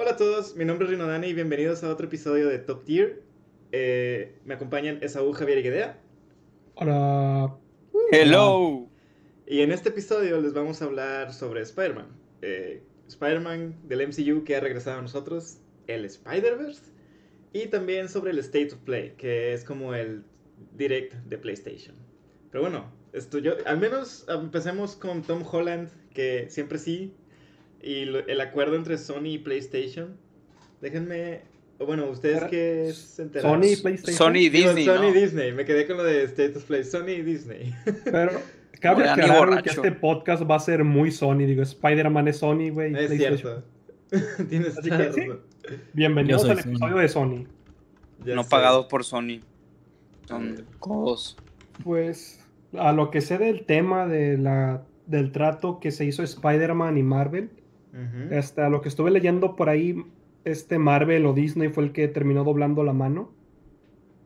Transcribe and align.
Hola 0.00 0.12
a 0.12 0.16
todos, 0.16 0.56
mi 0.56 0.64
nombre 0.64 0.86
es 0.86 0.92
Rino 0.92 1.06
Dani 1.06 1.26
y 1.26 1.34
bienvenidos 1.34 1.84
a 1.84 1.90
otro 1.90 2.06
episodio 2.06 2.48
de 2.48 2.58
Top 2.58 2.86
Tier. 2.86 3.22
Eh, 3.70 4.34
me 4.46 4.54
acompañan 4.54 4.98
Esaú 5.02 5.30
Javier 5.32 5.58
y 5.58 5.62
Guedea. 5.62 6.00
Hola. 6.76 7.54
Hello. 8.10 8.88
Y 9.46 9.60
en 9.60 9.72
este 9.72 9.90
episodio 9.90 10.40
les 10.40 10.54
vamos 10.54 10.80
a 10.80 10.86
hablar 10.86 11.34
sobre 11.34 11.60
Spider-Man. 11.60 12.06
Eh, 12.40 12.82
Spider-Man 13.08 13.76
del 13.88 14.08
MCU 14.08 14.42
que 14.44 14.56
ha 14.56 14.60
regresado 14.60 15.00
a 15.00 15.02
nosotros, 15.02 15.58
el 15.86 16.06
Spider-Verse. 16.06 16.80
Y 17.52 17.66
también 17.66 18.08
sobre 18.08 18.30
el 18.30 18.38
State 18.38 18.72
of 18.72 18.78
Play, 18.78 19.12
que 19.18 19.52
es 19.52 19.64
como 19.64 19.94
el 19.94 20.24
direct 20.78 21.12
de 21.26 21.36
PlayStation. 21.36 21.94
Pero 22.50 22.62
bueno, 22.62 22.90
esto 23.12 23.36
yo, 23.36 23.52
al 23.66 23.78
menos 23.78 24.24
empecemos 24.30 24.96
con 24.96 25.20
Tom 25.20 25.44
Holland, 25.46 25.90
que 26.14 26.48
siempre 26.48 26.78
sí, 26.78 27.12
y 27.82 28.02
el 28.02 28.40
acuerdo 28.40 28.76
entre 28.76 28.98
Sony 28.98 29.26
y 29.26 29.38
PlayStation. 29.38 30.16
Déjenme, 30.80 31.42
bueno, 31.78 32.06
ustedes 32.10 32.44
que 32.44 32.92
se 32.92 33.22
enteraron. 33.22 33.62
Sony 33.62 33.72
y 33.72 33.76
PlayStation. 33.76 34.16
Sony 34.16 34.36
y 34.36 34.48
Disney. 34.50 34.84
Sony 34.84 35.04
y 35.04 35.08
¿no? 35.08 35.12
Disney, 35.12 35.52
me 35.52 35.64
quedé 35.64 35.86
con 35.86 35.96
lo 35.96 36.04
de 36.04 36.24
State 36.24 36.56
of 36.56 36.64
Play, 36.64 36.84
Sony 36.84 37.08
y 37.08 37.22
Disney. 37.22 37.74
Pero 38.04 38.40
cabe 38.80 39.08
aclarar 39.08 39.62
que 39.62 39.70
este 39.70 39.92
podcast 39.92 40.42
va 40.48 40.56
a 40.56 40.60
ser 40.60 40.84
muy 40.84 41.10
Sony. 41.10 41.46
Digo, 41.46 41.62
Spider-Man 41.62 42.28
es 42.28 42.38
Sony, 42.38 42.70
güey. 42.70 42.94
es 42.94 43.10
cierto. 43.10 43.62
Tienes 44.48 44.76
Así 44.76 44.90
que 44.90 45.12
sí. 45.12 45.22
Bienvenidos 45.92 46.44
al 46.44 46.60
Sony. 46.60 46.70
episodio 46.70 46.96
de 46.96 47.08
Sony. 47.08 47.46
Ya 48.24 48.34
no 48.34 48.42
sé. 48.42 48.50
pagados 48.50 48.86
por 48.86 49.04
Sony. 49.04 49.40
Son 50.28 50.66
codos. 50.78 51.36
Pues 51.82 52.44
a 52.78 52.92
lo 52.92 53.10
que 53.10 53.20
sé 53.20 53.38
del 53.38 53.64
tema 53.64 54.06
de 54.06 54.36
la, 54.36 54.82
del 55.06 55.32
trato 55.32 55.80
que 55.80 55.90
se 55.90 56.04
hizo 56.04 56.22
Spider-Man 56.22 56.98
y 56.98 57.02
Marvel, 57.02 57.50
Hasta 58.36 58.68
lo 58.68 58.80
que 58.80 58.88
estuve 58.88 59.10
leyendo 59.10 59.56
por 59.56 59.68
ahí, 59.68 60.04
este 60.44 60.78
Marvel 60.78 61.26
o 61.26 61.32
Disney 61.32 61.68
fue 61.68 61.84
el 61.84 61.92
que 61.92 62.08
terminó 62.08 62.44
doblando 62.44 62.84
la 62.84 62.92
mano. 62.92 63.32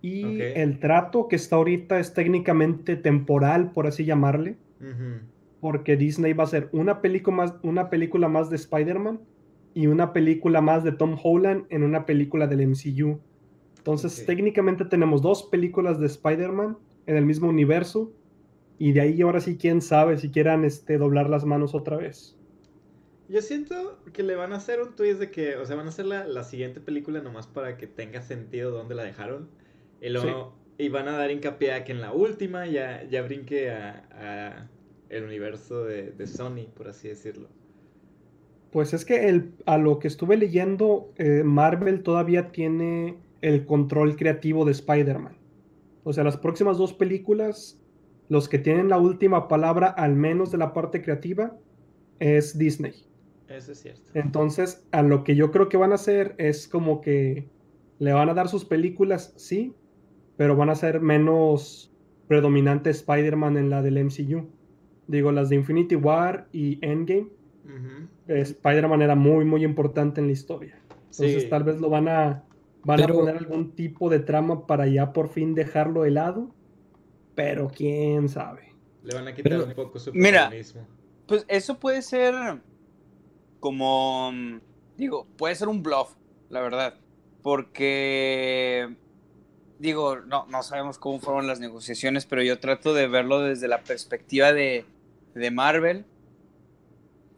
Y 0.03 0.41
el 0.41 0.81
trato 0.81 1.29
que 1.29 1.37
está 1.37 1.57
ahorita 1.57 1.99
es 1.99 2.13
técnicamente 2.13 2.97
temporal, 2.97 3.73
por 3.73 3.87
así 3.87 4.05
llamarle. 4.05 4.57
Porque 5.61 5.97
Disney 5.97 6.35
va 6.35 6.45
a 6.45 6.47
hacer 6.47 6.69
una 6.73 7.01
película 7.01 7.37
más, 7.37 7.55
una 7.63 7.89
película 7.89 8.29
más 8.29 8.51
de 8.51 8.57
Spider-Man 8.57 9.21
y 9.73 9.87
una 9.87 10.13
película 10.13 10.61
más 10.61 10.85
de 10.85 10.93
Tom 10.93 11.17
Holland 11.23 11.65
en 11.71 11.83
una 11.83 12.05
película 12.05 12.47
del 12.47 12.69
MCU. 12.69 13.19
Entonces, 13.79 14.25
técnicamente 14.27 14.85
tenemos 14.85 15.23
dos 15.23 15.43
películas 15.45 15.99
de 15.99 16.07
Spider-Man 16.07 16.77
en 17.07 17.17
el 17.17 17.27
mismo 17.27 17.49
universo 17.49 18.13
y 18.79 18.93
de 18.93 19.01
ahí 19.01 19.23
ahora 19.23 19.41
sí 19.41 19.57
quién 19.57 19.81
sabe 19.81 20.19
si 20.19 20.31
quieran 20.31 20.65
este, 20.65 20.99
doblar 20.99 21.29
las 21.29 21.45
manos 21.45 21.75
otra 21.75 21.97
vez. 21.97 22.37
Yo 23.29 23.41
siento 23.41 23.99
que 24.13 24.23
le 24.23 24.37
van 24.37 24.53
a 24.53 24.57
hacer 24.57 24.81
un 24.83 24.95
twist 24.95 25.19
de 25.19 25.31
que, 25.31 25.57
o 25.57 25.65
sea, 25.65 25.77
van 25.77 25.87
a 25.87 25.89
hacer 25.89 26.05
la, 26.07 26.27
la 26.27 26.45
siguiente 26.45 26.81
película 26.81 27.21
nomás 27.23 27.47
para 27.47 27.77
que 27.77 27.87
tenga 27.87 28.21
sentido 28.21 28.71
dónde 28.71 28.95
la 28.95 29.03
dejaron. 29.03 29.49
Y, 30.01 30.11
luego, 30.11 30.55
y 30.77 30.91
van 30.91 31.09
a 31.09 31.13
dar 31.13 31.31
hincapié 31.31 31.73
a 31.73 31.85
que 31.85 31.93
en 31.93 32.03
la 32.03 32.13
última 32.13 32.67
ya, 32.67 33.03
ya 33.05 33.23
brinque 33.23 33.71
a, 33.71 34.07
a 34.13 34.69
el 35.09 35.25
universo 35.25 35.85
de, 35.85 36.11
de 36.13 36.27
Sony, 36.27 36.67
por 36.75 36.89
así 36.89 37.09
decirlo. 37.09 37.49
Pues 38.71 38.93
es 38.93 39.05
que 39.05 39.29
el, 39.29 39.53
a 39.67 39.79
lo 39.79 39.99
que 40.01 40.09
estuve 40.09 40.37
leyendo, 40.37 41.13
eh, 41.17 41.43
Marvel 41.45 42.03
todavía 42.03 42.51
tiene 42.51 43.17
el 43.41 43.65
control 43.65 44.17
creativo 44.17 44.65
de 44.65 44.73
Spider-Man. 44.73 45.37
O 46.03 46.13
sea, 46.13 46.25
las 46.25 46.37
próximas 46.37 46.77
dos 46.77 46.93
películas, 46.93 47.81
los 48.29 48.49
que 48.49 48.59
tienen 48.59 48.89
la 48.89 48.99
última 48.99 49.49
palabra, 49.49 49.87
al 49.87 50.17
menos 50.17 50.51
de 50.51 50.59
la 50.59 50.75
parte 50.75 51.03
creativa, 51.03 51.57
es 52.19 52.59
Disney. 52.59 53.07
Eso 53.49 53.73
es 53.73 53.81
cierto. 53.81 54.11
Entonces, 54.15 54.87
a 54.91 55.03
lo 55.03 55.23
que 55.25 55.37
yo 55.37 55.51
creo 55.51 55.69
que 55.69 55.77
van 55.77 55.93
a 55.93 55.97
hacer 55.97 56.35
es 56.39 56.67
como 56.69 57.01
que 57.01 57.47
le 57.99 58.13
van 58.13 58.29
a 58.29 58.35
dar 58.35 58.49
sus 58.49 58.65
películas, 58.65 59.33
sí, 59.37 59.75
pero 60.37 60.57
van 60.57 60.71
a 60.71 60.75
ser 60.75 61.01
menos 61.01 61.93
predominante 62.27 62.91
Spider-Man 62.91 63.57
en 63.57 63.71
la 63.71 63.83
del 63.83 63.99
MCU. 63.99 64.49
Digo, 65.07 65.31
las 65.33 65.51
de 65.51 65.57
Infinity 65.57 65.95
War 65.97 66.49
y 66.53 66.79
Endgame, 66.85 67.29
eh, 68.29 68.41
Spider-Man 68.41 69.03
era 69.03 69.15
muy, 69.15 69.45
muy 69.45 69.63
importante 69.65 70.21
en 70.21 70.27
la 70.29 70.33
historia. 70.33 70.79
Entonces, 71.11 71.43
Sí. 71.45 71.49
tal 71.51 71.63
vez 71.65 71.81
lo 71.81 71.91
van 71.91 72.09
a, 72.09 72.43
van 72.85 72.99
Pero- 73.01 73.15
a 73.15 73.17
poner 73.19 73.37
algún 73.37 73.73
tipo 73.73 74.09
de 74.09 74.19
trama 74.21 74.67
para 74.67 74.87
ya 74.87 75.13
por 75.13 75.29
fin 75.29 75.55
dejarlo 75.55 76.03
de 76.03 76.11
lado, 76.11 76.51
pero 77.35 77.69
quién 77.69 78.29
sabe. 78.29 78.75
Le 79.03 79.15
van 79.15 79.29
a 79.29 79.35
quitar 79.35 79.53
Pero- 79.53 79.65
un 79.67 79.75
poco 79.75 79.99
su 79.99 80.13
Mira. 80.15 80.51
Pues 81.27 81.45
eso 81.49 81.79
puede 81.79 82.01
ser 82.03 82.35
como. 83.65 84.31
mm, 84.31 84.61
Digo, 84.99 85.27
puede 85.39 85.55
ser 85.55 85.69
un 85.69 85.83
bluff, 85.83 86.11
la 86.51 86.61
verdad. 86.61 86.97
Porque. 87.43 88.95
Digo, 89.79 90.17
no, 90.21 90.45
no 90.47 90.63
sabemos 90.63 90.99
cómo 90.99 91.19
fueron 91.19 91.47
las 91.47 91.61
negociaciones, 91.61 92.27
pero 92.27 92.43
yo 92.43 92.61
trato 92.61 92.93
de 92.93 93.09
verlo 93.09 93.41
desde 93.41 93.67
la 93.67 93.83
perspectiva 93.83 94.53
de, 94.53 94.85
de 95.35 95.51
Marvel. 95.51 96.05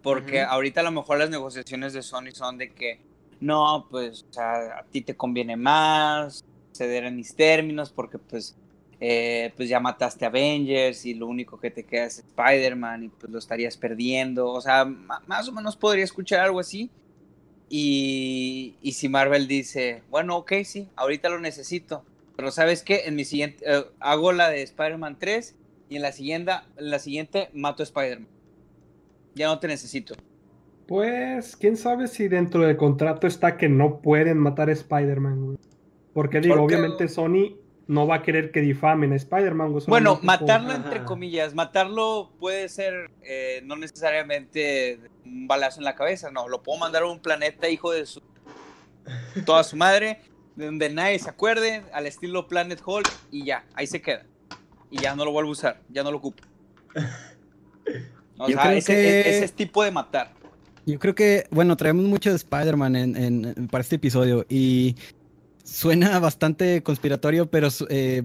Porque 0.03 0.43
ahorita 0.43 0.81
a 0.81 0.85
lo 0.85 0.91
mejor 0.91 1.19
las 1.19 1.31
negociaciones 1.31 1.93
de 1.93 2.03
Sony 2.03 2.33
son 2.33 2.59
de 2.59 2.73
que, 2.73 3.01
no, 3.41 3.87
pues, 3.89 4.25
o 4.29 4.33
sea, 4.33 4.79
a 4.79 4.85
ti 4.85 5.03
te 5.03 5.17
conviene 5.17 5.57
más 5.57 6.45
ceder 6.73 7.05
en 7.05 7.17
mis 7.17 7.35
términos, 7.37 7.91
porque 7.91 8.19
pues, 8.19 8.57
eh, 9.01 9.53
pues 9.57 9.69
ya 9.69 9.79
mataste 9.81 10.25
a 10.25 10.29
Avengers 10.29 11.05
y 11.05 11.15
lo 11.15 11.27
único 11.27 11.59
que 11.61 11.71
te 11.71 11.85
queda 11.85 12.05
es 12.07 12.19
Spider-Man 12.21 13.05
y 13.05 13.09
pues 13.09 13.31
lo 13.31 13.39
estarías 13.39 13.77
perdiendo. 13.77 14.49
O 14.51 14.61
sea, 14.61 14.85
más 14.85 15.49
o 15.49 15.53
menos 15.53 15.77
podría 15.77 16.05
escuchar 16.05 16.41
algo 16.41 16.61
así. 16.61 16.91
Y, 17.69 18.77
y 18.81 18.93
si 18.93 19.09
Marvel 19.09 19.49
dice, 19.49 20.03
bueno, 20.11 20.37
ok, 20.37 20.53
sí, 20.65 20.89
ahorita 20.97 21.29
lo 21.29 21.41
necesito. 21.41 22.05
Pero 22.37 22.51
sabes 22.51 22.83
qué, 22.83 23.03
en 23.07 23.17
mi 23.17 23.25
siguiente, 23.25 23.65
eh, 23.67 23.85
hago 23.99 24.33
la 24.33 24.51
de 24.51 24.63
Spider-Man 24.63 25.17
3 25.19 25.55
y 25.89 25.97
en 25.97 26.03
la 26.03 26.13
siguiente, 26.13 26.53
en 26.77 26.91
la 26.91 26.99
siguiente 26.99 27.49
mato 27.55 27.83
a 27.83 27.85
Spider-Man. 27.85 28.29
Ya 29.35 29.49
no 29.49 29.59
te 29.59 29.69
necesito. 29.69 30.15
Pues, 30.87 31.57
quién 31.57 31.77
sabe 31.77 32.07
si 32.07 32.29
dentro 32.29 32.63
del 32.63 32.77
contrato 32.77 33.27
está 33.27 33.57
que 33.57 33.69
no 33.69 33.99
pueden 34.01 34.39
matar 34.39 34.69
a 34.69 34.73
Spider-Man. 34.73 35.59
Porque 36.13 36.41
digo, 36.41 36.57
Porque- 36.57 36.77
obviamente 36.77 37.09
Sony 37.09 37.57
no 37.89 38.07
va 38.07 38.17
a 38.17 38.23
querer 38.23 38.51
que 38.51 38.61
difamen 38.61 39.13
a 39.13 39.17
Spider-Man. 39.17 39.79
Bueno, 39.87 40.17
por- 40.17 40.25
matarlo 40.25 40.73
entre 40.73 41.05
comillas, 41.05 41.55
matarlo 41.55 42.33
puede 42.41 42.69
ser 42.69 43.11
eh, 43.23 43.63
no 43.65 43.77
necesariamente 43.77 44.99
un 45.25 45.47
balazo 45.47 45.79
en 45.81 45.85
la 45.85 45.95
cabeza, 45.95 46.31
no, 46.31 46.49
lo 46.49 46.63
puedo 46.63 46.79
mandar 46.81 47.03
a 47.05 47.07
un 47.07 47.21
planeta 47.21 47.69
hijo 47.69 47.93
de 47.93 48.05
su 48.07 48.21
toda 49.45 49.63
su 49.63 49.77
madre, 49.77 50.21
de 50.57 50.67
donde 50.67 50.91
nadie 50.91 51.19
se 51.21 51.31
acuerde, 51.31 51.83
al 51.93 52.07
estilo 52.07 52.49
Planet 52.49 52.81
Hulk 52.85 53.09
y 53.31 53.45
ya, 53.45 53.65
ahí 53.75 53.87
se 53.87 54.03
queda. 54.03 54.25
Y 54.91 54.99
ya 54.99 55.15
no 55.15 55.25
lo 55.25 55.31
vuelvo 55.31 55.51
a 55.51 55.53
usar, 55.53 55.81
ya 55.89 56.03
no 56.03 56.11
lo 56.11 56.19
ocupo. 56.19 56.43
O 58.39 58.49
Yo 58.49 58.55
sea, 58.55 58.63
creo 58.65 58.79
ese, 58.79 58.93
que- 58.95 59.21
ese 59.21 59.45
es 59.45 59.53
tipo 59.53 59.83
de 59.85 59.91
matar. 59.91 60.33
Yo 60.87 60.99
creo 61.01 61.15
que, 61.17 61.47
bueno, 61.51 61.77
traemos 61.77 62.05
mucho 62.05 62.31
de 62.31 62.37
Spider-Man 62.37 62.95
en, 62.97 63.17
en- 63.17 63.45
en- 63.57 63.69
para 63.69 63.83
este 63.83 63.97
episodio 63.97 64.47
y 64.49 64.95
suena 65.67 66.19
bastante 66.21 66.83
conspiratorio, 66.83 67.51
pero 67.51 67.69
eh, 67.91 68.23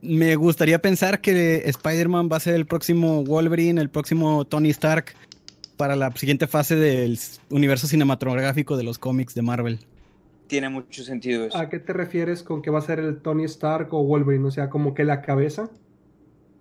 me 0.00 0.36
gustaría 0.36 0.80
pensar 0.80 1.20
que 1.20 1.62
Spider-Man 1.66 2.28
va 2.32 2.36
a 2.36 2.40
ser 2.40 2.54
el 2.54 2.66
próximo 2.66 3.24
Wolverine, 3.24 3.80
el 3.80 3.90
próximo 3.90 4.44
Tony 4.44 4.70
Stark 4.70 5.14
para 5.76 5.96
la 5.96 6.12
siguiente 6.12 6.46
fase 6.46 6.76
del 6.76 7.18
universo 7.50 7.86
cinematográfico 7.86 8.76
de 8.76 8.84
los 8.84 8.98
cómics 8.98 9.34
de 9.34 9.42
Marvel. 9.42 9.78
Tiene 10.46 10.68
mucho 10.68 11.02
sentido 11.04 11.46
eso. 11.46 11.58
¿A 11.58 11.68
qué 11.68 11.78
te 11.78 11.92
refieres 11.92 12.42
con 12.42 12.62
que 12.62 12.70
va 12.70 12.78
a 12.78 12.82
ser 12.82 12.98
el 12.98 13.20
Tony 13.20 13.44
Stark 13.44 13.92
o 13.92 14.02
Wolverine? 14.04 14.46
O 14.46 14.50
sea, 14.50 14.68
como 14.68 14.94
que 14.94 15.04
la 15.04 15.22
cabeza. 15.22 15.70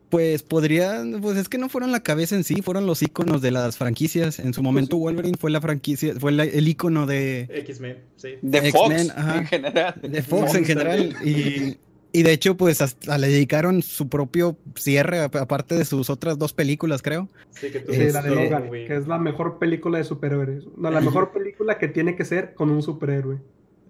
Pues 0.10 0.42
podría, 0.42 1.04
pues 1.22 1.38
es 1.38 1.50
que 1.50 1.60
no 1.60 1.70
fueron 1.70 1.92
la 1.92 2.02
cabeza 2.02 2.36
en 2.36 2.44
sí, 2.44 2.62
fueron 2.64 2.88
los 2.88 3.04
iconos 3.04 3.42
de 3.44 3.52
las 3.52 3.78
franquicias. 3.78 4.40
En 4.40 4.54
su 4.56 4.64
momento 4.64 4.98
Wolverine 4.98 5.38
fue 5.40 5.52
la 5.52 5.62
franquicia, 5.62 6.16
fue 6.20 6.32
la- 6.32 6.46
el 6.46 6.68
icono 6.68 7.06
de, 7.06 7.48
X-Men, 7.48 7.98
sí. 8.16 8.30
De 8.42 8.72
Fox 8.72 9.10
ajá. 9.16 9.38
en 9.38 9.46
general. 9.46 9.96
de 10.02 10.24
Fox 10.24 10.56
en 10.56 10.66
general. 10.66 11.16
Y, 11.24 11.78
y 12.12 12.24
de 12.24 12.32
hecho, 12.32 12.58
pues 12.58 12.82
hasta 12.82 13.20
le 13.20 13.28
dedicaron 13.28 13.84
su 13.84 14.10
propio 14.10 14.58
cierre, 14.76 15.20
ap- 15.20 15.36
aparte 15.36 15.76
de 15.76 15.86
sus 15.86 16.10
otras 16.10 16.40
dos 16.40 16.54
películas, 16.54 17.04
creo. 17.04 17.30
Sí, 17.52 17.70
que 17.70 17.80
tú 17.82 17.94
Sí, 17.94 18.02
Es- 18.02 18.14
la 18.16 18.24
de 18.24 18.32
eh, 18.32 18.36
Logan, 18.50 18.72
que 18.72 18.96
es 18.96 19.08
la 19.08 19.20
mejor 19.20 19.60
película 19.60 20.00
de 20.00 20.06
superhéroes. 20.06 20.64
No, 20.76 20.90
la 20.90 21.02
mejor 21.02 21.32
película 21.34 21.78
que 21.78 21.88
tiene 21.88 22.16
que 22.16 22.26
ser 22.26 22.56
con 22.56 22.72
un 22.72 22.82
superhéroe. 22.82 23.38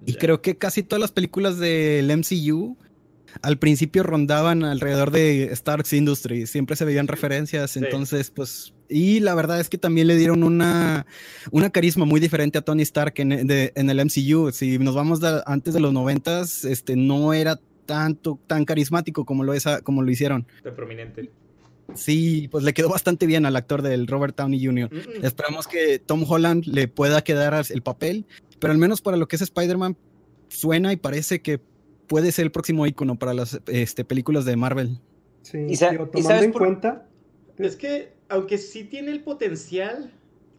Y 0.05 0.15
creo 0.15 0.41
que 0.41 0.57
casi 0.57 0.83
todas 0.83 0.99
las 0.99 1.11
películas 1.11 1.59
del 1.59 2.09
MCU 2.17 2.77
al 3.41 3.57
principio 3.57 4.03
rondaban 4.03 4.63
alrededor 4.63 5.11
de 5.11 5.49
Stark's 5.55 5.93
Industries, 5.93 6.49
siempre 6.49 6.75
se 6.75 6.85
veían 6.85 7.07
referencias, 7.07 7.71
Sí. 7.71 7.79
entonces 7.79 8.31
pues 8.31 8.73
y 8.89 9.19
la 9.19 9.35
verdad 9.35 9.59
es 9.59 9.69
que 9.69 9.77
también 9.77 10.07
le 10.07 10.15
dieron 10.17 10.43
una 10.43 11.05
una 11.51 11.69
carisma 11.69 12.05
muy 12.05 12.19
diferente 12.19 12.57
a 12.57 12.61
Tony 12.61 12.81
Stark 12.83 13.13
en, 13.17 13.47
de- 13.47 13.71
en 13.75 13.89
el 13.89 13.99
MCU. 14.03 14.51
Si 14.51 14.77
nos 14.79 14.95
vamos 14.95 15.19
de- 15.21 15.41
antes 15.45 15.73
de 15.73 15.79
los 15.79 15.93
noventas, 15.93 16.65
este 16.65 16.95
no 16.95 17.33
era 17.33 17.59
tanto 17.85 18.39
tan 18.47 18.65
carismático 18.65 19.25
como 19.25 19.43
lo 19.43 19.53
es 19.53 19.65
como 19.83 20.01
lo 20.01 20.11
hicieron. 20.11 20.45
Tan 20.63 20.75
prominente. 20.75 21.29
Sí, 21.95 22.47
pues 22.51 22.63
le 22.63 22.73
quedó 22.73 22.89
bastante 22.89 23.25
bien 23.25 23.45
al 23.47 23.55
actor 23.55 23.81
del 23.81 24.05
Robert 24.05 24.35
Downey 24.37 24.63
Jr. 24.63 24.89
Mm, 24.93 24.97
mm. 25.21 25.25
Esperamos 25.25 25.67
que 25.67 25.97
Tom 25.99 26.23
Holland 26.27 26.65
le 26.65 26.87
pueda 26.87 27.23
quedar 27.23 27.59
el 27.69 27.81
papel, 27.81 28.25
pero 28.59 28.71
al 28.73 28.77
menos 28.79 29.01
para 29.01 29.17
lo 29.17 29.27
que 29.27 29.37
es 29.37 29.41
Spider-Man, 29.41 29.97
suena 30.49 30.93
y 30.93 30.97
parece 30.97 31.41
que 31.41 31.59
puede 32.09 32.33
ser 32.33 32.43
el 32.45 32.51
próximo 32.51 32.85
icono 32.85 33.17
para 33.17 33.33
las 33.33 33.61
este, 33.67 34.03
películas 34.03 34.43
de 34.43 34.57
Marvel. 34.57 34.99
Sí, 35.43 35.59
¿Y 35.69 35.75
sa- 35.77 35.91
digo, 35.91 36.03
y 36.05 36.07
tomando 36.07 36.29
sabes 36.29 36.43
en 36.43 36.51
por- 36.51 36.61
cuenta, 36.63 37.07
Es 37.57 37.75
que, 37.77 38.13
aunque 38.27 38.57
sí 38.57 38.83
tiene 38.83 39.11
el 39.11 39.21
potencial, 39.23 40.11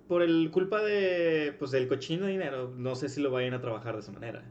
por 0.09 0.23
el 0.23 0.51
culpa 0.51 0.83
de, 0.83 1.55
pues, 1.59 1.71
del 1.71 1.87
cochino 1.89 2.27
dinero, 2.27 2.73
no 2.77 2.95
sé 2.95 3.09
si 3.09 3.21
lo 3.21 3.31
vayan 3.31 3.55
a 3.55 3.61
trabajar 3.61 3.95
de 3.95 4.01
esa 4.01 4.13
manera. 4.13 4.43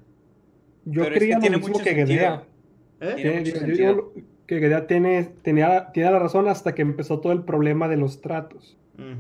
yo 0.86 1.04
Pero 1.04 1.06
es 1.06 1.12
que 1.14 1.20
creía 1.20 1.40
tiene 1.40 1.56
lo 1.58 1.60
mismo 1.60 1.74
mucho 1.74 1.84
que 1.84 1.96
sentido. 1.96 2.08
Gedea. 2.20 2.44
¿Eh? 3.02 3.44
Que 4.48 4.60
Gedea 4.60 4.88
tiene, 4.88 5.32
tenía, 5.44 5.92
tiene 5.92 6.12
la 6.12 6.20
razón 6.20 6.48
hasta 6.48 6.74
que 6.74 6.82
empezó 6.82 7.20
todo 7.20 7.34
el 7.34 7.44
problema 7.44 7.88
de 7.88 7.98
los 7.98 8.22
tratos. 8.22 8.76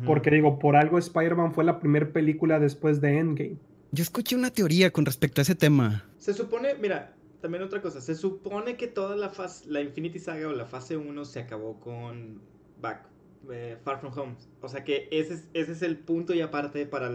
Porque 0.05 0.29
digo, 0.29 0.59
por 0.59 0.75
algo 0.75 0.97
Spider-Man 0.97 1.53
fue 1.53 1.63
la 1.63 1.79
primera 1.79 2.11
película 2.11 2.59
después 2.59 2.99
de 2.99 3.17
Endgame. 3.17 3.55
Yo 3.93 4.03
escuché 4.03 4.35
una 4.35 4.51
teoría 4.51 4.91
con 4.91 5.05
respecto 5.05 5.39
a 5.39 5.43
ese 5.43 5.55
tema. 5.55 6.03
Se 6.17 6.33
supone, 6.33 6.73
mira, 6.81 7.13
también 7.41 7.63
otra 7.63 7.81
cosa, 7.81 8.01
se 8.01 8.15
supone 8.15 8.77
que 8.77 8.87
toda 8.87 9.15
la 9.15 9.29
fase, 9.29 9.69
la 9.69 9.81
Infinity 9.81 10.19
Saga 10.19 10.47
o 10.47 10.53
la 10.53 10.65
fase 10.65 10.97
1 10.97 11.25
se 11.25 11.39
acabó 11.39 11.79
con 11.79 12.41
Back, 12.81 13.07
eh, 13.51 13.77
Far 13.83 13.99
From 13.99 14.17
Home. 14.17 14.35
O 14.61 14.67
sea 14.67 14.83
que 14.83 15.07
ese 15.11 15.35
es, 15.35 15.49
ese 15.53 15.71
es 15.71 15.81
el 15.81 15.97
punto 15.99 16.33
y 16.33 16.41
aparte 16.41 16.85
para 16.85 17.11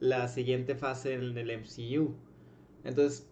la 0.00 0.28
siguiente 0.28 0.74
fase 0.76 1.14
en 1.14 1.36
el 1.36 1.50
MCU. 1.50 2.14
Entonces, 2.84 3.28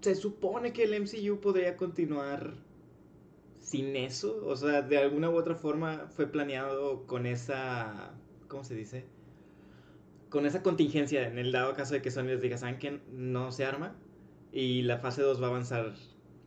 se 0.00 0.14
supone 0.14 0.72
que 0.72 0.84
el 0.84 1.00
MCU 1.02 1.40
podría 1.40 1.76
continuar 1.76 2.54
sin 3.60 3.96
eso. 3.96 4.40
O 4.46 4.56
sea, 4.56 4.82
de 4.82 4.98
alguna 4.98 5.30
u 5.30 5.36
otra 5.36 5.54
forma 5.54 6.06
fue 6.08 6.26
planeado 6.26 7.06
con 7.06 7.26
esa, 7.26 8.14
¿cómo 8.48 8.64
se 8.64 8.74
dice? 8.74 9.04
Con 10.30 10.46
esa 10.46 10.62
contingencia 10.62 11.26
en 11.26 11.38
el 11.38 11.52
dado 11.52 11.74
caso 11.74 11.94
de 11.94 12.02
que 12.02 12.10
Sony 12.10 12.24
les 12.24 12.42
diga, 12.42 12.58
¿saben 12.58 12.78
qué? 12.78 13.00
No 13.12 13.50
se 13.52 13.64
arma. 13.64 13.96
Y 14.52 14.82
la 14.82 14.98
fase 14.98 15.22
2 15.22 15.40
va 15.42 15.46
a 15.46 15.50
avanzar 15.50 15.94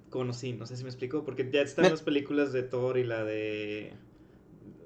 con 0.09 0.29
o 0.29 0.33
sin. 0.33 0.57
No 0.59 0.65
sé 0.65 0.75
si 0.77 0.83
me 0.83 0.89
explico. 0.89 1.23
Porque 1.23 1.49
ya 1.51 1.61
están 1.61 1.83
Me- 1.85 1.91
las 1.91 2.01
películas 2.01 2.51
de 2.53 2.63
Thor 2.63 2.97
y 2.97 3.03
la 3.03 3.23
de... 3.23 3.93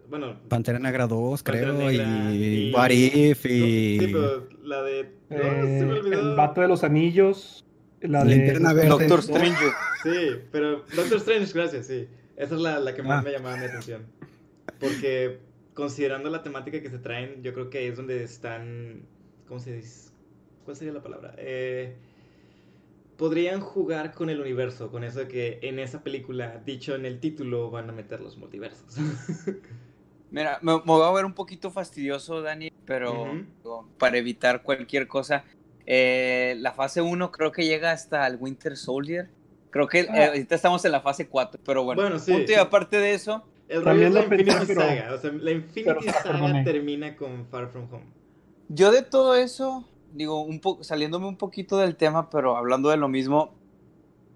Bueno, 0.09 0.39
Pantera 0.49 0.77
Negra 0.77 1.07
2, 1.07 1.41
Pantera 1.41 1.71
creo, 1.73 1.79
Negra 1.89 2.31
y, 2.33 2.67
y- 2.69 2.71
What 2.73 2.89
If, 2.91 3.45
no, 3.45 3.51
y 3.51 3.99
sí, 3.99 4.07
pero 4.13 4.47
la 4.63 4.83
de... 4.83 5.09
no, 5.31 5.35
Eh, 5.37 5.79
se 5.79 5.85
me 5.85 5.93
olvidó. 5.93 6.19
el 6.31 6.35
Vato 6.35 6.61
de 6.61 6.67
los 6.67 6.83
Anillos. 6.83 7.65
La 8.01 8.23
de 8.23 8.35
Linterna 8.35 8.73
Verde. 8.73 8.89
Doctor. 8.89 9.19
Strange. 9.21 9.65
Sí, 10.03 10.41
pero 10.51 10.83
Doctor 10.95 11.17
Strange, 11.17 11.51
gracias, 11.53 11.87
sí. 11.87 12.07
Esa 12.37 12.53
es 12.55 12.61
la, 12.61 12.79
la 12.79 12.93
que 12.93 13.01
más 13.01 13.21
Ah. 13.21 13.21
me 13.23 13.31
llamaba 13.31 13.57
mi 13.57 13.65
atención. 13.65 14.03
Porque 14.79 15.39
considerando 15.73 16.29
la 16.29 16.43
temática 16.43 16.79
que 16.81 16.89
se 16.91 16.99
traen, 16.99 17.41
yo 17.41 17.53
creo 17.53 17.69
que 17.71 17.79
ahí 17.79 17.85
es 17.87 17.97
donde 17.97 18.23
están... 18.23 19.07
¿Cómo 19.47 19.59
se 19.59 19.73
dice? 19.73 20.11
¿Cuál 20.65 20.77
sería 20.77 20.93
la 20.93 21.01
palabra? 21.01 21.33
Eh, 21.37 21.95
podrían 23.17 23.61
jugar 23.61 24.13
con 24.13 24.29
el 24.29 24.41
universo, 24.41 24.91
con 24.91 25.03
eso 25.03 25.19
de 25.19 25.27
que 25.27 25.59
en 25.61 25.79
esa 25.79 26.03
película, 26.03 26.61
dicho 26.65 26.95
en 26.95 27.05
el 27.05 27.19
título, 27.19 27.69
van 27.71 27.89
a 27.89 27.93
meter 27.93 28.19
los 28.21 28.37
multiversos. 28.37 28.95
Mira, 30.31 30.59
me, 30.61 30.73
me 30.73 30.79
voy 30.83 31.03
a 31.07 31.11
ver 31.11 31.25
un 31.25 31.33
poquito 31.33 31.71
fastidioso, 31.71 32.41
Dani, 32.41 32.71
pero 32.85 33.23
Ujú. 33.23 33.43
digo, 33.63 33.89
para 33.97 34.17
evitar 34.17 34.63
cualquier 34.63 35.07
cosa, 35.07 35.43
eh, 35.85 36.55
la 36.59 36.73
fase 36.73 37.01
1 37.01 37.31
creo 37.31 37.51
que 37.51 37.65
llega 37.65 37.91
hasta 37.91 38.25
el 38.27 38.35
Winter 38.37 38.75
Soldier. 38.75 39.29
Creo 39.69 39.87
que 39.87 40.01
eh, 40.01 40.07
Ah. 40.09 40.25
ahorita 40.27 40.55
estamos 40.55 40.83
en 40.85 40.91
la 40.91 41.01
fase 41.01 41.27
4, 41.27 41.59
pero 41.65 41.83
bueno, 41.83 42.01
Bueno, 42.01 42.19
sí, 42.19 42.31
punto 42.31 42.51
y 42.51 42.55
aparte 42.55 42.97
de 42.97 43.13
eso, 43.13 43.45
El 43.67 43.83
También 43.83 44.09
es 44.09 44.13
la 44.13 44.23
Infinity 44.23 44.51
pero- 44.67 44.81
Saga. 44.81 45.13
O 45.13 45.17
sea, 45.17 45.31
la 45.31 45.51
Infinity 45.51 46.09
Saga 46.09 46.63
termina 46.63 47.15
con 47.15 47.45
Far 47.47 47.69
From 47.69 47.87
Home. 47.91 48.05
yo 48.69 48.91
de 48.91 49.01
todo 49.03 49.35
eso, 49.35 49.87
digo, 50.17 50.41
un 50.43 50.61
poco 50.61 50.83
saliéndome 50.83 51.27
un 51.27 51.37
poquito 51.37 51.77
del 51.77 51.97
tema, 51.97 52.29
pero 52.29 52.57
hablando 52.57 52.89
de 52.89 52.97
lo 52.97 53.07
mismo, 53.09 53.59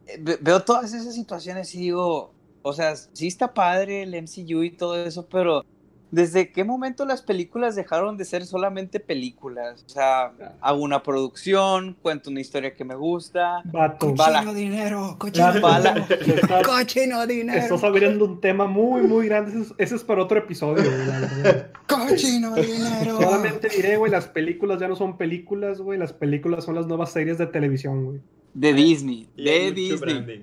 eh, 0.06 0.18
ve- 0.22 0.40
veo 0.42 0.64
todas 0.66 0.94
esas 0.94 1.16
situaciones 1.16 1.74
y 1.76 1.80
digo, 1.80 2.38
o 2.62 2.74
sea, 2.74 2.96
sí 2.96 3.28
está 3.28 3.54
padre 3.54 4.04
el 4.04 4.14
MCU 4.16 4.64
y 4.64 4.76
todo 4.78 5.04
eso, 5.06 5.30
pero 5.30 5.64
¿desde 6.12 6.52
qué 6.52 6.64
momento 6.64 7.06
las 7.06 7.22
películas 7.22 7.76
dejaron 7.76 8.18
de 8.18 8.26
ser 8.26 8.46
solamente 8.46 9.00
películas? 9.00 9.84
O 9.86 9.90
sea, 9.90 10.32
hago 10.62 10.82
una 10.82 11.04
producción, 11.04 11.96
cuento 12.02 12.30
una 12.30 12.42
historia 12.42 12.74
que 12.74 12.84
me 12.84 12.96
gusta. 12.96 13.62
Vato. 13.66 14.14
Bala. 14.16 14.54
dinero, 14.54 15.18
Vato, 15.20 15.62
Bala. 15.62 16.08
Estás, 16.10 16.68
cochino 16.68 17.24
estás 17.24 17.84
abriendo 17.84 18.26
un 18.26 18.42
tema 18.42 18.66
muy, 18.66 19.02
muy 19.02 19.28
grande. 19.28 19.66
Ese 19.78 19.96
es, 19.96 20.04
para 20.04 20.24
otro 20.24 20.40
episodio, 20.40 20.84
cochino 21.88 22.56
dinero. 22.56 23.22
Solamente 23.22 23.70
diré, 23.70 23.98
güey, 23.98 24.12
las 24.12 24.28
películas 24.28 24.80
ya 24.80 24.88
no 24.88 24.96
son 24.96 25.18
películas, 25.18 25.82
güey. 25.82 26.00
Las 26.00 26.14
películas 26.14 26.64
son 26.64 26.76
las 26.76 26.88
nuevas 26.88 27.12
series 27.12 27.38
de 27.38 27.48
televisión, 27.48 28.06
güey. 28.06 28.20
De 28.54 28.74
Disney, 28.74 29.30
de 29.36 29.72
Disney. 29.72 30.00
branding. 30.00 30.42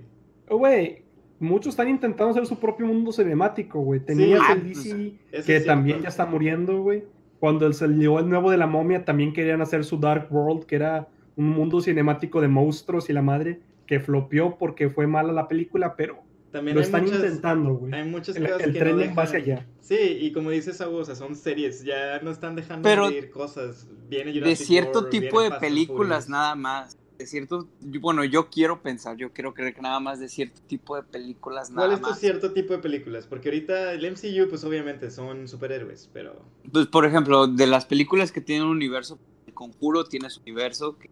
Güey, 0.49 1.03
muchos 1.38 1.71
están 1.75 1.88
intentando 1.88 2.31
hacer 2.31 2.47
su 2.47 2.59
propio 2.59 2.87
mundo 2.87 3.12
cinemático, 3.12 3.81
güey. 3.81 4.00
Tenías 4.00 4.41
Sí, 4.47 4.53
el 4.53 4.62
pues, 4.62 4.85
DC 4.85 4.91
eso 4.97 5.17
que 5.31 5.43
cierto. 5.43 5.67
también 5.67 6.03
ya 6.03 6.09
está 6.09 6.27
muriendo, 6.27 6.81
güey. 6.83 7.05
Cuando 7.38 7.67
el- 7.67 7.75
salió 7.75 8.19
el 8.19 8.29
nuevo 8.29 8.50
de 8.50 8.56
la 8.56 8.67
momia, 8.67 9.05
también 9.05 9.33
querían 9.33 9.61
hacer 9.61 9.85
su 9.85 9.99
Dark 9.99 10.29
World, 10.31 10.65
que 10.65 10.77
era 10.77 11.09
un 11.37 11.50
mundo 11.50 11.81
cinemático 11.81 12.41
de 12.41 12.49
monstruos 12.49 13.11
y 13.11 13.12
la 13.12 13.23
madre, 13.23 13.61
que 13.87 14.00
flopeó 14.00 14.56
porque 14.59 14.88
fue 14.88 15.06
mala 15.06 15.33
la 15.33 15.47
película, 15.47 15.94
pero 15.94 16.19
También 16.50 16.75
lo 16.77 16.81
están 16.83 17.03
muchas, 17.05 17.19
intentando, 17.19 17.75
güey. 17.75 17.93
hay 17.93 18.09
muchas 18.09 18.35
El, 18.37 18.44
cosas 18.47 18.62
el 18.62 18.73
que 18.73 18.79
tren 18.79 18.97
no 18.97 19.03
allá. 19.35 19.67
Sí, 19.81 19.94
y 20.23 20.33
como 20.33 20.50
dices, 20.50 20.81
o 20.81 21.05
sea, 21.05 21.15
son 21.15 21.37
series, 21.37 21.85
ya 21.85 22.19
no 22.23 22.31
están 22.31 22.56
dejando 22.56 22.83
Pero 22.88 23.11
de 23.11 23.19
ir 23.19 23.31
cosas. 23.31 23.87
Viene 24.09 24.33
de 24.33 24.56
cierto 24.56 25.00
World, 25.00 25.11
tipo 25.11 25.41
viene 25.41 25.55
de 25.55 25.61
películas 25.61 26.29
nada 26.29 26.55
más. 26.55 26.99
De 27.19 27.27
cierto, 27.27 27.69
bueno, 27.81 28.25
yo 28.25 28.51
quiero 28.51 28.83
pensar, 28.83 29.17
yo 29.17 29.33
quiero 29.33 29.55
creer 29.55 29.75
que 29.75 29.81
nada 29.81 30.01
más 30.01 30.21
de 30.21 30.29
cierto 30.29 30.61
tipo 30.67 30.97
de 30.97 31.03
películas 31.03 31.69
¿Cuál 31.69 31.89
nada 31.89 31.95
es 31.95 32.01
tu 32.01 32.09
más. 32.11 32.19
cierto 32.19 32.53
tipo 32.53 32.75
de 32.75 32.81
películas? 32.81 33.27
Porque 33.27 33.49
ahorita 33.49 33.93
el 33.93 34.11
MCU, 34.11 34.49
pues 34.51 34.65
obviamente 34.65 35.11
son 35.11 35.49
superhéroes, 35.49 36.11
pero... 36.13 36.45
Pues 36.71 36.87
por 36.87 37.07
ejemplo, 37.07 37.47
de 37.47 37.67
las 37.67 37.87
películas 37.87 38.33
que 38.33 38.43
tienen 38.43 38.67
un 38.67 38.77
universo, 38.77 39.19
El 39.47 39.55
Conjuro 39.55 40.05
tiene 40.05 40.29
su 40.29 40.41
universo, 40.43 40.99
que 40.99 41.11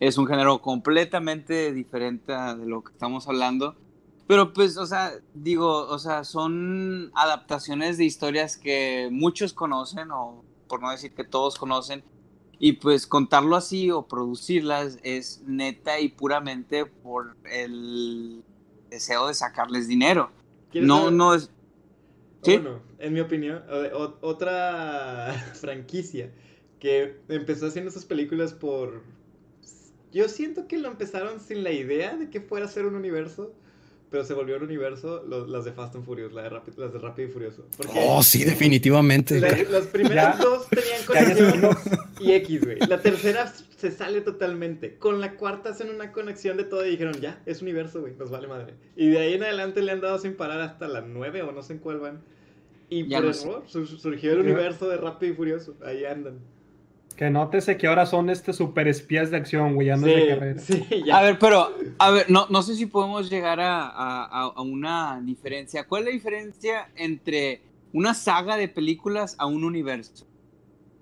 es 0.00 0.18
un 0.18 0.26
género 0.26 0.60
completamente 0.60 1.72
diferente 1.72 2.32
a 2.34 2.54
de 2.54 2.66
lo 2.66 2.82
que 2.84 2.92
estamos 2.92 3.26
hablando. 3.26 3.74
Pero 4.26 4.52
pues, 4.52 4.76
o 4.76 4.84
sea, 4.84 5.12
digo, 5.32 5.86
o 5.88 5.98
sea, 5.98 6.24
son 6.24 7.10
adaptaciones 7.14 7.96
de 7.96 8.04
historias 8.04 8.58
que 8.58 9.08
muchos 9.10 9.54
conocen, 9.54 10.10
o 10.10 10.44
por 10.68 10.82
no 10.82 10.90
decir 10.90 11.14
que 11.14 11.24
todos 11.24 11.56
conocen, 11.56 12.04
y 12.58 12.72
pues 12.72 13.06
contarlo 13.06 13.56
así 13.56 13.90
o 13.90 14.06
producirlas 14.06 14.98
es 15.02 15.42
neta 15.46 16.00
y 16.00 16.08
puramente 16.08 16.86
por 16.86 17.36
el 17.44 18.42
deseo 18.90 19.28
de 19.28 19.34
sacarles 19.34 19.86
dinero. 19.86 20.30
¿Quieres 20.70 20.88
No, 20.88 20.98
saber? 20.98 21.12
no 21.12 21.34
es... 21.34 21.50
¿Sí? 22.42 22.56
Bueno, 22.56 22.80
en 22.98 23.12
mi 23.12 23.20
opinión, 23.20 23.62
otra 24.20 25.32
franquicia 25.54 26.32
que 26.78 27.20
empezó 27.28 27.66
haciendo 27.66 27.90
esas 27.90 28.04
películas 28.04 28.54
por... 28.54 29.02
Yo 30.12 30.28
siento 30.28 30.66
que 30.66 30.78
lo 30.78 30.88
empezaron 30.88 31.38
sin 31.40 31.62
la 31.62 31.70
idea 31.72 32.16
de 32.16 32.30
que 32.30 32.40
fuera 32.40 32.66
a 32.66 32.68
ser 32.68 32.86
un 32.86 32.94
universo, 32.94 33.52
pero 34.10 34.24
se 34.24 34.34
volvió 34.34 34.56
un 34.56 34.62
universo 34.62 35.22
lo- 35.28 35.46
las 35.46 35.64
de 35.64 35.72
Fast 35.72 35.94
and 35.96 36.04
Furious, 36.04 36.32
la 36.32 36.42
de 36.42 36.48
Rápido- 36.50 36.82
las 36.84 36.92
de 36.92 36.98
Rápido 36.98 37.28
y 37.28 37.30
Furioso. 37.32 37.66
Porque 37.76 37.92
Oh, 37.96 38.22
sí, 38.22 38.44
definitivamente. 38.44 39.40
la- 39.40 39.48
las 39.70 39.86
primeras 39.88 40.38
Ya. 40.38 40.44
dos 40.44 40.66
tenían 40.68 41.04
conexión 41.06 41.76
y 42.20 42.32
X, 42.32 42.64
güey. 42.64 42.78
La 42.88 43.00
tercera 43.00 43.52
se 43.76 43.90
sale 43.90 44.20
totalmente. 44.22 44.96
Con 44.96 45.20
la 45.20 45.34
cuarta 45.36 45.70
hacen 45.70 45.90
una 45.90 46.12
conexión 46.12 46.56
de 46.56 46.64
todo 46.64 46.86
y 46.86 46.90
dijeron, 46.90 47.14
ya, 47.20 47.42
es 47.46 47.62
universo, 47.62 48.00
güey, 48.00 48.14
nos 48.16 48.30
vale 48.30 48.48
madre. 48.48 48.74
Y 48.96 49.08
de 49.10 49.18
ahí 49.18 49.34
en 49.34 49.42
adelante 49.44 49.82
le 49.82 49.92
han 49.92 50.00
dado 50.00 50.18
sin 50.18 50.34
parar 50.34 50.60
hasta 50.60 50.88
la 50.88 51.00
nueve 51.02 51.42
o 51.42 51.52
no 51.52 51.62
sé 51.62 51.74
en 51.74 51.78
cuál 51.80 52.00
van. 52.00 52.20
Y 52.90 53.06
Ya 53.06 53.18
por 53.18 53.26
no 53.26 53.30
error 53.32 53.64
sur- 53.68 53.86
surgió 53.86 54.32
el 54.32 54.40
universo 54.40 54.88
de 54.88 54.96
Rápido 54.96 55.32
y 55.32 55.36
Furioso. 55.36 55.76
Ahí 55.84 56.04
andan. 56.06 56.38
Que 57.18 57.30
nótese 57.30 57.76
que 57.76 57.88
ahora 57.88 58.06
son 58.06 58.30
este 58.30 58.52
super 58.52 58.86
espías 58.86 59.32
de 59.32 59.36
acción, 59.38 59.74
güey, 59.74 59.88
ya 59.88 59.96
no 59.96 60.06
es 60.06 60.14
de 60.14 60.28
carrera. 60.28 60.58
sí, 60.60 60.86
ya. 61.04 61.18
A 61.18 61.22
ver, 61.22 61.36
pero, 61.40 61.68
a 61.98 62.10
ver, 62.12 62.30
no, 62.30 62.46
no 62.48 62.62
sé 62.62 62.76
si 62.76 62.86
podemos 62.86 63.28
llegar 63.28 63.58
a, 63.58 63.88
a- 63.88 64.52
a- 64.54 64.62
una 64.62 65.20
diferencia. 65.24 65.84
¿Cuál 65.88 66.02
es 66.02 66.06
la 66.06 66.12
diferencia 66.12 66.88
entre 66.94 67.62
una 67.92 68.14
saga 68.14 68.56
de 68.56 68.68
películas 68.68 69.34
a 69.38 69.46
un 69.46 69.64
universo? 69.64 70.28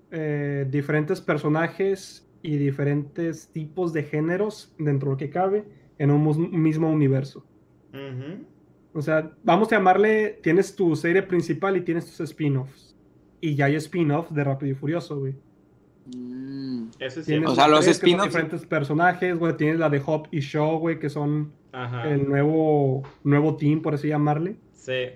Eh, 0.09 0.65
diferentes 0.71 1.21
personajes 1.21 2.27
y 2.41 2.57
diferentes 2.57 3.49
tipos 3.49 3.93
de 3.93 4.01
géneros 4.03 4.73
dentro 4.79 5.09
de 5.09 5.13
lo 5.13 5.17
que 5.17 5.29
cabe 5.29 5.65
en 5.99 6.09
un 6.09 6.61
mismo 6.63 6.89
universo. 6.89 7.45
O 8.93 9.01
sea, 9.03 9.31
vamos 9.43 9.71
a 9.71 9.75
llamarle, 9.75 10.39
tienes 10.41 10.75
tu 10.75 10.95
serie 10.95 11.21
principal 11.21 11.77
y 11.77 11.81
tienes 11.81 12.05
tus 12.07 12.19
spin-offs. 12.21 12.95
Y 13.39 13.53
ya 13.55 13.65
hay 13.65 13.75
spin-off 13.75 14.31
de 14.31 14.43
Rápido 14.43 14.71
y 14.71 14.75
Furioso, 14.75 15.19
güey. 15.19 15.35
Mm, 16.15 16.89
Eso 16.99 17.21
cierto. 17.23 17.51
O 17.51 17.55
sea, 17.55 17.67
los 17.67 17.85
diferentes 17.85 18.65
personajes, 18.65 19.37
güey. 19.37 19.55
Tienes 19.57 19.79
la 19.79 19.89
de 19.89 20.01
Hop 20.05 20.27
y 20.31 20.39
Shaw, 20.39 20.79
güey, 20.79 20.99
que 20.99 21.09
son 21.09 21.51
Ajá. 21.71 22.09
el 22.09 22.27
nuevo, 22.27 23.03
nuevo 23.23 23.57
team, 23.57 23.81
por 23.81 23.93
así 23.95 24.07
llamarle. 24.07 24.57
Sí. 24.73 25.09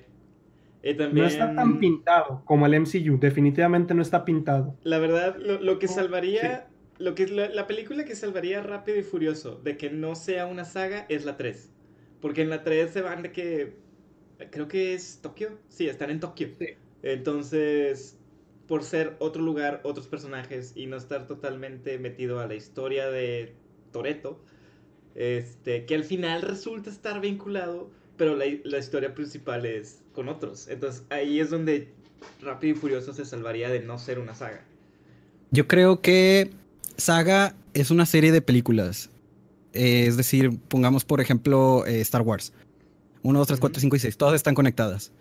Y 0.83 0.95
también, 0.95 1.23
No 1.23 1.25
está 1.27 1.53
tan 1.55 1.79
pintado 1.79 2.41
como 2.45 2.65
el 2.65 2.73
MCU, 2.81 3.19
definitivamente 3.19 3.93
no 3.93 4.01
está 4.01 4.25
pintado. 4.25 4.75
La 4.83 4.97
verdad, 4.99 5.35
lo, 5.37 5.61
lo 5.61 5.77
que 5.79 5.85
Oh, 5.85 5.89
salvaría, 5.89 6.67
lo 6.97 7.13
que 7.15 7.27
la, 7.27 7.49
la 7.49 7.67
película 7.67 8.03
que 8.03 8.15
salvaría 8.15 8.61
Rápido 8.63 8.97
y 8.97 9.03
Furioso 9.03 9.55
de 9.63 9.77
que 9.77 9.91
no 9.91 10.15
sea 10.15 10.47
una 10.47 10.65
saga 10.65 11.05
es 11.07 11.23
la 11.25 11.37
3. 11.37 11.71
Porque 12.19 12.41
en 12.41 12.49
la 12.49 12.63
3 12.63 12.89
se 12.91 13.01
van 13.01 13.21
de 13.21 13.31
que 13.31 13.77
creo 14.49 14.67
que 14.67 14.93
es 14.95 15.19
Tokio. 15.21 15.59
Sí, 15.69 15.87
están 15.87 16.09
en 16.09 16.19
Tokio. 16.19 16.49
Sí. 16.59 16.67
Entonces, 17.03 18.17
por 18.71 18.85
ser 18.85 19.17
otro 19.19 19.41
lugar, 19.41 19.81
otros 19.83 20.07
personajes 20.07 20.71
y 20.75 20.87
no 20.87 20.95
estar 20.95 21.27
totalmente 21.27 21.97
metido 21.99 22.39
a 22.39 22.47
la 22.47 22.55
historia 22.55 23.11
de 23.11 23.53
Toreto, 23.91 24.39
este, 25.13 25.83
que 25.85 25.93
al 25.93 26.05
final 26.05 26.41
resulta 26.41 26.89
estar 26.89 27.19
vinculado, 27.19 27.91
pero 28.15 28.37
la, 28.37 28.45
la 28.63 28.77
historia 28.77 29.13
principal 29.13 29.65
es 29.65 30.03
con 30.13 30.29
otros. 30.29 30.69
Entonces, 30.69 31.03
ahí 31.09 31.41
es 31.41 31.49
donde 31.49 31.89
Rápido 32.41 32.77
y 32.77 32.79
Furioso 32.79 33.11
se 33.11 33.25
salvaría 33.25 33.67
de 33.67 33.81
no 33.81 33.99
ser 33.99 34.19
una 34.19 34.35
saga. 34.35 34.63
Yo 35.49 35.67
creo 35.67 35.99
que 35.99 36.51
Saga 36.95 37.53
es 37.73 37.91
una 37.91 38.05
serie 38.05 38.31
de 38.31 38.41
películas. 38.41 39.09
Eh, 39.73 40.05
es 40.07 40.15
decir, 40.15 40.57
pongamos 40.69 41.03
por 41.03 41.19
ejemplo 41.19 41.85
eh, 41.85 41.99
Star 41.99 42.21
Wars. 42.21 42.53
1, 43.23 43.37
2, 43.37 43.47
3, 43.49 43.59
4, 43.59 43.81
5 43.81 43.95
y 43.97 43.99
6. 43.99 44.15
Todas 44.15 44.35
están 44.35 44.55
conectadas. 44.55 45.11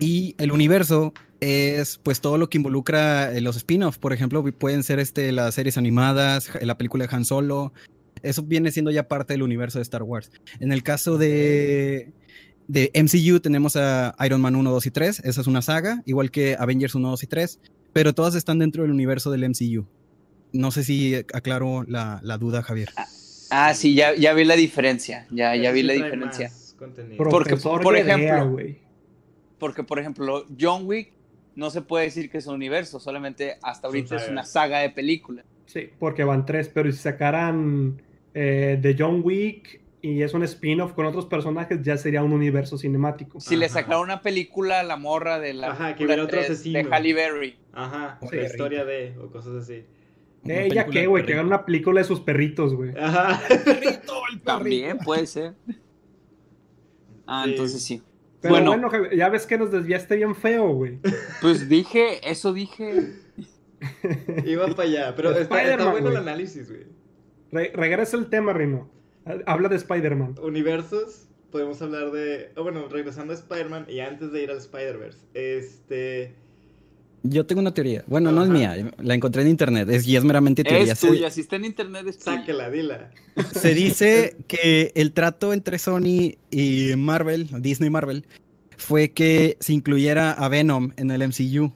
Y 0.00 0.34
el 0.38 0.50
universo 0.50 1.12
es 1.40 1.98
pues 2.02 2.20
todo 2.20 2.38
lo 2.38 2.48
que 2.48 2.58
involucra 2.58 3.32
eh, 3.32 3.40
los 3.40 3.56
spin-offs. 3.56 3.98
Por 3.98 4.12
ejemplo, 4.12 4.44
pueden 4.52 4.82
ser 4.82 4.98
este, 4.98 5.32
las 5.32 5.54
series 5.54 5.78
animadas, 5.78 6.50
la 6.60 6.76
película 6.78 7.06
de 7.06 7.14
Han 7.14 7.24
Solo. 7.24 7.72
Eso 8.22 8.42
viene 8.42 8.72
siendo 8.72 8.90
ya 8.90 9.08
parte 9.08 9.34
del 9.34 9.42
universo 9.42 9.78
de 9.78 9.82
Star 9.82 10.02
Wars. 10.02 10.30
En 10.60 10.72
el 10.72 10.82
caso 10.82 11.18
de, 11.18 12.12
de 12.66 12.90
MCU 12.94 13.40
tenemos 13.40 13.76
a 13.76 14.14
Iron 14.24 14.40
Man 14.40 14.56
1, 14.56 14.70
2 14.70 14.86
y 14.86 14.90
3. 14.90 15.20
Esa 15.24 15.40
es 15.40 15.46
una 15.46 15.62
saga, 15.62 16.02
igual 16.06 16.30
que 16.30 16.56
Avengers 16.58 16.94
1, 16.94 17.10
2 17.10 17.22
y 17.22 17.26
3. 17.26 17.60
Pero 17.92 18.14
todas 18.14 18.34
están 18.34 18.58
dentro 18.58 18.82
del 18.82 18.92
universo 18.92 19.30
del 19.30 19.48
MCU. 19.48 19.86
No 20.52 20.70
sé 20.70 20.84
si 20.84 21.14
aclaro 21.14 21.84
la, 21.84 22.20
la 22.22 22.38
duda, 22.38 22.62
Javier. 22.62 22.90
Ah, 23.50 23.74
sí, 23.74 23.94
ya, 23.94 24.14
ya 24.14 24.32
vi 24.32 24.44
la 24.44 24.56
diferencia. 24.56 25.26
Ya, 25.30 25.54
ya 25.54 25.70
vi 25.70 25.82
la 25.82 25.92
diferencia. 25.92 26.50
Porque, 27.16 27.56
por 27.56 27.96
ejemplo, 27.96 28.50
güey. 28.50 28.78
Porque, 29.58 29.82
por 29.82 29.98
ejemplo, 29.98 30.44
John 30.58 30.86
Wick 30.86 31.15
no 31.56 31.70
se 31.70 31.82
puede 31.82 32.04
decir 32.04 32.30
que 32.30 32.38
es 32.38 32.46
un 32.46 32.54
universo, 32.54 33.00
solamente 33.00 33.56
hasta 33.62 33.88
ahorita 33.88 34.16
es 34.16 34.28
una 34.28 34.44
saga 34.44 34.78
de 34.80 34.90
películas. 34.90 35.44
Sí, 35.66 35.90
porque 35.98 36.22
van 36.22 36.46
tres, 36.46 36.68
pero 36.68 36.90
si 36.92 36.98
sacaran 36.98 38.00
eh, 38.34 38.78
de 38.80 38.94
John 38.96 39.20
Wick 39.24 39.80
y 40.02 40.22
es 40.22 40.32
un 40.34 40.44
spin-off 40.44 40.92
con 40.92 41.06
otros 41.06 41.26
personajes, 41.26 41.82
ya 41.82 41.96
sería 41.96 42.22
un 42.22 42.32
universo 42.32 42.78
cinemático. 42.78 43.40
Si 43.40 43.56
le 43.56 43.66
Ajá. 43.66 43.80
sacaron 43.80 44.04
una 44.04 44.20
película 44.22 44.78
a 44.80 44.82
la 44.84 44.96
morra 44.96 45.40
de 45.40 45.54
la 45.54 45.72
Ajá, 45.72 45.96
que 45.96 46.04
otro 46.04 46.28
3 46.28 46.44
asesino. 46.50 46.78
de 46.78 46.94
Halle 46.94 47.14
Berry. 47.14 47.56
Ajá, 47.72 48.18
Sí. 48.30 48.36
la 48.36 48.44
historia 48.44 48.84
de, 48.84 49.16
o 49.18 49.26
cosas 49.28 49.54
así. 49.56 49.84
Eh, 50.44 50.68
ya 50.72 50.86
qué, 50.86 51.08
güey, 51.08 51.24
que 51.24 51.28
perrito. 51.28 51.32
hagan 51.40 51.46
una 51.46 51.64
película 51.64 52.00
de 52.00 52.06
sus 52.06 52.20
perritos, 52.20 52.72
güey. 52.74 52.92
Ajá. 52.96 53.40
También 54.44 54.98
puede 54.98 55.26
ser. 55.26 55.54
Ah, 57.26 57.42
Sí. 57.44 57.50
entonces 57.50 57.82
sí. 57.82 58.02
Pero 58.50 58.64
Bueno. 58.88 58.90
ya 59.14 59.28
ves 59.28 59.46
que 59.46 59.58
nos 59.58 59.70
desviaste 59.70 60.16
bien 60.16 60.34
feo, 60.34 60.68
güey. 60.72 60.98
Pues 61.40 61.68
dije, 61.68 62.28
eso 62.28 62.52
dije. 62.52 63.12
Iba 64.44 64.66
para 64.68 64.82
allá, 64.88 65.14
pero 65.16 65.30
está, 65.30 65.42
está 65.42 65.56
Spider-Man, 65.60 65.92
bueno 65.92 66.10
el 66.10 66.16
análisis, 66.16 66.68
güey. 66.70 66.86
Re- 67.52 67.72
regresa 67.74 68.16
el 68.16 68.26
tema, 68.28 68.52
Rino. 68.52 68.90
Habla 69.46 69.68
de 69.68 69.76
Spider-Man. 69.76 70.36
Universos, 70.42 71.28
podemos 71.50 71.80
hablar 71.82 72.10
de... 72.12 72.50
oh, 72.56 72.62
bueno, 72.62 72.88
regresando 72.88 73.32
a 73.32 73.36
Spider-Man 73.36 73.86
y 73.88 74.00
antes 74.00 74.30
de 74.32 74.42
ir 74.42 74.50
al 74.50 74.58
Spider-Verse, 74.58 75.18
este... 75.34 76.34
Yo 77.22 77.44
tengo 77.46 77.60
una 77.60 77.74
teoría. 77.74 78.04
Bueno, 78.06 78.30
no 78.30 78.42
es 78.44 78.48
mía. 78.48 78.90
La 79.02 79.14
encontré 79.14 79.42
en 79.42 79.48
internet. 79.48 79.88
Es, 79.90 80.06
y 80.06 80.14
es 80.16 80.22
meramente 80.24 80.62
teoría. 80.62 80.92
Es 80.92 80.98
Se- 81.00 81.08
tuya. 81.08 81.30
Si 81.30 81.40
está 81.40 81.56
en 81.56 81.64
internet, 81.64 82.06
es. 82.06 82.16
Sáquela, 82.16 82.70
dila. 82.70 83.10
Se 83.52 83.74
dice 83.74 84.36
que 84.46 84.92
el 84.94 85.12
trato 85.12 85.52
entre 85.52 85.78
Sony 85.78 86.36
y 86.50 86.92
Marvel, 86.96 87.48
Disney 87.62 87.90
Marvel, 87.90 88.26
fue 88.76 89.10
que 89.10 89.56
se 89.60 89.72
incluyera 89.72 90.30
a 90.32 90.48
Venom 90.48 90.92
en 90.96 91.10
el 91.10 91.22
MCU. 91.28 91.72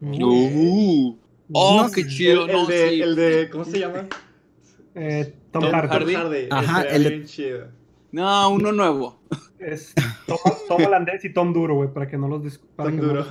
Uh. 0.00 1.16
Oh, 1.52 1.82
No, 1.84 1.90
qué 1.90 2.02
El, 2.02 2.08
chido, 2.08 2.46
el 2.46 2.52
no, 2.52 2.66
de, 2.66 2.88
sí. 2.90 3.02
el 3.02 3.16
de... 3.16 3.48
¿Cómo 3.50 3.64
se 3.64 3.78
llama? 3.78 4.08
Eh, 4.94 5.32
Tom, 5.52 5.62
Tom 5.62 5.72
Hardy. 5.72 6.14
Hardy. 6.14 6.46
Ajá, 6.50 6.82
el 6.82 7.02
de- 7.04 7.08
bien 7.10 7.24
chido. 7.26 7.68
No, 8.12 8.50
uno 8.50 8.72
nuevo. 8.72 9.20
Es 9.58 9.94
Tom, 10.26 10.36
Tom 10.68 10.84
holandés 10.84 11.24
y 11.24 11.32
Tom 11.32 11.52
duro, 11.52 11.74
güey, 11.76 11.92
para 11.92 12.06
que 12.08 12.18
no 12.18 12.28
los 12.28 12.58
para 12.76 12.90
Tom 12.90 12.98
que 12.98 13.02
no 13.06 13.08
Duro. 13.08 13.20
los, 13.20 13.28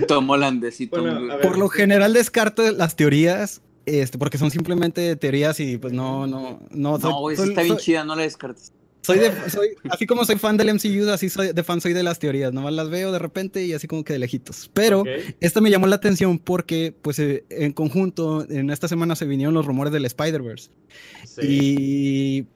eh. 0.00 0.04
Tom 0.08 0.30
holandés 0.30 0.80
y 0.80 0.86
Tom 0.86 1.00
Bueno, 1.02 1.20
Duro. 1.20 1.34
ver. 1.36 1.42
Por 1.46 1.58
lo 1.58 1.68
general 1.68 2.12
descarto 2.12 2.70
las 2.72 2.96
teorías, 2.96 3.62
este, 3.86 4.18
porque 4.18 4.38
son 4.38 4.50
simplemente 4.50 5.16
teorías 5.16 5.58
y 5.60 5.78
pues 5.78 5.92
no, 5.92 6.26
no, 6.26 6.60
no. 6.70 6.98
No, 6.98 7.20
güey, 7.20 7.36
soy- 7.36 7.48
está 7.50 7.62
bien 7.62 7.74
soy- 7.76 7.82
chida, 7.84 8.04
no 8.04 8.14
la 8.14 8.22
descartes. 8.22 8.72
Soy 9.04 9.18
de, 9.18 9.32
soy, 9.50 9.70
así 9.90 10.06
como 10.06 10.24
soy 10.24 10.36
fan 10.36 10.56
del 10.56 10.68
MCU, 10.74 11.10
así 11.10 11.28
soy 11.28 11.52
de 11.52 11.64
fan 11.64 11.80
soy 11.80 11.92
de 11.92 12.04
las 12.04 12.20
teorías. 12.20 12.52
Nomás 12.52 12.72
las 12.72 12.88
veo 12.88 13.10
de 13.10 13.18
repente 13.18 13.64
y 13.64 13.72
así 13.72 13.88
como 13.88 14.04
que 14.04 14.12
de 14.12 14.20
lejitos. 14.20 14.70
Pero 14.74 15.00
Ok. 15.00 15.08
esta 15.40 15.60
me 15.60 15.70
llamó 15.72 15.88
la 15.88 15.96
atención 15.96 16.38
porque, 16.38 16.94
pues, 17.02 17.18
eh, 17.18 17.44
en 17.50 17.72
conjunto, 17.72 18.46
en 18.48 18.70
esta 18.70 18.86
semana 18.86 19.16
se 19.16 19.24
vinieron 19.24 19.54
los 19.54 19.66
rumores 19.66 19.92
del 19.92 20.04
Spider-Verse. 20.04 20.70
Sí. 21.26 21.40
Y 21.42 22.46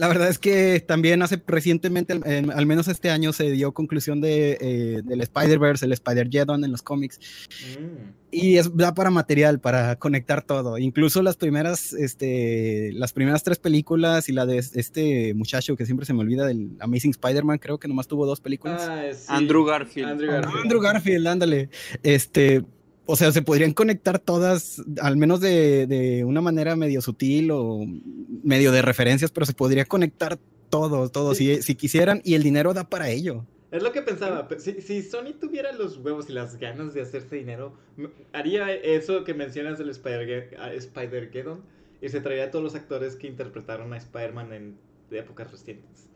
la 0.00 0.08
verdad 0.08 0.28
es 0.28 0.38
que 0.38 0.80
también 0.80 1.20
hace 1.22 1.40
recientemente, 1.46 2.14
al- 2.14 2.22
en- 2.26 2.50
al 2.50 2.64
menos 2.64 2.88
este 2.88 3.10
año, 3.10 3.32
se 3.34 3.50
dio 3.50 3.72
conclusión 3.72 4.20
de, 4.22 4.56
eh, 4.60 5.02
del 5.04 5.20
Spider-Verse, 5.20 5.84
el 5.84 5.92
Spider-Geddon 5.92 6.64
en 6.64 6.72
los 6.72 6.80
cómics. 6.82 7.20
Mm. 7.78 8.20
Y 8.32 8.56
es, 8.56 8.74
da 8.76 8.94
para 8.94 9.10
material, 9.10 9.60
para 9.60 9.96
conectar 9.96 10.42
todo. 10.42 10.78
Incluso 10.78 11.20
las 11.22 11.36
primeras, 11.36 11.92
este, 11.92 12.90
las 12.94 13.12
primeras 13.12 13.42
tres 13.42 13.58
películas 13.58 14.28
y 14.28 14.32
la 14.32 14.46
de 14.46 14.58
este 14.58 15.34
muchacho 15.34 15.76
que 15.76 15.84
siempre 15.84 16.06
se 16.06 16.14
me 16.14 16.20
olvida 16.20 16.46
del 16.46 16.70
Amazing 16.80 17.10
Spider-Man, 17.10 17.58
creo 17.58 17.78
que 17.78 17.88
nomás 17.88 18.06
tuvo 18.08 18.26
dos 18.26 18.40
películas. 18.40 18.82
Ah, 18.88 19.02
sí. 19.12 19.24
Andrew 19.28 19.64
Garfield. 19.64 20.08
Andrew 20.08 20.30
Garfield. 20.30 20.62
Andrew 20.62 20.80
Garfield, 20.80 21.26
ándale. 21.26 21.68
Este, 22.02 22.64
o 23.10 23.16
sea, 23.16 23.32
se 23.32 23.42
podrían 23.42 23.72
conectar 23.72 24.18
todas, 24.18 24.82
al 25.00 25.16
menos 25.16 25.40
de, 25.40 25.86
de 25.86 26.24
una 26.24 26.40
manera 26.40 26.76
medio 26.76 27.00
sutil 27.00 27.50
o 27.50 27.80
medio 28.42 28.72
de 28.72 28.82
referencias, 28.82 29.30
pero 29.30 29.44
se 29.46 29.52
podría 29.54 29.84
conectar 29.84 30.38
todo, 30.70 31.08
todo, 31.10 31.34
si, 31.34 31.62
si 31.62 31.74
quisieran, 31.74 32.22
y 32.24 32.34
el 32.34 32.42
dinero 32.42 32.72
da 32.74 32.88
para 32.88 33.08
ello. 33.10 33.44
Es 33.70 33.82
lo 33.82 33.92
que 33.92 34.02
pensaba. 34.02 34.48
pe- 34.48 34.58
Si, 34.58 34.80
si 34.80 35.02
Sony 35.02 35.32
tuviera 35.40 35.72
los 35.72 35.96
huevos 35.98 36.28
y 36.28 36.32
las 36.32 36.56
ganas 36.58 36.92
de 36.94 37.02
hacerse 37.02 37.36
dinero, 37.36 37.74
haría 38.32 38.72
eso 38.72 39.24
que 39.24 39.34
mencionas 39.34 39.78
del 39.78 39.90
Spider- 39.90 40.56
a 40.58 40.72
Spider-Geddon 40.72 41.60
y 42.02 42.08
se 42.08 42.20
traería 42.20 42.44
a 42.46 42.50
todos 42.50 42.64
los 42.64 42.74
actores 42.74 43.14
que 43.16 43.26
interpretaron 43.26 43.92
a 43.92 43.96
Spider-Man 43.96 44.52
en 44.52 44.76
de 45.10 45.18
épocas 45.18 45.50
recientes. 45.50 46.08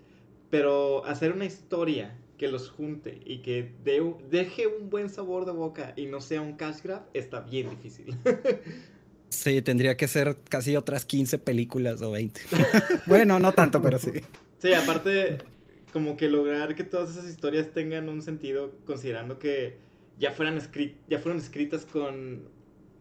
Pero 0.50 1.04
hacer 1.04 1.32
una 1.32 1.44
historia 1.44 2.16
que 2.38 2.48
los 2.48 2.70
junte 2.70 3.20
y 3.24 3.38
que 3.38 3.72
deje 4.30 4.66
un 4.66 4.90
buen 4.90 5.08
sabor 5.08 5.46
de 5.46 5.52
boca 5.52 5.92
y 5.96 6.06
no 6.06 6.20
sea 6.20 6.40
un 6.40 6.54
cash 6.54 6.82
grab 6.82 7.02
está 7.14 7.40
bien 7.40 7.70
difícil. 7.70 8.16
Sí, 9.34 9.60
tendría 9.62 9.96
que 9.96 10.06
ser 10.06 10.36
casi 10.48 10.76
otras 10.76 11.04
15 11.04 11.38
películas 11.38 12.00
o 12.02 12.12
20. 12.12 12.40
bueno, 13.06 13.40
no 13.40 13.52
tanto, 13.52 13.82
pero 13.82 13.98
sí. 13.98 14.12
Sí, 14.58 14.72
aparte, 14.72 15.38
como 15.92 16.16
que 16.16 16.28
lograr 16.28 16.76
que 16.76 16.84
todas 16.84 17.10
esas 17.10 17.28
historias 17.28 17.72
tengan 17.72 18.08
un 18.08 18.22
sentido, 18.22 18.72
considerando 18.86 19.40
que 19.40 19.76
ya 20.18 20.30
fueran 20.30 20.60
ya 21.08 21.18
fueron 21.18 21.40
escritas 21.40 21.84
con, 21.84 22.44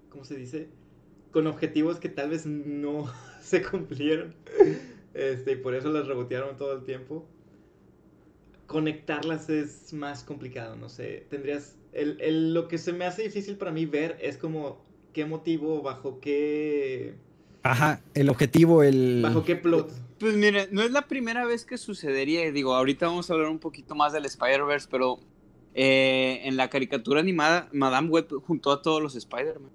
¿cómo 0.09 0.25
se 0.25 0.35
dice? 0.35 0.69
Con 1.31 1.45
objetivos 1.45 1.99
que 1.99 2.09
tal 2.09 2.31
vez 2.31 2.47
no 2.47 3.13
se 3.41 3.61
cumplieron. 3.61 4.33
Este, 5.13 5.51
y 5.51 5.55
por 5.57 5.75
eso 5.75 5.91
las 5.91 6.07
rebotearon 6.07 6.57
todo 6.57 6.73
el 6.73 6.83
tiempo. 6.83 7.27
Conectarlas 8.67 9.49
es 9.49 9.93
más 9.93 10.23
complicado, 10.23 10.75
no 10.75 10.89
sé. 10.89 11.27
Tendrías. 11.29 11.75
El, 11.91 12.19
el- 12.21 12.53
lo 12.53 12.67
que 12.67 12.77
se 12.77 12.93
me 12.93 13.05
hace 13.05 13.23
difícil 13.23 13.57
para 13.57 13.71
mí 13.71 13.85
ver 13.85 14.17
es 14.21 14.37
como 14.37 14.81
qué 15.13 15.25
motivo, 15.25 15.81
bajo 15.81 16.19
qué. 16.19 17.15
Ajá, 17.61 18.01
el 18.13 18.29
objetivo, 18.29 18.83
el... 18.83 19.21
bajo 19.21 19.43
qué 19.43 19.55
plot. 19.55 19.91
Pues 20.19 20.35
mire, 20.35 20.67
no 20.71 20.81
es 20.81 20.91
la 20.91 21.07
primera 21.07 21.45
vez 21.45 21.65
que 21.65 21.77
sucedería. 21.77 22.51
Digo, 22.51 22.73
ahorita 22.75 23.07
vamos 23.07 23.29
a 23.29 23.33
hablar 23.33 23.49
un 23.49 23.59
poquito 23.59 23.95
más 23.95 24.11
del 24.13 24.25
Spider-Verse, 24.25 24.87
pero 24.89 25.19
eh, 25.73 26.41
en 26.43 26.57
la 26.57 26.69
caricatura 26.69 27.19
animada, 27.19 27.69
Madame 27.73 28.09
Web 28.09 28.27
juntó 28.45 28.71
a 28.71 28.81
todos 28.81 29.01
los 29.01 29.15
Spider-Man. 29.15 29.71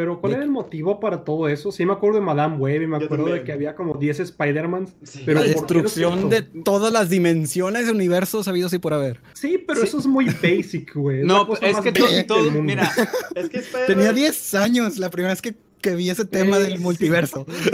Pero 0.00 0.18
¿cuál 0.18 0.30
De- 0.32 0.36
era 0.36 0.44
el 0.44 0.50
motivo 0.50 0.98
para 0.98 1.24
todo 1.24 1.46
eso? 1.46 1.70
Sí 1.70 1.84
me 1.84 1.92
acuerdo 1.92 2.20
de 2.20 2.24
Madame 2.24 2.56
Web 2.56 2.80
y 2.80 2.86
me 2.86 2.96
acuerdo 2.96 3.26
de 3.26 3.44
que 3.44 3.52
había 3.52 3.74
como 3.74 3.98
10 3.98 4.18
Spider-Mans. 4.20 4.94
Sí. 5.02 5.24
Pero 5.26 5.40
la 5.40 5.52
¿por 5.52 5.66
qué 5.66 5.74
destrucción 5.74 6.30
de 6.30 6.38
es 6.38 6.44
todas 6.64 6.90
las 6.90 7.10
dimensiones 7.10 7.84
de 7.84 7.92
universos 7.92 8.48
habidos 8.48 8.72
y 8.72 8.78
por 8.78 8.94
haber. 8.94 9.20
Sí, 9.34 9.58
pero 9.58 9.80
Sí. 9.82 9.88
eso 9.88 9.98
es 9.98 10.06
muy 10.06 10.24
basic, 10.24 10.94
güey. 10.94 11.22
No, 11.22 11.46
es 11.60 11.74
más 11.74 11.82
que 11.82 12.24
todo, 12.26 12.50
mira, 12.62 12.90
Es 13.34 13.50
que 13.50 13.60
Tenía 13.86 14.14
10 14.14 14.54
años 14.54 14.96
la 14.96 15.10
primera 15.10 15.34
vez 15.34 15.42
que, 15.42 15.54
que 15.82 15.94
vi 15.94 16.08
ese 16.08 16.24
tema 16.24 16.56
Ey, 16.56 16.62
del 16.62 16.76
sí. 16.78 16.82
multiverso. 16.82 17.44
Sí. 17.46 17.70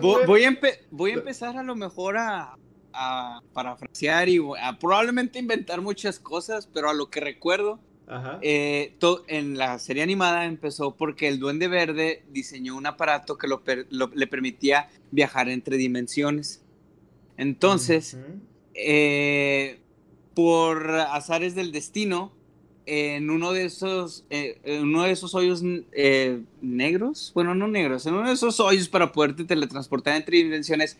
Voy, 0.00 0.44
a 0.44 0.58
voy 0.90 1.10
a 1.12 1.14
empezar 1.14 1.56
a 1.56 1.62
lo 1.62 1.76
mejor 1.76 2.16
a, 2.18 2.56
a 2.92 3.40
parafrasear 3.52 4.28
y 4.28 4.40
a 4.60 4.76
probablemente 4.78 5.38
inventar 5.38 5.80
muchas 5.82 6.18
cosas, 6.18 6.66
pero 6.66 6.90
a 6.90 6.94
lo 6.94 7.10
que 7.10 7.20
recuerdo, 7.20 7.78
Ajá. 8.10 8.38
eh, 8.42 8.94
en 9.28 9.56
la 9.56 9.78
serie 9.78 10.02
animada 10.02 10.44
empezó 10.44 10.96
porque 10.96 11.28
el 11.28 11.38
Duende 11.38 11.68
Verde 11.68 12.24
diseñó 12.32 12.76
un 12.76 12.86
aparato 12.86 13.38
que 13.38 13.46
lo 13.48 13.62
per- 13.62 13.86
lo- 13.90 14.10
le 14.14 14.26
permitía 14.26 14.88
viajar 15.10 15.48
entre 15.48 15.76
dimensiones. 15.76 16.62
Entonces, 17.36 18.18
eh, 18.74 19.78
por 20.34 20.90
azares 20.90 21.54
del 21.54 21.72
destino, 21.72 22.32
en 22.86 23.30
uno 23.30 23.52
de 23.52 23.64
esos, 23.66 24.24
eh, 24.30 24.58
en 24.64 24.82
uno 24.82 25.04
de 25.04 25.12
esos 25.12 25.34
hoyos 25.34 25.62
negros, 26.60 27.30
bueno, 27.34 27.54
no 27.54 27.68
negros, 27.68 28.04
en 28.06 28.14
uno 28.14 28.26
de 28.28 28.34
esos 28.34 28.58
hoyos 28.60 28.88
para 28.88 29.12
poderte 29.12 29.44
teletransportar 29.44 30.16
entre 30.16 30.38
dimensiones, 30.38 30.98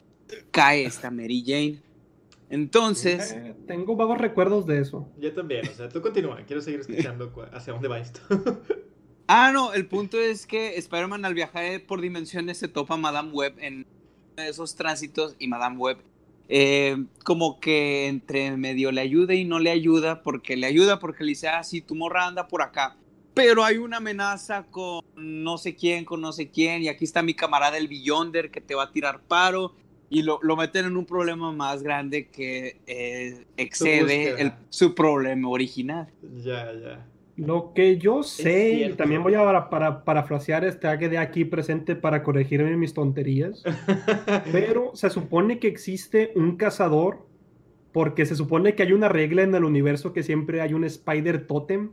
cae 0.50 0.84
esta 0.84 1.10
Mary 1.10 1.42
Jane. 1.44 1.78
Entonces, 2.50 3.32
Eh, 3.32 3.54
tengo 3.66 3.96
vagos 3.96 4.18
recuerdos 4.18 4.66
de 4.66 4.80
eso. 4.80 5.08
Yo 5.18 5.32
también, 5.32 5.66
o 5.68 5.72
sea, 5.72 5.88
tú 5.88 6.02
continúa, 6.02 6.42
quiero 6.46 6.60
seguir 6.60 6.80
escuchando 6.80 7.32
hacia 7.52 7.72
dónde 7.72 7.88
va 7.88 7.98
esto. 7.98 8.20
ah, 9.28 9.52
no, 9.52 9.72
el 9.72 9.86
punto 9.86 10.18
es 10.18 10.46
que 10.46 10.76
Spider-Man 10.76 11.24
al 11.24 11.34
viajar 11.34 11.82
por 11.86 12.00
dimensiones 12.00 12.58
se 12.58 12.68
topa 12.68 12.94
a 12.94 12.96
Madame 12.96 13.30
Web 13.30 13.54
en 13.58 13.86
uno 13.86 14.42
de 14.42 14.48
esos 14.48 14.74
tránsitos 14.74 15.36
y 15.38 15.48
Madame 15.48 15.76
Web 15.78 15.98
eh, 16.52 17.04
como 17.24 17.60
que 17.60 18.08
entre 18.08 18.56
medio 18.56 18.90
le 18.90 19.00
ayuda 19.00 19.34
y 19.34 19.44
no 19.44 19.60
le 19.60 19.70
ayuda, 19.70 20.20
porque 20.20 20.56
le 20.56 20.66
ayuda 20.66 20.98
porque 20.98 21.22
le 21.22 21.30
dice, 21.30 21.46
ah, 21.46 21.62
sí, 21.62 21.80
tu 21.80 21.94
morra 21.94 22.26
anda 22.26 22.48
por 22.48 22.60
acá, 22.60 22.96
pero 23.34 23.62
hay 23.62 23.76
una 23.76 23.98
amenaza 23.98 24.64
con 24.64 25.04
no 25.14 25.58
sé 25.58 25.76
quién, 25.76 26.04
con 26.04 26.20
no 26.20 26.32
sé 26.32 26.50
quién, 26.50 26.82
y 26.82 26.88
aquí 26.88 27.04
está 27.04 27.22
mi 27.22 27.34
camarada 27.34 27.78
el 27.78 27.86
Beyonder 27.86 28.50
que 28.50 28.60
te 28.60 28.74
va 28.74 28.82
a 28.82 28.90
tirar 28.90 29.20
paro, 29.20 29.76
y 30.10 30.22
lo, 30.22 30.40
lo 30.42 30.56
meten 30.56 30.86
en 30.86 30.96
un 30.96 31.06
problema 31.06 31.52
más 31.52 31.82
grande 31.82 32.28
que 32.28 32.80
eh, 32.86 33.44
excede 33.56 34.40
el- 34.42 34.52
su 34.68 34.94
problema 34.94 35.48
original. 35.48 36.08
ya, 36.44 36.72
ya. 36.74 37.06
Lo 37.36 37.72
que 37.72 37.96
yo 37.96 38.22
sé, 38.22 38.72
y 38.72 38.92
también 38.94 39.22
voy 39.22 39.32
a 39.34 39.42
para, 39.42 39.70
para, 39.70 40.04
parafrasear 40.04 40.62
este 40.64 40.94
de 40.94 41.16
aquí 41.16 41.46
presente 41.46 41.96
para 41.96 42.22
corregirme 42.22 42.76
mis 42.76 42.92
tonterías, 42.92 43.62
pero 44.52 44.90
se 44.94 45.08
supone 45.08 45.58
que 45.58 45.68
existe 45.68 46.32
un 46.34 46.56
cazador 46.56 47.24
porque 47.92 48.26
se 48.26 48.36
supone 48.36 48.74
que 48.74 48.82
hay 48.82 48.92
una 48.92 49.08
regla 49.08 49.42
en 49.42 49.54
el 49.54 49.64
universo 49.64 50.12
que 50.12 50.22
siempre 50.22 50.60
hay 50.60 50.74
un 50.74 50.84
Spider 50.84 51.46
Totem 51.46 51.92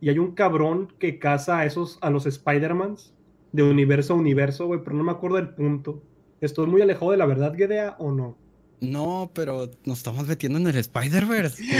y 0.00 0.10
hay 0.10 0.20
un 0.20 0.32
cabrón 0.32 0.92
que 0.98 1.18
caza 1.18 1.58
a 1.58 1.66
esos 1.66 1.98
a 2.00 2.10
los 2.10 2.26
Spider-Mans 2.26 3.14
de 3.50 3.64
universo 3.64 4.14
a 4.14 4.16
universo, 4.16 4.66
güey, 4.66 4.80
pero 4.84 4.94
no 4.96 5.02
me 5.02 5.10
acuerdo 5.12 5.36
del 5.36 5.48
punto. 5.48 6.02
¿Estoy 6.42 6.66
muy 6.66 6.82
alejado 6.82 7.12
de 7.12 7.16
la 7.16 7.24
verdad, 7.26 7.54
Gedea, 7.56 7.96
o 7.98 8.12
no? 8.12 8.36
No, 8.80 9.30
pero 9.32 9.70
nos 9.84 9.98
estamos 9.98 10.26
metiendo 10.26 10.58
en 10.58 10.66
el 10.66 10.76
Spider-Verse. 10.76 11.56
Sí, 11.62 11.70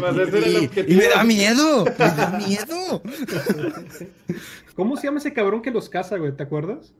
pues 0.00 0.16
ese 0.16 0.38
era 0.38 0.46
el 0.46 0.52
Y- 0.52 0.56
y, 0.56 0.66
objetivo. 0.66 0.98
me 1.00 1.08
da 1.08 1.24
miedo, 1.24 1.84
me 1.84 1.92
da 2.06 2.38
miedo. 2.44 3.02
¿Cómo 4.74 4.96
se 4.96 5.06
llama 5.06 5.18
ese 5.18 5.32
cabrón 5.32 5.62
que 5.62 5.70
los 5.70 5.88
caza, 5.88 6.16
güey? 6.16 6.32
¿Te 6.34 6.42
acuerdas? 6.42 6.94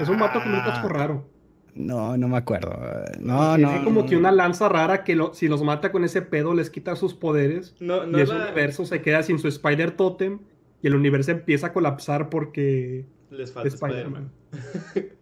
Es 0.00 0.08
un 0.08 0.18
mato 0.18 0.40
con 0.42 0.52
un 0.54 0.60
casco 0.60 0.86
Ah, 0.88 0.92
raro. 0.92 1.28
No, 1.74 2.16
no 2.16 2.28
me 2.28 2.38
acuerdo. 2.38 2.76
No, 3.20 3.56
no. 3.58 3.84
como 3.84 4.00
no. 4.02 4.06
que 4.08 4.16
una 4.16 4.32
lanza 4.32 4.68
rara 4.68 5.04
que 5.04 5.14
lo- 5.14 5.34
si 5.34 5.48
los 5.48 5.62
mata 5.62 5.92
con 5.92 6.02
ese 6.04 6.22
pedo 6.22 6.54
les 6.54 6.70
quita 6.70 6.96
sus 6.96 7.14
poderes. 7.14 7.74
No, 7.80 8.06
no 8.06 8.18
y 8.18 8.22
ese 8.22 8.32
la- 8.34 8.46
universo 8.46 8.86
se 8.86 9.02
queda 9.02 9.22
sin 9.22 9.38
su 9.38 9.48
Spider 9.48 9.90
Totem 9.92 10.40
y 10.82 10.86
el 10.86 10.94
universo 10.94 11.30
empieza 11.30 11.68
a 11.68 11.72
colapsar 11.72 12.30
porque... 12.30 13.04
Les 13.30 13.52
falta 13.52 13.68
Spider-Man. 13.68 14.32
Spider-Man. 14.50 15.12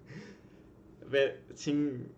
Ve, 1.17 1.41
sin... 1.55 2.09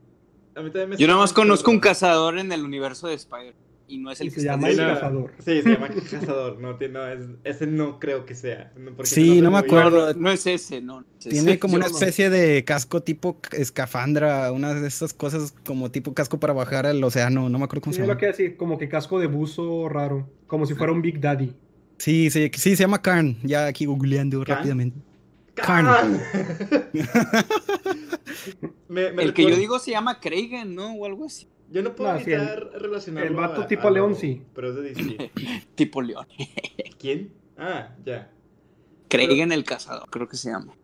A 0.54 0.60
mí 0.60 0.70
también 0.70 0.90
me 0.90 0.96
Yo 0.96 1.06
nada 1.06 1.20
más 1.20 1.32
conozco 1.32 1.70
un 1.70 1.78
cazador 1.80 2.38
en 2.38 2.50
el 2.52 2.62
universo 2.64 3.06
de 3.08 3.14
Spider. 3.14 3.54
Y 3.90 3.96
no 3.96 4.10
es 4.10 4.20
el 4.20 4.26
Y 4.26 4.30
que 4.32 4.40
se 4.40 4.46
llama 4.46 4.68
el 4.68 4.76
no, 4.76 4.86
cazador. 4.86 5.32
Sí, 5.38 5.62
se 5.62 5.70
llama 5.70 5.88
Cazador. 5.88 6.58
No, 6.60 6.76
tiene- 6.76 6.92
no, 6.94 7.06
es- 7.08 7.24
ese 7.44 7.66
no 7.66 7.98
creo 7.98 8.26
que 8.26 8.34
sea. 8.34 8.70
Sí, 9.04 9.40
no 9.40 9.50
me 9.50 9.56
acuerdo. 9.58 10.12
No, 10.12 10.20
no 10.20 10.30
es 10.30 10.46
ese, 10.46 10.82
no. 10.82 11.00
no 11.00 11.06
es 11.18 11.24
ese. 11.26 11.30
Tiene 11.30 11.58
como 11.58 11.72
Yo 11.72 11.78
una 11.78 11.88
no- 11.88 11.94
especie 11.96 12.28
de 12.28 12.64
casco 12.66 13.02
tipo 13.02 13.40
escafandra, 13.52 14.52
una 14.52 14.74
de 14.74 14.86
esas 14.86 15.14
cosas 15.14 15.54
como 15.64 15.90
tipo 15.90 16.12
casco 16.12 16.38
para 16.38 16.52
bajar 16.52 16.84
al 16.84 17.02
océano, 17.02 17.48
no 17.48 17.58
me 17.58 17.64
acuerdo 17.64 17.80
cómo 17.84 17.92
Sí, 17.94 18.00
se 18.00 18.02
lo 18.02 18.08
llama. 18.08 18.20
que 18.20 18.26
decir, 18.26 18.56
como 18.58 18.76
que 18.76 18.90
casco 18.90 19.18
de 19.20 19.26
buzo 19.26 19.88
raro, 19.88 20.28
como 20.46 20.66
si 20.66 20.74
fuera 20.74 20.92
un 20.92 21.00
Big 21.00 21.18
Daddy. 21.20 21.54
Sí, 21.96 22.28
sí, 22.30 22.50
sí, 22.54 22.76
se 22.76 22.82
llama 22.82 23.00
Karn, 23.00 23.38
ya 23.42 23.66
aquí 23.68 23.86
googleando 23.86 24.44
rápidamente. 24.44 24.98
Me 28.88 29.06
El 29.08 29.34
que 29.34 29.42
yo 29.48 29.56
digo 29.56 29.78
se 29.78 29.90
llama 29.90 30.20
Kragen, 30.20 30.74
¿no? 30.74 30.94
O 30.94 31.04
algo 31.06 31.26
así. 31.26 31.48
Yo 31.70 31.82
no 31.82 31.94
puedo 31.94 32.12
No, 32.12 32.18
sí, 32.20 32.32
el- 32.32 32.40
evitar 32.40 32.70
relacionarlo 32.80 33.30
el 33.30 33.36
vato 33.36 33.62
a- 33.62 33.66
tipo 33.66 33.88
a 33.88 33.90
León, 33.90 34.14
sí. 34.14 34.42
Pero 34.54 34.70
es 34.70 34.76
de 34.76 34.82
DC. 34.82 35.30
Tipo 35.74 36.00
León. 36.00 36.26
¿Quién? 36.98 37.32
Ah, 37.58 37.94
ya. 38.04 38.30
Kragen 39.08 39.52
el 39.52 39.64
cazador, 39.64 40.08
creo 40.10 40.28
que 40.28 40.36
se 40.36 40.50
llama. 40.50 40.74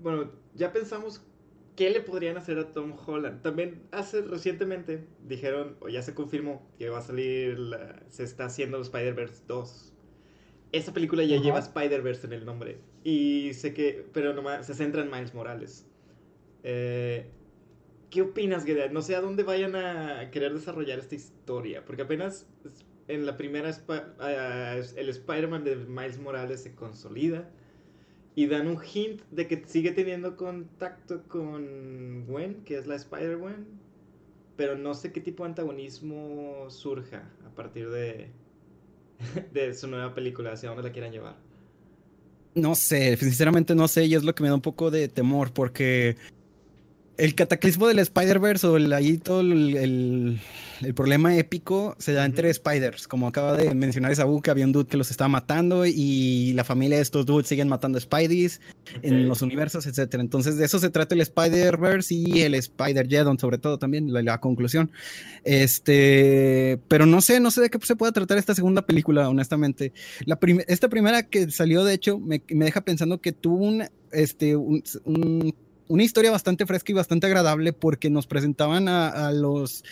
Bueno, 0.00 0.30
ya 0.54 0.72
pensamos 0.72 1.22
qué 1.74 1.90
le 1.90 2.00
podrían 2.00 2.36
hacer 2.36 2.58
a 2.58 2.72
Tom 2.72 2.92
Holland. 3.04 3.42
También 3.42 3.82
hace 3.90 4.22
recientemente 4.22 5.08
dijeron, 5.24 5.76
o 5.80 5.88
ya 5.88 6.02
se 6.02 6.14
confirmó, 6.14 6.68
que 6.78 6.88
va 6.88 6.98
a 6.98 7.02
salir, 7.02 7.58
la- 7.58 8.00
se 8.08 8.22
está 8.24 8.44
haciendo 8.46 8.80
Spider-Verse 8.80 9.42
2. 9.48 9.92
Esa 10.70 10.92
película 10.92 11.24
ya 11.24 11.36
Ajá. 11.36 11.44
lleva 11.44 11.58
Spider-Verse 11.60 12.26
en 12.28 12.32
el 12.34 12.44
nombre. 12.44 12.78
Y 13.04 13.52
sé 13.54 13.74
que, 13.74 14.06
pero 14.12 14.34
nomás 14.34 14.66
se 14.66 14.74
centra 14.74 15.02
en 15.02 15.10
Miles 15.10 15.34
Morales. 15.34 15.86
Eh, 16.62 17.30
¿Qué 18.10 18.22
opinas, 18.22 18.64
Gedea? 18.64 18.88
No 18.88 19.02
sé 19.02 19.14
a 19.14 19.20
dónde 19.20 19.42
vayan 19.42 19.76
a 19.76 20.30
querer 20.30 20.54
desarrollar 20.54 20.98
esta 20.98 21.14
historia. 21.14 21.84
Porque 21.84 22.02
apenas 22.02 22.46
en 23.06 23.26
la 23.26 23.36
primera 23.36 23.70
ah, 24.18 24.76
el 24.96 25.08
Spider-Man 25.08 25.64
de 25.64 25.76
Miles 25.76 26.18
Morales 26.18 26.62
se 26.62 26.74
consolida. 26.74 27.50
Y 28.34 28.46
dan 28.46 28.68
un 28.68 28.78
hint 28.82 29.22
de 29.30 29.48
que 29.48 29.64
sigue 29.66 29.90
teniendo 29.90 30.36
contacto 30.36 31.24
con 31.28 32.24
Gwen, 32.26 32.62
que 32.64 32.78
es 32.78 32.86
la 32.86 32.94
Spider-Gwen. 32.94 33.66
Pero 34.56 34.76
no 34.76 34.94
sé 34.94 35.12
qué 35.12 35.20
tipo 35.20 35.44
de 35.44 35.50
antagonismo 35.50 36.70
surja 36.70 37.30
a 37.46 37.54
partir 37.54 37.90
de, 37.90 38.30
de 39.52 39.74
su 39.74 39.88
nueva 39.88 40.14
película, 40.14 40.52
hacia 40.52 40.68
dónde 40.68 40.84
la 40.84 40.92
quieran 40.92 41.12
llevar. 41.12 41.47
No 42.54 42.74
sé, 42.74 43.16
sinceramente 43.16 43.74
no 43.74 43.88
sé, 43.88 44.06
y 44.06 44.14
es 44.14 44.24
lo 44.24 44.34
que 44.34 44.42
me 44.42 44.48
da 44.48 44.54
un 44.54 44.60
poco 44.60 44.90
de 44.90 45.08
temor, 45.08 45.52
porque 45.52 46.16
el 47.18 47.34
cataclismo 47.34 47.86
del 47.88 47.98
Spider-Verse 47.98 48.66
o 48.66 48.76
el, 48.76 48.92
ahí 48.92 49.18
todo 49.18 49.40
el, 49.42 49.76
el- 49.76 50.40
el 50.80 50.94
problema 50.94 51.36
épico 51.36 51.96
se 51.98 52.12
da 52.12 52.24
entre. 52.24 52.54
Spiders, 52.54 53.08
como 53.08 53.26
acaba 53.26 53.56
de 53.56 53.74
mencionar 53.74 54.12
Isaú, 54.12 54.40
que 54.40 54.52
había 54.52 54.64
un 54.64 54.70
dude 54.70 54.86
que 54.86 54.96
los 54.96 55.10
estaba 55.10 55.26
matando 55.26 55.84
y 55.86 56.52
la 56.54 56.62
familia 56.62 56.98
de 56.98 57.02
estos 57.02 57.26
dudes 57.26 57.48
siguen 57.48 57.68
matando 57.68 57.98
Spideys 57.98 58.60
en 59.02 59.26
los 59.26 59.42
universos, 59.42 59.86
etcétera. 59.88 60.22
Entonces 60.22 60.56
de 60.56 60.64
eso 60.64 60.78
se 60.78 60.88
trata 60.90 61.16
el 61.16 61.20
Spider-Verse 61.22 62.14
y 62.14 62.42
el 62.42 62.54
Spider-Geddon, 62.54 63.40
sobre 63.40 63.58
todo 63.58 63.78
también, 63.78 64.12
la, 64.12 64.22
la 64.22 64.38
conclusión. 64.38 64.92
Este, 65.44 66.78
pero 66.88 67.06
no 67.06 67.20
sé, 67.20 67.40
no 67.40 67.50
sé 67.50 67.60
de 67.60 67.70
qué 67.70 67.78
se 67.82 67.96
pueda 67.96 68.12
tratar 68.12 68.38
esta 68.38 68.54
segunda 68.54 68.82
película, 68.82 69.28
honestamente. 69.28 69.92
La 70.24 70.36
prim- 70.38 70.62
esta 70.68 70.88
primera 70.88 71.24
que 71.24 71.50
salió, 71.50 71.82
de 71.84 71.94
hecho, 71.94 72.18
me, 72.20 72.40
me 72.50 72.66
deja 72.66 72.82
pensando 72.82 73.20
que 73.20 73.32
tuvo 73.32 73.64
un, 73.64 73.84
este, 74.12 74.54
un- 74.56 74.82
un- 75.04 75.54
una 75.88 76.04
historia 76.04 76.30
bastante 76.30 76.64
fresca 76.66 76.92
y 76.92 76.94
bastante 76.94 77.26
agradable 77.26 77.72
porque 77.72 78.10
nos 78.10 78.26
presentaban 78.26 78.88
a, 78.88 79.08
a 79.08 79.32
los... 79.32 79.82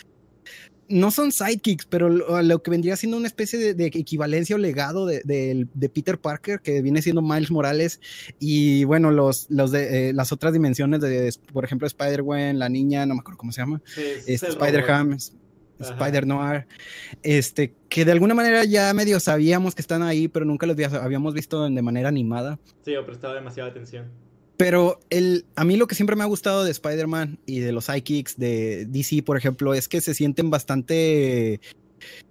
No 0.89 1.11
son 1.11 1.33
sidekicks, 1.33 1.85
pero 1.85 2.07
lo, 2.07 2.37
a 2.37 2.41
lo 2.43 2.63
que 2.63 2.71
vendría 2.71 2.95
siendo 2.95 3.17
una 3.17 3.27
especie 3.27 3.59
de, 3.59 3.73
de 3.73 3.87
equivalencia 3.87 4.55
o 4.55 4.59
legado 4.59 5.05
de, 5.05 5.21
de- 5.25 5.67
de 5.73 5.89
Peter 5.89 6.17
Parker, 6.17 6.61
que 6.61 6.81
viene 6.81 7.01
siendo 7.01 7.21
Miles 7.21 7.51
Morales, 7.51 7.99
y 8.39 8.85
bueno, 8.85 9.11
los, 9.11 9.47
los 9.49 9.71
de 9.71 10.09
eh, 10.09 10.13
las 10.13 10.31
otras 10.31 10.53
dimensiones 10.53 11.01
de, 11.01 11.29
por 11.51 11.65
ejemplo, 11.65 11.87
Spider-Gwen, 11.87 12.57
la 12.57 12.69
niña, 12.69 13.05
no 13.05 13.15
me 13.15 13.19
acuerdo 13.19 13.37
cómo 13.37 13.51
se 13.51 13.59
llama, 13.59 13.81
Sí, 13.85 14.01
es 14.01 14.29
este, 14.29 14.47
Spider-Ham. 14.47 15.17
Spider-Noir, 15.79 16.65
este, 17.21 17.75
que 17.89 18.03
de 18.05 18.11
alguna 18.13 18.33
manera 18.33 18.63
ya 18.63 18.91
medio 18.93 19.19
sabíamos 19.19 19.75
que 19.75 19.81
están 19.81 20.01
ahí, 20.03 20.27
pero 20.27 20.45
nunca 20.45 20.65
los 20.65 20.73
había- 20.75 21.03
habíamos 21.03 21.33
visto 21.33 21.69
de 21.69 21.81
manera 21.81 22.07
animada. 22.09 22.59
Sí, 22.83 22.95
o 22.95 23.05
prestaba 23.05 23.35
demasiada 23.35 23.69
atención. 23.69 24.05
Pero 24.57 24.99
el, 25.11 25.45
a 25.55 25.63
mí 25.63 25.77
lo 25.77 25.85
que 25.87 25.93
siempre 25.95 26.15
me 26.15 26.23
ha 26.23 26.27
gustado 26.27 26.63
de 26.63 26.71
Spider-Man 26.71 27.39
y 27.45 27.59
de 27.59 27.71
los 27.71 27.85
sidekicks 27.85 28.37
de 28.37 28.85
DC, 28.87 29.21
por 29.23 29.37
ejemplo, 29.37 29.73
es 29.73 29.87
que 29.87 30.01
se 30.01 30.13
sienten 30.15 30.49
bastante... 30.49 31.61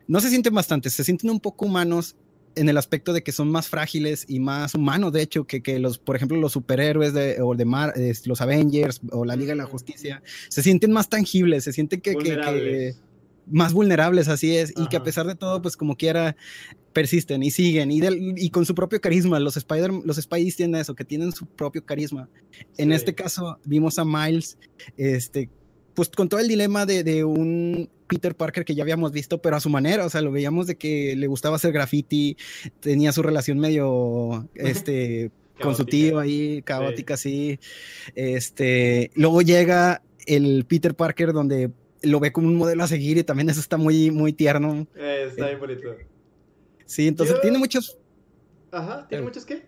No 0.08 0.20
se 0.20 0.30
sienten 0.30 0.54
bastante, 0.54 0.90
se 0.90 1.04
sienten 1.04 1.30
un 1.30 1.40
poco 1.40 1.66
humanos 1.66 2.16
en 2.56 2.68
el 2.68 2.78
aspecto 2.78 3.12
de 3.12 3.22
que 3.22 3.32
son 3.32 3.50
más 3.50 3.68
frágiles 3.68 4.24
y 4.28 4.40
más 4.40 4.74
humanos, 4.74 5.12
de 5.12 5.20
hecho, 5.22 5.44
que, 5.44 5.62
que 5.62 5.78
los, 5.78 5.98
por 5.98 6.16
ejemplo, 6.16 6.38
los 6.38 6.52
superhéroes 6.52 7.12
de, 7.12 7.36
o 7.42 7.54
de 7.54 7.64
Mar, 7.66 7.92
los 8.24 8.40
Avengers 8.40 9.00
o 9.10 9.24
la 9.26 9.36
Liga 9.36 9.52
de 9.52 9.56
la. 9.56 9.66
Justicia, 9.66 10.22
se 10.48 10.62
sienten 10.62 10.90
más 10.92 11.08
tangibles, 11.10 11.64
se 11.64 11.72
sienten 11.72 12.00
que, 12.00 12.12
que- 12.12 12.16
que- 12.16 12.30
Vulnerables. 12.30 13.00
Más 13.46 13.72
vulnerables, 13.72 14.28
así 14.28 14.56
es, 14.56 14.72
y 14.76 14.87
que 14.88 14.96
a 14.96 15.02
pesar 15.02 15.26
de 15.26 15.35
todo, 15.35 15.62
pues 15.62 15.76
como 15.76 15.96
quiera, 15.96 16.37
persisten 16.92 17.42
y 17.42 17.50
siguen, 17.50 17.90
y, 17.90 18.00
del- 18.00 18.35
y 18.37 18.50
con 18.50 18.64
su 18.64 18.74
propio 18.74 19.00
carisma, 19.00 19.38
los 19.38 19.56
Spider, 19.56 19.90
los 19.92 20.16
Spideys 20.16 20.56
tienen 20.56 20.80
eso, 20.80 20.94
que 20.94 21.04
tienen 21.04 21.32
su 21.32 21.46
propio 21.46 21.85
carisma. 21.85 22.28
En 22.78 22.92
este 22.92 23.14
caso, 23.14 23.59
vimos 23.64 23.98
a 23.98 24.04
Miles, 24.04 24.59
este, 24.96 25.50
pues 25.94 26.09
con 26.11 26.28
todo 26.28 26.40
el 26.40 26.48
dilema 26.48 26.87
de, 26.87 27.04
de, 27.04 27.24
un 27.24 27.88
Peter 28.06 28.35
Parker 28.35 28.64
que 28.64 28.74
ya 28.74 28.82
habíamos 28.82 29.12
visto, 29.12 29.40
pero 29.40 29.56
a 29.56 29.61
su 29.61 29.68
manera, 29.70 30.04
o 30.06 30.11
sea, 30.11 30.22
lo 30.22 30.30
veíamos 30.32 30.66
de 30.66 30.76
que 30.76 31.16
le 31.16 31.26
gustaba 31.26 31.56
hacer 31.56 31.72
graffiti, 31.72 32.37
tenía 32.80 33.12
su 33.12 33.22
relación 33.22 33.59
medio, 33.59 34.48
este, 34.54 35.30
con 35.61 35.74
su 35.74 35.85
tío 35.85 36.18
ahí, 36.18 36.62
caótica, 36.62 37.16
sí. 37.16 37.59
Este, 38.14 39.11
luego 39.14 39.42
llega 39.42 40.02
el 40.26 40.64
Peter 40.66 40.94
Parker 40.94 41.32
donde 41.32 41.70
lo 42.06 42.20
ve 42.20 42.32
como 42.32 42.48
un 42.48 42.56
modelo 42.56 42.82
a 42.82 42.88
seguir 42.88 43.18
y 43.18 43.24
también 43.24 43.48
eso 43.50 43.60
está 43.60 43.76
muy, 43.76 44.10
muy 44.10 44.32
tierno. 44.32 44.86
Eh, 44.94 45.26
está 45.28 45.46
bien 45.46 45.60
bonito. 45.60 45.96
Sí, 46.84 47.08
entonces 47.08 47.36
Yo... 47.36 47.42
tiene 47.42 47.58
muchos... 47.58 47.98
Ajá, 48.70 49.06
¿tiene 49.08 49.24
muchos 49.24 49.44
qué? 49.44 49.64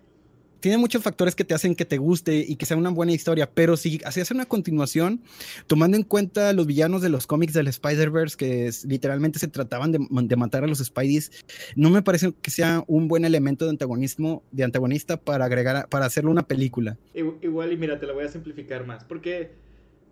tiene 0.61 0.79
muchos 0.79 1.03
factores 1.03 1.35
que 1.35 1.45
te 1.45 1.55
hacen 1.55 1.75
que 1.75 1.85
te 1.85 1.99
guste 1.99 2.45
y 2.47 2.57
que 2.57 2.67
sea 2.67 2.77
una 2.77 2.91
buena 2.91 3.13
historia, 3.13 3.51
pero 3.51 3.77
si 3.77 4.01
hacías 4.05 4.31
una 4.31 4.47
continuación, 4.47 5.23
tomando 5.67 5.97
en 5.97 6.03
cuenta 6.03 6.53
los 6.53 6.67
villanos 6.67 7.03
de 7.03 7.09
los 7.09 7.27
cómics 7.27 7.53
del 7.53 7.69
Spider-Verse, 7.69 8.37
que 8.37 8.67
es, 8.67 8.85
literalmente 8.85 9.39
se 9.39 9.49
trataban 9.49 9.93
de, 9.93 9.99
de, 10.11 10.37
matar 10.37 10.65
a 10.65 10.67
los 10.67 10.79
Spideys, 10.79 11.31
no 11.77 11.91
me 11.91 12.03
parece 12.03 12.33
que 12.41 12.51
sea 12.51 12.85
un 12.87 13.09
buen 13.09 13.25
elemento 13.25 13.65
de 13.65 13.71
antagonismo, 13.71 14.43
de 14.51 14.65
antagonista 14.65 15.17
para 15.17 15.45
agregar, 15.45 15.89
para 15.89 16.07
hacerlo 16.07 16.31
una 16.31 16.47
película. 16.47 16.99
Igual, 17.15 17.73
y 17.73 17.77
mira, 17.77 17.99
te 17.99 18.07
la 18.07 18.13
voy 18.13 18.25
a 18.25 18.29
simplificar 18.29 18.87
más, 18.87 19.05
porque 19.05 19.53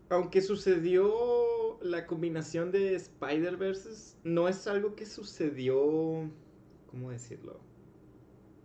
aunque 0.08 0.40
sucedió 0.40 1.78
la 1.82 2.06
combinación 2.06 2.72
de 2.72 2.94
Spider-Verses, 2.94 4.18
no 4.24 4.48
es 4.48 4.66
algo 4.66 4.94
que 4.94 5.06
sucedió, 5.06 6.30
¿cómo 6.90 7.10
decirlo? 7.10 7.60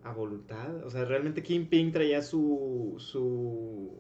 a 0.04 0.14
voluntad. 0.14 0.84
O 0.86 0.90
sea, 0.90 1.06
realmente 1.06 1.44
Kingpin 1.44 1.92
traía 1.92 2.22
su, 2.22 2.96
su 2.98 3.92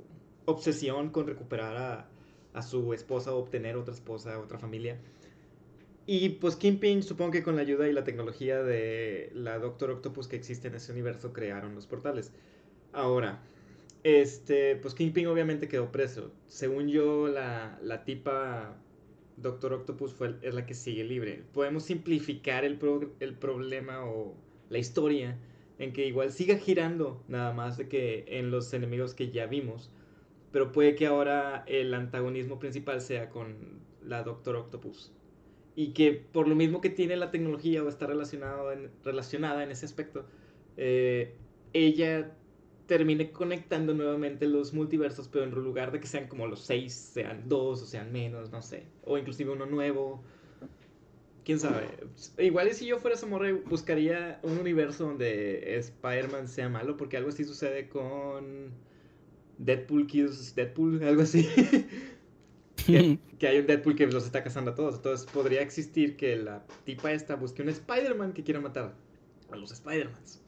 obsesión 0.45 1.09
con 1.09 1.27
recuperar 1.27 1.77
a, 1.77 2.09
a, 2.53 2.61
su 2.61 2.93
esposa 2.93 3.33
obtener 3.33 3.75
otra 3.77 3.93
esposa, 3.93 4.39
otra 4.39 4.57
familia. 4.57 4.99
Y 6.05 6.29
pues 6.29 6.55
Kingpin, 6.55 7.03
supongo 7.03 7.31
que 7.31 7.43
con 7.43 7.55
la 7.55 7.61
ayuda 7.61 7.87
y 7.87 7.93
la 7.93 8.03
tecnología 8.03 8.63
de 8.63 9.31
la 9.33 9.59
Doctor 9.59 9.91
Octopus 9.91 10.27
que 10.27 10.35
existe 10.35 10.67
en 10.67 10.75
ese 10.75 10.91
universo, 10.91 11.31
crearon 11.31 11.75
los 11.75 11.85
portales. 11.85 12.33
Ahora, 12.91 13.43
este, 14.03 14.75
pues 14.77 14.93
Kingpin 14.93 15.27
obviamente 15.27 15.67
quedó 15.67 15.91
preso. 15.91 16.31
Según 16.47 16.87
yo, 16.87 17.27
la, 17.27 17.79
la 17.81 18.03
tipa 18.03 18.77
Doctor 19.37 19.73
Octopus 19.73 20.13
fue, 20.13 20.35
es 20.41 20.53
la 20.53 20.65
que 20.65 20.73
sigue 20.73 21.03
libre. 21.03 21.43
Podemos 21.53 21.83
simplificar 21.83 22.63
el, 22.63 22.77
pro, 22.77 23.11
el 23.19 23.33
problema 23.35 24.05
o 24.05 24.35
la 24.69 24.77
historia 24.77 25.37
en 25.79 25.93
que 25.93 26.05
igual 26.05 26.31
siga 26.31 26.57
girando 26.57 27.23
nada 27.27 27.53
más 27.53 27.77
de 27.77 27.87
que 27.87 28.25
en 28.27 28.51
los 28.51 28.73
enemigos 28.73 29.15
que 29.15 29.31
ya 29.31 29.47
vimos, 29.47 29.91
pero 30.51 30.71
puede 30.71 30.95
que 30.95 31.07
ahora 31.07 31.63
el 31.67 31.93
antagonismo 31.93 32.59
principal 32.59 33.01
sea 33.01 33.29
con 33.29 33.81
la 34.03 34.23
Doctor 34.23 34.55
Octopus. 34.55 35.11
Y 35.75 35.93
que 35.93 36.11
por 36.11 36.47
lo 36.47 36.55
mismo 36.55 36.81
que 36.81 36.89
tiene 36.89 37.15
la 37.15 37.31
tecnología 37.31 37.83
o 37.83 37.89
está 37.89 38.05
relacionado 38.05 38.71
en, 38.71 38.91
relacionada 39.03 39.63
en 39.63 39.71
ese 39.71 39.85
aspecto, 39.85 40.25
eh, 40.77 41.33
ella 41.73 42.35
termine 42.91 43.31
conectando 43.31 43.93
nuevamente 43.93 44.45
los 44.47 44.73
multiversos, 44.73 45.29
pero 45.29 45.45
en 45.45 45.51
lugar 45.51 45.93
de 45.93 46.01
que 46.01 46.07
sean 46.07 46.27
como 46.27 46.45
los 46.45 46.59
seis, 46.59 46.93
sean 46.93 47.47
dos 47.47 47.81
o 47.83 47.85
sean 47.85 48.11
menos, 48.11 48.51
no 48.51 48.61
sé. 48.61 48.83
O 49.05 49.17
inclusive 49.17 49.49
uno 49.49 49.65
nuevo 49.65 50.21
quién 51.45 51.57
sabe. 51.57 51.87
Igual 52.37 52.67
y 52.67 52.73
si 52.73 52.85
yo 52.87 52.99
fuera 52.99 53.15
Samurai 53.15 53.53
buscaría 53.53 54.41
un 54.43 54.57
universo 54.57 55.05
donde 55.05 55.77
Spider-Man 55.77 56.49
sea 56.49 56.67
malo, 56.67 56.97
porque 56.97 57.15
algo 57.15 57.29
así 57.29 57.45
sucede 57.45 57.87
con 57.87 58.71
Deadpool 59.57 60.05
kills 60.07 60.53
Deadpool, 60.53 61.01
algo 61.01 61.21
así. 61.21 61.47
que, 62.75 63.19
que, 63.39 63.47
hay 63.47 63.59
un 63.59 63.67
Deadpool 63.67 63.95
que 63.95 64.05
los 64.05 64.25
está 64.25 64.43
cazando 64.43 64.71
a 64.71 64.75
todos. 64.75 64.95
Entonces 64.95 65.25
podría 65.31 65.61
existir 65.61 66.17
que 66.17 66.35
la 66.35 66.65
tipa 66.83 67.13
esta 67.13 67.37
busque 67.37 67.61
un 67.61 67.69
Spider-Man 67.69 68.33
que 68.33 68.43
quiera 68.43 68.59
matar 68.59 68.93
a 69.49 69.55
los 69.55 69.71
Spider-Mans. 69.71 70.40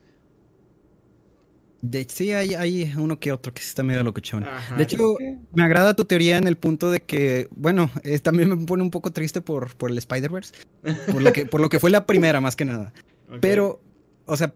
De, 1.83 2.07
sí, 2.09 2.31
hay, 2.31 2.53
hay, 2.53 2.93
uno 2.95 3.19
que 3.19 3.33
otro 3.33 3.53
que 3.53 3.61
sí 3.61 3.67
está 3.67 3.83
medio 3.83 4.03
locochón. 4.03 4.45
Ajá, 4.45 4.77
de 4.77 4.83
hecho, 4.83 5.17
me 5.53 5.63
agrada 5.63 5.93
tu 5.93 6.05
teoría 6.05 6.37
en 6.37 6.47
el 6.47 6.55
punto 6.55 6.89
de 6.89 7.01
que, 7.01 7.49
bueno, 7.51 7.91
eh, 8.03 8.19
también 8.19 8.47
me 8.47 8.65
pone 8.65 8.83
un 8.83 8.89
poco 8.89 9.11
triste 9.11 9.41
por, 9.41 9.75
por 9.75 9.91
el 9.91 9.97
Spider-Verse, 9.97 10.53
por, 11.11 11.21
lo 11.21 11.33
que, 11.33 11.45
por 11.45 11.59
lo 11.59 11.67
que 11.67 11.81
fue 11.81 11.89
la 11.89 12.05
primera 12.05 12.39
más 12.39 12.55
que 12.55 12.63
nada. 12.63 12.93
Okay. 13.27 13.39
Pero, 13.41 13.81
o 14.25 14.37
sea, 14.37 14.53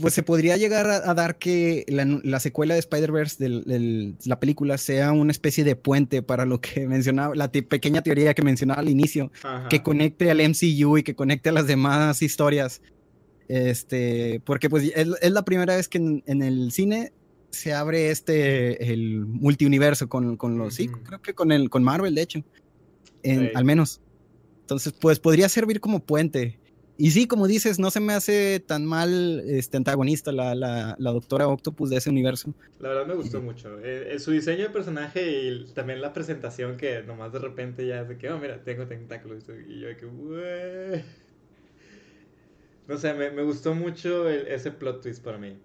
pues 0.00 0.14
se 0.14 0.22
podría 0.22 0.56
llegar 0.56 0.86
a, 0.86 1.10
a 1.10 1.12
dar 1.12 1.36
que 1.36 1.84
la, 1.88 2.06
la, 2.06 2.40
secuela 2.40 2.72
de 2.72 2.80
Spider-Verse 2.80 3.46
de 3.46 4.14
la 4.24 4.40
película 4.40 4.78
sea 4.78 5.12
una 5.12 5.30
especie 5.30 5.64
de 5.64 5.76
puente 5.76 6.22
para 6.22 6.46
lo 6.46 6.62
que 6.62 6.86
mencionaba, 6.88 7.34
la 7.34 7.52
pequeña 7.52 8.00
teoría 8.00 8.32
que 8.32 8.40
mencionaba 8.40 8.80
al 8.80 8.88
inicio, 8.88 9.30
Ajá. 9.42 9.68
que 9.68 9.82
conecte 9.82 10.30
al 10.30 10.38
MCU 10.38 10.96
y 10.96 11.02
que 11.02 11.14
conecte 11.14 11.50
a 11.50 11.52
las 11.52 11.66
demás 11.66 12.22
historias. 12.22 12.80
Este, 13.48 14.40
porque 14.44 14.70
pues 14.70 14.84
es, 14.94 15.08
es 15.20 15.32
la 15.32 15.44
primera 15.44 15.76
vez 15.76 15.88
que 15.88 15.98
en, 15.98 16.22
en, 16.26 16.42
el 16.42 16.72
cine 16.72 17.12
se 17.50 17.74
abre 17.74 18.10
este, 18.10 18.92
el 18.92 19.26
multiuniverso 19.26 20.08
con, 20.08 20.36
con 20.36 20.56
los, 20.56 20.74
sí, 20.74 20.88
creo 20.88 21.20
que 21.20 21.34
con, 21.34 21.52
el, 21.52 21.68
con 21.68 21.82
Marvel, 21.82 22.14
de 22.14 22.22
hecho, 22.22 22.44
en, 23.22 23.40
sí. 23.40 23.50
al 23.54 23.64
menos. 23.64 24.00
Entonces, 24.60 24.92
pues 24.92 25.18
podría 25.18 25.48
servir 25.48 25.80
como 25.80 26.00
puente. 26.00 26.58
Y 26.98 27.10
sí, 27.10 27.26
como 27.26 27.46
dices, 27.46 27.78
no 27.78 27.90
se 27.90 28.00
me 28.00 28.12
hace 28.12 28.60
tan 28.60 28.86
mal 28.86 29.42
este 29.46 29.76
antagonista 29.76 30.30
la, 30.30 30.54
la, 30.54 30.94
la 30.98 31.10
doctora 31.10 31.48
Octopus 31.48 31.90
de 31.90 31.96
ese 31.96 32.10
universo. 32.10 32.54
La 32.78 32.90
verdad 32.90 33.06
me 33.06 33.14
gustó 33.14 33.40
mucho. 33.40 33.78
Eh, 33.82 34.18
su 34.18 34.30
diseño 34.30 34.64
de 34.64 34.70
personaje 34.70 35.48
y 35.48 35.72
también 35.72 36.00
la 36.00 36.12
presentación 36.12 36.76
que 36.76 37.02
nomás 37.02 37.32
de 37.32 37.38
repente 37.38 37.86
ya 37.86 38.02
es 38.02 38.08
de 38.08 38.18
que, 38.18 38.30
oh, 38.30 38.38
mira, 38.38 38.62
tengo 38.62 38.86
tentáculos. 38.86 39.44
Y 39.68 39.80
yo 39.80 39.88
de 39.88 39.96
que, 39.96 40.06
Ué". 40.06 41.04
No 42.92 42.98
sé, 42.98 43.14
me, 43.14 43.30
me 43.30 43.42
gustó 43.42 43.74
mucho 43.74 44.28
el, 44.28 44.46
ese 44.48 44.70
plot 44.70 45.00
twist 45.00 45.24
para 45.24 45.38
mí. 45.38 45.56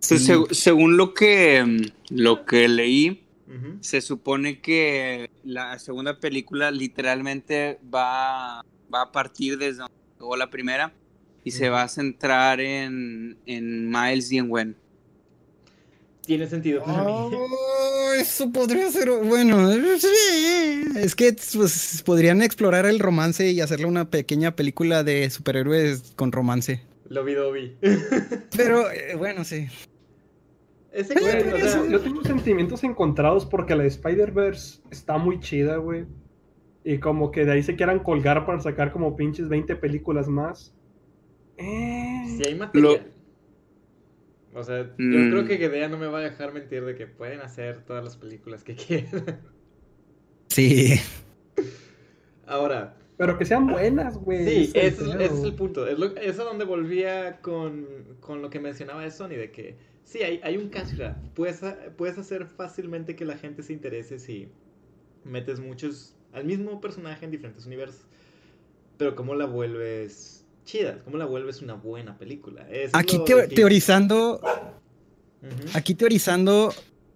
Sí, 0.00 0.18
se, 0.18 0.36
según 0.50 0.96
lo 0.96 1.14
que, 1.14 1.88
lo 2.10 2.44
que 2.44 2.66
leí, 2.66 3.24
uh 3.46 3.52
-huh. 3.52 3.78
se 3.80 4.00
supone 4.00 4.60
que 4.60 5.30
la 5.44 5.78
segunda 5.78 6.18
película 6.18 6.72
literalmente 6.72 7.78
va, 7.94 8.64
va 8.92 9.02
a 9.02 9.12
partir 9.12 9.56
desde 9.56 9.82
donde 9.82 9.94
llegó 10.18 10.36
la 10.36 10.50
primera 10.50 10.92
y 11.44 11.50
uh 11.50 11.52
-huh. 11.52 11.56
se 11.58 11.68
va 11.68 11.82
a 11.84 11.88
centrar 11.88 12.60
en, 12.60 13.38
en 13.46 13.88
Miles 13.88 14.32
y 14.32 14.38
en 14.38 14.48
Gwen. 14.48 14.76
Tiene 16.24 16.46
sentido 16.46 16.84
para 16.84 17.02
oh, 17.02 17.30
mí. 17.30 17.36
Eso 18.20 18.50
podría 18.52 18.90
ser, 18.90 19.10
bueno, 19.10 19.70
sí. 19.98 20.84
Es 20.96 21.14
que 21.14 21.34
pues, 21.54 22.02
podrían 22.04 22.42
explorar 22.42 22.86
el 22.86 23.00
romance 23.00 23.50
y 23.50 23.60
hacerle 23.60 23.86
una 23.86 24.08
pequeña 24.08 24.54
película 24.54 25.02
de 25.02 25.28
superhéroes 25.30 26.12
con 26.14 26.30
romance. 26.30 26.82
Lo 27.08 27.24
vi, 27.24 27.34
lo 27.34 27.52
vi. 27.52 27.76
Pero, 28.56 28.90
eh, 28.90 29.16
bueno, 29.16 29.44
sí. 29.44 29.66
Ese 30.92 31.14
güey, 31.18 31.52
o 31.52 31.58
sea, 31.58 31.88
yo 31.88 32.00
tengo 32.00 32.22
sentimientos 32.22 32.84
encontrados 32.84 33.46
porque 33.46 33.74
la 33.74 33.84
Spider-Verse 33.84 34.80
está 34.90 35.18
muy 35.18 35.40
chida, 35.40 35.76
güey. 35.76 36.04
Y 36.84 36.98
como 36.98 37.30
que 37.30 37.44
de 37.44 37.52
ahí 37.52 37.62
se 37.62 37.76
quieran 37.76 38.00
colgar 38.00 38.44
para 38.44 38.60
sacar 38.60 38.92
como 38.92 39.16
pinches 39.16 39.48
20 39.48 39.76
películas 39.76 40.28
más. 40.28 40.74
Eh... 41.56 42.24
Si 42.36 42.46
hay 42.46 42.54
material. 42.54 42.92
Lo... 42.94 43.11
O 44.54 44.62
sea, 44.62 44.92
mm. 44.98 45.12
yo 45.12 45.30
creo 45.30 45.44
que 45.46 45.56
Gedea 45.56 45.88
no 45.88 45.98
me 45.98 46.06
va 46.06 46.18
a 46.18 46.22
dejar 46.22 46.52
mentir 46.52 46.84
de 46.84 46.94
que 46.94 47.06
pueden 47.06 47.40
hacer 47.40 47.84
todas 47.84 48.04
las 48.04 48.16
películas 48.16 48.64
que 48.64 48.74
quieran. 48.76 49.40
Sí. 50.48 51.00
Ahora. 52.46 52.96
Pero 53.16 53.38
que 53.38 53.44
sean 53.44 53.66
buenas, 53.66 54.16
güey. 54.16 54.44
Sí, 54.44 54.72
ese 54.74 54.86
es, 54.86 55.14
ese 55.14 55.24
es, 55.24 55.44
el 55.44 55.54
punto. 55.54 55.86
Es, 55.86 55.98
lo, 55.98 56.16
es 56.16 56.38
a 56.38 56.44
donde 56.44 56.64
volvía 56.64 57.40
con, 57.40 57.86
con, 58.20 58.42
lo 58.42 58.50
que 58.50 58.58
mencionaba 58.58 59.02
de 59.02 59.10
Sony, 59.10 59.28
de 59.28 59.52
que 59.52 59.76
sí, 60.04 60.22
hay, 60.22 60.40
hay 60.42 60.56
un 60.56 60.68
cash 60.70 60.96
grab. 60.96 61.16
Puedes, 61.34 61.62
puedes 61.96 62.18
hacer 62.18 62.46
fácilmente 62.46 63.14
que 63.14 63.24
la 63.24 63.36
gente 63.36 63.62
se 63.62 63.72
interese 63.74 64.18
si 64.18 64.48
metes 65.24 65.60
muchos 65.60 66.16
al 66.32 66.44
mismo 66.44 66.80
personaje 66.80 67.24
en 67.24 67.30
diferentes 67.30 67.64
universos. 67.66 68.06
Pero 68.96 69.14
¿cómo 69.14 69.34
la 69.34 69.46
vuelves 69.46 70.41
chida, 70.64 71.00
cómo 71.04 71.16
la 71.16 71.26
vuelves 71.26 71.62
una 71.62 71.74
buena 71.74 72.18
película. 72.18 72.66
Eso 72.70 72.96
aquí 72.96 73.18
teorizando, 73.54 74.40
uh 74.42 75.46
-huh. 75.46 75.70
aquí 75.76 75.94
teorizando, 75.94 76.72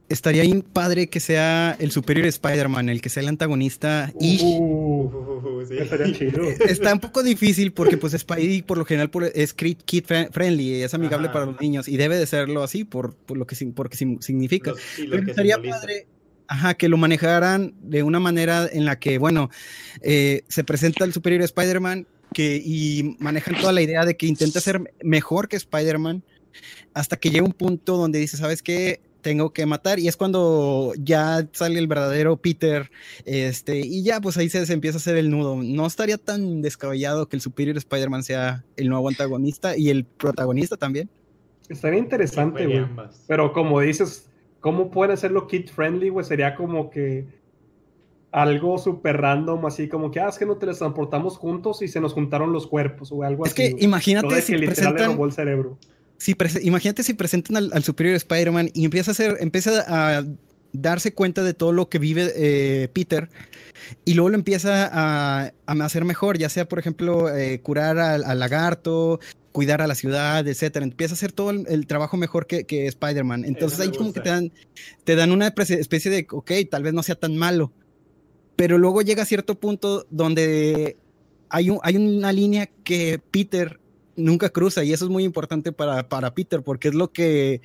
estaría 0.08 0.42
bien 0.42 0.62
padre 0.62 1.08
que 1.08 1.20
sea 1.20 1.76
el 1.78 1.90
superior 1.90 2.26
Spider-Man, 2.26 2.88
el 2.88 3.00
que 3.00 3.08
sea 3.08 3.22
el 3.22 3.28
antagonista 3.28 4.12
y... 4.20 4.38
Uh, 4.42 5.60
uh, 5.60 5.66
sí. 5.66 5.76
Estaría 5.80 6.12
chido. 6.12 6.42
Está 6.66 6.92
un 6.92 7.00
poco 7.00 7.22
difícil 7.22 7.72
porque 7.72 7.96
pues 7.96 8.12
Spidey 8.12 8.62
por 8.62 8.78
lo 8.78 8.84
general 8.84 9.10
es 9.34 9.54
kid 9.54 10.04
friendly, 10.30 10.82
es 10.82 10.94
amigable 10.94 11.26
Ajá. 11.26 11.32
para 11.32 11.46
los 11.46 11.60
niños 11.60 11.88
y 11.88 11.96
debe 11.96 12.16
de 12.16 12.26
serlo 12.26 12.62
así 12.62 12.84
por, 12.84 13.14
por 13.14 13.36
lo 13.36 13.46
que, 13.46 13.56
porque 13.74 13.96
significa. 13.96 14.70
Los, 14.70 14.80
Pero 14.96 15.24
que 15.24 15.30
estaría 15.30 15.54
simboliza. 15.54 15.80
padre 15.80 16.06
Ajá, 16.48 16.74
que 16.74 16.88
lo 16.88 16.96
manejaran 16.96 17.74
de 17.80 18.02
una 18.02 18.20
manera 18.20 18.68
en 18.70 18.84
la 18.84 18.98
que, 18.98 19.18
bueno, 19.18 19.50
eh, 20.02 20.42
se 20.48 20.64
presenta 20.64 21.04
el 21.04 21.12
superior 21.12 21.42
Spider-Man 21.42 22.06
que, 22.36 22.60
y 22.62 23.16
manejan 23.18 23.58
toda 23.58 23.72
la 23.72 23.80
idea 23.80 24.04
de 24.04 24.14
que 24.14 24.26
intenta 24.26 24.60
ser 24.60 24.92
mejor 25.02 25.48
que 25.48 25.56
Spider-Man 25.56 26.22
hasta 26.92 27.16
que 27.16 27.30
llega 27.30 27.46
un 27.46 27.54
punto 27.54 27.96
donde 27.96 28.18
dice, 28.18 28.36
¿sabes 28.36 28.62
qué? 28.62 29.00
tengo 29.22 29.54
que 29.54 29.64
matar. 29.64 29.98
Y 29.98 30.06
es 30.06 30.18
cuando 30.18 30.92
ya 30.98 31.48
sale 31.52 31.78
el 31.78 31.86
verdadero 31.88 32.36
Peter, 32.36 32.90
este, 33.24 33.80
y 33.80 34.04
ya 34.04 34.20
pues 34.20 34.36
ahí 34.36 34.50
se, 34.50 34.64
se 34.66 34.72
empieza 34.74 34.98
a 34.98 35.00
hacer 35.00 35.16
el 35.16 35.30
nudo. 35.30 35.56
No 35.56 35.86
estaría 35.86 36.18
tan 36.18 36.60
descabellado 36.60 37.26
que 37.26 37.36
el 37.36 37.40
Superior 37.40 37.76
Spider-Man 37.78 38.22
sea 38.22 38.64
el 38.76 38.88
nuevo 38.90 39.08
antagonista 39.08 39.78
y 39.78 39.88
el 39.88 40.04
protagonista 40.04 40.76
también. 40.76 41.08
Estaría 41.70 41.98
interesante, 41.98 42.66
güey. 42.66 42.86
Pero 43.26 43.52
como 43.54 43.80
dices, 43.80 44.28
¿cómo 44.60 44.90
pueden 44.90 45.14
hacerlo 45.14 45.48
kid 45.48 45.70
friendly, 45.70 46.10
güey? 46.10 46.26
Sería 46.26 46.54
como 46.54 46.90
que 46.90 47.26
algo 48.32 48.76
súper 48.78 49.16
random, 49.18 49.64
así 49.66 49.88
como 49.88 50.10
que, 50.10 50.20
ah, 50.20 50.28
es 50.28 50.36
que 50.38 50.44
no 50.46 50.56
teletransportamos 50.56 51.38
juntos 51.38 51.80
y 51.82 51.88
se 51.88 52.00
nos 52.00 52.12
juntaron 52.12 52.52
los 52.52 52.66
cuerpos, 52.66 53.10
o 53.12 53.22
algo 53.22 53.46
Es 53.46 53.52
así. 53.52 53.62
que 53.62 53.70
güey. 53.72 53.84
imagínate 53.84 54.26
Todo 54.26 54.36
de 54.36 54.42
si 54.42 54.52
que 54.52 54.58
literal 54.58 54.74
le 54.76 54.82
presentan, 54.92 55.12
robó 55.12 55.24
el 55.26 55.32
cerebro. 55.32 55.78
si 56.18 56.34
prese- 56.34 56.60
imagínate 56.62 57.02
si 57.02 57.14
presentan 57.14 57.56
al, 57.56 57.70
al 57.72 57.82
Superior 57.84 58.14
Spider-Man 58.16 58.70
y 58.74 58.84
empieza 58.84 59.10
a 59.10 59.12
hacer, 59.12 59.36
empieza 59.40 59.84
a 59.88 60.24
darse 60.72 61.14
cuenta 61.14 61.42
de 61.42 61.54
todo 61.54 61.72
lo 61.72 61.88
que 61.88 61.98
vive 61.98 62.30
eh, 62.36 62.88
Peter 62.92 63.30
y 64.04 64.12
luego 64.14 64.28
lo 64.30 64.34
empieza 64.36 64.86
a, 64.92 65.52
a 65.66 65.72
hacer 65.84 66.04
mejor, 66.04 66.36
ya 66.36 66.50
sea 66.50 66.68
por 66.68 66.78
ejemplo 66.78 67.34
eh, 67.34 67.60
curar 67.62 67.98
al, 67.98 68.24
al 68.24 68.38
lagarto, 68.38 69.18
cuidar 69.52 69.80
a 69.80 69.86
la 69.86 69.94
ciudad, 69.94 70.46
etcétera. 70.46 70.84
Empieza 70.84 71.14
a 71.14 71.16
hacer 71.16 71.32
todo 71.32 71.50
el, 71.50 71.64
el 71.68 71.86
trabajo 71.86 72.18
mejor 72.18 72.46
que, 72.46 72.64
que 72.64 72.86
Spider-Man. 72.88 73.46
Entonces 73.46 73.80
ahí 73.80 73.90
como 73.96 74.12
que 74.12 74.20
te 74.20 74.28
dan, 74.28 74.52
te 75.04 75.16
dan 75.16 75.32
una 75.32 75.46
especie 75.46 75.80
especie 75.80 76.10
de, 76.10 76.26
ok, 76.30 76.50
tal 76.70 76.82
vez 76.82 76.92
no 76.92 77.02
sea 77.02 77.14
tan 77.14 77.38
malo. 77.38 77.72
Pero 78.56 78.78
luego 78.78 79.02
llega 79.02 79.22
a 79.22 79.26
cierto 79.26 79.54
punto 79.54 80.06
donde 80.10 80.96
hay, 81.50 81.70
un- 81.70 81.80
hay 81.82 81.96
una 81.96 82.32
línea 82.32 82.66
que 82.84 83.20
Peter 83.30 83.78
nunca 84.16 84.48
cruza 84.48 84.82
y 84.82 84.92
eso 84.92 85.04
es 85.04 85.10
muy 85.10 85.24
importante 85.24 85.72
para, 85.72 86.08
para 86.08 86.34
Peter 86.34 86.62
porque 86.62 86.88
es 86.88 86.94
lo 86.94 87.12
que 87.12 87.60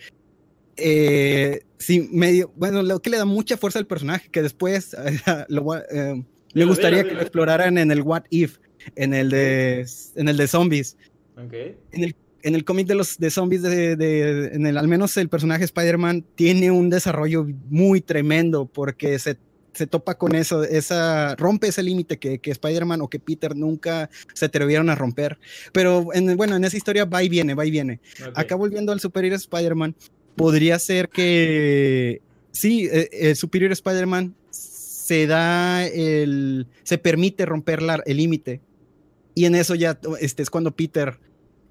eh, 0.78 1.62
sí 1.78 2.10
medio 2.12 2.52
bueno 2.56 2.82
lo 2.82 3.02
que 3.02 3.10
le 3.10 3.18
da 3.18 3.26
mucha 3.26 3.58
fuerza 3.58 3.80
al 3.80 3.88
personaje 3.88 4.30
que 4.30 4.42
después 4.42 4.96
lo 5.50 5.76
eh, 5.78 6.16
me 6.16 6.26
Dilo, 6.54 6.68
gustaría 6.68 7.04
que 7.04 7.14
lo 7.14 7.22
exploraran 7.22 7.78
en 7.78 7.92
el 7.92 8.02
What 8.02 8.24
If 8.30 8.58
en 8.96 9.14
el 9.14 9.30
de 9.30 9.86
en 10.16 10.28
el 10.28 10.38
de 10.38 10.48
zombies 10.48 10.98
Ok. 11.38 11.54
en 11.92 12.04
el, 12.04 12.16
en 12.44 12.56
el 12.56 12.66
cómic 12.66 12.88
de 12.88 12.96
los 12.96 13.18
de 13.18 13.30
zombies 13.30 13.62
de, 13.62 13.96
de- 13.96 14.48
en 14.54 14.66
el 14.66 14.78
al 14.78 14.88
menos 14.88 15.16
el 15.18 15.30
personaje 15.30 15.64
Spider-Man 15.64 16.26
tiene 16.36 16.72
un 16.72 16.90
desarrollo 16.90 17.48
muy 17.70 18.02
tremendo 18.02 18.66
porque 18.66 19.18
se, 19.20 19.38
se 19.74 19.88
topa 19.88 20.16
con 20.16 20.36
eso, 20.36 20.64
esa 20.64 21.36
rompe 21.36 21.68
ese 21.68 21.82
límite 21.82 22.18
que, 22.18 22.40
que 22.40 22.52
Spider-Man 22.52 23.02
o 23.02 23.08
que 23.10 23.20
Peter 23.20 23.56
nunca 23.56 24.10
se 24.34 24.46
atrevieron 24.46 24.90
a 24.90 24.96
romper. 24.96 25.38
Pero 25.72 26.08
en, 26.14 26.36
bueno, 26.36 26.56
en 26.56 26.64
esa 26.66 26.78
historia 26.78 27.06
va 27.06 27.24
y 27.24 27.30
viene, 27.30 27.54
va 27.54 27.66
y 27.66 27.72
viene. 27.72 28.00
Acá 28.36 28.56
volviendo 28.56 28.92
al 28.92 29.00
Superior 29.00 29.34
Spider-Man, 29.36 29.96
podría 30.36 30.78
ser 30.80 31.08
que 31.10 32.22
sí, 32.52 32.88
eh, 32.92 33.10
el 33.12 33.36
Superior 33.36 33.72
Spider-Man 33.72 34.36
se 34.50 35.28
da 35.28 35.86
el, 35.86 36.68
se 36.84 36.98
permite 36.98 37.46
romper 37.46 37.82
la- 37.82 38.04
el 38.06 38.18
límite. 38.18 38.62
Y 39.36 39.46
en 39.46 39.56
eso 39.56 39.76
ya 39.76 39.98
este, 40.20 40.44
es 40.44 40.50
cuando 40.50 40.72
Peter 40.72 41.18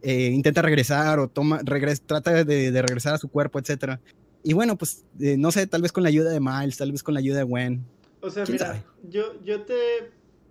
eh, 0.03 0.31
intenta 0.33 0.63
regresar 0.63 1.19
o 1.19 1.29
toma, 1.29 1.61
trata 2.07 2.45
de, 2.45 2.71
de 2.71 2.83
regresar 2.83 3.15
a 3.15 3.19
su 3.19 3.29
cuerpo, 3.29 3.59
etcétera. 3.59 4.01
Y 4.43 4.53
bueno, 4.55 4.77
pues 4.79 5.05
eh, 5.21 5.37
no 5.37 5.51
sé, 5.53 5.67
tal 5.67 5.83
vez 5.83 5.93
con 5.93 6.03
la 6.03 6.09
ayuda 6.09 6.31
de 6.31 6.41
Miles, 6.41 6.77
tal 6.79 6.93
vez 6.93 7.03
con 7.03 7.15
la 7.15 7.21
ayuda 7.21 7.39
de 7.39 7.45
Gwen. 7.45 7.85
O 8.21 8.31
sea, 8.31 8.45
¿Quién 8.45 8.55
mira, 8.55 8.67
sabe? 8.67 8.83
yo, 9.09 9.43
yo 9.45 9.63
te... 9.63 9.75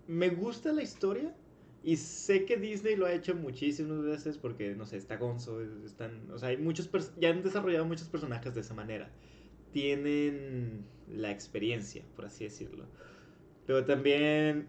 Me 0.08 0.30
gusta 0.30 0.72
la 0.72 0.82
historia 0.82 1.36
y 1.84 1.98
sé 1.98 2.46
que 2.46 2.58
Disney 2.58 2.96
lo 2.96 3.06
ha 3.06 3.14
hecho 3.14 3.36
muchísimas 3.36 4.02
veces 4.04 4.38
porque, 4.38 4.76
no 4.76 4.86
sé, 4.86 4.98
está 4.98 5.18
Gonzo, 5.18 5.62
están... 5.86 6.30
O 6.32 6.38
sea, 6.40 6.50
hay 6.50 6.58
muchos... 6.58 6.90
Ya 7.20 7.30
han 7.30 7.44
desarrollado 7.44 7.86
muchos 7.86 8.08
personajes 8.10 8.54
de 8.56 8.62
esa 8.62 8.74
manera. 8.74 9.10
Tienen 9.72 10.84
la 11.08 11.32
experiencia, 11.32 12.04
por 12.16 12.26
así 12.26 12.44
decirlo. 12.44 12.86
Pero 13.68 13.86
también, 13.86 14.68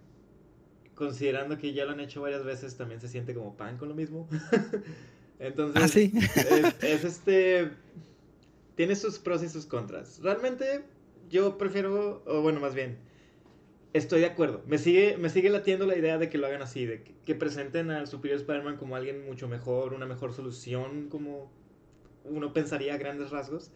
considerando 0.94 1.56
que 1.58 1.72
ya 1.72 1.84
lo 1.86 1.92
han 1.92 2.00
hecho 2.00 2.20
varias 2.20 2.44
veces, 2.44 2.76
también 2.76 3.00
se 3.00 3.08
siente 3.08 3.34
como 3.34 3.56
pan 3.56 3.78
con 3.78 3.88
lo 3.88 3.94
mismo. 3.94 4.28
Entonces, 5.38 5.82
Ah, 5.82 5.88
sí. 5.88 6.12
es, 6.14 6.84
es 6.84 7.04
este. 7.04 7.70
Tiene 8.80 8.96
sus 8.96 9.18
pros 9.18 9.42
y 9.42 9.50
sus 9.50 9.66
contras. 9.66 10.20
Realmente, 10.22 10.84
yo 11.28 11.58
prefiero. 11.58 12.22
O 12.24 12.40
bueno, 12.40 12.60
más 12.60 12.74
bien. 12.74 12.96
Estoy 13.92 14.20
de 14.20 14.26
acuerdo. 14.26 14.62
Me 14.66 14.78
sigue, 14.78 15.18
me 15.18 15.28
sigue 15.28 15.50
latiendo 15.50 15.84
la 15.84 15.98
idea 15.98 16.16
de 16.16 16.30
que 16.30 16.38
lo 16.38 16.46
hagan 16.46 16.62
así. 16.62 16.86
De 16.86 17.02
que, 17.02 17.12
que 17.26 17.34
presenten 17.34 17.90
al 17.90 18.06
Superior 18.06 18.40
Spider-Man 18.40 18.78
como 18.78 18.96
alguien 18.96 19.26
mucho 19.26 19.48
mejor, 19.48 19.92
una 19.92 20.06
mejor 20.06 20.32
solución, 20.32 21.10
como 21.10 21.52
uno 22.24 22.54
pensaría 22.54 22.94
a 22.94 22.96
grandes 22.96 23.28
rasgos. 23.28 23.70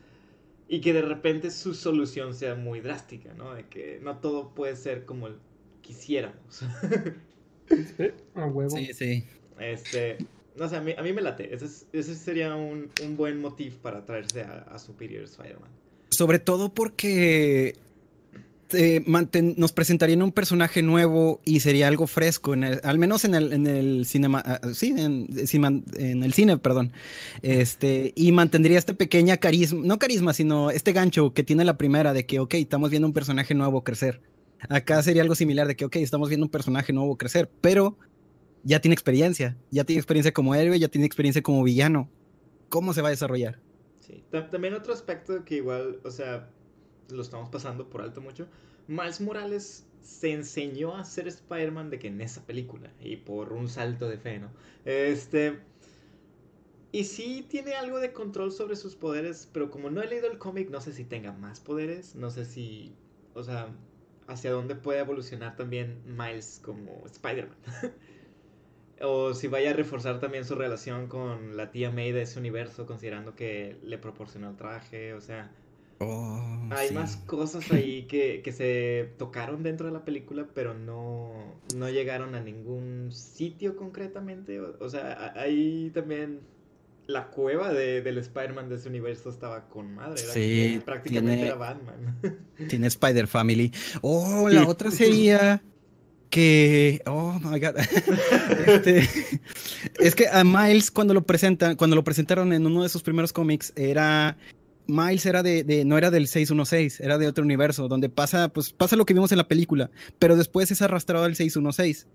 Y 0.69 0.81
que 0.81 0.95
de 0.95 1.03
repente 1.03 1.51
su 1.51 1.75
solución 1.75 2.33
sea 2.33 2.55
muy 2.55 2.81
drástica, 2.81 3.35
¿no? 3.35 3.53
De 3.53 3.69
que 3.69 4.01
no 4.03 4.21
todo 4.21 4.55
puede 4.55 4.75
ser 4.75 5.05
como 5.05 5.27
el 5.27 5.35
quisiéramos. 5.83 6.63
A 8.35 8.47
huevo. 8.47 8.71
Sí, 8.71 8.95
sí. 8.95 9.27
Este, 9.59 10.17
no 10.57 10.69
sé, 10.69 10.77
a 10.77 10.81
mí, 10.81 10.93
a 10.97 11.03
mí 11.03 11.13
me 11.13 11.23
late. 11.23 11.55
Ese, 11.55 11.65
es- 11.67 11.87
ese 11.93 12.15
sería 12.15 12.55
un, 12.55 12.91
un 13.05 13.17
buen 13.17 13.41
motivo 13.41 13.77
para 13.83 14.05
traerse 14.05 14.43
a, 14.43 14.79
Superior 14.79 15.25
Spider-Man. 15.25 15.71
Sobre 16.11 16.39
todo 16.39 16.73
porque 16.73 17.77
eh, 18.73 19.03
nos 19.57 19.73
presentarían 19.73 20.23
un 20.23 20.33
personaje 20.33 20.83
nuevo 20.83 21.41
y 21.45 21.61
sería 21.61 21.89
algo 21.89 22.07
fresco, 22.07 22.55
al 22.83 22.99
menos 22.99 23.25
en 23.25 23.35
el, 23.35 23.53
en 23.53 23.67
el 23.67 24.07
cinema, 24.07 24.43
ah, 24.45 24.61
sí, 24.75 24.95
en, 24.97 25.29
cima- 25.47 25.83
en 25.97 26.23
el 26.23 26.33
cine, 26.33 26.57
perdón. 26.59 26.93
Este, 27.43 28.13
y 28.17 28.33
mantendría 28.33 28.79
este 28.79 28.95
pequeña 28.95 29.37
carisma, 29.37 29.81
no 29.85 29.99
carisma, 29.99 30.33
sino 30.35 30.71
este 30.71 30.93
gancho 30.93 31.33
que 31.35 31.43
tiene 31.45 31.65
la 31.65 31.77
primera 31.77 32.13
de 32.13 32.27
que, 32.27 32.39
ok, 32.41 32.55
estamos 32.55 32.91
viendo 32.91 33.07
un 33.09 33.15
personaje 33.15 33.55
nuevo 33.55 33.85
crecer. 33.85 34.21
Acá 34.69 35.03
sería 35.03 35.23
algo 35.23 35.35
similar 35.35 35.67
de 35.67 35.77
que, 35.77 35.85
ok, 35.85 35.97
estamos 35.97 36.29
viendo 36.29 36.47
un 36.47 36.51
personaje 36.51 36.93
nuevo 36.93 37.17
crecer, 37.19 37.51
pero 37.61 37.97
ya 38.65 38.81
tiene 38.81 38.95
experiencia, 38.95 39.59
ya 39.71 39.85
tiene 39.85 40.01
experiencia 40.01 40.33
como 40.33 40.55
héroe, 40.55 40.79
ya 40.79 40.89
tiene 40.89 41.07
experiencia 41.07 41.43
como 41.43 41.63
villano. 41.65 42.13
¿Cómo 42.69 42.95
se 42.95 43.03
va 43.03 43.09
a 43.09 43.13
desarrollar? 43.13 43.63
Sí. 44.01 44.25
Ta- 44.31 44.51
También 44.51 44.75
otro 44.75 44.93
aspecto 44.93 45.45
que 45.45 45.57
igual, 45.57 46.01
o 46.05 46.11
sea, 46.11 46.51
lo 47.11 47.23
estamos 47.23 47.51
pasando 47.51 47.89
por 47.91 48.03
alto 48.03 48.21
mucho. 48.21 48.49
Miles 48.87 49.21
Morales 49.21 49.87
se 50.03 50.33
enseñó 50.33 50.97
a 50.97 51.05
ser 51.05 51.29
Spider-Man 51.29 51.91
de 51.91 51.99
que 51.99 52.09
en 52.09 52.21
esa 52.21 52.47
película 52.47 52.93
y 53.01 53.17
por 53.17 53.53
un 53.53 53.69
salto 53.69 54.09
de 54.09 54.19
fe, 54.19 54.39
¿no? 54.39 54.51
Este 54.85 55.61
y 56.93 57.05
sí 57.05 57.45
tiene 57.49 57.75
algo 57.75 57.99
de 57.99 58.13
control 58.13 58.53
sobre 58.53 58.77
sus 58.77 58.95
poderes, 58.95 59.49
pero 59.53 59.71
como 59.71 59.91
no 59.91 60.01
he 60.03 60.07
leído 60.07 60.31
el 60.31 60.39
cómic, 60.39 60.71
no 60.71 60.81
sé 60.81 60.93
si 60.93 61.05
tenga 61.05 61.33
más 61.33 61.61
poderes, 61.61 62.15
no 62.15 62.31
sé 62.31 62.45
si, 62.45 62.95
o 63.35 63.43
sea, 63.43 63.75
hacia 64.29 64.53
dónde 64.53 64.77
puede 64.77 65.01
evolucionar 65.01 65.57
también 65.57 66.03
Miles 66.07 66.61
como 66.63 67.05
Spider-Man. 67.07 67.59
o 69.05 69.35
si 69.35 69.47
vaya 69.49 69.71
a 69.71 69.73
reforzar 69.75 70.21
también 70.21 70.45
su 70.45 70.55
relación 70.55 71.07
con 71.07 71.57
la 71.57 71.71
tía 71.71 71.91
May 71.91 72.13
de 72.13 72.23
ese 72.23 72.39
universo, 72.39 72.87
considerando 72.87 73.35
que 73.35 73.77
le 73.85 73.99
proporcionó 73.99 74.51
el 74.51 74.57
traje, 74.57 75.15
o 75.15 75.21
sea, 75.21 75.51
Oh, 76.01 76.69
hay 76.71 76.89
sí. 76.89 76.95
más 76.95 77.17
cosas 77.19 77.71
ahí 77.71 78.03
que, 78.09 78.43
que 78.43 78.51
se 78.51 79.11
tocaron 79.17 79.63
dentro 79.63 79.87
de 79.87 79.93
la 79.93 80.05
película, 80.05 80.45
pero 80.53 80.75
no, 80.75 81.33
no 81.77 81.89
llegaron 81.89 82.35
a 82.35 82.41
ningún 82.41 83.11
sitio 83.13 83.77
concretamente. 83.77 84.61
O, 84.61 84.75
o 84.81 84.89
sea, 84.91 85.33
ahí 85.37 85.93
también 85.95 86.41
la 87.07 87.29
cueva 87.29 87.73
de, 87.73 88.03
del 88.03 88.19
Spider-Man 88.19 88.69
de 88.69 88.75
ese 88.75 88.89
universo 88.89 89.31
estaba 89.31 89.69
con 89.69 89.95
madre. 89.95 90.21
Era, 90.21 90.33
Sí, 90.33 90.83
prácticamente 90.85 91.37
tiene- 91.37 91.47
era 91.47 91.55
Batman. 91.57 92.19
Tiene 92.69 92.87
Spider 92.89 93.27
Family. 93.29 93.73
Oh, 94.03 94.49
la 94.49 94.67
otra 94.67 94.91
sería 94.91 95.63
que. 96.35 97.01
Oh 97.07 97.39
my 97.43 97.61
god. 97.61 97.77
Este, 98.67 99.09
es 100.01 100.15
que 100.15 100.27
a 100.29 100.43
Miles, 100.43 100.91
cuando 100.91 101.15
lo 101.15 101.23
presentan, 101.23 101.77
cuando 101.77 101.95
lo 101.97 102.03
presentaron 102.03 102.53
en 102.53 102.67
uno 102.67 102.83
de 102.83 102.89
sus 102.89 103.03
primeros 103.03 103.33
cómics, 103.33 103.73
era. 103.77 104.37
Miles 104.87 105.25
era 105.25 105.43
de, 105.43 105.65
de- 105.65 105.85
no 105.87 105.97
era 105.97 106.11
del 106.11 106.27
616, 106.27 107.01
era 107.01 107.17
de 107.17 107.27
otro 107.27 107.43
universo, 107.43 107.89
donde 107.89 108.11
pasa, 108.11 108.49
pues 108.51 108.71
pasa 108.73 108.97
lo 108.97 109.07
que 109.07 109.15
vimos 109.15 109.33
en 109.33 109.39
la 109.39 109.49
película, 109.49 109.91
pero 110.19 110.37
después 110.37 110.71
es 110.71 110.83
arrastrado 110.83 111.25
al 111.25 111.37
616. 111.37 112.07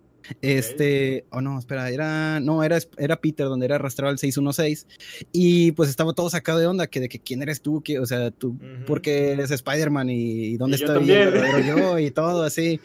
Este, 0.41 1.25
oh 1.31 1.41
no, 1.41 1.57
espera, 1.57 1.89
era, 1.89 2.39
no, 2.41 2.61
era, 2.63 2.77
era 2.97 3.15
Peter 3.15 3.47
donde 3.47 3.65
era 3.65 3.75
arrastrado 3.75 4.11
al 4.11 4.19
616 4.19 4.85
y 5.31 5.71
pues 5.71 5.89
estaba 5.89 6.13
todo 6.13 6.29
sacado 6.29 6.59
de 6.59 6.67
onda, 6.67 6.85
que 6.85 6.99
de 6.99 7.09
que 7.09 7.17
quién 7.19 7.41
eres 7.41 7.61
tú, 7.61 7.81
que, 7.81 7.97
o 7.99 8.05
sea, 8.05 8.29
tú, 8.29 8.55
porque 8.85 9.31
eres 9.31 9.49
Spider-Man 9.49 10.09
y, 10.11 10.43
y 10.43 10.57
dónde 10.57 10.77
Y 10.77 10.81
yo 10.81 10.93
verdadero 11.31 11.59
yo 11.65 11.97
y 11.99 12.11
todo 12.11 12.43
así. 12.43 12.79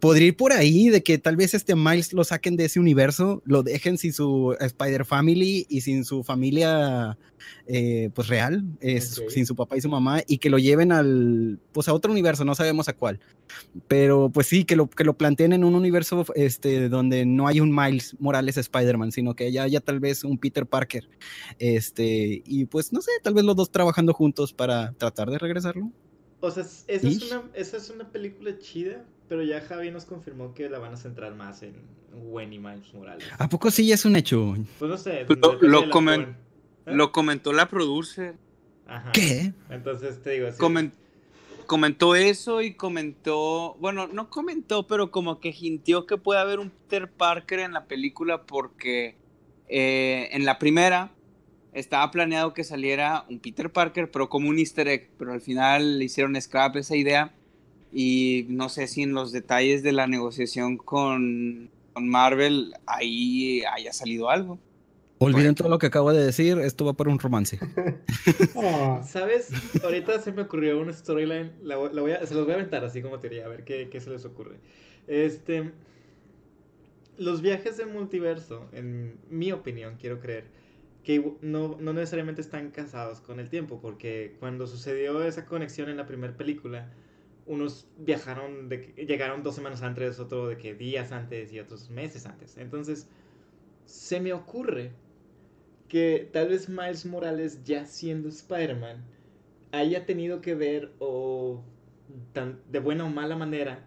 Podría 0.00 0.28
ir 0.28 0.36
por 0.36 0.52
ahí 0.52 0.88
de 0.88 1.02
que 1.02 1.18
tal 1.18 1.36
vez 1.36 1.54
este 1.54 1.76
Miles 1.76 2.12
lo 2.12 2.24
saquen 2.24 2.56
de 2.56 2.64
ese 2.64 2.80
universo, 2.80 3.42
lo 3.44 3.62
dejen 3.62 3.98
sin 3.98 4.12
su 4.12 4.56
Spider 4.58 5.04
Family 5.04 5.66
y 5.68 5.82
sin 5.82 6.04
su 6.04 6.22
familia 6.24 7.16
eh, 7.66 8.10
pues 8.14 8.28
real, 8.28 8.64
es, 8.80 9.18
Ok. 9.18 9.30
sin 9.30 9.46
su 9.46 9.54
papá 9.56 9.76
y 9.76 9.80
su 9.80 9.88
mamá, 9.88 10.22
y 10.26 10.38
que 10.38 10.50
lo 10.50 10.58
lleven 10.58 10.92
al, 10.92 11.58
pues 11.72 11.88
a 11.88 11.94
otro 11.94 12.10
universo, 12.12 12.44
no 12.44 12.54
sabemos 12.54 12.88
a 12.88 12.92
cuál. 12.94 13.20
Pero 13.88 14.30
pues 14.30 14.46
sí, 14.46 14.64
que 14.64 14.76
lo, 14.76 14.88
que 14.90 15.04
lo 15.04 15.16
planteen 15.16 15.52
en 15.52 15.64
un 15.64 15.74
universo 15.74 16.24
este, 16.34 16.88
donde 16.88 17.24
no 17.26 17.46
hay 17.46 17.60
un 17.60 17.74
Miles 17.74 18.16
Morales 18.18 18.56
Spider-Man, 18.56 19.12
sino 19.12 19.34
que 19.34 19.50
ya 19.52 19.62
haya 19.64 19.80
tal 19.80 20.00
vez 20.00 20.24
un 20.24 20.36
Peter 20.38 20.66
Parker. 20.66 21.08
Este, 21.58 22.42
y 22.44 22.64
pues 22.66 22.92
no 22.92 23.00
sé, 23.00 23.10
tal 23.22 23.34
vez 23.34 23.44
los 23.44 23.56
dos 23.56 23.70
trabajando 23.70 24.12
juntos 24.14 24.52
para 24.52 24.92
tratar 24.92 25.30
de 25.30 25.38
regresarlo. 25.38 25.90
O 26.40 26.50
sea, 26.50 26.62
es- 26.62 26.84
esa 26.88 27.08
es, 27.08 27.22
una, 27.30 27.42
esa 27.54 27.76
es 27.76 27.90
una 27.90 28.10
película 28.10 28.56
chida, 28.58 29.04
pero 29.30 29.42
ya 29.44 29.60
Javi 29.60 29.90
nos 29.92 30.04
confirmó 30.04 30.52
que 30.52 30.68
la 30.68 30.78
van 30.80 30.92
a 30.92 30.96
centrar 30.96 31.34
más 31.36 31.62
en 31.62 31.74
Gwen 32.12 32.52
y 32.52 32.58
Miles 32.58 32.92
Morales. 32.92 33.24
¿A 33.38 33.48
poco 33.48 33.70
sí 33.70 33.86
ya 33.86 33.94
es 33.94 34.04
un 34.04 34.16
hecho? 34.16 34.56
Pues 34.80 34.90
no 34.90 34.98
sé. 34.98 35.24
Lo- 35.60 35.88
comen-. 35.88 36.36
¿Eh? 36.86 36.92
Lo 36.92 37.12
comentó 37.12 37.52
la 37.52 37.68
producer. 37.68 38.34
Ajá. 38.88 39.12
¿Qué? 39.12 39.52
Entonces 39.70 40.20
te 40.20 40.30
digo 40.30 40.48
así. 40.48 40.58
Comen- 40.58 40.90
comentó 41.66 42.16
eso 42.16 42.60
y 42.60 42.74
comentó, 42.74 43.76
bueno, 43.78 44.08
no 44.08 44.28
comentó, 44.30 44.88
pero 44.88 45.12
como 45.12 45.38
que 45.38 45.54
hintió 45.56 46.04
que 46.06 46.16
puede 46.16 46.40
haber 46.40 46.58
un 46.58 46.70
Peter 46.70 47.08
Parker 47.08 47.60
en 47.60 47.72
la 47.72 47.84
película 47.84 48.42
porque 48.42 49.14
eh, 49.68 50.28
en 50.32 50.44
la 50.44 50.58
primera 50.58 51.12
estaba 51.72 52.10
planeado 52.10 52.52
que 52.52 52.64
saliera 52.64 53.24
un 53.28 53.38
Peter 53.38 53.70
Parker, 53.70 54.10
pero 54.10 54.28
como 54.28 54.48
un 54.48 54.58
easter 54.58 54.88
egg, 54.88 55.10
pero 55.16 55.32
al 55.32 55.40
final 55.40 56.00
le 56.00 56.06
hicieron 56.06 56.34
scrap 56.42 56.74
esa 56.74 56.96
idea 56.96 57.32
y 57.92 58.46
no 58.48 58.68
sé 58.68 58.86
si 58.86 59.02
en 59.02 59.12
los 59.14 59.32
detalles 59.32 59.82
de 59.82 59.92
la 59.92 60.06
negociación 60.06 60.76
con, 60.76 61.70
con 61.92 62.08
Marvel 62.08 62.74
ahí 62.86 63.62
haya 63.72 63.92
salido 63.92 64.30
algo. 64.30 64.58
Olviden 65.22 65.54
todo 65.54 65.68
lo 65.68 65.78
que 65.78 65.86
acabo 65.88 66.12
de 66.14 66.24
decir, 66.24 66.58
esto 66.60 66.86
va 66.86 66.94
por 66.94 67.06
un 67.08 67.18
romance. 67.18 67.58
Ah, 68.56 69.02
¿Sabes? 69.06 69.48
Ahorita 69.82 70.18
se 70.20 70.32
me 70.32 70.42
ocurrió 70.42 70.80
una 70.80 70.92
storyline. 70.92 71.52
La, 71.62 71.76
voy- 71.76 71.90
la 71.92 72.00
voy 72.02 72.12
a, 72.12 72.26
se 72.26 72.34
los 72.34 72.44
voy 72.44 72.52
a 72.52 72.56
aventar 72.56 72.84
así 72.84 73.02
como 73.02 73.18
teoría, 73.18 73.44
a 73.46 73.48
ver 73.48 73.64
qué, 73.64 73.88
qué 73.90 74.00
se 74.00 74.10
les 74.10 74.24
ocurre. 74.24 74.56
Este. 75.06 75.72
Los 77.18 77.42
viajes 77.42 77.76
de 77.76 77.84
multiverso, 77.86 78.66
en 78.72 79.18
mi 79.28 79.52
opinión, 79.52 79.96
quiero 80.00 80.20
creer, 80.20 80.44
que 81.04 81.22
no, 81.42 81.76
no 81.78 81.92
necesariamente 81.92 82.40
están 82.40 82.70
casados 82.70 83.20
con 83.20 83.40
el 83.40 83.50
tiempo, 83.50 83.78
porque 83.82 84.36
cuando 84.40 84.66
sucedió 84.66 85.22
esa 85.22 85.44
conexión 85.44 85.90
en 85.90 85.98
la 85.98 86.06
primera 86.06 86.34
película, 86.34 86.90
unos 87.50 87.88
viajaron, 87.98 88.68
de 88.68 88.92
llegaron 88.96 89.42
dos 89.42 89.56
semanas 89.56 89.82
antes, 89.82 90.20
otro 90.20 90.46
de 90.48 90.56
que 90.56 90.74
días 90.74 91.10
antes 91.10 91.52
y 91.52 91.58
otros 91.58 91.90
meses 91.90 92.24
antes. 92.26 92.56
Entonces, 92.56 93.08
se 93.86 94.20
me 94.20 94.32
ocurre 94.32 94.92
que 95.88 96.28
tal 96.32 96.48
vez 96.48 96.68
Miles 96.68 97.04
Morales, 97.04 97.64
ya 97.64 97.84
siendo 97.86 98.28
Spider-Man, 98.28 99.02
haya 99.72 100.06
tenido 100.06 100.40
que 100.40 100.54
ver, 100.54 100.92
o 101.00 101.62
tan- 102.32 102.60
de 102.70 102.78
buena 102.78 103.04
o 103.04 103.08
mala 103.08 103.36
manera, 103.36 103.84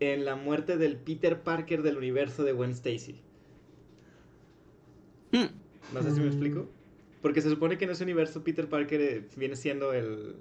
en 0.00 0.24
la 0.24 0.34
muerte 0.36 0.76
del 0.78 0.96
Peter 0.96 1.42
Parker 1.42 1.82
del 1.82 1.98
universo 1.98 2.42
de 2.42 2.52
Gwen 2.52 2.70
Stacy. 2.70 3.20
Hmm. 5.32 5.46
No 5.92 6.02
sé 6.02 6.10
si 6.12 6.20
me 6.20 6.26
Mm. 6.26 6.28
explico. 6.28 6.68
Porque 7.20 7.40
se 7.40 7.50
supone 7.50 7.76
que 7.78 7.84
en 7.84 7.90
ese 7.90 8.04
universo 8.04 8.42
Peter 8.44 8.68
Parker 8.68 9.00
eh, 9.00 9.24
viene 9.36 9.56
siendo 9.56 9.92
el. 9.92 10.36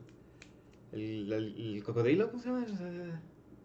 El, 0.93 1.31
el- 1.33 1.75
el 1.75 1.83
cocodrilo, 1.83 2.29
¿cómo 2.31 2.41
se 2.41 2.49
llama? 2.49 2.65
O 2.71 2.77
sea, 2.77 3.21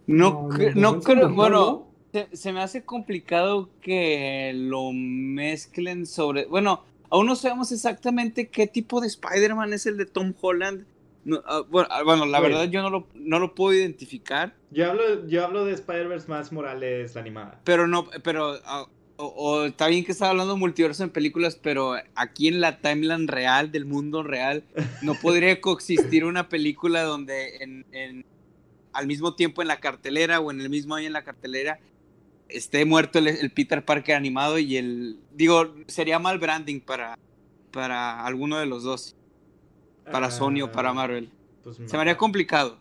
No, 0.07 0.31
No, 0.31 0.49
cre- 0.49 0.75
no, 0.75 0.81
no 0.81 0.93
no, 0.93 1.01
creo, 1.03 1.29
no, 1.29 1.35
bueno, 1.35 1.59
no. 1.59 1.87
se, 2.13 2.37
se 2.37 2.53
me 2.53 2.61
hace 2.63 2.85
complicado 2.85 3.71
que 3.81 4.53
lo 4.55 4.91
mezclen 4.93 6.07
sobre, 6.07 6.47
bueno, 6.47 6.85
aún 7.11 7.27
no 7.27 7.37
sabemos 7.37 7.71
exactamente 7.73 8.49
qué 8.49 8.67
tipo 8.67 9.01
de 9.01 9.09
Spider-Man 9.09 9.73
es 9.75 9.87
el 9.87 9.97
de 9.99 10.07
Tom 10.07 10.35
Holland. 10.41 10.87
No, 11.25 11.43
ah, 11.47 11.63
bueno, 11.69 11.89
ah, 11.91 12.03
bueno, 12.05 12.25
la 12.27 12.41
verdad 12.41 12.65
yo 12.71 12.81
no 12.83 12.91
lo, 12.91 13.07
no 13.15 13.39
lo 13.39 13.55
puedo 13.55 13.75
identificar, 13.79 14.55
Yo 14.71 14.87
hablo, 14.91 15.27
yo 15.27 15.45
hablo 15.45 15.65
de 15.67 15.73
Spider-Verse 15.75 16.29
más 16.29 16.53
Morales, 16.53 17.15
la 17.15 17.21
animada. 17.21 17.61
pero 17.65 17.87
no, 17.87 18.09
pero, 18.23 18.59
ah, 18.65 18.87
o, 19.19 19.27
o 19.27 19.65
está 19.67 19.89
bien 19.89 20.05
que 20.05 20.13
estaba 20.13 20.31
hablando 20.31 20.55
de 20.55 20.59
multiverso 20.61 21.03
en 21.05 21.11
películas, 21.11 21.57
pero 21.61 21.95
aquí 22.15 22.49
en 22.49 22.61
la 22.61 22.79
timeline 22.81 23.29
real, 23.29 23.71
del 23.73 23.85
mundo 23.85 24.23
real, 24.23 24.65
no 25.03 25.15
podría 25.15 25.61
coexistir 25.61 26.25
una 26.25 26.49
película 26.49 27.03
donde 27.03 27.57
en, 27.59 27.85
en- 27.93 28.25
al 28.93 29.07
mismo 29.07 29.35
tiempo 29.35 29.61
en 29.63 29.69
la 29.69 29.79
cartelera 29.81 30.41
o 30.41 30.51
en 30.51 30.61
el 30.61 30.71
mismo 30.71 30.95
año 30.95 31.07
en 31.09 31.13
la 31.13 31.23
cartelera 31.23 31.79
esté 32.49 32.85
muerto 32.85 33.19
el, 33.19 33.29
el 33.29 33.51
Peter 33.51 33.85
Parker 33.85 34.17
animado 34.17 34.59
y 34.59 34.77
el 34.77 35.19
digo 35.35 35.75
sería 35.87 36.19
mal 36.19 36.39
branding 36.39 36.81
para 36.81 37.15
para 37.71 38.25
alguno 38.25 38.59
de 38.59 38.67
los 38.67 38.83
dos 38.83 39.15
para 40.11 40.31
Sony 40.31 40.63
o 40.63 40.73
para 40.73 40.89
Ah, 40.91 40.95
Marvel. 40.95 41.29
pues, 41.63 41.77
se 41.77 41.97
me 41.97 42.01
haría 42.01 42.17
complicado. 42.17 42.79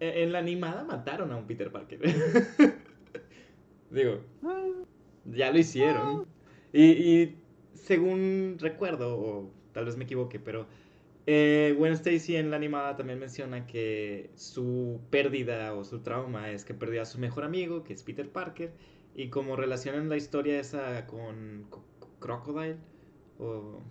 En 0.00 0.22
en 0.22 0.32
la 0.32 0.38
animada 0.38 0.82
mataron 0.84 1.30
a 1.30 1.36
un 1.36 1.46
Peter 1.46 1.70
Parker. 1.70 2.00
Digo, 3.90 4.20
ya 5.32 5.50
lo 5.52 5.58
hicieron. 5.58 6.26
Y, 6.72 6.82
y 6.84 7.36
según 7.74 8.56
recuerdo, 8.60 9.16
o 9.16 9.50
tal 9.72 9.84
vez 9.86 9.96
me 9.96 10.04
equivoque, 10.04 10.38
pero 10.38 10.66
eh, 11.26 11.74
Gwen 11.76 11.92
Stacy 11.94 12.36
en 12.36 12.50
la 12.50 12.56
animada 12.56 12.96
también 12.96 13.18
menciona 13.18 13.66
que 13.66 14.30
su 14.34 15.00
pérdida 15.10 15.74
o 15.74 15.84
su 15.84 16.00
trauma 16.00 16.50
es 16.50 16.64
que 16.64 16.74
perdió 16.74 17.02
a 17.02 17.04
su 17.04 17.18
mejor 17.18 17.44
amigo, 17.44 17.82
que 17.84 17.92
es 17.92 18.02
Peter 18.02 18.28
Parker, 18.28 18.72
y 19.14 19.28
como 19.28 19.56
relacionan 19.56 20.08
la 20.08 20.16
historia 20.16 20.60
esa 20.60 21.06
con 21.06 21.66
Co- 21.70 21.84
Co- 21.98 22.10
Crocodile, 22.20 22.76
o... 23.38 23.82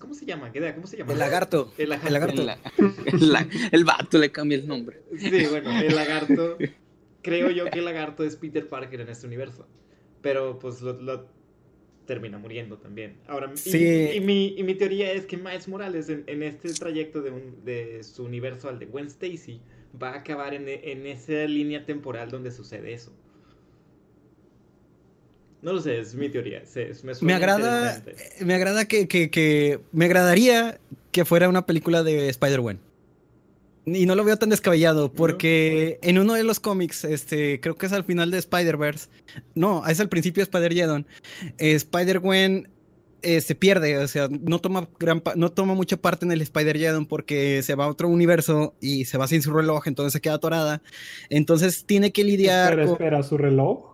¿Cómo 0.00 0.12
se 0.12 0.26
llama? 0.26 0.50
¿Qué 0.50 0.58
idea? 0.58 0.74
¿Cómo 0.74 0.88
se 0.88 0.96
llama? 0.96 1.12
El 1.12 1.18
lagarto. 1.20 1.72
El 1.78 1.88
lagarto. 1.90 2.08
El 2.08 2.12
lagarto. 2.14 2.40
el, 2.42 2.46
la- 2.46 2.58
el 3.06 3.32
la- 3.32 3.48
el 3.70 3.84
vato 3.84 4.18
le 4.18 4.32
cambia 4.32 4.58
el 4.58 4.66
nombre 4.66 5.00
Sí, 5.16 5.46
bueno, 5.50 5.70
el 5.80 5.94
lagarto. 5.94 6.58
Creo 7.22 7.48
yo 7.50 7.70
que 7.70 7.78
el 7.78 7.84
lagarto 7.84 8.24
es 8.24 8.34
Peter 8.36 8.68
Parker 8.68 9.00
en 9.00 9.08
este 9.08 9.26
universo. 9.28 9.68
Pero 10.22 10.58
pues 10.58 10.80
lo, 10.80 10.94
lo 11.00 11.26
termina 12.06 12.38
muriendo 12.38 12.78
también. 12.78 13.16
Ahora, 13.28 13.52
y- 13.54 13.56
Sí. 13.58 14.10
y, 14.14 14.20
mi, 14.20 14.54
y 14.56 14.62
mi 14.62 14.74
teoría 14.74 15.12
es 15.12 15.26
que 15.26 15.36
Miles 15.36 15.68
Morales 15.68 16.08
en, 16.08 16.24
en 16.26 16.42
este 16.42 16.72
trayecto 16.72 17.20
de, 17.22 17.30
un- 17.30 17.64
de 17.64 18.02
su 18.02 18.24
universo 18.24 18.68
al 18.68 18.78
de 18.78 18.86
Gwen 18.86 19.06
Stacy 19.06 19.60
va 20.02 20.10
a 20.10 20.16
acabar 20.18 20.54
en, 20.54 20.68
en 20.68 21.06
esa 21.06 21.32
línea 21.46 21.84
temporal 21.84 22.30
donde 22.30 22.50
sucede 22.50 22.92
eso. 22.92 23.12
No 25.60 25.72
lo 25.72 25.80
sé, 25.80 26.00
es 26.00 26.14
mi 26.16 26.28
teoría. 26.28 26.66
se- 26.66 26.90
me, 27.22 27.34
agrada, 27.34 28.02
me 28.40 28.54
agrada 28.54 28.86
que, 28.86 29.06
que, 29.06 29.30
que- 29.30 29.78
me 29.92 30.06
agradaría 30.06 30.78
que 31.12 31.24
fuera 31.24 31.48
una 31.48 31.66
película 31.66 32.02
de 32.02 32.28
Spider-Man. 32.28 32.80
Y 33.84 34.06
no 34.06 34.14
lo 34.14 34.22
veo 34.22 34.36
tan 34.36 34.48
descabellado, 34.50 35.12
porque 35.12 35.98
en 36.02 36.18
uno 36.18 36.34
de 36.34 36.44
los 36.44 36.60
cómics, 36.60 37.04
este, 37.04 37.58
creo 37.60 37.74
que 37.76 37.86
es 37.86 37.92
al 37.92 38.04
final 38.04 38.30
de 38.30 38.38
Spider-Verse, 38.38 39.08
no, 39.56 39.84
es 39.88 39.98
al 39.98 40.08
principio 40.08 40.40
de 40.40 40.44
Spider-Geddon, 40.44 41.06
eh, 41.58 41.72
Spider-Gwen 41.74 42.68
eh, 43.22 43.40
se 43.40 43.54
pierde, 43.56 43.98
o 43.98 44.06
sea, 44.06 44.28
no 44.28 44.60
toma, 44.60 44.88
gran 45.00 45.20
no 45.36 45.50
toma 45.50 45.74
mucha 45.74 45.96
parte 45.96 46.24
en 46.24 46.30
el 46.32 46.42
Spider-Geddon 46.42 47.06
porque 47.06 47.62
se 47.64 47.74
va 47.74 47.84
a 47.86 47.88
otro 47.88 48.08
universo 48.08 48.74
y 48.80 49.04
se 49.04 49.18
va 49.18 49.26
sin 49.26 49.42
su 49.42 49.52
reloj, 49.52 49.86
entonces 49.88 50.12
se 50.12 50.20
queda 50.20 50.34
atorada. 50.34 50.80
Entonces 51.28 51.84
tiene 51.84 52.12
que 52.12 52.22
lidiar 52.24 52.70
Espera, 52.72 52.84
con... 52.84 52.92
espera, 52.94 53.22
su 53.24 53.36
reloj. 53.36 53.92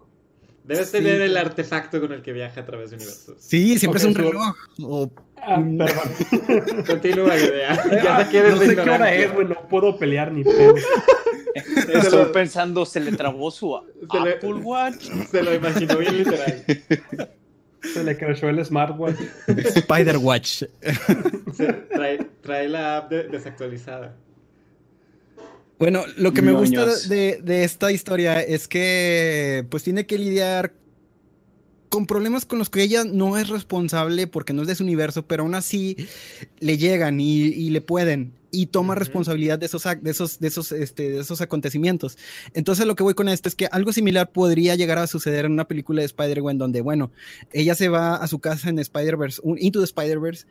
Debes 0.64 0.86
sí. 0.88 0.92
tener 0.98 1.22
el 1.22 1.34
artefacto 1.38 1.98
con 1.98 2.12
el 2.12 2.20
que 2.20 2.32
viaja 2.34 2.60
a 2.60 2.66
través 2.66 2.90
de 2.90 2.96
universos. 2.96 3.36
Sí, 3.38 3.78
siempre 3.78 4.00
es 4.00 4.04
un 4.06 4.12
su- 4.14 4.18
reloj. 4.20 4.54
o- 4.82 5.10
Ah, 5.42 5.56
Mm. 5.58 5.78
perdón. 5.78 6.84
Continúa, 6.86 7.36
idea. 7.36 7.82
Ya 8.04 8.18
te 8.24 8.30
quieres 8.30 8.54
no 8.54 8.60
sé 8.60 8.74
qué 8.74 8.80
hora 8.90 9.14
es, 9.14 9.32
güey, 9.32 9.46
no 9.48 9.68
puedo 9.68 9.98
pelear 9.98 10.32
ni 10.32 10.44
pedo. 10.44 10.74
estoy 11.54 12.32
pensando 12.32 12.84
se 12.86 13.00
le 13.00 13.12
trabó 13.12 13.50
su 13.50 13.78
Se 14.12 14.20
le- 14.20 14.32
Apple 14.34 14.54
Watch 14.54 15.04
Se 15.30 15.42
lo 15.42 15.54
imaginó 15.54 15.96
bien 15.98 16.18
literal. 16.18 16.64
Se 17.82 18.04
le 18.04 18.16
crashó 18.16 18.48
el 18.48 18.64
smartwatch. 18.64 19.16
Spider-Watch. 19.46 20.64
Se- 21.54 21.72
trae, 21.92 22.18
trae 22.42 22.68
la 22.68 22.98
app 22.98 23.10
de- 23.10 23.28
desactualizada. 23.28 24.14
Bueno, 25.78 26.04
lo 26.16 26.32
que 26.32 26.42
me 26.42 26.52
gusta 26.52 26.86
de, 27.08 27.38
de 27.42 27.62
esta 27.64 27.92
historia 27.92 28.40
es 28.42 28.66
que 28.66 29.64
pues 29.70 29.84
tiene 29.84 30.06
que 30.06 30.18
lidiar 30.18 30.72
con 31.88 32.06
problemas 32.06 32.44
con 32.44 32.58
los 32.58 32.70
que 32.70 32.82
ella 32.82 33.04
no 33.04 33.36
es 33.36 33.48
responsable 33.48 34.26
porque 34.26 34.52
no 34.52 34.62
es 34.62 34.68
de 34.68 34.74
su 34.74 34.84
universo, 34.84 35.26
pero 35.26 35.42
aún 35.42 35.54
así 35.54 35.96
le 36.60 36.76
llegan 36.78 37.20
y, 37.20 37.42
y 37.42 37.70
le 37.70 37.80
pueden 37.80 38.32
y 38.50 38.66
toma 38.66 38.94
responsabilidad 38.94 39.58
de 39.58 39.66
esos, 39.66 39.84
de 39.84 40.10
esos, 40.10 40.38
de 40.38 40.48
esos, 40.48 40.72
este, 40.72 41.10
de 41.10 41.20
esos 41.20 41.40
acontecimientos. 41.42 42.16
Entonces 42.54 42.86
lo 42.86 42.94
que 42.94 43.02
voy 43.02 43.14
con 43.14 43.28
esto 43.28 43.48
es 43.48 43.54
que 43.54 43.66
algo 43.66 43.92
similar 43.92 44.32
podría 44.32 44.74
llegar 44.74 44.98
a 44.98 45.06
suceder 45.06 45.44
en 45.44 45.52
una 45.52 45.68
película 45.68 46.00
de 46.00 46.06
Spider-Man 46.06 46.56
donde, 46.56 46.80
bueno, 46.80 47.10
ella 47.52 47.74
se 47.74 47.88
va 47.88 48.16
a 48.16 48.26
su 48.26 48.38
casa 48.38 48.70
en 48.70 48.78
Spider-Verse, 48.78 49.42
Into 49.58 49.80
the 49.80 49.84
Spider-Verse, 49.84 50.46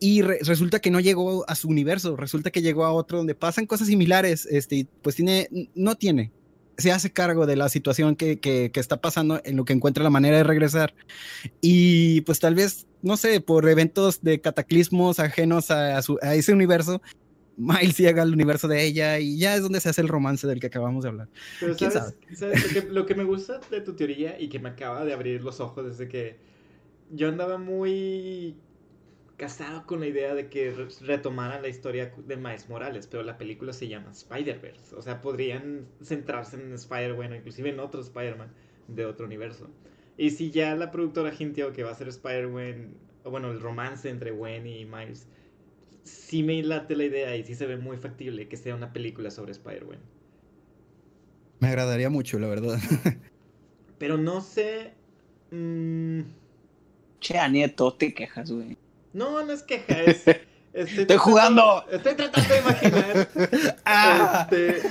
y 0.00 0.22
re- 0.22 0.40
resulta 0.42 0.80
que 0.80 0.90
no 0.90 0.98
llegó 0.98 1.48
a 1.48 1.54
su 1.54 1.68
universo, 1.68 2.16
resulta 2.16 2.50
que 2.50 2.62
llegó 2.62 2.84
a 2.84 2.92
otro 2.92 3.18
donde 3.18 3.36
pasan 3.36 3.66
cosas 3.66 3.86
similares, 3.86 4.46
este, 4.50 4.86
pues 5.00 5.14
tiene, 5.14 5.48
no 5.76 5.94
tiene, 5.94 6.32
se 6.78 6.92
hace 6.92 7.12
cargo 7.12 7.46
de 7.46 7.56
la 7.56 7.68
situación 7.68 8.16
que, 8.16 8.40
que, 8.40 8.70
que, 8.72 8.80
está 8.80 9.00
pasando 9.00 9.40
en 9.44 9.56
lo 9.56 9.64
que 9.64 9.72
encuentra 9.72 10.04
la 10.04 10.10
manera 10.10 10.36
de 10.36 10.44
regresar. 10.44 10.94
Y 11.60 12.22
pues 12.22 12.40
tal 12.40 12.54
vez, 12.54 12.86
no 13.02 13.16
sé, 13.16 13.40
por 13.40 13.68
eventos 13.68 14.22
de 14.22 14.40
cataclismos 14.40 15.18
ajenos 15.18 15.70
a, 15.70 15.96
a, 15.96 16.02
su, 16.02 16.18
a 16.22 16.34
ese 16.34 16.52
universo, 16.52 17.00
Miles 17.56 17.96
llega 17.96 18.22
al 18.22 18.32
universo 18.32 18.66
de 18.68 18.84
ella 18.84 19.18
y 19.18 19.38
ya 19.38 19.54
es 19.54 19.62
donde 19.62 19.80
se 19.80 19.88
hace 19.88 20.00
el 20.00 20.08
romance 20.08 20.46
del 20.46 20.60
que 20.60 20.66
acabamos 20.66 21.04
de 21.04 21.10
hablar. 21.10 21.28
Pero 21.60 21.78
¿sabes, 21.78 21.94
sabe? 21.94 22.14
¿sabes? 22.34 22.62
Lo, 22.64 22.80
que, 22.80 22.88
lo, 22.90 23.06
que, 23.06 23.14
me 23.14 23.24
gusta 23.24 23.60
de 23.70 23.80
tu 23.80 23.94
teoría 23.94 24.40
y 24.40 24.48
que 24.48 24.58
me 24.58 24.70
acaba 24.70 25.04
de 25.04 25.12
abrir 25.12 25.42
los 25.42 25.60
ojos 25.60 25.86
desde 25.86 26.08
que 26.08 26.36
yo 27.10 27.28
andaba 27.28 27.58
muy 27.58 28.56
casado 29.36 29.86
con 29.86 30.00
la 30.00 30.06
idea 30.06 30.34
de 30.34 30.48
que 30.48 30.72
retomaran 31.00 31.62
la 31.62 31.68
historia 31.68 32.12
de 32.16 32.36
Miles 32.36 32.68
Morales, 32.68 33.06
pero 33.06 33.22
la 33.22 33.36
película 33.36 33.72
se 33.72 33.88
llama 33.88 34.12
Spider-Verse. 34.12 34.94
O 34.94 35.02
sea, 35.02 35.20
podrían 35.20 35.86
centrarse 36.02 36.56
en 36.56 36.72
Spider-Man 36.72 37.32
o 37.32 37.34
inclusive 37.36 37.70
en 37.70 37.80
otro 37.80 38.00
Spider-Man 38.00 38.52
de 38.88 39.06
otro 39.06 39.26
universo. 39.26 39.68
Y 40.16 40.30
si 40.30 40.50
ya 40.50 40.74
la 40.76 40.90
productora 40.90 41.32
hintió 41.36 41.72
que 41.72 41.82
va 41.82 41.90
a 41.90 41.94
ser 41.94 42.08
Spider-Man, 42.08 42.94
o 43.24 43.30
bueno, 43.30 43.50
el 43.50 43.60
romance 43.60 44.08
entre 44.08 44.30
Gwen 44.30 44.66
y 44.66 44.84
Miles, 44.84 45.26
sí 46.04 46.42
me 46.42 46.62
late 46.62 46.94
la 46.94 47.04
idea 47.04 47.36
y 47.36 47.44
sí 47.44 47.54
se 47.54 47.66
ve 47.66 47.76
muy 47.76 47.96
factible 47.96 48.48
que 48.48 48.56
sea 48.56 48.74
una 48.74 48.92
película 48.92 49.30
sobre 49.30 49.52
Spider-Man. 49.52 49.98
Me 51.58 51.68
agradaría 51.68 52.10
mucho, 52.10 52.38
la 52.38 52.48
verdad. 52.48 52.78
Pero 53.98 54.16
no 54.16 54.40
sé... 54.40 54.92
Mmm... 55.50 56.22
Che, 57.20 57.48
Nieto, 57.48 57.94
te 57.94 58.12
quejas, 58.12 58.50
güey. 58.50 58.73
No, 59.14 59.42
no 59.44 59.52
es 59.52 59.62
queja, 59.62 60.02
es. 60.02 60.24
Estoy, 60.74 61.02
estoy 61.02 61.16
jugando. 61.18 61.84
Estoy 61.88 62.16
tratando 62.16 62.52
de 62.52 62.60
imaginar 62.60 63.28
ah. 63.84 64.48
este, 64.50 64.88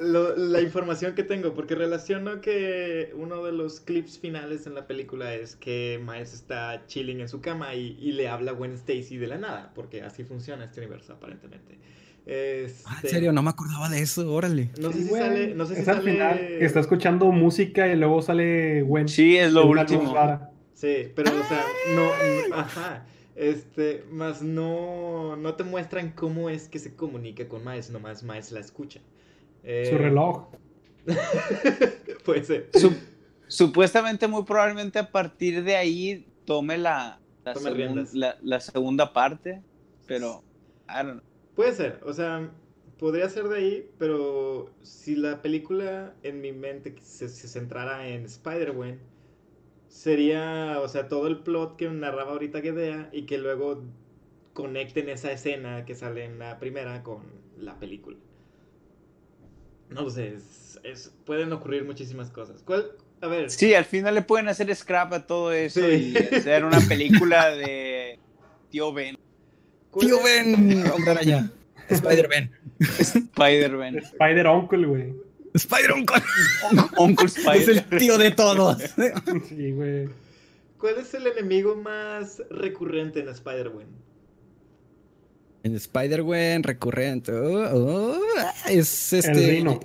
lo, 0.00 0.34
la 0.34 0.60
información 0.60 1.14
que 1.14 1.22
tengo, 1.22 1.54
porque 1.54 1.76
relaciono 1.76 2.40
que 2.40 3.12
uno 3.14 3.44
de 3.44 3.52
los 3.52 3.78
clips 3.78 4.18
finales 4.18 4.66
en 4.66 4.74
la 4.74 4.88
película 4.88 5.34
es 5.34 5.54
que 5.54 6.00
Miles 6.04 6.34
está 6.34 6.84
chilling 6.88 7.20
en 7.20 7.28
su 7.28 7.40
cama 7.40 7.76
y, 7.76 7.96
y 8.00 8.10
le 8.10 8.26
habla 8.26 8.50
a 8.50 8.54
Gwen 8.54 8.72
Stacy 8.72 9.18
de 9.18 9.28
la 9.28 9.38
nada, 9.38 9.70
porque 9.72 10.02
así 10.02 10.24
funciona 10.24 10.64
este 10.64 10.80
universo 10.80 11.12
aparentemente. 11.12 11.78
Este, 12.26 12.82
ah, 12.86 12.98
en 13.00 13.08
serio, 13.08 13.32
no 13.32 13.42
me 13.44 13.50
acordaba 13.50 13.88
de 13.88 14.02
eso, 14.02 14.30
órale. 14.34 14.70
No 14.80 14.90
sé 14.90 15.04
si 15.04 15.08
bueno, 15.10 15.26
sale. 15.26 15.54
No 15.54 15.64
sé 15.64 15.74
si 15.74 15.80
es 15.80 15.86
sale... 15.86 15.98
al 15.98 16.04
final, 16.04 16.38
que 16.38 16.64
está 16.64 16.80
escuchando 16.80 17.26
música 17.30 17.86
y 17.86 17.94
luego 17.94 18.20
sale 18.20 18.82
Gwen. 18.82 19.08
Sí, 19.08 19.36
es 19.36 19.52
lo 19.52 19.64
último. 19.64 20.12
Sí, 20.74 21.10
pero, 21.14 21.30
o 21.30 21.44
sea, 21.44 21.64
no. 21.94 22.56
Ajá. 22.56 23.06
Este, 23.38 24.04
más 24.10 24.42
no, 24.42 25.36
no 25.36 25.54
te 25.54 25.62
muestran 25.62 26.10
cómo 26.10 26.50
es 26.50 26.68
que 26.68 26.80
se 26.80 26.96
comunica 26.96 27.46
con 27.46 27.64
Miles, 27.64 27.88
nomás 27.88 28.24
Miles 28.24 28.50
la 28.50 28.58
escucha. 28.58 29.00
Eh... 29.62 29.86
Su 29.92 29.96
reloj. 29.96 30.48
Puede 32.24 32.42
ser. 32.42 32.68
Sup 32.74 32.94
supuestamente, 33.46 34.26
muy 34.26 34.42
probablemente 34.42 34.98
a 34.98 35.12
partir 35.12 35.62
de 35.62 35.76
ahí 35.76 36.26
tome 36.44 36.78
la, 36.78 37.20
la, 37.44 37.54
tome 37.54 37.70
segun 37.70 38.08
la, 38.14 38.36
la 38.42 38.58
segunda 38.58 39.12
parte, 39.12 39.62
pero 40.08 40.42
I 40.88 41.04
don't 41.04 41.12
know. 41.12 41.22
Puede 41.54 41.72
ser, 41.72 42.00
o 42.04 42.12
sea, 42.12 42.50
podría 42.98 43.28
ser 43.28 43.44
de 43.44 43.56
ahí, 43.56 43.90
pero 43.98 44.72
si 44.82 45.14
la 45.14 45.40
película 45.42 46.12
en 46.24 46.40
mi 46.40 46.50
mente 46.52 46.96
se, 47.00 47.28
se 47.28 47.46
centrara 47.46 48.08
en 48.08 48.24
Spider-Man, 48.24 48.98
sería, 49.88 50.78
o 50.80 50.88
sea, 50.88 51.08
todo 51.08 51.26
el 51.26 51.38
plot 51.38 51.76
que 51.76 51.88
narraba 51.88 52.32
ahorita 52.32 52.60
Gedea 52.60 53.10
y 53.12 53.22
que 53.22 53.38
luego 53.38 53.84
conecten 54.52 55.08
esa 55.08 55.32
escena 55.32 55.84
que 55.84 55.94
sale 55.94 56.24
en 56.24 56.38
la 56.38 56.58
primera 56.58 57.02
con 57.02 57.22
la 57.58 57.78
película. 57.78 58.16
No 59.90 60.08
sé, 60.10 60.34
es, 60.34 60.78
es, 60.84 61.14
pueden 61.24 61.52
ocurrir 61.52 61.84
muchísimas 61.84 62.30
cosas. 62.30 62.62
¿Cuál? 62.62 62.92
A 63.20 63.26
ver. 63.26 63.50
Sí, 63.50 63.74
al 63.74 63.84
final 63.84 64.14
le 64.14 64.22
pueden 64.22 64.48
hacer 64.48 64.74
scrap 64.74 65.12
a 65.12 65.26
todo 65.26 65.52
eso 65.52 65.80
sí. 65.80 66.14
y 66.14 66.34
hacer 66.34 66.64
una 66.64 66.80
película 66.80 67.50
de 67.50 68.18
Tío 68.70 68.92
Ben. 68.92 69.16
Tío 69.98 70.22
Ben, 70.22 70.84
hombre 70.92 71.10
araña. 71.10 71.50
Spider-Ben. 71.88 72.50
Spider-Ben. 72.80 73.98
Spider-Uncle, 73.98 74.86
güey. 74.86 75.27
Spider 75.54 75.92
Uncle. 75.92 76.22
Uncle 76.98 77.26
Spider. 77.26 77.60
Es 77.60 77.68
el 77.68 77.98
tío 77.98 78.18
de 78.18 78.30
todos. 78.30 78.78
Sí, 79.48 79.72
güey. 79.72 80.08
¿Cuál 80.78 80.98
es 80.98 81.12
el 81.14 81.26
enemigo 81.26 81.74
más 81.74 82.42
recurrente 82.50 83.20
en 83.20 83.28
Spider-Man? 83.28 83.86
En 85.64 85.74
Spider-Man 85.74 86.62
recurrente. 86.62 87.32
Oh, 87.32 88.14
oh, 88.14 88.18
es 88.68 89.12
este. 89.12 89.32
El 89.32 89.50
Rino. 89.50 89.80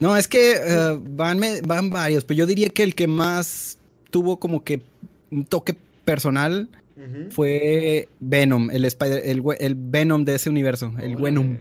No, 0.00 0.16
es 0.16 0.28
que 0.28 0.56
uh, 0.56 1.00
van, 1.16 1.40
van 1.66 1.90
varios, 1.90 2.24
pero 2.24 2.38
yo 2.38 2.46
diría 2.46 2.68
que 2.68 2.82
el 2.82 2.94
que 2.94 3.06
más 3.06 3.78
tuvo 4.10 4.38
como 4.38 4.62
que 4.62 4.82
un 5.30 5.46
toque 5.46 5.74
personal 6.04 6.68
uh 6.96 7.00
-huh. 7.00 7.30
fue 7.30 8.08
Venom, 8.20 8.70
el, 8.70 8.84
Spider, 8.84 9.22
el, 9.24 9.42
el, 9.58 9.74
Venom 9.74 10.24
de 10.24 10.34
ese 10.34 10.50
universo, 10.50 10.92
el. 11.00 11.16
Venom. 11.16 11.58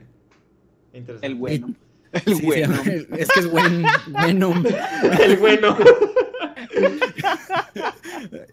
El 1.22 1.36
Venom. 1.36 1.74
El 2.26 2.36
sí, 2.36 2.46
bueno. 2.46 2.76
Es 3.18 3.30
que 3.30 3.40
es 3.40 3.50
buen, 3.50 3.86
Venom. 4.08 4.66
El 5.24 5.38
bueno. 5.38 5.78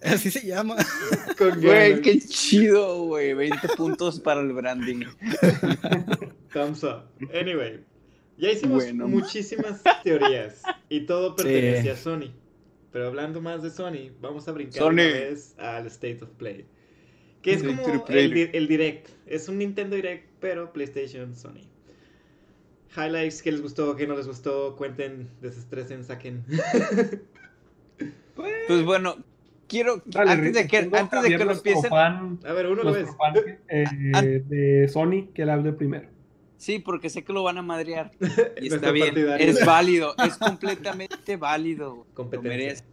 Así 0.02 0.30
se 0.30 0.46
llama. 0.46 0.76
Güey, 1.60 2.00
qué 2.00 2.20
chido, 2.20 3.04
güey. 3.04 3.34
20 3.34 3.68
puntos 3.76 4.20
para 4.20 4.40
el 4.40 4.52
branding. 4.52 5.06
Thumbs 6.52 6.84
up. 6.84 7.02
Anyway, 7.34 7.80
ya 8.36 8.52
hicimos 8.52 8.84
bueno. 8.84 9.08
muchísimas 9.08 9.82
teorías 10.04 10.62
y 10.88 11.00
todo 11.00 11.34
pertenece 11.34 11.82
sí. 11.82 11.88
a 11.88 11.96
Sony. 11.96 12.30
Pero 12.92 13.08
hablando 13.08 13.40
más 13.40 13.62
de 13.62 13.70
Sony, 13.70 14.12
vamos 14.20 14.46
a 14.48 14.52
brincar 14.52 14.82
Sony. 14.82 14.90
una 14.90 15.02
vez 15.04 15.54
al 15.58 15.86
State 15.88 16.20
of 16.22 16.30
Play. 16.30 16.64
Que 17.42 17.54
es 17.54 17.62
como 17.62 18.06
el, 18.08 18.50
el 18.52 18.68
Direct. 18.68 19.08
Es 19.26 19.48
un 19.48 19.58
Nintendo 19.58 19.96
Direct, 19.96 20.28
pero 20.40 20.72
PlayStation 20.72 21.34
Sony 21.36 21.68
highlights, 22.96 23.42
qué 23.42 23.52
les 23.52 23.62
gustó, 23.62 23.96
qué 23.96 24.06
no 24.06 24.16
les 24.16 24.26
gustó, 24.26 24.76
cuenten, 24.76 25.28
desestresen, 25.40 26.04
saquen. 26.04 26.44
pues 28.66 28.84
bueno, 28.84 29.16
quiero 29.68 30.02
Dale, 30.06 30.32
antes 30.32 30.54
de 30.54 30.66
que 30.66 30.78
antes 30.78 31.22
de 31.22 31.28
que 31.36 31.44
lo 31.44 31.52
empiecen. 31.52 31.90
fan, 31.90 32.40
a 32.44 32.52
ver 32.52 32.66
uno 32.66 32.82
lo 32.82 32.92
ves 32.92 33.08
fan, 33.16 33.34
eh, 33.68 34.42
de 34.46 34.88
Sony 34.88 35.28
que 35.34 35.44
le 35.44 35.52
hable 35.52 35.72
primero. 35.72 36.08
Sí 36.56 36.80
porque 36.80 37.08
sé 37.08 37.22
que 37.22 37.32
lo 37.32 37.44
van 37.44 37.58
a 37.58 37.62
madrear. 37.62 38.10
Y 38.60 38.72
está 38.72 38.90
bien 38.90 39.14
es 39.38 39.64
válido 39.64 40.14
es 40.24 40.36
completamente 40.36 41.36
válido 41.36 42.06
competencia. 42.14 42.84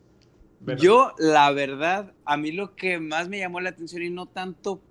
yo 0.78 1.14
la 1.18 1.52
verdad 1.52 2.14
a 2.26 2.38
mí 2.38 2.52
lo 2.52 2.76
que 2.76 3.00
más 3.00 3.30
me 3.30 3.40
llamó 3.40 3.62
la 3.62 3.70
atención 3.70 4.04
y 4.04 4.10
no 4.10 4.28
tanto 4.28 4.82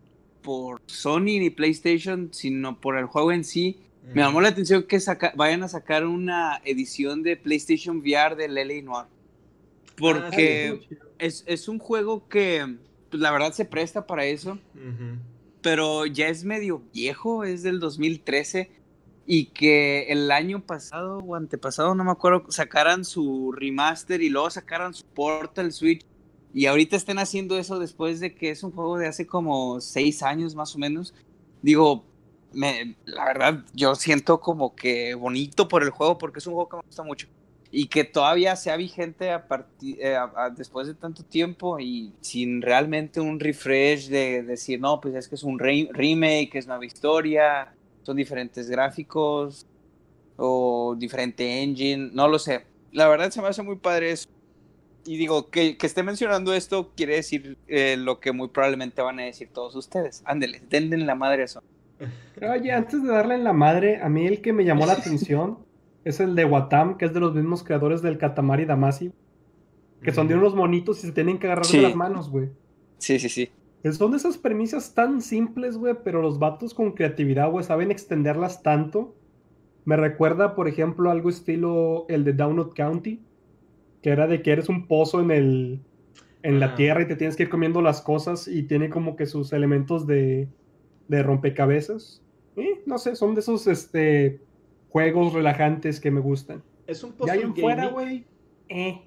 por 0.42 0.82
Sony 0.86 1.38
ni 1.38 1.50
PlayStation 1.50 2.30
sino 2.32 2.80
por 2.80 2.98
el 2.98 3.06
juego 3.06 3.30
en 3.32 3.44
sí 3.44 3.80
me 4.12 4.20
llamó 4.20 4.40
la 4.40 4.48
atención 4.48 4.82
que 4.82 5.00
saca, 5.00 5.32
vayan 5.36 5.62
a 5.62 5.68
sacar 5.68 6.04
una 6.04 6.60
edición 6.64 7.22
de 7.22 7.36
PlayStation 7.36 7.98
VR 7.98 8.36
del 8.36 8.54
LA 8.54 8.82
Noir. 8.82 9.06
Porque 9.96 10.78
ah, 10.78 10.86
sí, 10.88 10.96
es, 11.18 11.44
es, 11.46 11.68
un 11.68 11.78
juego 11.78 12.28
que 12.28 12.76
pues, 13.10 13.22
la 13.22 13.30
verdad 13.30 13.52
se 13.52 13.64
presta 13.64 14.06
para 14.06 14.24
eso. 14.26 14.58
Uh 14.74 14.78
-huh. 14.78 15.18
Pero 15.62 16.04
ya 16.04 16.28
es 16.28 16.44
medio 16.44 16.82
viejo, 16.92 17.44
es 17.44 17.62
del 17.62 17.80
2013. 17.80 18.70
Y 19.26 19.46
que 19.46 20.12
el 20.12 20.30
año 20.30 20.60
pasado 20.60 21.18
o 21.18 21.34
antepasado, 21.34 21.94
no 21.94 22.04
me 22.04 22.10
acuerdo, 22.10 22.44
sacaran 22.50 23.06
su 23.06 23.52
remaster 23.52 24.20
y 24.20 24.28
luego 24.28 24.50
sacaran 24.50 24.92
su 24.92 25.04
Portal 25.06 25.72
Switch. 25.72 26.04
Y 26.52 26.66
ahorita 26.66 26.96
estén 26.96 27.18
haciendo 27.18 27.58
eso 27.58 27.78
después 27.78 28.20
de 28.20 28.34
que 28.34 28.50
es 28.50 28.62
un 28.62 28.72
juego 28.72 28.98
de 28.98 29.06
hace 29.06 29.26
como 29.26 29.80
seis 29.80 30.22
años 30.22 30.54
más 30.54 30.74
o 30.74 30.78
menos. 30.78 31.14
Digo, 31.62 32.04
me, 32.54 32.96
la 33.04 33.24
verdad, 33.24 33.64
yo 33.74 33.94
siento 33.94 34.40
como 34.40 34.74
que 34.74 35.14
bonito 35.14 35.68
por 35.68 35.82
el 35.82 35.90
juego 35.90 36.18
porque 36.18 36.38
es 36.38 36.46
un 36.46 36.54
juego 36.54 36.68
que 36.68 36.76
me 36.76 36.82
gusta 36.84 37.02
mucho 37.02 37.28
y 37.76 37.88
que 37.88 38.04
todavía 38.04 38.54
sea 38.54 38.76
vigente 38.76 39.30
a 39.30 39.46
eh, 39.82 40.16
después 40.56 40.86
de 40.86 40.94
tanto 40.94 41.24
tiempo 41.24 41.80
y 41.80 42.12
sin 42.20 42.62
realmente 42.62 43.20
un 43.20 43.40
refresh 43.40 44.06
de, 44.06 44.42
de 44.42 44.42
decir, 44.42 44.80
no, 44.80 45.00
pues 45.00 45.16
es 45.16 45.26
que 45.28 45.34
es 45.34 45.42
un 45.42 45.58
re 45.58 45.88
remake, 45.92 46.54
es 46.54 46.68
nueva 46.68 46.86
historia, 46.86 47.74
son 48.04 48.16
diferentes 48.16 48.70
gráficos 48.70 49.66
o 50.36 50.94
diferente 50.96 51.64
engine, 51.64 52.10
no 52.12 52.28
lo 52.28 52.38
sé. 52.38 52.64
La 52.92 53.08
verdad 53.08 53.32
se 53.32 53.42
me 53.42 53.48
hace 53.48 53.62
muy 53.62 53.76
padre 53.76 54.12
eso. 54.12 54.28
Y 55.04 55.16
digo, 55.16 55.50
que, 55.50 55.76
que 55.76 55.86
esté 55.86 56.04
mencionando 56.04 56.54
esto 56.54 56.92
quiere 56.96 57.16
decir 57.16 57.58
eh, 57.66 57.96
lo 57.98 58.20
que 58.20 58.30
muy 58.30 58.48
probablemente 58.48 59.02
van 59.02 59.18
a 59.18 59.24
decir 59.24 59.50
todos 59.52 59.74
ustedes. 59.74 60.22
Ándele, 60.26 60.62
denle 60.70 60.96
la 60.98 61.16
madre 61.16 61.42
a 61.42 61.44
eso. 61.46 61.62
Oye, 62.42 62.72
antes 62.72 63.02
de 63.02 63.08
darle 63.08 63.34
en 63.34 63.44
la 63.44 63.52
madre, 63.52 64.00
a 64.02 64.08
mí 64.08 64.26
el 64.26 64.40
que 64.40 64.52
me 64.52 64.64
llamó 64.64 64.86
la 64.86 64.92
atención 64.94 65.58
es 66.04 66.20
el 66.20 66.34
de 66.34 66.44
Watam, 66.44 66.98
que 66.98 67.06
es 67.06 67.14
de 67.14 67.20
los 67.20 67.34
mismos 67.34 67.62
creadores 67.62 68.02
del 68.02 68.18
Katamari 68.18 68.64
Damacy, 68.64 69.12
que 70.02 70.12
son 70.12 70.28
de 70.28 70.34
unos 70.34 70.54
monitos 70.54 71.02
y 71.02 71.06
se 71.06 71.12
tienen 71.12 71.38
que 71.38 71.46
agarrar 71.46 71.64
sí. 71.64 71.78
de 71.78 71.84
las 71.84 71.96
manos, 71.96 72.30
güey. 72.30 72.50
Sí, 72.98 73.18
sí, 73.18 73.28
sí. 73.28 73.50
Son 73.92 74.10
de 74.10 74.16
esas 74.16 74.38
premisas 74.38 74.94
tan 74.94 75.20
simples, 75.20 75.76
güey, 75.76 75.94
pero 76.04 76.22
los 76.22 76.38
vatos 76.38 76.72
con 76.74 76.92
creatividad, 76.92 77.50
güey, 77.50 77.64
saben 77.64 77.90
extenderlas 77.90 78.62
tanto 78.62 79.14
Me 79.84 79.96
recuerda, 79.96 80.54
por 80.54 80.68
ejemplo, 80.68 81.10
algo 81.10 81.28
estilo 81.28 82.06
el 82.08 82.24
de 82.24 82.32
Downut 82.32 82.74
County, 82.74 83.20
que 84.02 84.10
era 84.10 84.26
de 84.26 84.42
que 84.42 84.52
eres 84.52 84.68
un 84.68 84.86
pozo 84.86 85.20
en 85.20 85.30
el 85.30 85.80
en 86.42 86.60
la 86.60 86.74
tierra 86.74 87.02
y 87.02 87.08
te 87.08 87.16
tienes 87.16 87.36
que 87.36 87.44
ir 87.44 87.48
comiendo 87.48 87.80
las 87.80 88.02
cosas 88.02 88.48
y 88.48 88.64
tiene 88.64 88.90
como 88.90 89.16
que 89.16 89.24
sus 89.24 89.54
elementos 89.54 90.06
de, 90.06 90.46
de 91.08 91.22
rompecabezas. 91.22 92.22
Eh, 92.56 92.82
no 92.86 92.98
sé, 92.98 93.16
son 93.16 93.34
de 93.34 93.40
esos 93.40 93.66
este, 93.66 94.40
juegos 94.90 95.32
relajantes 95.32 96.00
que 96.00 96.10
me 96.10 96.20
gustan. 96.20 96.62
Es 96.86 97.02
un 97.02 97.10
Ya 97.12 97.16
puzzle 97.16 97.42
en 97.42 97.54
fuera, 97.54 97.88
güey. 97.88 98.24
Eh. 98.68 99.02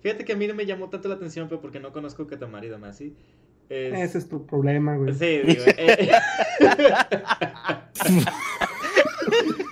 Fíjate 0.00 0.24
que 0.24 0.32
a 0.32 0.36
mí 0.36 0.46
no 0.46 0.54
me 0.54 0.66
llamó 0.66 0.88
tanto 0.88 1.08
la 1.08 1.16
atención, 1.16 1.48
pero 1.48 1.60
porque 1.60 1.80
no 1.80 1.92
conozco 1.92 2.26
Katamari 2.26 2.68
Damacy. 2.68 3.14
Es... 3.68 3.98
Ese 3.98 4.18
es 4.18 4.28
tu 4.28 4.46
problema, 4.46 4.96
güey. 4.96 5.12
Sí, 5.14 5.40
digo, 5.44 5.64
eh, 5.66 6.10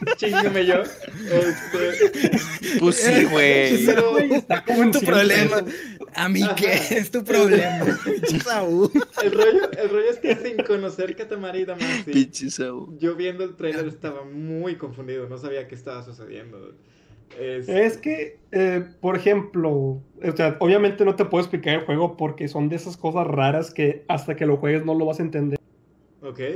Chíngame 0.16 0.66
yo. 0.66 0.82
Este, 0.82 2.38
Pues 2.78 2.96
sí, 2.96 3.24
güey. 3.24 3.84
Pero- 3.86 4.10
Güey, 4.12 4.32
está 4.34 4.64
como 4.64 4.82
en 4.84 4.92
tu 4.92 4.98
100 5.00 5.12
problema. 5.12 5.64
A 6.14 6.28
mí, 6.28 6.40
¿qué 6.56 6.72
es 6.96 7.10
tu 7.10 7.22
problema? 7.24 7.84
Saúl. 8.44 8.90
el, 9.22 9.32
rollo, 9.32 9.70
el 9.72 9.88
rollo 9.90 10.10
es 10.10 10.18
que 10.18 10.34
sin 10.36 10.56
conocer 10.64 11.14
Katamari 11.16 11.64
Damacy, 11.64 12.10
Pinche 12.12 12.50
Saúl. 12.50 12.96
yo 12.98 13.14
viendo 13.16 13.44
el 13.44 13.54
trailer 13.56 13.86
estaba 13.88 14.24
muy 14.24 14.76
confundido, 14.76 15.28
no 15.28 15.36
sabía 15.38 15.66
qué 15.68 15.74
estaba 15.74 16.02
sucediendo. 16.04 16.74
Es, 17.38 17.68
Es 17.68 17.96
que, 17.98 18.38
eh, 18.52 18.84
por 19.00 19.16
ejemplo, 19.16 19.70
o 19.70 20.02
sea, 20.36 20.56
obviamente 20.60 21.04
no 21.04 21.16
te 21.16 21.24
puedo 21.24 21.42
explicar 21.42 21.74
el 21.74 21.84
juego 21.84 22.16
porque 22.16 22.46
son 22.48 22.68
de 22.68 22.76
esas 22.76 22.96
cosas 22.96 23.26
raras 23.26 23.72
que 23.74 24.04
hasta 24.08 24.36
que 24.36 24.46
lo 24.46 24.56
juegues 24.58 24.84
no 24.84 24.94
lo 24.94 25.04
vas 25.06 25.18
a 25.18 25.22
entender. 25.22 25.58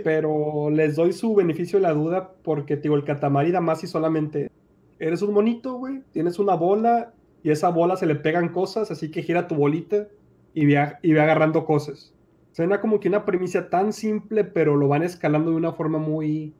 Pero 0.02 0.70
les 0.70 0.96
doy 0.96 1.12
su 1.12 1.34
beneficio 1.34 1.78
de 1.78 1.82
la 1.82 1.92
duda 1.92 2.32
porque, 2.42 2.76
digo, 2.76 2.96
el 2.96 3.04
Katamari 3.04 3.52
Damacy 3.52 3.86
solamente 3.86 4.50
eres 4.98 5.22
un 5.22 5.32
monito, 5.32 5.74
güey. 5.74 6.02
Tienes 6.12 6.38
una 6.38 6.54
bola 6.54 7.12
y 7.42 7.50
esa 7.50 7.68
bola 7.68 7.96
se 7.96 8.06
le 8.06 8.16
pegan 8.16 8.50
cosas, 8.50 8.90
así 8.90 9.10
que 9.10 9.22
gira 9.22 9.48
tu 9.48 9.54
bolita 9.54 10.08
y 10.54 10.66
ve, 10.66 10.92
y 11.02 11.12
ve 11.12 11.20
agarrando 11.20 11.64
cosas. 11.64 12.14
Suena 12.52 12.80
como 12.80 13.00
que 13.00 13.08
una 13.08 13.24
premisa 13.24 13.70
tan 13.70 13.92
simple, 13.92 14.44
pero 14.44 14.76
lo 14.76 14.88
van 14.88 15.02
escalando 15.02 15.50
de 15.50 15.56
una 15.56 15.72
forma 15.72 15.98
muy, 15.98 16.52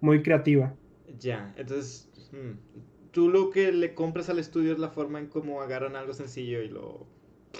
muy 0.00 0.22
creativa. 0.22 0.74
Ya, 1.18 1.52
entonces, 1.56 2.08
hmm, 2.32 2.80
tú 3.10 3.28
lo 3.28 3.50
que 3.50 3.72
le 3.72 3.94
compras 3.94 4.28
al 4.28 4.38
estudio 4.38 4.72
es 4.72 4.78
la 4.78 4.90
forma 4.90 5.18
en 5.18 5.26
cómo 5.26 5.60
agarran 5.60 5.96
algo 5.96 6.14
sencillo 6.14 6.62
y 6.62 6.68
lo... 6.68 7.06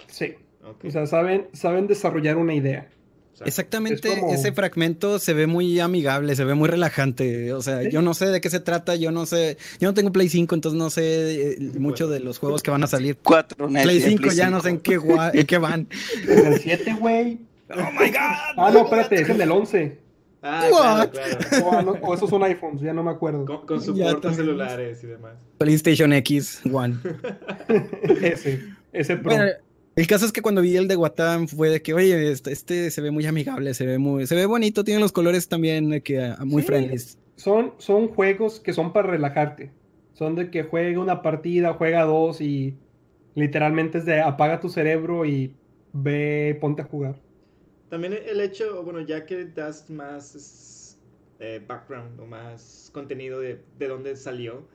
Sí. 0.06 0.34
O 0.64 0.90
sea, 0.90 1.06
saben, 1.06 1.48
saben 1.52 1.88
desarrollar 1.88 2.36
una 2.36 2.54
idea. 2.54 2.88
O 3.32 3.36
sea, 3.36 3.46
Exactamente, 3.46 4.12
Es 4.12 4.18
como- 4.18 4.34
ese 4.34 4.52
fragmento 4.52 5.18
se 5.18 5.32
ve 5.34 5.46
muy 5.46 5.80
amigable, 5.80 6.36
se 6.36 6.44
ve 6.44 6.54
muy 6.54 6.68
relajante. 6.68 7.52
O 7.52 7.62
sea, 7.62 7.82
Sí. 7.82 7.90
yo 7.90 8.02
no 8.02 8.14
sé 8.14 8.26
de 8.26 8.40
qué 8.40 8.50
se 8.50 8.60
trata, 8.60 8.94
yo 8.96 9.10
no 9.10 9.26
sé. 9.26 9.56
Yo 9.80 9.88
no 9.88 9.94
tengo 9.94 10.12
Play 10.12 10.28
5, 10.28 10.54
entonces 10.54 10.78
no 10.78 10.90
sé 10.90 11.52
eh, 11.52 11.56
mucho 11.78 12.08
de 12.08 12.20
los 12.20 12.38
juegos 12.38 12.62
que 12.62 12.70
van 12.70 12.84
a 12.84 12.86
salir. 12.86 13.16
Cuatro 13.22 13.68
Play 13.68 14.00
de 14.00 14.08
5 14.08 14.28
ya 14.32 14.50
no 14.50 14.60
sé 14.60 14.68
en 14.70 14.78
qué, 14.80 14.98
gua- 14.98 15.30
en 15.34 15.46
qué 15.46 15.58
van. 15.58 15.88
En 16.28 16.46
el 16.52 16.60
7, 16.60 16.94
güey. 17.00 17.38
¡Oh 17.70 17.90
my 17.92 18.08
god! 18.10 18.54
Ah, 18.58 18.70
no, 18.72 18.84
espérate, 18.84 19.22
es 19.22 19.28
en 19.30 19.40
el 19.40 19.50
11. 19.50 19.98
Ah, 20.44 20.66
claro, 20.68 20.98
What? 21.00 21.10
claro. 21.10 21.66
O, 21.66 21.72
ah, 21.72 21.82
no, 21.82 21.90
o 21.92 22.14
esos 22.14 22.28
son 22.28 22.42
iPhones, 22.42 22.82
ya 22.82 22.92
no 22.92 23.02
me 23.04 23.12
acuerdo. 23.12 23.44
Con, 23.46 23.64
con 23.64 23.80
soporte 23.80 24.28
a 24.28 24.34
celulares 24.34 25.02
y 25.04 25.06
demás. 25.06 25.34
PlayStation 25.56 26.12
X 26.12 26.60
One. 26.70 26.96
ese, 28.22 28.60
ese 28.92 29.16
Pro. 29.16 29.34
Bueno, 29.34 29.44
el 29.96 30.06
caso 30.06 30.24
es 30.26 30.32
que 30.32 30.42
cuando 30.42 30.62
vi 30.62 30.76
el 30.76 30.88
de 30.88 30.96
Watam 30.96 31.48
fue 31.48 31.68
de 31.70 31.82
que, 31.82 31.94
oye, 31.94 32.30
este, 32.32 32.52
este 32.52 32.90
se 32.90 33.00
ve 33.02 33.10
muy 33.10 33.26
amigable, 33.26 33.74
se 33.74 33.86
ve 33.86 33.98
muy, 33.98 34.26
se 34.26 34.34
ve 34.34 34.46
bonito, 34.46 34.84
tiene 34.84 35.00
los 35.00 35.12
colores 35.12 35.48
también 35.48 35.90
de 35.90 36.02
que 36.02 36.20
ah, 36.24 36.38
muy 36.44 36.62
Sí. 36.62 36.66
friendly. 36.68 36.96
son, 37.36 37.74
son 37.78 38.08
juegos 38.08 38.60
que 38.60 38.72
son 38.72 38.92
para 38.92 39.08
relajarte. 39.10 39.72
Son 40.14 40.34
de 40.36 40.50
que 40.50 40.62
juega 40.64 41.00
una 41.00 41.22
partida, 41.22 41.74
juega 41.74 42.04
dos 42.04 42.40
y 42.40 42.76
literalmente 43.34 43.98
es 43.98 44.04
de 44.04 44.20
apaga 44.20 44.60
tu 44.60 44.68
cerebro 44.68 45.24
y 45.26 45.54
ve, 45.92 46.56
ponte 46.60 46.82
a 46.82 46.84
jugar. 46.84 47.16
También 47.88 48.14
el 48.26 48.40
hecho, 48.40 48.82
bueno, 48.84 49.00
ya 49.00 49.26
que 49.26 49.44
das 49.46 49.90
más 49.90 50.98
eh, 51.40 51.62
background 51.66 52.18
o 52.20 52.26
más 52.26 52.90
contenido 52.92 53.40
de, 53.40 53.60
de 53.78 53.88
dónde 53.88 54.16
salió, 54.16 54.66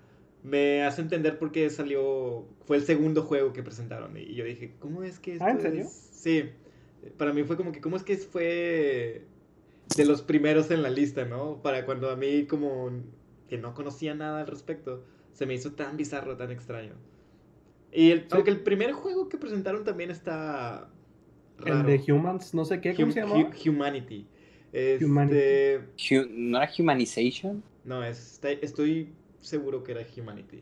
me 0.47 0.83
hace 0.83 1.01
entender 1.01 1.37
por 1.39 1.51
qué 1.51 1.69
salió, 1.69 2.45
fue 2.65 2.77
el 2.77 2.83
segundo 2.83 3.23
juego 3.23 3.53
que 3.53 3.63
presentaron. 3.63 4.15
Y 4.17 4.33
yo 4.35 4.45
dije, 4.45 4.73
¿cómo 4.79 5.03
es 5.03 5.19
que 5.19 5.33
esto 5.33 5.45
Ah, 5.45 5.51
¿en 5.51 5.61
serio? 5.61 5.81
es-?" 5.81 6.09
Sí, 6.13 6.43
para 7.17 7.33
mí 7.33 7.43
fue 7.43 7.57
como 7.57 7.71
que, 7.71 7.81
¿cómo 7.81 7.95
es 7.97 8.03
que 8.03 8.17
fue 8.17 9.23
de 9.95 10.05
los 10.05 10.21
primeros 10.21 10.71
en 10.71 10.83
la 10.83 10.89
lista, 10.89 11.25
¿no? 11.25 11.61
Para 11.61 11.85
cuando 11.85 12.09
a 12.09 12.15
mí 12.15 12.45
como 12.45 12.91
que 13.49 13.57
no 13.57 13.73
conocía 13.73 14.13
nada 14.15 14.41
al 14.41 14.47
respecto, 14.47 15.03
se 15.33 15.45
me 15.45 15.53
hizo 15.53 15.73
tan 15.73 15.97
bizarro, 15.97 16.35
tan 16.37 16.51
extraño. 16.51 16.93
Y 17.91 18.11
el, 18.11 18.25
aunque 18.31 18.49
el 18.51 18.61
primer 18.61 18.91
juego 18.91 19.29
que 19.29 19.37
presentaron 19.37 19.83
también 19.83 20.11
está 20.11 20.89
El 21.65 21.73
raro. 21.73 21.87
de 21.89 22.11
Humans, 22.11 22.53
no 22.53 22.65
sé 22.65 22.81
qué, 22.81 22.93
¿cómo 22.93 23.07
Hum- 23.07 23.13
se 23.13 23.19
llama? 23.21 23.33
Hu- 23.35 23.69
Humanity. 23.69 24.27
Este, 24.73 25.05
Humanity. 25.05 25.85
Hu- 25.97 26.29
¿No 26.29 26.61
era 26.61 26.69
Humanization? 26.77 27.63
No, 27.85 28.03
es- 28.03 28.41
estoy 28.61 29.13
seguro 29.47 29.83
que 29.83 29.93
era 29.93 30.05
Humanity. 30.15 30.61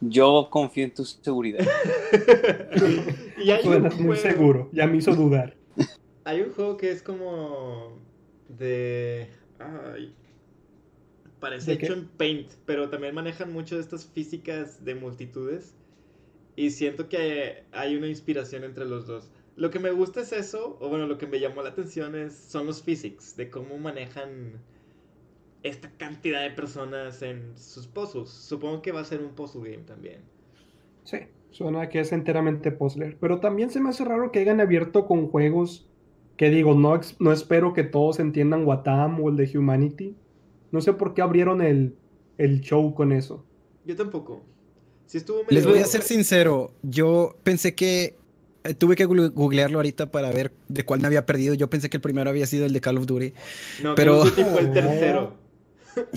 Yo 0.00 0.48
confío 0.50 0.84
en 0.84 0.94
tu 0.94 1.04
seguridad. 1.04 1.64
y 3.38 3.50
hay 3.50 3.60
un, 3.64 3.72
Suenas 3.72 3.94
muy 3.96 4.16
juego, 4.16 4.22
seguro, 4.22 4.68
ya 4.72 4.86
me 4.86 4.98
hizo 4.98 5.14
dudar. 5.14 5.56
hay 6.24 6.42
un 6.42 6.52
juego 6.52 6.76
que 6.76 6.90
es 6.90 7.02
como 7.02 7.98
de... 8.48 9.28
Ay, 9.58 10.14
parece 11.40 11.72
¿De 11.72 11.78
qué? 11.78 11.86
hecho 11.86 11.94
en 11.94 12.06
Paint, 12.08 12.52
pero 12.66 12.90
también 12.90 13.14
manejan 13.14 13.52
mucho 13.52 13.76
de 13.76 13.80
estas 13.80 14.06
físicas 14.06 14.84
de 14.84 14.94
multitudes. 14.94 15.74
Y 16.56 16.70
siento 16.70 17.08
que 17.08 17.64
hay 17.72 17.96
una 17.96 18.08
inspiración 18.08 18.64
entre 18.64 18.84
los 18.84 19.06
dos. 19.06 19.30
Lo 19.56 19.70
que 19.70 19.78
me 19.78 19.90
gusta 19.90 20.20
es 20.20 20.32
eso, 20.32 20.76
o 20.80 20.88
bueno, 20.88 21.06
lo 21.06 21.18
que 21.18 21.26
me 21.26 21.40
llamó 21.40 21.62
la 21.62 21.70
atención 21.70 22.14
es, 22.16 22.34
son 22.34 22.66
los 22.66 22.82
physics, 22.82 23.36
de 23.36 23.50
cómo 23.50 23.78
manejan 23.78 24.60
esta 25.64 25.90
cantidad 25.96 26.42
de 26.42 26.50
personas 26.50 27.20
en 27.22 27.56
sus 27.58 27.86
puzzles. 27.88 28.28
Supongo 28.28 28.82
que 28.82 28.92
va 28.92 29.00
a 29.00 29.04
ser 29.04 29.20
un 29.20 29.30
puzzle 29.30 29.68
game 29.72 29.82
también. 29.84 30.20
Sí, 31.04 31.16
suena 31.50 31.88
que 31.88 32.00
es 32.00 32.12
enteramente 32.12 32.70
puzzler. 32.70 33.16
Pero 33.18 33.40
también 33.40 33.70
se 33.70 33.80
me 33.80 33.88
hace 33.88 34.04
raro 34.04 34.30
que 34.30 34.38
hayan 34.38 34.60
abierto 34.60 35.06
con 35.06 35.26
juegos 35.28 35.88
que 36.36 36.50
digo, 36.50 36.74
no, 36.74 37.00
no 37.18 37.32
espero 37.32 37.72
que 37.72 37.82
todos 37.84 38.20
entiendan 38.20 38.66
Watam 38.66 39.20
o 39.20 39.30
el 39.30 39.36
de 39.36 39.58
Humanity. 39.58 40.14
No 40.70 40.80
sé 40.80 40.92
por 40.92 41.14
qué 41.14 41.22
abrieron 41.22 41.62
el, 41.62 41.94
el 42.38 42.60
show 42.60 42.94
con 42.94 43.12
eso. 43.12 43.44
Yo 43.86 43.96
tampoco. 43.96 44.42
Si 45.06 45.18
estuvo 45.18 45.40
Les 45.48 45.66
voy 45.66 45.78
a 45.78 45.84
ser 45.86 46.02
sincero, 46.02 46.72
yo 46.82 47.36
pensé 47.42 47.74
que 47.74 48.16
eh, 48.64 48.74
tuve 48.74 48.96
que 48.96 49.04
googlearlo 49.04 49.78
ahorita 49.78 50.10
para 50.10 50.30
ver 50.32 50.52
de 50.68 50.84
cuál 50.84 51.00
me 51.00 51.06
había 51.06 51.24
perdido. 51.24 51.54
Yo 51.54 51.70
pensé 51.70 51.88
que 51.88 51.98
el 51.98 52.00
primero 52.00 52.28
había 52.30 52.46
sido 52.46 52.66
el 52.66 52.72
de 52.72 52.80
Call 52.80 52.98
of 52.98 53.06
Duty. 53.06 53.32
No, 53.82 53.94
pero- 53.94 54.20
Call 54.20 54.28
of 54.28 54.36
Duty 54.36 54.50
fue 54.50 54.60
el 54.62 54.72
tercero. 54.72 55.43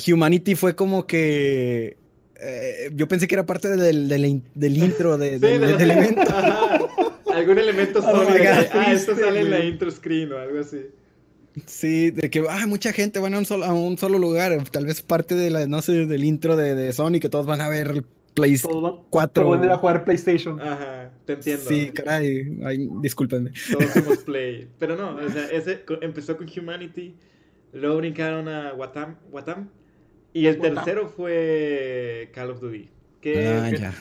Humanity 0.08 0.56
fue 0.56 0.76
como 0.76 1.06
que 1.08 1.98
eh, 2.40 2.90
yo 2.94 3.08
pensé 3.08 3.28
que 3.28 3.36
era 3.36 3.46
parte 3.46 3.68
del, 3.70 4.08
del 4.08 4.42
del 4.56 4.78
intro 4.78 5.18
de, 5.18 5.34
Sí, 5.34 5.40
del- 5.40 5.62
de 5.62 5.68
la- 5.72 5.78
del 5.78 5.92
evento. 5.92 6.22
Ajá. 6.22 6.80
Algún 7.34 7.58
elemento 7.60 8.00
Oh 8.00 8.26
que, 8.28 8.40
God, 8.40 8.66
ah, 8.74 8.92
esto 8.94 9.16
sale 9.16 9.42
en 9.42 9.52
la 9.52 9.64
intro 9.64 9.92
screen 9.92 10.32
o 10.34 10.38
algo 10.38 10.60
así. 10.60 10.82
Sí, 11.66 12.12
de 12.12 12.30
que 12.30 12.44
ah, 12.50 12.66
mucha 12.68 12.94
gente 12.94 13.20
van 13.20 13.34
a 13.34 13.40
un, 13.40 13.46
solo, 13.46 13.66
a 13.66 13.74
un 13.74 13.98
solo 13.98 14.20
lugar. 14.20 14.64
Tal 14.70 14.86
vez 14.86 15.02
parte 15.02 15.34
de 15.36 15.50
la, 15.50 15.66
no 15.68 15.82
sé, 15.82 16.06
del 16.06 16.24
intro 16.24 16.56
de, 16.56 16.76
de 16.76 16.94
Sony 16.94 17.20
que 17.20 17.30
todos 17.30 17.46
van 17.48 17.62
a 17.62 17.70
ver 17.70 18.04
Play 18.36 18.58
Todos 18.60 18.84
van- 18.84 19.02
Cuatro. 19.10 19.44
todos 19.46 19.60
van 19.60 19.72
a 19.72 19.78
jugar 19.78 20.04
PlayStation. 20.04 20.62
Ajá, 20.62 21.12
te 21.26 21.34
entiendo. 21.34 21.64
Sí, 21.68 21.90
caray, 21.92 22.60
ay, 22.64 22.88
discúlpenme. 23.02 23.52
Todos 23.72 23.92
somos 23.92 24.18
Play. 24.26 24.68
Pero 24.78 24.96
no, 24.96 25.16
o 25.16 25.30
sea, 25.30 25.46
ese 25.52 25.84
empezó 26.02 26.38
con 26.38 26.48
Humanity, 26.48 27.16
luego 27.78 27.98
brincaron 27.98 28.48
a 28.50 28.74
Watam, 28.74 29.16
Watam 29.32 29.70
y 30.34 30.48
el 30.48 30.58
Watam. 30.60 30.76
tercero 30.76 31.08
fue 31.10 32.30
Call 32.34 32.52
of 32.52 32.60
Duty. 32.62 32.90
Que, 33.22 33.48
Ah, 33.48 33.70
que- 33.70 33.78
ya. 33.78 33.94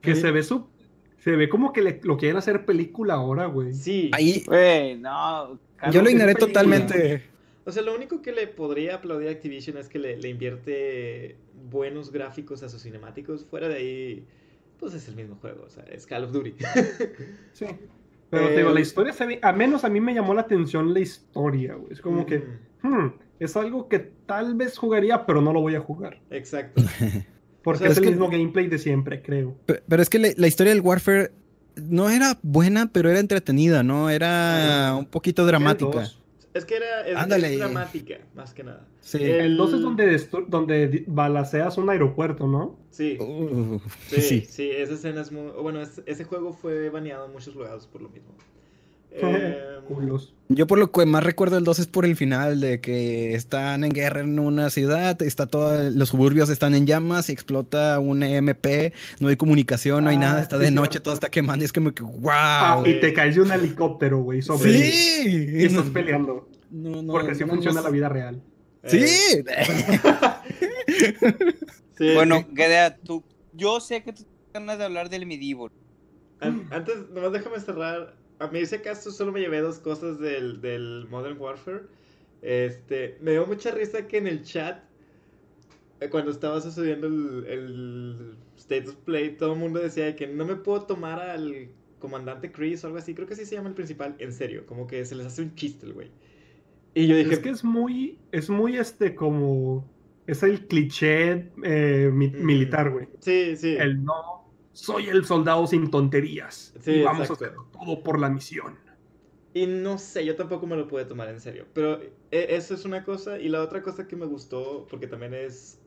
Que 0.00 0.14
se 0.14 0.30
ve 0.30 0.42
su, 0.42 0.66
se 1.18 1.32
ve 1.36 1.48
como 1.48 1.72
que 1.72 1.82
le- 1.82 2.00
lo 2.02 2.16
quieren 2.16 2.36
hacer 2.38 2.64
película 2.64 3.14
ahora, 3.14 3.46
güey. 3.46 3.74
Sí, 3.74 4.10
Ahí 4.14 4.42
Güey, 4.46 4.96
no. 4.96 5.58
yo 5.92 6.02
lo 6.02 6.08
ignoré 6.10 6.34
totalmente. 6.34 7.22
o 7.64 7.72
sea, 7.72 7.82
lo 7.82 7.94
único 7.94 8.22
que 8.22 8.32
le 8.32 8.46
podría 8.46 8.96
aplaudir 8.96 9.28
a 9.28 9.32
Activision 9.32 9.76
es 9.76 9.88
que 9.88 9.98
le, 9.98 10.16
le 10.16 10.28
invierte 10.28 11.36
buenos 11.70 12.10
gráficos 12.10 12.62
a 12.62 12.68
sus 12.70 12.82
cinemáticos. 12.82 13.44
Fuera 13.44 13.68
de 13.68 13.74
ahí, 13.74 14.24
pues 14.78 14.94
es 14.94 15.06
el 15.08 15.16
mismo 15.16 15.36
juego, 15.36 15.64
o 15.66 15.70
sea, 15.70 15.84
es 15.84 16.06
Call 16.06 16.24
of 16.24 16.32
Duty. 16.32 16.54
Sí. 17.52 17.66
Pero 18.30 18.48
te 18.48 18.56
digo, 18.58 18.70
Eh, 18.70 18.74
la 18.74 18.80
historia 18.80 19.12
se 19.12 19.26
ve, 19.26 19.38
a 19.42 19.52
menos 19.52 19.84
a 19.84 19.88
mí 19.88 20.00
me 20.00 20.14
llamó 20.14 20.34
la 20.34 20.42
atención 20.42 20.94
la 20.94 21.00
historia, 21.00 21.74
güey. 21.74 21.92
Es 21.92 22.00
como 22.00 22.24
que, 22.26 22.38
Mm, 22.82 22.88
hmm, 22.88 23.12
es 23.40 23.56
algo 23.56 23.88
que 23.88 23.98
tal 23.98 24.54
vez 24.54 24.78
jugaría, 24.78 25.26
pero 25.26 25.40
no 25.42 25.52
lo 25.52 25.60
voy 25.60 25.74
a 25.74 25.80
jugar. 25.80 26.20
Exacto. 26.30 26.80
Porque 27.62 27.76
O 27.76 27.78
sea, 27.80 27.86
es 27.88 27.92
es 27.92 27.98
el 27.98 28.04
que- 28.04 28.10
mismo 28.10 28.30
gameplay 28.30 28.68
de 28.68 28.78
siempre, 28.78 29.20
creo. 29.20 29.54
Pe- 29.66 29.82
Pero 29.86 30.00
es 30.02 30.08
que 30.08 30.18
la, 30.18 30.28
la 30.36 30.46
historia 30.46 30.72
del 30.72 30.80
Warfare 30.80 31.30
no 31.76 32.08
era 32.08 32.38
buena, 32.42 32.90
pero 32.92 33.10
era 33.10 33.18
entretenida, 33.20 33.82
¿no? 33.82 34.08
Era 34.10 34.94
un 34.98 35.04
poquito 35.06 35.44
dramática. 35.46 36.04
Es 36.60 36.64
que 36.66 36.76
era 36.76 37.06
es, 37.06 37.16
Ándale. 37.16 37.52
es 37.54 37.58
dramática, 37.58 38.18
más 38.34 38.54
que 38.54 38.62
nada. 38.64 38.86
Sí. 39.00 39.18
El 39.22 39.56
2 39.56 39.72
es 39.74 39.80
donde, 39.80 40.12
destru- 40.16 40.46
donde 40.46 41.04
balaceas 41.06 41.76
un 41.78 41.90
aeropuerto, 41.90 42.46
¿no? 42.46 42.78
Sí, 42.90 43.16
Uh, 43.20 43.78
sí, 44.08 44.20
sí, 44.20 44.46
sí. 44.48 44.70
esa 44.70 44.94
escena 44.94 45.22
es 45.22 45.32
muy... 45.32 45.50
Bueno, 45.60 45.80
es- 45.80 46.02
ese 46.06 46.24
juego 46.24 46.52
fue 46.52 46.90
baneado 46.90 47.26
en 47.26 47.32
muchos 47.32 47.54
lugares 47.54 47.86
por 47.86 48.02
lo 48.02 48.08
mismo. 48.10 48.34
Eh. 49.12 49.56
Yo 50.48 50.68
por 50.68 50.78
lo 50.78 50.92
que 50.92 51.04
más 51.04 51.24
recuerdo 51.24 51.56
del 51.56 51.64
2 51.64 51.80
es 51.80 51.86
por 51.88 52.04
el 52.04 52.14
final, 52.14 52.60
de 52.60 52.80
que 52.80 53.34
están 53.34 53.82
en 53.82 53.90
guerra 53.90 54.20
en 54.20 54.38
una 54.38 54.70
ciudad, 54.70 55.20
está 55.22 55.46
todo, 55.46 55.90
los 55.90 56.10
suburbios 56.10 56.48
están 56.48 56.74
en 56.76 56.86
llamas, 56.86 57.28
y 57.28 57.32
explota 57.32 57.98
un 57.98 58.22
EMP, 58.22 58.92
no 59.18 59.26
hay 59.28 59.36
comunicación, 59.36 60.04
no 60.04 60.10
hay 60.10 60.16
Ah, 60.16 60.20
nada, 60.20 60.42
está 60.42 60.58
de 60.58 60.68
sí. 60.68 60.74
noche, 60.74 61.00
todo 61.00 61.14
está 61.14 61.28
quemando, 61.28 61.64
y 61.64 61.66
es 61.66 61.72
como 61.72 61.92
que 61.92 62.04
wow. 62.04 62.30
Ah, 62.32 62.82
y 62.86 63.00
te 63.00 63.12
caes 63.12 63.34
de 63.34 63.40
un 63.42 63.50
helicóptero, 63.50 64.18
güey, 64.20 64.42
sobre 64.42 64.72
sí. 64.72 65.48
Y 65.58 65.64
estás 65.64 65.90
peleando. 65.90 66.48
No, 66.70 67.02
no, 67.02 67.12
Porque 67.12 67.32
así 67.32 67.44
no, 67.44 67.48
funciona 67.48 67.80
no, 67.80 67.84
la 67.86 67.90
vida 67.90 68.08
real. 68.08 68.42
eh, 68.82 68.88
Sí. 68.88 69.42
sí, 71.98 72.14
Bueno, 72.14 72.38
sí. 72.48 72.54
Gedea, 72.56 72.96
tú, 72.98 73.22
yo 73.52 73.80
sé 73.80 74.02
que 74.02 74.12
tú 74.12 74.22
tienes 74.22 74.52
ganas 74.54 74.78
de 74.78 74.84
hablar 74.84 75.08
del 75.10 75.26
medieval. 75.26 75.70
An- 76.40 76.66
Antes, 76.70 77.08
nomás 77.10 77.32
déjame 77.32 77.60
cerrar. 77.60 78.16
A 78.38 78.46
mí, 78.48 78.64
si 78.64 78.76
acaso, 78.76 79.10
solo 79.10 79.32
me 79.32 79.40
llevé 79.40 79.60
dos 79.60 79.78
cosas 79.78 80.18
del, 80.18 80.60
del 80.60 81.06
Modern 81.10 81.38
Warfare. 81.38 81.82
Este, 82.42 83.18
me 83.20 83.32
dio 83.32 83.46
mucha 83.46 83.70
risa 83.70 84.06
que 84.08 84.16
en 84.16 84.26
el 84.26 84.42
chat, 84.42 84.82
eh, 86.00 86.08
cuando 86.08 86.30
estaba 86.30 86.60
sucediendo 86.60 87.06
el, 87.06 87.44
el 87.46 88.36
State 88.56 88.88
of 88.88 88.96
Play, 89.04 89.36
todo 89.36 89.52
el 89.52 89.58
mundo 89.58 89.78
decía 89.80 90.06
de 90.06 90.16
que 90.16 90.26
no 90.26 90.46
me 90.46 90.56
puedo 90.56 90.82
tomar 90.86 91.20
al 91.20 91.68
comandante 91.98 92.50
Chris 92.50 92.82
o 92.82 92.86
algo 92.86 92.98
así. 92.98 93.14
Creo 93.14 93.26
que 93.28 93.34
así 93.34 93.44
se 93.44 93.56
llama 93.56 93.68
el 93.68 93.74
principal, 93.74 94.16
en 94.18 94.32
serio. 94.32 94.64
Como 94.64 94.86
que 94.86 95.04
se 95.04 95.14
les 95.14 95.26
hace 95.26 95.42
un 95.42 95.54
chiste 95.54 95.84
el 95.84 95.92
güey. 95.92 96.10
Y 96.94 97.06
yo 97.06 97.16
dije, 97.16 97.34
Es 97.34 97.38
que 97.40 97.50
es 97.50 97.64
muy, 97.64 98.18
es 98.32 98.50
muy 98.50 98.76
este 98.76 99.14
como, 99.14 99.88
es 100.26 100.42
el 100.42 100.66
cliché 100.66 101.52
eh, 101.62 102.10
mi- 102.12 102.28
Mm. 102.28 102.44
militar, 102.44 102.90
güey. 102.90 103.08
sí, 103.20 103.56
sí. 103.56 103.76
El 103.78 104.04
no, 104.04 104.12
soy 104.72 105.08
el 105.08 105.24
soldado 105.24 105.66
sin 105.66 105.90
tonterías. 105.90 106.74
Sí, 106.80 106.92
y 106.92 107.02
vamos 107.02 107.30
exacto. 107.30 107.44
a 107.44 107.48
hacer 107.48 107.56
todo 107.72 108.02
por 108.02 108.18
la 108.20 108.30
misión. 108.30 108.78
Y 109.52 109.66
no 109.66 109.98
sé, 109.98 110.24
yo 110.24 110.36
tampoco 110.36 110.66
me 110.66 110.76
lo 110.76 110.86
pude 110.86 111.04
tomar 111.04 111.28
en 111.28 111.40
serio. 111.40 111.66
Pero 111.72 112.00
eh, 112.02 112.10
eso 112.30 112.74
es 112.74 112.84
una 112.84 113.04
cosa. 113.04 113.38
Y 113.40 113.48
la 113.48 113.62
otra 113.62 113.82
cosa 113.82 114.06
que 114.06 114.16
me 114.16 114.26
gustó, 114.26 114.86
porque 114.88 115.06
también 115.08 115.34
es. 115.34 115.80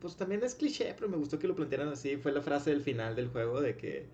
Pues 0.00 0.16
también 0.16 0.42
es 0.44 0.54
cliché, 0.56 0.94
pero 0.96 1.08
me 1.10 1.16
gustó 1.18 1.38
que 1.38 1.48
lo 1.48 1.56
plantearan 1.56 1.88
así. 1.88 2.16
Fue 2.18 2.32
la 2.32 2.42
frase 2.42 2.70
del 2.70 2.82
final 2.82 3.16
del 3.16 3.28
juego 3.28 3.60
de 3.60 3.76
que 3.76 4.08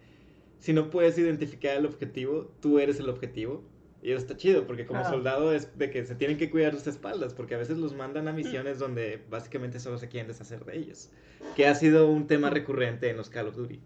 si 0.59 0.73
no 0.73 0.91
puedes 0.91 1.19
identificar 1.19 1.77
el 1.77 1.87
objetivo, 1.87 2.53
tú 2.61 2.79
eres 2.81 3.01
el 3.01 3.09
objetivo. 3.11 3.64
Y 4.03 4.11
eso 4.13 4.19
está 4.21 4.37
chido, 4.37 4.67
porque 4.67 4.87
como 4.87 5.01
Ah. 5.01 5.11
soldado 5.11 5.53
es 5.53 5.77
de 5.79 5.91
que 5.91 6.05
se 6.05 6.15
tienen 6.15 6.37
que 6.39 6.51
cuidar 6.51 6.75
sus 6.75 6.87
espaldas, 6.87 7.35
porque 7.35 7.55
a 7.55 7.59
veces 7.59 7.79
los 7.79 7.95
mandan 7.95 8.29
a 8.29 8.33
misiones 8.33 8.79
donde 8.79 9.25
básicamente 9.31 9.81
solo 9.81 9.99
se 9.99 10.09
quieren 10.09 10.29
deshacer 10.29 10.65
de 10.65 10.77
ellos. 10.77 11.11
Que 11.57 11.67
ha 11.67 11.75
sido 11.75 12.09
un 12.09 12.27
tema 12.27 12.51
recurrente 12.51 13.11
en 13.11 13.17
los 13.17 13.31
Call 13.31 13.49
of 13.49 13.57
Duty. 13.57 13.81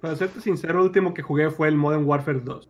Para 0.00 0.16
serte 0.16 0.40
sincero, 0.40 0.80
el 0.80 0.86
último 0.86 1.14
que 1.14 1.22
jugué 1.22 1.50
fue 1.50 1.68
el 1.68 1.76
Modern 1.76 2.04
Warfare 2.04 2.40
2. 2.40 2.68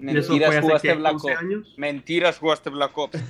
Eso 0.00 0.32
Mentiras, 0.32 0.60
jugaste 0.60 0.88
¿qué? 0.88 0.94
Black 0.94 1.14
11 1.14 1.32
Ops. 1.32 1.78
Mentiras, 1.78 2.38
jugaste 2.38 2.70
Black 2.70 2.98
Ops. 2.98 3.18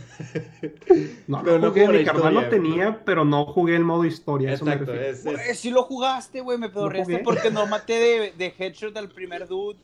No, 1.27 1.43
Pero 1.43 1.59
no 1.59 1.67
no 1.67 1.69
jugué, 1.71 1.89
mi 1.89 2.05
carnal 2.05 2.35
lo 2.35 2.49
tenía, 2.49 3.01
pero 3.05 3.25
no 3.25 3.47
jugué 3.47 3.77
el 3.77 3.85
modo 3.85 4.05
historia. 4.05 4.53
eso 4.53 4.65
me 4.65 4.73
Exacto, 4.73 4.93
refiero. 4.93 5.39
es, 5.41 5.49
es- 5.51 5.59
si 5.59 5.71
lo 5.71 5.83
jugaste, 5.85 6.41
güey, 6.41 6.59
me 6.59 6.69
pedorreaste 6.69 7.19
porque 7.19 7.51
no 7.51 7.67
maté 7.67 7.95
de, 7.95 8.33
de 8.37 8.55
headshot 8.59 8.97
al 8.97 9.09
primer 9.09 9.47
dude. 9.49 9.79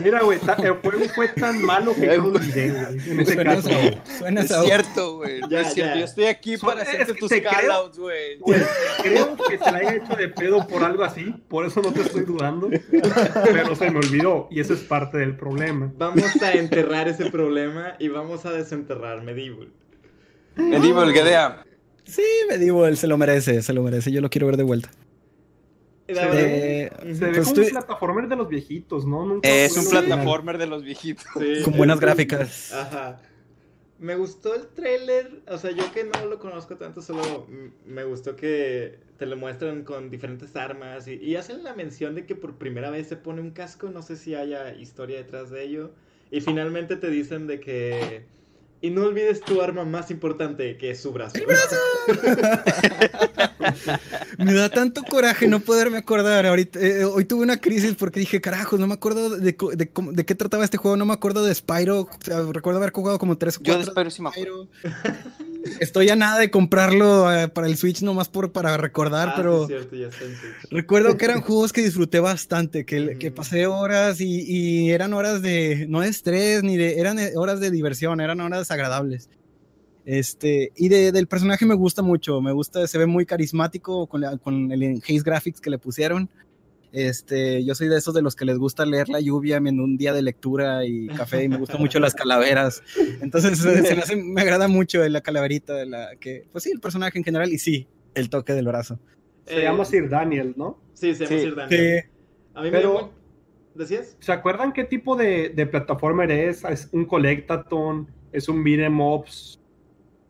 Mira, 0.00 0.20
güey, 0.22 0.38
el 0.62 0.70
juego 0.72 1.04
fue 1.14 1.28
tan 1.28 1.62
malo 1.62 1.94
que 1.94 2.06
yo 2.06 2.16
lo 2.16 2.28
olvidé, 2.30 2.70
güey. 2.70 3.10
En 3.10 3.20
ese 3.20 3.34
Suena 3.34 3.54
caso. 3.56 3.68
eso, 3.70 3.98
suena 4.18 4.40
Es 4.40 4.50
eso. 4.50 4.62
cierto, 4.64 5.16
güey. 5.16 5.40
no 5.40 5.58
es 5.58 5.74
cierto. 5.74 5.98
Yo 5.98 6.04
estoy 6.04 6.24
aquí 6.26 6.56
So- 6.56 6.66
para 6.66 6.82
hacerte 6.82 7.14
tus 7.14 7.28
te 7.28 7.42
callouts, 7.42 7.98
güey. 7.98 8.38
Creo 9.02 9.36
que 9.36 9.58
se 9.58 9.70
la 9.72 9.78
haya 9.78 9.94
hecho 9.96 10.16
de 10.16 10.28
pedo 10.28 10.66
por 10.66 10.82
algo 10.84 11.04
así, 11.04 11.34
por 11.48 11.66
eso 11.66 11.80
no 11.82 11.92
te 11.92 12.00
estoy 12.02 12.22
dudando. 12.22 12.70
Pero 13.44 13.74
se 13.76 13.90
me 13.90 13.98
olvidó, 13.98 14.48
y 14.50 14.60
eso 14.60 14.74
es 14.74 14.81
parte 14.82 15.18
del 15.18 15.36
problema. 15.36 15.92
Vamos 15.96 16.42
a 16.42 16.52
enterrar 16.52 17.08
ese 17.08 17.30
problema 17.30 17.94
y 17.98 18.08
vamos 18.08 18.44
a 18.46 18.52
desenterrar 18.52 19.22
Medieval. 19.22 19.68
Medieval, 20.56 21.12
Gedea. 21.12 21.64
Sí, 22.04 22.22
Medieval 22.48 22.96
se 22.96 23.06
lo 23.06 23.16
merece, 23.16 23.62
se 23.62 23.72
lo 23.72 23.82
merece, 23.82 24.10
yo 24.12 24.20
lo 24.20 24.28
quiero 24.30 24.46
ver 24.48 24.56
de 24.56 24.64
vuelta. 24.64 24.90
Eh. 26.08 26.90
Se 27.00 27.10
ve 27.26 27.32
Pues 27.32 27.44
como 27.44 27.54
tú- 27.54 27.60
un 27.62 27.68
plataformer 27.70 28.28
de 28.28 28.36
los 28.36 28.48
viejitos, 28.48 29.06
¿no? 29.06 29.24
Nunca 29.24 29.48
Es 29.48 29.76
un 29.76 29.88
plataformer 29.88 30.58
de 30.58 30.66
los 30.66 30.82
viejitos. 30.82 31.24
Sí, 31.38 31.62
Con 31.64 31.76
buenas 31.76 31.96
es- 31.96 32.00
gráficas. 32.00 32.72
Ajá. 32.72 33.20
Me 33.98 34.16
gustó 34.16 34.54
el 34.56 34.66
trailer, 34.66 35.42
o 35.46 35.56
sea, 35.58 35.70
yo 35.70 35.90
que 35.92 36.02
no 36.04 36.26
lo 36.26 36.38
conozco 36.40 36.76
tanto, 36.76 37.00
solo 37.02 37.46
me 37.86 38.02
gustó 38.02 38.34
que 38.34 38.98
te 39.22 39.26
lo 39.26 39.36
muestran 39.36 39.84
con 39.84 40.10
diferentes 40.10 40.56
armas 40.56 41.06
y, 41.06 41.12
y 41.12 41.36
hacen 41.36 41.62
la 41.62 41.74
mención 41.74 42.16
de 42.16 42.26
que 42.26 42.34
por 42.34 42.56
primera 42.56 42.90
vez 42.90 43.06
se 43.06 43.14
pone 43.14 43.40
un 43.40 43.52
casco, 43.52 43.88
no 43.88 44.02
sé 44.02 44.16
si 44.16 44.34
haya 44.34 44.74
historia 44.74 45.18
detrás 45.18 45.48
de 45.48 45.62
ello. 45.62 45.92
Y 46.32 46.40
finalmente 46.40 46.96
te 46.96 47.08
dicen 47.08 47.46
de 47.46 47.60
que... 47.60 48.24
Y 48.80 48.90
no 48.90 49.04
olvides 49.04 49.40
tu 49.42 49.62
arma 49.62 49.84
más 49.84 50.10
importante, 50.10 50.76
que 50.76 50.90
es 50.90 51.00
su 51.00 51.12
brazo. 51.12 51.36
Me 54.38 54.54
da 54.54 54.70
tanto 54.70 55.04
coraje 55.04 55.46
no 55.46 55.60
poderme 55.60 55.98
acordar. 55.98 56.44
Ahorita, 56.46 56.80
eh, 56.80 57.04
hoy 57.04 57.24
tuve 57.24 57.44
una 57.44 57.60
crisis 57.60 57.94
porque 57.94 58.18
dije, 58.18 58.40
carajos, 58.40 58.80
no 58.80 58.88
me 58.88 58.94
acuerdo 58.94 59.30
de, 59.30 59.56
de 59.76 59.88
cómo- 59.92 60.10
de 60.10 60.24
qué 60.24 60.34
trataba 60.34 60.64
este 60.64 60.78
juego, 60.78 60.96
no 60.96 61.06
me 61.06 61.12
acuerdo 61.12 61.44
de 61.44 61.54
Spyro. 61.54 62.00
O 62.00 62.08
sea, 62.24 62.42
recuerdo 62.50 62.80
haber 62.80 62.90
jugado 62.92 63.20
como 63.20 63.38
tres 63.38 63.56
o 63.58 63.62
Yo 63.62 63.74
cuatro. 63.74 63.84
de 63.84 63.90
Spyro 63.92 64.10
sí 64.10 64.20
me 64.22 64.30
acuerdo. 64.30 64.66
Spyro. 64.80 64.96
Estoy 65.80 66.08
a 66.10 66.16
nada 66.16 66.38
de 66.40 66.50
comprarlo 66.50 67.32
eh, 67.32 67.48
para 67.48 67.66
el 67.66 67.76
Switch 67.76 68.02
nomás 68.02 68.28
por, 68.28 68.52
para 68.52 68.76
recordar, 68.76 69.28
Ah, 69.30 69.34
pero 69.36 69.62
es 69.62 69.68
cierto, 69.68 69.96
ya 69.96 70.08
está 70.08 70.24
en 70.24 70.30
Switch. 70.36 70.70
recuerdo 70.70 71.16
que 71.16 71.24
eran 71.24 71.40
juegos 71.42 71.72
que 71.72 71.82
disfruté 71.82 72.20
bastante, 72.20 72.84
que, 72.84 73.30
pasé 73.34 73.66
horas 73.66 74.20
y, 74.20 74.42
y 74.46 74.90
eran 74.90 75.12
horas 75.12 75.42
de, 75.42 75.86
no 75.88 76.00
de 76.00 76.08
estrés, 76.08 76.62
ni 76.62 76.76
de, 76.76 76.98
eran 76.98 77.18
eh, 77.18 77.32
horas 77.36 77.60
de 77.60 77.70
diversión, 77.70 78.20
eran 78.20 78.40
horas 78.40 78.70
agradables. 78.70 79.28
Este, 80.04 80.72
y 80.76 80.88
de- 80.88 81.12
del 81.12 81.28
personaje 81.28 81.64
me 81.64 81.74
gusta 81.74 82.02
mucho, 82.02 82.40
me 82.40 82.50
gusta, 82.52 82.86
se 82.88 82.98
ve 82.98 83.06
muy 83.06 83.24
carismático 83.24 84.06
con, 84.08 84.20
la- 84.20 84.36
con 84.38 84.72
el 84.72 85.00
Haze 85.02 85.22
Graphics 85.24 85.60
que 85.60 85.70
le 85.70 85.78
pusieron. 85.78 86.28
Este, 86.92 87.64
yo 87.64 87.74
soy 87.74 87.88
de 87.88 87.96
esos 87.96 88.12
de 88.12 88.20
los 88.20 88.36
que 88.36 88.44
les 88.44 88.58
gusta 88.58 88.84
leer 88.84 89.08
la 89.08 89.18
lluvia 89.20 89.56
en 89.56 89.80
un 89.80 89.96
día 89.96 90.12
de 90.12 90.20
lectura 90.22 90.84
y 90.84 91.06
café 91.08 91.42
y 91.44 91.48
me 91.48 91.56
gustan 91.56 91.80
mucho 91.80 91.98
las 91.98 92.14
calaveras. 92.14 92.82
Entonces 93.22 93.58
se, 93.58 93.82
se 93.82 93.94
me, 93.96 94.02
hace- 94.02 94.16
me 94.16 94.40
agrada 94.42 94.68
mucho 94.68 95.06
la 95.08 95.20
calaverita, 95.22 95.74
de 95.74 95.86
la 95.86 96.16
que, 96.20 96.46
pues 96.52 96.64
sí, 96.64 96.70
el 96.70 96.80
personaje 96.80 97.16
en 97.18 97.24
general 97.24 97.50
y 97.50 97.58
sí, 97.58 97.88
el 98.14 98.28
toque 98.28 98.52
del 98.52 98.66
brazo. 98.66 98.98
Se 99.46 99.58
Eh, 99.60 99.62
llama 99.62 99.84
Sir 99.86 100.08
Daniel, 100.08 100.52
¿no? 100.56 100.78
Sí, 100.92 101.14
se 101.14 101.24
llama 101.24 101.36
Sí, 101.36 101.42
Sir 101.44 101.54
Daniel. 101.56 102.02
Sí, 102.02 102.08
A 102.54 102.60
mí 102.62 102.70
me 102.70 102.76
Pero- 102.78 103.10
¿Decías? 103.74 104.18
¿Se 104.20 104.32
acuerdan 104.32 104.74
qué 104.74 104.84
tipo 104.84 105.16
de, 105.16 105.48
de 105.48 105.66
plataformer 105.66 106.30
es? 106.30 106.62
¿Es 106.64 106.90
un 106.92 107.06
collectathon? 107.06 108.06
¿Es 108.30 108.46
un 108.50 108.62
beat'em 108.62 109.00
ups? 109.00 109.58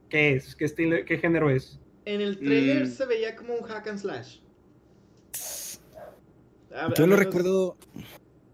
¿Qué 0.09 0.35
es? 0.35 0.55
¿Qué, 0.55 0.65
estilo, 0.67 0.97
¿Qué 1.05 1.19
género 1.19 1.51
es? 1.51 1.81
En 2.05 2.21
el 2.21 2.39
trailer 2.39 2.85
Mm. 2.85 2.91
se 2.91 3.05
veía 3.07 3.35
como 3.35 3.55
un 3.55 3.63
hack 3.65 3.89
and 3.89 3.99
slash. 3.99 4.37
A- 6.75 6.89
yo 6.89 7.05
a 7.05 7.07
lo 7.07 7.07
menos- 7.07 7.19
recuerdo, 7.19 7.77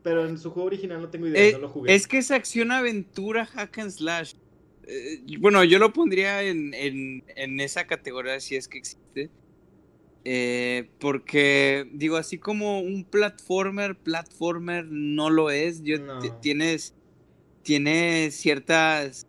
Pero 0.03 0.27
en 0.27 0.39
su 0.39 0.51
juego 0.51 0.69
original 0.69 1.03
no 1.03 1.11
tengo 1.11 1.27
idea, 1.27 1.45
Eh, 1.49 1.53
no 1.53 1.59
lo 1.59 1.69
jugué. 1.69 1.95
es 1.95 2.07
que 2.07 2.19
es 2.19 2.31
acción-aventura 2.31 3.45
hack 3.47 3.79
and 3.79 3.91
slash. 3.91 4.35
Eh, 4.85 5.21
bueno, 5.39 5.63
yo 5.65 5.79
lo 5.79 5.93
pondría 5.93 6.43
en, 6.43 6.73
en- 6.75 7.25
en 7.37 7.61
esa 7.61 7.87
categoría 7.87 8.41
si 8.41 8.57
es 8.57 8.69
que 8.69 8.79
existe. 8.79 9.31
Eh, 10.25 10.89
porque, 10.99 11.89
digo, 11.93 12.17
así 12.17 12.39
como 12.39 12.81
un 12.81 13.05
platformer, 13.05 13.97
platformer 13.97 14.87
no 14.89 15.31
lo 15.31 15.51
es. 15.51 15.83
Yo, 15.83 15.99
No. 15.99 16.19
t- 16.21 16.33
tienes, 16.43 16.95
tienes 17.63 18.35
ciertas 18.35 19.27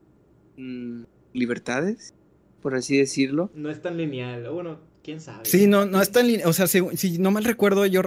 mm, 0.58 1.04
libertades, 1.34 2.14
por 2.62 2.76
así 2.76 2.98
decirlo. 2.98 3.50
No 3.54 3.70
es 3.70 3.82
tan 3.82 3.98
lineal. 3.98 4.46
o 4.48 4.54
Bueno, 4.54 4.80
quién 5.04 5.22
sabe. 5.22 5.46
Sí, 5.46 5.68
no, 5.68 5.86
no 5.86 6.02
es 6.02 6.12
tan 6.12 6.28
lin- 6.28 6.46
O 6.46 6.54
sea, 6.54 6.68
si, 6.68 6.82
si 6.96 7.18
no 7.18 7.32
mal 7.32 7.44
recuerdo, 7.44 7.86
yo 7.86 8.02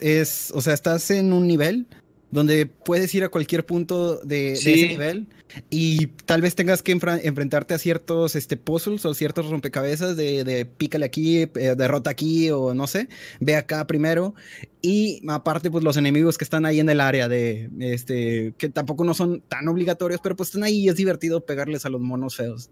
es, 0.00 0.50
o 0.54 0.60
sea, 0.60 0.74
estás 0.74 1.10
en 1.10 1.32
un 1.32 1.46
nivel 1.46 1.86
donde 2.30 2.66
puedes 2.66 3.14
ir 3.14 3.24
a 3.24 3.30
cualquier 3.30 3.64
punto 3.64 4.18
de, 4.18 4.52
ese 4.52 4.88
nivel 4.88 5.28
y 5.70 6.08
tal 6.26 6.42
vez 6.42 6.54
tengas 6.54 6.82
que 6.82 6.92
enfrentarte 6.92 7.72
a 7.72 7.78
ciertos 7.78 8.36
este, 8.36 8.58
puzzles 8.58 9.06
o 9.06 9.14
ciertos 9.14 9.48
rompecabezas 9.48 10.16
de, 10.16 10.44
de 10.44 10.66
pícale 10.66 11.06
aquí, 11.06 11.38
eh, 11.38 11.48
derrota 11.76 12.10
aquí 12.10 12.50
o 12.50 12.74
no 12.74 12.86
sé, 12.86 13.08
ve 13.40 13.56
acá 13.56 13.86
primero 13.86 14.34
y 14.82 15.22
aparte 15.28 15.70
pues 15.70 15.82
los 15.84 15.96
enemigos 15.96 16.36
que 16.36 16.44
están 16.44 16.66
ahí 16.66 16.80
en 16.80 16.90
el 16.90 17.00
área 17.00 17.28
de 17.28 17.70
este 17.80 18.52
que 18.58 18.68
tampoco 18.68 19.04
no 19.04 19.14
son 19.14 19.40
tan 19.48 19.66
obligatorios, 19.68 20.20
pero 20.22 20.36
pues 20.36 20.50
están 20.50 20.64
ahí 20.64 20.80
y 20.80 20.88
es 20.88 20.96
divertido 20.96 21.46
pegarles 21.46 21.86
a 21.86 21.88
los 21.88 22.00
monos 22.00 22.36
feos. 22.36 22.70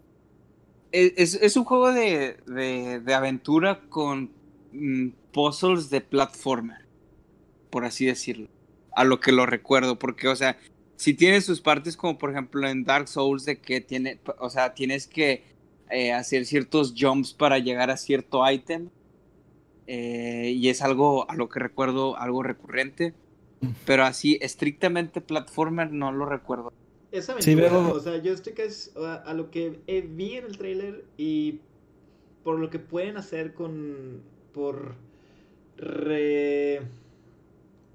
Es, 0.92 1.12
es- 1.16 1.42
es 1.42 1.56
un 1.56 1.64
juego 1.64 1.92
de, 1.92 2.38
de- 2.46 3.00
de 3.00 3.14
aventura 3.14 3.80
con 3.88 4.36
mm, 4.72 5.10
puzzles 5.32 5.90
de 5.90 6.00
platformer, 6.00 6.88
por 7.70 7.84
así 7.84 8.06
decirlo. 8.06 8.48
A 8.92 9.04
lo 9.04 9.20
que 9.20 9.32
lo 9.32 9.46
recuerdo, 9.46 9.98
porque, 9.98 10.28
o 10.28 10.36
sea, 10.36 10.58
sí 10.96 11.14
tiene 11.14 11.40
sus 11.42 11.60
partes 11.62 11.96
como 11.96 12.18
por 12.18 12.30
ejemplo 12.30 12.68
en 12.68 12.84
Dark 12.84 13.08
Souls 13.08 13.44
de 13.44 13.60
que 13.60 13.80
tiene, 13.80 14.20
o 14.38 14.50
sea, 14.50 14.74
tienes 14.74 15.06
que 15.08 15.44
eh, 15.90 16.12
hacer 16.12 16.46
ciertos 16.46 16.94
jumps 16.98 17.34
para 17.34 17.58
llegar 17.58 17.90
a 17.90 17.96
cierto 17.98 18.48
ítem. 18.50 18.90
eh, 19.86 20.52
y 20.56 20.68
es 20.68 20.82
algo 20.82 21.30
a 21.30 21.34
lo 21.36 21.48
que 21.48 21.60
recuerdo 21.60 22.16
algo 22.18 22.42
recurrente. 22.42 23.14
Pero 23.84 24.04
así, 24.04 24.38
estrictamente 24.42 25.20
platformer, 25.22 25.92
no 25.92 26.12
lo 26.12 26.26
recuerdo. 26.26 26.72
Es 27.16 27.28
Sí, 27.38 27.54
aventura, 27.54 27.68
veo- 27.70 27.92
o 27.92 28.00
sea, 28.00 28.18
yo 28.22 28.32
estoy 28.32 28.52
que 28.54 28.64
es 28.64 28.92
a, 28.96 29.14
a 29.16 29.34
lo 29.34 29.50
que 29.50 29.80
eh, 29.86 30.02
vi 30.08 30.34
en 30.34 30.44
el 30.44 30.58
tráiler 30.58 31.04
y 31.16 31.60
por 32.44 32.58
lo 32.58 32.70
que 32.70 32.78
pueden 32.80 33.16
hacer 33.16 33.54
con 33.54 34.22
por 34.52 34.94
re- 35.76 36.82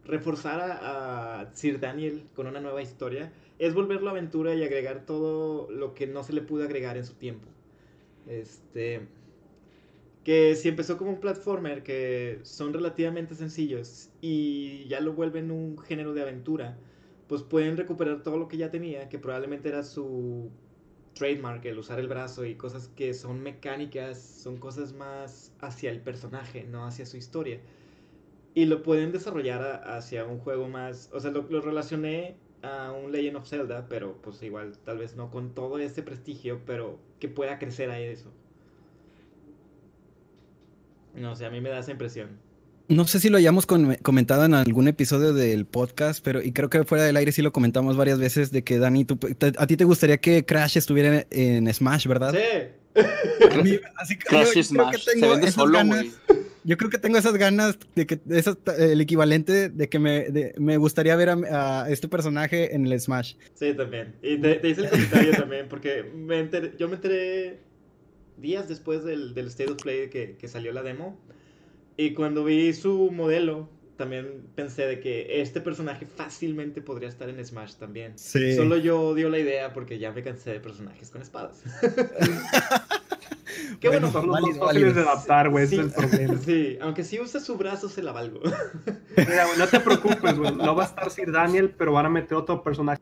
reforzar 0.06 0.60
a, 0.62 1.42
a 1.42 1.56
Sir 1.56 1.80
Daniel 1.80 2.24
con 2.36 2.48
una 2.48 2.60
nueva 2.60 2.82
historia 2.82 3.32
es 3.60 3.74
volverlo 3.74 4.10
aventura 4.10 4.56
y 4.56 4.64
agregar 4.64 5.06
todo 5.06 5.70
lo 5.70 5.94
que 5.94 6.08
no 6.08 6.24
se 6.24 6.34
le 6.34 6.42
pudo 6.42 6.64
agregar 6.64 6.98
en 6.98 7.06
su 7.06 7.14
tiempo. 7.14 7.48
Este 8.28 9.08
que 10.24 10.56
si 10.56 10.70
empezó 10.70 10.98
como 10.98 11.12
un 11.12 11.20
platformer 11.20 11.84
que 11.84 12.40
son 12.44 12.74
relativamente 12.74 13.34
sencillos 13.36 14.10
y 14.22 14.88
ya 14.88 15.00
lo 15.00 15.14
vuelven 15.14 15.50
un 15.52 15.78
género 15.80 16.14
de 16.14 16.22
aventura, 16.22 16.78
pues 17.32 17.44
pueden 17.44 17.78
recuperar 17.78 18.24
todo 18.24 18.38
lo 18.38 18.50
que 18.50 18.58
ya 18.58 18.72
tenía, 18.72 19.08
que 19.08 19.18
probablemente 19.18 19.70
era 19.70 19.84
su 19.84 20.52
trademark, 21.14 21.64
el 21.64 21.80
usar 21.80 21.98
el 21.98 22.10
brazo 22.10 22.44
y 22.44 22.56
cosas 22.56 22.90
que 22.90 23.14
son 23.14 23.42
mecánicas, 23.42 24.22
son 24.22 24.58
cosas 24.58 24.92
más 24.92 25.54
hacia 25.62 25.92
el 25.92 26.02
personaje, 26.02 26.66
no 26.66 26.86
hacia 26.86 27.06
su 27.06 27.16
historia. 27.16 27.62
Y 28.54 28.66
lo 28.66 28.84
pueden 28.84 29.14
desarrollar 29.14 29.82
hacia 29.86 30.26
un 30.26 30.40
juego 30.40 30.68
más, 30.68 31.10
o 31.14 31.22
sea, 31.22 31.32
lo, 31.32 31.44
lo 31.44 31.62
relacioné 31.62 32.36
a 32.64 32.92
un 32.92 33.14
Legend 33.14 33.38
of 33.38 33.48
Zelda, 33.48 33.88
pero 33.88 34.22
pues 34.22 34.44
igual, 34.44 34.78
tal 34.80 34.98
vez 34.98 35.16
no 35.16 35.32
con 35.32 35.56
todo 35.56 35.80
ese 35.80 36.04
prestigio, 36.04 36.60
pero 36.66 37.00
que 37.22 37.30
pueda 37.30 37.60
crecer 37.60 37.92
a 37.92 38.00
eso. 38.02 38.30
No 41.16 41.34
sé, 41.38 41.46
a 41.46 41.50
mí 41.50 41.62
me 41.62 41.70
da 41.70 41.80
esa 41.80 41.92
impresión. 41.92 42.51
No 42.92 43.08
sé 43.08 43.22
si 43.22 43.30
lo 43.30 43.38
hayamos 43.38 43.66
comentado 43.66 44.44
en 44.44 44.54
algún 44.54 44.88
episodio 44.90 45.34
del 45.34 45.66
podcast, 45.66 46.22
pero 46.24 46.42
y 46.42 46.52
creo 46.52 46.70
que 46.70 46.84
fuera 46.84 47.06
del 47.06 47.16
aire 47.16 47.32
sí 47.32 47.42
lo 47.42 47.54
comentamos 47.54 47.96
varias 47.96 48.20
veces 48.20 48.52
de 48.52 48.64
que 48.64 48.80
Dani, 48.80 49.06
tú- 49.06 49.16
te- 49.16 49.54
a 49.58 49.66
ti 49.66 49.78
te 49.78 49.86
gustaría 49.86 50.18
que 50.18 50.46
Crash 50.46 50.76
estuviera 50.78 51.26
en, 51.30 51.68
en 51.68 51.74
Smash, 51.74 52.06
¿verdad? 52.08 52.34
Sí. 52.34 53.02
A 53.50 53.64
mí- 53.64 53.80
así 53.96 54.18
que 54.18 54.26
Crash 54.26 54.48
yo- 54.50 54.54
yo 54.56 54.64
Smash, 54.64 54.90
creo 54.90 54.92
que 54.92 54.98
se 55.06 55.12
tengo 55.14 55.30
vende 55.32 55.48
esas 55.48 55.56
solo, 55.56 55.78
ganas-. 55.78 56.06
Yo 56.66 56.78
creo 56.78 56.90
que 56.92 56.98
tengo 56.98 57.18
esas 57.18 57.34
ganas 57.38 57.78
de 57.96 58.06
que 58.06 58.20
esas- 58.30 58.58
el 58.78 59.00
equivalente 59.00 59.70
de 59.70 59.88
que 59.90 59.98
me, 59.98 60.30
de- 60.30 60.54
me 60.58 60.76
gustaría 60.76 61.16
ver 61.16 61.30
a, 61.30 61.84
a 61.84 61.90
este 61.90 62.10
personaje 62.10 62.76
en 62.76 62.86
el 62.86 63.00
Smash. 63.00 63.36
Sí, 63.54 63.74
también. 63.74 64.16
Y 64.22 64.38
te, 64.38 64.56
te 64.56 64.68
hice 64.70 64.82
el 64.82 64.90
comentario 64.90 65.32
también, 65.32 65.68
porque 65.70 66.04
me 66.14 66.42
enteré- 66.42 66.74
yo 66.78 66.90
me 66.90 66.96
enteré 66.96 67.60
días 68.38 68.68
después 68.68 69.06
del, 69.06 69.34
del 69.34 69.48
State 69.48 69.72
of 69.72 69.82
Play 69.82 70.10
que, 70.10 70.36
que 70.38 70.48
salió 70.50 70.74
la 70.74 70.84
demo. 70.84 71.18
Y 71.98 72.14
cuando 72.14 72.44
vi 72.44 72.74
su 72.74 73.12
modelo, 73.12 73.70
también 73.98 74.48
pensé 74.56 74.88
de 74.88 75.00
que 75.00 75.42
este 75.42 75.62
personaje 75.62 76.08
fácilmente 76.08 76.82
podría 76.82 77.08
estar 77.08 77.30
en 77.30 77.44
Smash 77.46 77.76
también. 77.76 78.18
Sí. 78.18 78.56
Solo 78.56 78.78
yo 78.78 79.00
odio 79.02 79.30
la 79.30 79.38
idea 79.38 79.74
porque 79.74 80.00
ya 80.00 80.12
me 80.12 80.24
cansé 80.24 80.52
de 80.52 80.60
personajes 80.60 81.12
con 81.12 81.22
espadas. 81.22 81.62
Qué 83.80 83.90
bueno. 83.90 84.12
Son 84.12 84.26
los 84.26 84.34
válido, 84.34 84.60
más 84.60 84.68
fáciles 84.70 84.96
de 84.96 85.02
válido. 85.02 85.12
adaptar, 85.12 85.50
güey, 85.50 85.68
Sí, 85.68 85.76
es 85.76 85.82
el 85.82 85.92
problema. 85.92 86.38
sí, 86.46 86.78
aunque 86.82 87.04
si 87.04 87.20
usa 87.20 87.40
su 87.40 87.58
brazo 87.58 87.90
se 87.90 88.02
la 88.02 88.12
valgo. 88.12 88.40
Mira, 89.18 89.46
güey, 89.46 89.58
no 89.60 89.68
te 89.68 89.80
preocupes, 89.80 90.36
güey. 90.38 90.56
No 90.56 90.74
va 90.76 90.84
a 90.84 90.88
estar 90.88 91.12
Sir 91.12 91.32
Daniel, 91.32 91.70
pero 91.78 91.92
van 91.92 92.08
a 92.08 92.10
meter 92.10 92.38
otro 92.38 92.64
personaje. 92.64 93.02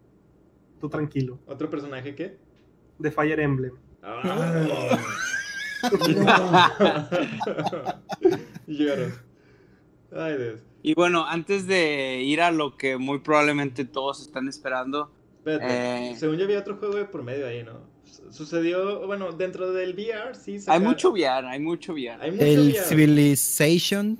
Tú 0.81 0.89
tranquilo. 0.89 1.39
¿Otro 1.45 1.69
personaje 1.69 2.15
qué? 2.15 2.37
De 2.97 3.11
Fire 3.11 3.39
Emblem. 3.39 3.73
Ah. 4.03 4.97
Lloro. 8.69 9.11
Ay, 10.15 10.37
Dios. 10.37 10.59
Y 10.81 10.93
bueno, 10.93 11.25
antes 11.27 11.67
de 11.67 12.21
ir 12.23 12.41
a 12.41 12.51
lo 12.51 12.77
que 12.77 12.97
muy 12.97 13.19
probablemente 13.19 13.85
todos 13.85 14.21
están 14.21 14.47
esperando, 14.47 15.11
Espérate, 15.39 16.11
Eh. 16.11 16.15
según 16.17 16.37
yo 16.37 16.43
había 16.43 16.59
otro 16.59 16.75
juego 16.77 16.95
de 16.95 17.05
por 17.05 17.23
medio 17.23 17.47
ahí, 17.47 17.63
¿no? 17.63 17.79
Su- 18.03 18.31
Sucedió, 18.33 19.07
bueno, 19.07 19.31
dentro 19.31 19.71
del 19.71 19.93
VR, 19.93 20.35
sí. 20.35 20.51
hay 20.53 20.59
sacaron- 20.59 20.83
mucho 20.89 21.11
VR, 21.11 21.47
hay 21.47 21.59
mucho 21.59 21.93
VR. 21.93 22.21
Hay 22.21 22.31
mucho 22.31 22.43
El 22.43 22.59
VR. 22.71 22.83
Civilization 22.83 24.19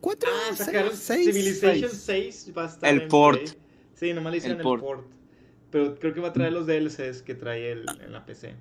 4, 0.00 0.28
Ah, 0.50 0.56
sacaron 0.56 0.92
6, 0.96 1.26
Civilization 1.26 1.90
6 1.90 2.52
va 2.56 2.64
a 2.64 2.66
estar 2.66 2.90
El 2.92 3.02
en 3.02 3.08
port. 3.08 3.38
Play. 3.40 3.52
Sí, 3.94 4.12
nomás 4.12 4.32
le 4.32 4.38
hicieron 4.38 4.56
El 4.56 4.60
el 4.60 4.64
port. 4.64 4.82
port. 4.82 5.06
Pero 5.70 5.94
creo 5.98 6.12
que 6.14 6.20
va 6.20 6.28
a 6.28 6.32
traer 6.32 6.52
los 6.52 6.66
DLCs 6.66 7.22
que 7.22 7.34
trae 7.34 7.70
el, 7.72 7.86
en 8.04 8.12
la 8.12 8.26
PC. 8.26 8.54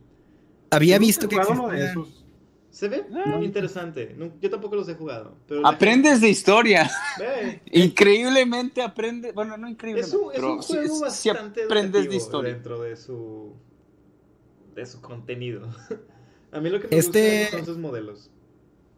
Había 0.70 1.00
visto 1.00 1.28
que 1.28 1.36
uno 1.38 1.68
de 1.70 1.78
existía- 1.84 1.92
esos. 1.92 2.26
Se 2.78 2.88
ve 2.90 3.06
Ah. 3.26 3.40
interesante. 3.42 4.16
Yo 4.40 4.50
tampoco 4.52 4.76
los 4.76 4.88
he 4.88 4.94
jugado. 4.94 5.36
Pero 5.48 5.66
Aprendes 5.66 6.22
de 6.22 6.30
historia. 6.30 6.88
Increíblemente 7.72 8.84
aprendes. 8.84 9.34
Bueno, 9.34 9.58
no 9.58 9.68
increíblemente. 9.68 10.16
Es 10.16 10.22
un, 10.22 10.32
es 10.32 10.40
un 10.44 10.62
juego 10.62 11.00
bastante 11.00 11.64
aprendes 11.64 12.08
de 12.08 12.16
historia. 12.16 12.54
dentro 12.54 12.80
de 12.82 12.96
su 12.96 13.56
de 14.76 14.86
su 14.86 15.02
contenido. 15.02 15.68
A 16.52 16.60
mí 16.60 16.70
lo 16.70 16.80
que 16.80 16.88
me 16.88 16.98
Este- 16.98 17.40
gusta 17.42 17.58
son 17.58 17.66
sus 17.66 17.78
modelos. 17.80 18.30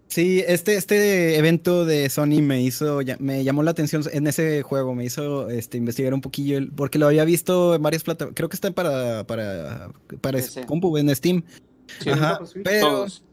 Sí, 0.08 0.44
este, 0.46 0.76
este 0.76 1.38
evento 1.38 1.86
de 1.86 2.10
Sony 2.10 2.42
me 2.42 2.62
hizo, 2.62 3.02
ya- 3.02 3.16
me 3.22 3.44
llamó 3.46 3.64
la 3.64 3.72
atención 3.72 4.04
en 4.12 4.28
ese 4.28 4.62
juego, 4.64 4.94
me 4.94 5.06
hizo 5.06 5.50
este, 5.50 5.78
investigar 5.78 6.14
un 6.14 6.20
poquillo, 6.22 6.58
el- 6.58 6.70
porque 6.72 7.00
lo 7.00 7.06
había 7.08 7.24
visto 7.24 7.76
en 7.76 7.82
varias 7.82 8.04
plataformas, 8.04 8.36
creo 8.36 8.50
que 8.50 8.56
está 8.58 8.72
para, 8.72 9.26
para, 9.26 9.90
para 10.20 10.40
compu, 10.68 10.98
en 10.98 11.16
Steam. 11.16 11.44
Sí, 12.02 12.10
Ajá, 12.10 12.40
pero, 12.64 12.88
todos. 12.88 13.24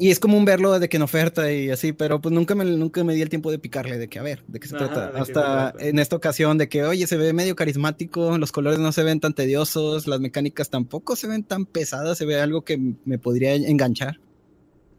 Y 0.00 0.10
es 0.10 0.18
común 0.18 0.46
verlo 0.46 0.78
de 0.78 0.88
que 0.88 0.96
en 0.96 1.02
oferta 1.02 1.52
y 1.52 1.68
así, 1.68 1.92
pero 1.92 2.22
pues 2.22 2.34
nunca 2.34 2.54
me, 2.54 2.64
nunca 2.64 3.04
me 3.04 3.14
di 3.14 3.20
el 3.20 3.28
tiempo 3.28 3.50
de 3.50 3.58
picarle 3.58 3.98
de 3.98 4.08
que, 4.08 4.18
a 4.18 4.22
ver, 4.22 4.42
¿de 4.46 4.58
qué 4.58 4.66
se 4.66 4.74
Ajá, 4.74 4.86
trata? 4.86 5.12
¿de 5.12 5.20
qué 5.24 5.26
se 5.26 5.38
Hasta 5.38 5.72
trata? 5.72 5.86
en 5.86 5.98
esta 5.98 6.16
ocasión 6.16 6.56
de 6.56 6.70
que, 6.70 6.84
oye, 6.84 7.06
se 7.06 7.18
ve 7.18 7.34
medio 7.34 7.54
carismático, 7.54 8.38
los 8.38 8.50
colores 8.50 8.78
no 8.78 8.92
se 8.92 9.02
ven 9.02 9.20
tan 9.20 9.34
tediosos, 9.34 10.06
las 10.06 10.18
mecánicas 10.20 10.70
tampoco 10.70 11.16
se 11.16 11.26
ven 11.28 11.44
tan 11.44 11.66
pesadas, 11.66 12.16
se 12.16 12.24
ve 12.24 12.40
algo 12.40 12.64
que 12.64 12.78
me 13.04 13.18
podría 13.18 13.54
enganchar. 13.54 14.20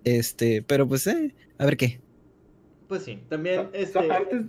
Este, 0.03 0.61
pero 0.61 0.87
pues, 0.87 1.07
eh, 1.07 1.33
a 1.57 1.65
ver 1.65 1.77
qué. 1.77 1.99
Pues 2.87 3.03
sí, 3.03 3.23
también 3.27 3.69
este 3.73 3.99
antes, 4.11 4.43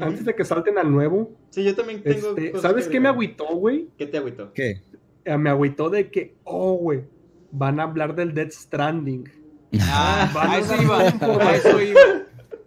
antes 0.00 0.24
de 0.24 0.34
que 0.34 0.44
salten 0.46 0.78
al 0.78 0.90
nuevo, 0.90 1.36
Sí, 1.50 1.64
yo 1.64 1.74
también 1.74 2.02
tengo 2.02 2.30
este, 2.30 2.58
¿sabes 2.60 2.88
qué 2.88 2.98
me 2.98 3.10
agüitó, 3.10 3.44
güey? 3.56 3.90
¿Qué 3.98 4.06
te 4.06 4.16
agüitó? 4.16 4.54
¿Qué? 4.54 4.80
Eh, 5.26 5.36
me 5.36 5.50
agüitó 5.50 5.90
de 5.90 6.10
que, 6.10 6.34
oh, 6.44 6.72
güey, 6.78 7.04
van 7.50 7.78
a 7.78 7.82
hablar 7.82 8.14
del 8.14 8.32
Dead 8.32 8.50
Stranding. 8.50 9.41
Ah, 9.80 10.30
a 10.34 10.58
eso 10.58 10.82
iba. 10.82 11.00
A 11.00 11.56
eso 11.56 11.80
iba. 11.80 12.00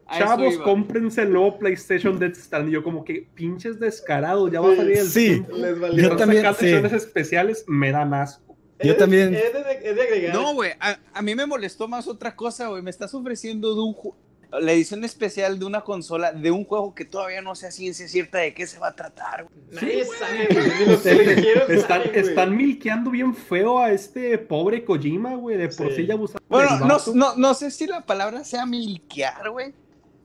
A 0.08 0.18
eso 0.18 0.26
Chavos, 0.26 0.54
iba. 0.54 0.64
cómprense 0.64 1.22
el 1.24 1.34
nuevo 1.34 1.58
PlayStation 1.58 2.20
Dead 2.20 2.34
Stranding. 2.36 2.74
Yo 2.74 2.84
como 2.84 3.04
que 3.04 3.28
pinches 3.34 3.80
descarados, 3.80 4.52
ya 4.52 4.62
va 4.62 4.68
a 4.70 4.72
Sí, 4.72 4.78
salir 4.78 4.98
el 4.98 5.08
sí. 5.08 5.46
Les 5.54 5.76
Yo 5.76 5.82
valió. 5.82 6.14
A 6.14 6.18
también, 6.18 6.44
sí. 6.58 6.66
ediciones 6.66 6.94
especiales, 6.94 7.66
me 7.68 7.92
dan 7.92 8.14
asco. 8.14 8.56
Yo 8.84 8.96
también. 8.98 9.34
He 9.34 9.38
de, 9.38 9.80
he 9.90 9.94
de 9.94 10.02
agregar. 10.02 10.36
No, 10.36 10.54
güey, 10.54 10.72
a, 10.80 10.98
a 11.14 11.22
mí 11.22 11.34
me 11.34 11.46
molestó 11.46 11.88
más 11.88 12.08
otra 12.08 12.36
cosa, 12.36 12.68
güey. 12.68 12.82
Me 12.82 12.90
estás 12.90 13.14
ofreciendo 13.14 13.74
de 13.74 13.82
un 13.82 13.94
ju- 13.96 14.14
la 14.52 14.72
edición 14.72 15.04
especial 15.04 15.60
de 15.60 15.66
una 15.66 15.82
consola 15.82 16.32
de 16.32 16.52
un 16.52 16.66
juego 16.66 16.94
que 16.96 17.06
todavía 17.06 17.42
no 17.42 17.56
sé 17.56 17.68
a 17.68 17.72
ciencia 17.72 18.08
cierta 18.08 18.38
de 18.40 18.54
qué 18.54 18.66
se 18.68 18.80
va 18.80 18.90
a 18.90 18.96
tratar. 18.96 19.48
Nadie 19.72 20.04
Sí, 20.06 20.10
sabe, 20.20 20.48
güey. 20.52 20.86
Los 20.88 21.06
ingenieros 21.06 21.70
Están, 21.70 21.88
saben, 22.04 22.12
güey. 22.14 22.28
están 22.30 22.58
milqueando 22.58 23.12
bien 23.12 23.36
feo 23.36 23.80
a 23.80 23.92
este 23.92 24.38
pobre 24.38 24.84
Kojima, 24.86 25.36
güey. 25.36 25.58
De 25.58 25.68
por 25.70 25.90
Sí. 25.90 25.96
sí 25.98 26.06
ya 26.08 26.14
abusando 26.16 26.44
Bueno, 26.48 26.80
no, 26.80 26.98
no, 27.14 27.36
no 27.36 27.54
sé 27.54 27.72
si 27.72 27.88
la 27.88 28.02
palabra 28.06 28.44
sea 28.44 28.66
milquear, 28.66 29.50
güey. 29.50 29.74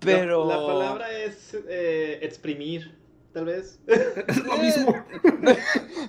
Pero. 0.01 0.49
La, 0.49 0.57
la 0.57 0.67
palabra 0.67 1.11
es 1.13 1.55
eh, 1.69 2.19
exprimir, 2.23 2.95
tal 3.35 3.45
vez. 3.47 3.79
Es 3.87 4.37
lo 4.45 4.57
mismo. 4.57 4.95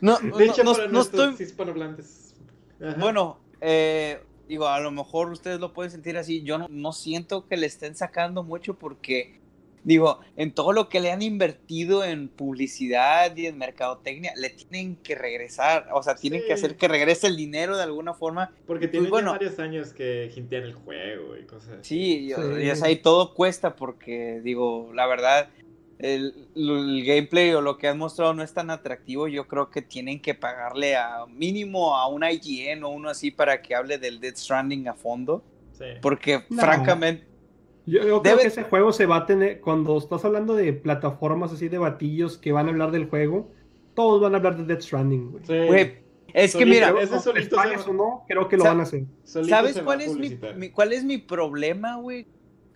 No, 0.02 0.18
no, 0.22 0.38
no- 0.40 0.74
para 0.74 0.88
no 0.88 0.92
nuestros 0.94 1.30
estoy. 1.32 1.46
hispanohablantes. 1.46 2.34
Ajá. 2.82 2.96
Bueno, 3.00 3.40
eh, 3.60 4.20
digo, 4.52 4.68
a 4.68 4.82
lo 4.82 4.92
mejor 4.92 5.32
ustedes 5.32 5.62
lo 5.62 5.72
pueden 5.72 5.92
sentir 5.92 6.18
así. 6.18 6.44
Yo 6.44 6.58
no, 6.58 6.68
no 6.70 6.92
siento 6.92 7.48
que 7.48 7.56
le 7.56 7.68
estén 7.68 7.96
sacando 7.96 8.44
mucho 8.44 8.74
porque, 8.78 9.40
digo, 9.86 10.20
en 10.36 10.52
todo 10.52 10.74
lo 10.74 10.90
que 10.90 11.00
le 11.00 11.10
han 11.10 11.22
invertido 11.22 12.04
en 12.04 12.28
publicidad 12.28 13.34
y 13.38 13.46
en 13.46 13.58
mercadotecnia, 13.58 14.34
le 14.36 14.50
tienen 14.50 14.98
que 14.98 15.16
regresar. 15.16 15.88
O 15.94 16.04
sea, 16.04 16.16
tienen 16.16 16.42
Sí. 16.42 16.48
que 16.48 16.54
hacer 16.54 16.76
que 16.76 16.90
regrese 16.90 17.28
el 17.28 17.38
dinero 17.38 17.78
de 17.78 17.84
alguna 17.84 18.14
forma. 18.14 18.52
Porque 18.68 18.88
pues, 18.88 18.92
tienen 18.92 19.10
bueno. 19.10 19.32
varios 19.32 19.58
años 19.60 19.94
que 19.94 20.30
hintean 20.36 20.64
el 20.64 20.74
juego 20.74 21.38
y 21.38 21.46
cosas 21.46 21.80
así. 21.80 21.96
Sí, 21.96 22.02
y- 22.28 22.34
Sí. 22.34 22.64
y 22.66 22.70
o 22.70 22.76
sea, 22.76 22.92
y 22.92 22.98
todo 22.98 23.34
cuesta 23.34 23.76
porque, 23.78 24.42
digo, 24.44 24.92
la 24.94 25.08
verdad, 25.08 25.50
el, 26.02 26.48
el 26.56 27.04
gameplay 27.06 27.54
o 27.54 27.62
lo 27.62 27.78
que 27.78 27.88
han 27.88 27.98
mostrado 27.98 28.34
no 28.34 28.44
es 28.44 28.54
tan 28.54 28.70
atractivo. 28.70 29.28
Yo 29.28 29.48
creo 29.48 29.70
que 29.70 29.82
tienen 29.82 30.22
que 30.22 30.34
pagarle 30.34 30.96
a 30.96 31.26
mínimo 31.28 31.96
a 31.96 32.08
un 32.08 32.24
IGN 32.24 32.84
o 32.84 32.90
uno 32.90 33.10
así 33.10 33.32
para 33.32 33.62
que 33.62 33.76
hable 33.76 33.98
del 33.98 34.20
Dead 34.20 34.36
Stranding 34.36 34.88
a 34.88 34.94
fondo. 34.94 35.44
Sí. 35.74 35.86
Porque, 36.02 36.44
No. 36.50 36.62
francamente, 36.62 37.26
Yo, 37.86 38.00
yo 38.06 38.22
creo 38.22 38.36
Debe- 38.36 38.42
que 38.44 38.48
ese 38.48 38.64
juego 38.64 38.92
se 38.94 39.06
va 39.06 39.18
a 39.18 39.26
tener. 39.26 39.60
Cuando 39.62 39.98
estás 39.98 40.24
hablando 40.26 40.54
de 40.56 40.72
plataformas 40.74 41.52
así 41.52 41.68
de 41.68 41.78
batillos 41.80 42.38
que 42.38 42.52
van 42.52 42.68
a 42.68 42.70
hablar 42.70 42.92
del 42.92 43.08
juego, 43.10 43.50
todos 43.96 44.22
van 44.22 44.34
a 44.36 44.38
hablar 44.38 44.56
de 44.58 44.66
Death 44.66 44.82
Stranding, 44.82 45.32
güey. 45.32 45.44
Sí. 45.46 45.66
Güey, 45.68 45.94
es 46.34 46.56
que 46.56 46.66
mira, 46.66 46.94
ese 47.02 47.20
solito 47.20 47.32
se 47.34 47.40
España 47.62 47.78
va- 47.78 47.86
o 47.90 47.94
no, 47.94 48.24
creo 48.28 48.48
que 48.48 48.56
lo 48.58 48.64
Sa- 48.64 48.70
van 48.70 48.80
a 48.82 48.84
hacer. 48.84 49.04
¿sabes 49.24 49.82
cuál 49.82 50.02
es 50.02 50.16
mi- 50.56 50.70
cuál 50.70 50.94
es 50.94 51.04
mi 51.04 51.18
problema, 51.18 51.96
güey? 51.98 52.26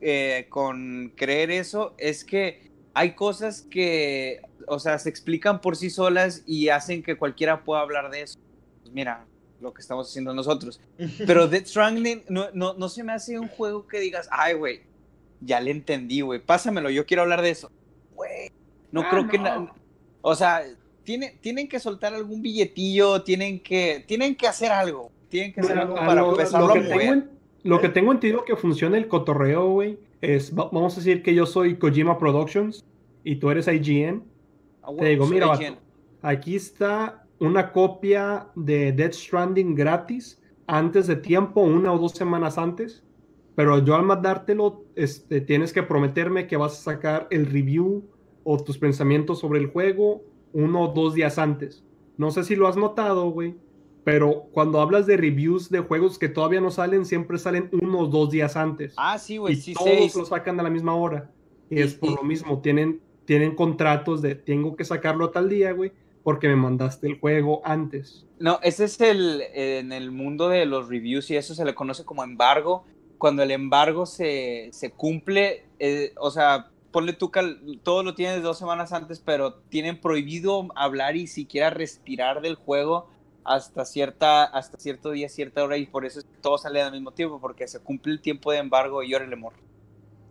eh, 0.02 0.48
con 0.50 1.14
creer 1.16 1.50
eso 1.52 1.96
es 1.98 2.26
que 2.26 2.70
hay 2.96 3.12
cosas 3.14 3.62
que, 3.70 4.42
o 4.68 4.80
sea, 4.80 4.98
se 4.98 5.10
explican 5.10 5.62
por 5.62 5.76
sí 5.76 5.90
solas 5.92 6.42
y 6.48 6.70
hacen 6.70 7.04
que 7.04 7.18
cualquiera 7.18 7.64
pueda 7.64 7.82
hablar 7.82 8.10
de 8.10 8.22
eso. 8.22 8.40
Pues 8.82 8.92
mira, 8.94 9.26
lo 9.62 9.74
que 9.74 9.82
estamos 9.82 10.10
haciendo 10.10 10.34
nosotros. 10.34 10.80
Pero 11.28 11.48
Death 11.48 11.68
Stranding 11.68 12.24
no, 12.30 12.46
no, 12.54 12.74
no 12.74 12.90
se 12.90 13.04
me 13.04 13.12
hace 13.12 13.38
un 13.38 13.50
juego 13.50 13.86
que 13.86 14.00
digas, 14.00 14.28
ay, 14.32 14.54
güey, 14.56 14.82
ya 15.42 15.60
le 15.60 15.72
entendí, 15.72 16.22
güey, 16.22 16.40
pásamelo, 16.40 16.90
yo 16.90 17.06
quiero 17.06 17.24
hablar 17.24 17.42
de 17.42 17.52
eso. 17.52 17.70
Güey, 18.16 18.50
no 18.92 19.02
Ah, 19.02 19.08
creo 19.12 19.28
que... 19.28 19.38
na- 19.38 19.72
O 20.22 20.34
sea, 20.34 20.64
tiene, 21.04 21.38
tienen 21.42 21.68
que 21.68 21.80
soltar 21.80 22.14
algún 22.16 22.42
billetillo, 22.42 23.22
tienen 23.24 23.60
que, 23.60 24.04
tienen 24.08 24.36
que 24.36 24.48
hacer 24.48 24.72
algo. 24.72 25.12
Tienen 25.30 25.54
que 25.54 25.60
hacer 25.62 25.78
algo 25.78 25.98
a 25.98 26.06
para 26.06 26.22
lo, 26.22 26.32
empezarlo 26.32 26.68
lo 26.68 26.74
a 26.74 26.76
que 26.76 26.82
mover. 26.82 26.98
tengo, 27.00 27.14
en- 27.14 27.30
lo 27.64 27.82
que 27.82 27.90
tengo 27.90 28.12
entendido 28.14 28.46
que 28.46 28.56
funciona 28.56 28.98
el 28.98 29.08
cotorreo, 29.08 29.68
güey, 29.70 30.00
es, 30.22 30.54
va- 30.58 30.70
vamos 30.72 30.94
a 30.94 30.98
decir 30.98 31.22
que 31.24 31.34
yo 31.34 31.46
soy 31.46 31.78
Kojima 31.78 32.18
Productions 32.18 32.84
y 33.24 33.36
tú 33.38 33.50
eres 33.50 33.68
IGN. 33.68 34.24
Ah, 34.84 34.90
Te 34.98 35.06
digo, 35.10 35.28
mira, 35.28 35.48
IGN. 35.56 35.78
aquí 36.22 36.56
está 36.56 37.26
una 37.40 37.72
copia 37.72 38.48
de 38.56 38.92
Death 38.92 39.14
Stranding 39.14 39.76
gratis 39.76 40.42
antes 40.68 41.08
de 41.08 41.16
tiempo, 41.16 41.62
una 41.62 41.92
o 41.94 41.98
dos 42.00 42.14
semanas 42.14 42.58
antes. 42.58 43.04
Pero 43.56 43.80
yo 43.84 43.96
al 43.96 44.04
mandártelo, 44.04 44.84
este, 44.96 45.40
tienes 45.42 45.72
que 45.72 45.84
prometerme 45.84 46.46
que 46.48 46.58
vas 46.58 46.74
a 46.74 46.84
sacar 46.94 47.28
el 47.32 47.46
review 47.46 48.04
o 48.44 48.58
tus 48.62 48.78
pensamientos 48.78 49.40
sobre 49.40 49.60
el 49.60 49.68
juego 49.68 50.24
uno 50.54 50.84
o 50.84 50.88
dos 50.94 51.14
días 51.14 51.38
antes. 51.38 51.84
No 52.18 52.32
sé 52.32 52.44
si 52.44 52.56
lo 52.56 52.68
has 52.68 52.78
notado, 52.78 53.30
güey. 53.30 53.56
Pero 54.06 54.46
cuando 54.54 54.80
hablas 54.80 55.08
de 55.08 55.18
reviews 55.18 55.70
de 55.70 55.80
juegos 55.80 56.18
que 56.20 56.30
todavía 56.30 56.62
no 56.62 56.70
salen, 56.72 57.06
siempre 57.06 57.38
salen 57.40 57.70
uno 57.74 58.00
o 58.00 58.06
dos 58.08 58.30
días 58.30 58.56
antes 58.56 58.94
Ah, 58.96 59.18
sí, 59.20 59.38
güey, 59.38 59.56
sí 59.58 59.74
todos 59.74 60.16
lo 60.16 60.26
sacan 60.26 60.58
a 60.60 60.64
la 60.64 60.70
misma 60.70 60.96
hora. 60.96 61.32
Y, 61.70 61.80
Y- 61.80 61.82
es 61.82 61.96
por 61.96 62.12
y- 62.12 62.16
lo 62.16 62.24
mismo, 62.24 62.62
tienen, 62.62 63.02
tienen 63.26 63.56
contratos 63.56 64.22
de 64.22 64.36
tengo 64.36 64.76
que 64.78 64.86
sacarlo 64.86 65.26
a 65.26 65.32
tal 65.32 65.50
día, 65.50 65.72
güey, 65.74 65.92
porque 66.24 66.48
me 66.48 66.56
mandaste 66.56 67.08
el 67.08 67.20
juego 67.20 67.62
antes. 67.66 68.26
No, 68.40 68.60
ese 68.62 68.84
es 68.86 69.02
el, 69.02 69.42
en 69.54 69.92
el 69.92 70.12
mundo 70.12 70.50
de 70.50 70.66
los 70.68 70.88
reviews 70.88 71.30
y 71.32 71.36
eso 71.36 71.56
se 71.56 71.66
le 71.66 71.74
conoce 71.74 72.06
como 72.06 72.24
embargo. 72.24 72.86
Cuando 73.18 73.42
el 73.42 73.50
embargo 73.50 74.06
se, 74.06 74.70
se 74.72 74.92
cumple, 74.92 75.64
eh, 75.80 76.14
o 76.18 76.30
sea, 76.30 76.70
ponle 76.92 77.14
tú 77.14 77.32
todo 77.82 78.04
lo 78.04 78.14
tienes 78.14 78.44
dos 78.44 78.60
semanas 78.60 78.94
antes, 78.94 79.20
pero 79.20 79.56
tienen 79.70 80.00
prohibido 80.00 80.68
hablar 80.76 81.16
y 81.16 81.26
siquiera 81.26 81.70
respirar 81.72 82.42
del 82.42 82.54
juego 82.56 83.08
hasta 83.46 83.86
cierta 83.86 84.44
hasta 84.46 84.78
cierto 84.80 85.12
día, 85.12 85.30
cierta 85.30 85.64
hora 85.64 85.78
y 85.78 85.88
por 85.88 86.06
eso 86.06 86.22
todo 86.42 86.58
sale 86.58 86.82
al 86.82 86.92
mismo 86.92 87.14
tiempo, 87.14 87.40
porque 87.40 87.68
se 87.68 87.80
cumple 87.82 88.14
el 88.14 88.22
tiempo 88.22 88.52
de 88.52 88.60
embargo 88.60 89.04
y 89.04 89.14
órale, 89.16 89.36
morro. 89.38 89.58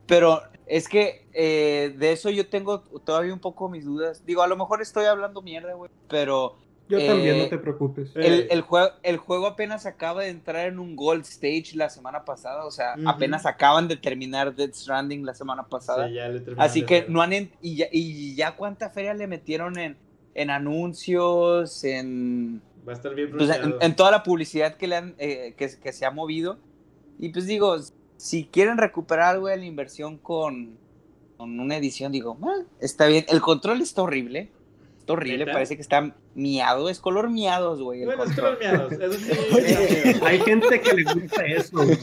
Pero 0.06 0.42
es 0.66 0.88
que 0.88 1.26
eh, 1.32 1.94
de 1.96 2.12
eso 2.12 2.30
yo 2.30 2.48
tengo 2.48 2.82
todavía 3.04 3.32
un 3.32 3.40
poco 3.40 3.68
mis 3.68 3.84
dudas. 3.84 4.24
Digo, 4.26 4.42
a 4.42 4.46
lo 4.46 4.56
mejor 4.56 4.82
estoy 4.82 5.06
hablando 5.06 5.40
mierda, 5.42 5.72
güey, 5.74 5.90
pero 6.08 6.58
Yo 6.88 6.98
Eh, 6.98 7.06
también, 7.06 7.38
no 7.38 7.48
te 7.48 7.58
preocupes. 7.58 8.10
Eh, 8.14 8.26
el, 8.26 8.46
el 8.50 8.60
juego, 8.60 8.90
el 9.02 9.16
juego 9.16 9.46
apenas 9.46 9.86
acaba 9.86 10.22
de 10.22 10.28
entrar 10.28 10.66
en 10.66 10.78
un 10.78 10.94
Gold 10.94 11.24
Stage 11.24 11.74
la 11.74 11.88
semana 11.88 12.24
pasada, 12.24 12.66
o 12.66 12.70
sea, 12.70 12.94
Ujú. 12.94 13.08
apenas 13.08 13.46
acaban 13.46 13.88
de 13.88 13.96
terminar 13.96 14.54
Death 14.54 14.74
Stranding 14.74 15.24
la 15.24 15.34
semana 15.34 15.66
pasada. 15.66 16.08
Sí, 16.08 16.14
ya 16.14 16.28
le 16.28 16.44
Así 16.58 16.82
que 16.84 17.06
no 17.08 17.22
han 17.22 17.32
en- 17.32 17.52
y 17.62 17.76
ya, 17.76 17.86
y 17.90 18.36
ya 18.36 18.54
cuánta 18.56 18.90
feria 18.90 19.14
le 19.14 19.26
metieron 19.26 19.78
en, 19.78 19.96
en 20.34 20.50
anuncios, 20.50 21.82
en, 21.84 22.62
Va 22.86 22.92
a 22.92 22.96
estar 22.96 23.14
bien 23.14 23.30
pues, 23.30 23.50
en, 23.80 23.96
toda 23.96 24.10
la 24.10 24.22
publicidad 24.22 24.76
que 24.76 24.86
le 24.88 24.96
han 24.96 25.14
eh, 25.18 25.54
que, 25.56 25.68
que 25.82 25.92
se 25.92 26.04
ha 26.04 26.10
movido. 26.10 26.58
Y 27.18 27.30
pues 27.30 27.46
digo, 27.46 27.76
si 28.16 28.44
quieren 28.46 28.76
recuperar 28.78 29.34
algo 29.34 29.48
de 29.48 29.56
la 29.56 29.64
inversión 29.64 30.18
con, 30.18 30.76
con 31.36 31.58
una 31.60 31.76
edición, 31.76 32.12
digo, 32.12 32.36
"Ah, 32.42 32.62
está 32.80 33.06
bien. 33.06 33.24
El 33.28 33.40
control 33.40 33.80
está 33.80 34.02
horrible. 34.02 34.50
Está 34.98 35.12
horrible, 35.12 35.44
parece 35.46 35.76
que 35.76 35.82
está 35.82 36.14
miado, 36.34 36.88
es 36.88 36.98
color 36.98 37.28
miados, 37.28 37.78
güey. 37.82 38.00
el 38.00 38.06
Bueno, 38.06 38.24
es 38.24 38.28
control. 38.30 38.56
color 38.58 38.72
miados, 38.88 38.92
eso 38.92 39.12
sí. 39.12 39.30
Oye. 39.54 39.72
está 39.72 40.18
feo. 40.18 40.26
Hay 40.26 40.38
gente 40.40 40.80
que 40.80 40.92
le 40.94 41.02
gusta 41.04 41.44
eso, 41.44 41.76
güey. 41.76 41.98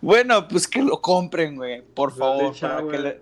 Bueno, 0.00 0.46
pues 0.46 0.68
que 0.68 0.80
lo 0.80 1.00
compren, 1.00 1.56
güey, 1.56 1.82
por 1.82 2.12
favor. 2.16 2.54
para 2.60 2.76
que 2.78 2.82
Shower. 2.82 3.00
le- 3.00 3.20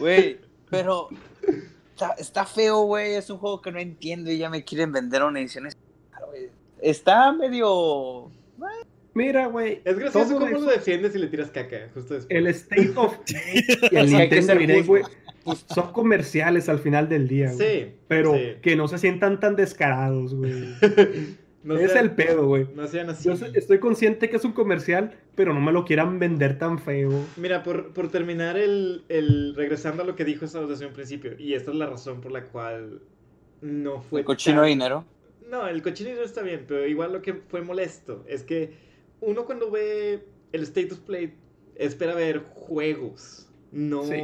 Güey, 0.00 0.40
pero 0.70 1.08
está, 1.94 2.10
está 2.18 2.44
feo, 2.44 2.82
güey. 2.82 3.14
Es 3.14 3.30
un 3.30 3.38
juego 3.38 3.60
que 3.62 3.72
no 3.72 3.78
entiendo 3.78 4.30
y 4.30 4.38
ya 4.38 4.50
me 4.50 4.64
quieren 4.64 4.92
vender 4.92 5.22
una 5.22 5.40
edición. 5.40 5.68
Está 6.80 7.32
medio. 7.32 8.30
Mira, 9.14 9.46
güey. 9.46 9.80
Es 9.84 9.98
gracioso 9.98 10.34
cómo 10.34 10.46
eso- 10.46 10.58
lo 10.66 10.70
defiendes 10.72 11.14
y 11.14 11.18
le 11.18 11.28
tiras 11.28 11.50
caca 11.50 11.88
justo 11.94 12.14
después. 12.14 12.36
El 12.36 12.46
State 12.48 12.92
of 12.96 13.16
y 13.90 13.96
el 13.96 14.10
Nintendo 14.10 14.54
Direct, 14.56 14.86
güey, 14.86 15.04
pues, 15.44 15.64
son 15.72 15.92
comerciales 15.92 16.68
al 16.68 16.80
final 16.80 17.08
del 17.08 17.28
día, 17.28 17.52
güey. 17.52 17.82
Sí. 17.84 17.92
Pero 18.08 18.34
sí. 18.34 18.54
que 18.60 18.74
no 18.76 18.88
se 18.88 18.98
sientan 18.98 19.38
tan 19.38 19.54
descarados, 19.56 20.34
güey. 20.34 20.64
no 21.64 21.76
es 21.78 21.94
el 21.94 22.10
pedo, 22.12 22.46
güey. 22.46 22.66
No 22.74 22.86
sean 22.86 23.10
así. 23.10 23.24
Yo 23.28 23.34
estoy 23.54 23.78
consciente 23.78 24.28
que 24.30 24.36
es 24.36 24.44
un 24.44 24.52
comercial, 24.52 25.14
pero 25.34 25.52
no 25.54 25.60
me 25.60 25.72
lo 25.72 25.84
quieran 25.84 26.18
vender 26.18 26.58
tan 26.58 26.78
feo. 26.78 27.10
Mira, 27.36 27.62
por, 27.62 27.92
por 27.92 28.10
terminar 28.10 28.56
el, 28.56 29.04
el- 29.08 29.54
regresando 29.56 30.02
a 30.02 30.06
lo 30.06 30.14
que 30.14 30.24
dijo 30.24 30.44
Estados 30.44 30.68
desde 30.68 30.86
un 30.86 30.92
principio, 30.92 31.32
y 31.38 31.54
esta 31.54 31.70
es 31.70 31.76
la 31.76 31.86
razón 31.86 32.20
por 32.20 32.30
la 32.32 32.44
cual 32.44 33.00
no 33.62 34.00
fue 34.02 34.20
El 34.20 34.26
cochino 34.26 34.60
de 34.62 34.68
tan- 34.68 34.78
dinero. 34.78 35.04
No, 35.50 35.66
el 35.68 35.82
cochinero 35.82 36.22
está 36.22 36.42
bien, 36.42 36.64
pero 36.66 36.86
igual 36.86 37.12
lo 37.12 37.22
que 37.22 37.34
fue 37.34 37.62
molesto 37.62 38.24
es 38.28 38.42
que 38.42 38.72
uno 39.20 39.44
cuando 39.44 39.70
ve 39.70 40.24
el 40.52 40.62
Status 40.62 40.98
Play 40.98 41.34
espera 41.76 42.14
ver 42.14 42.40
juegos, 42.50 43.48
no... 43.72 44.04
Sí. 44.04 44.16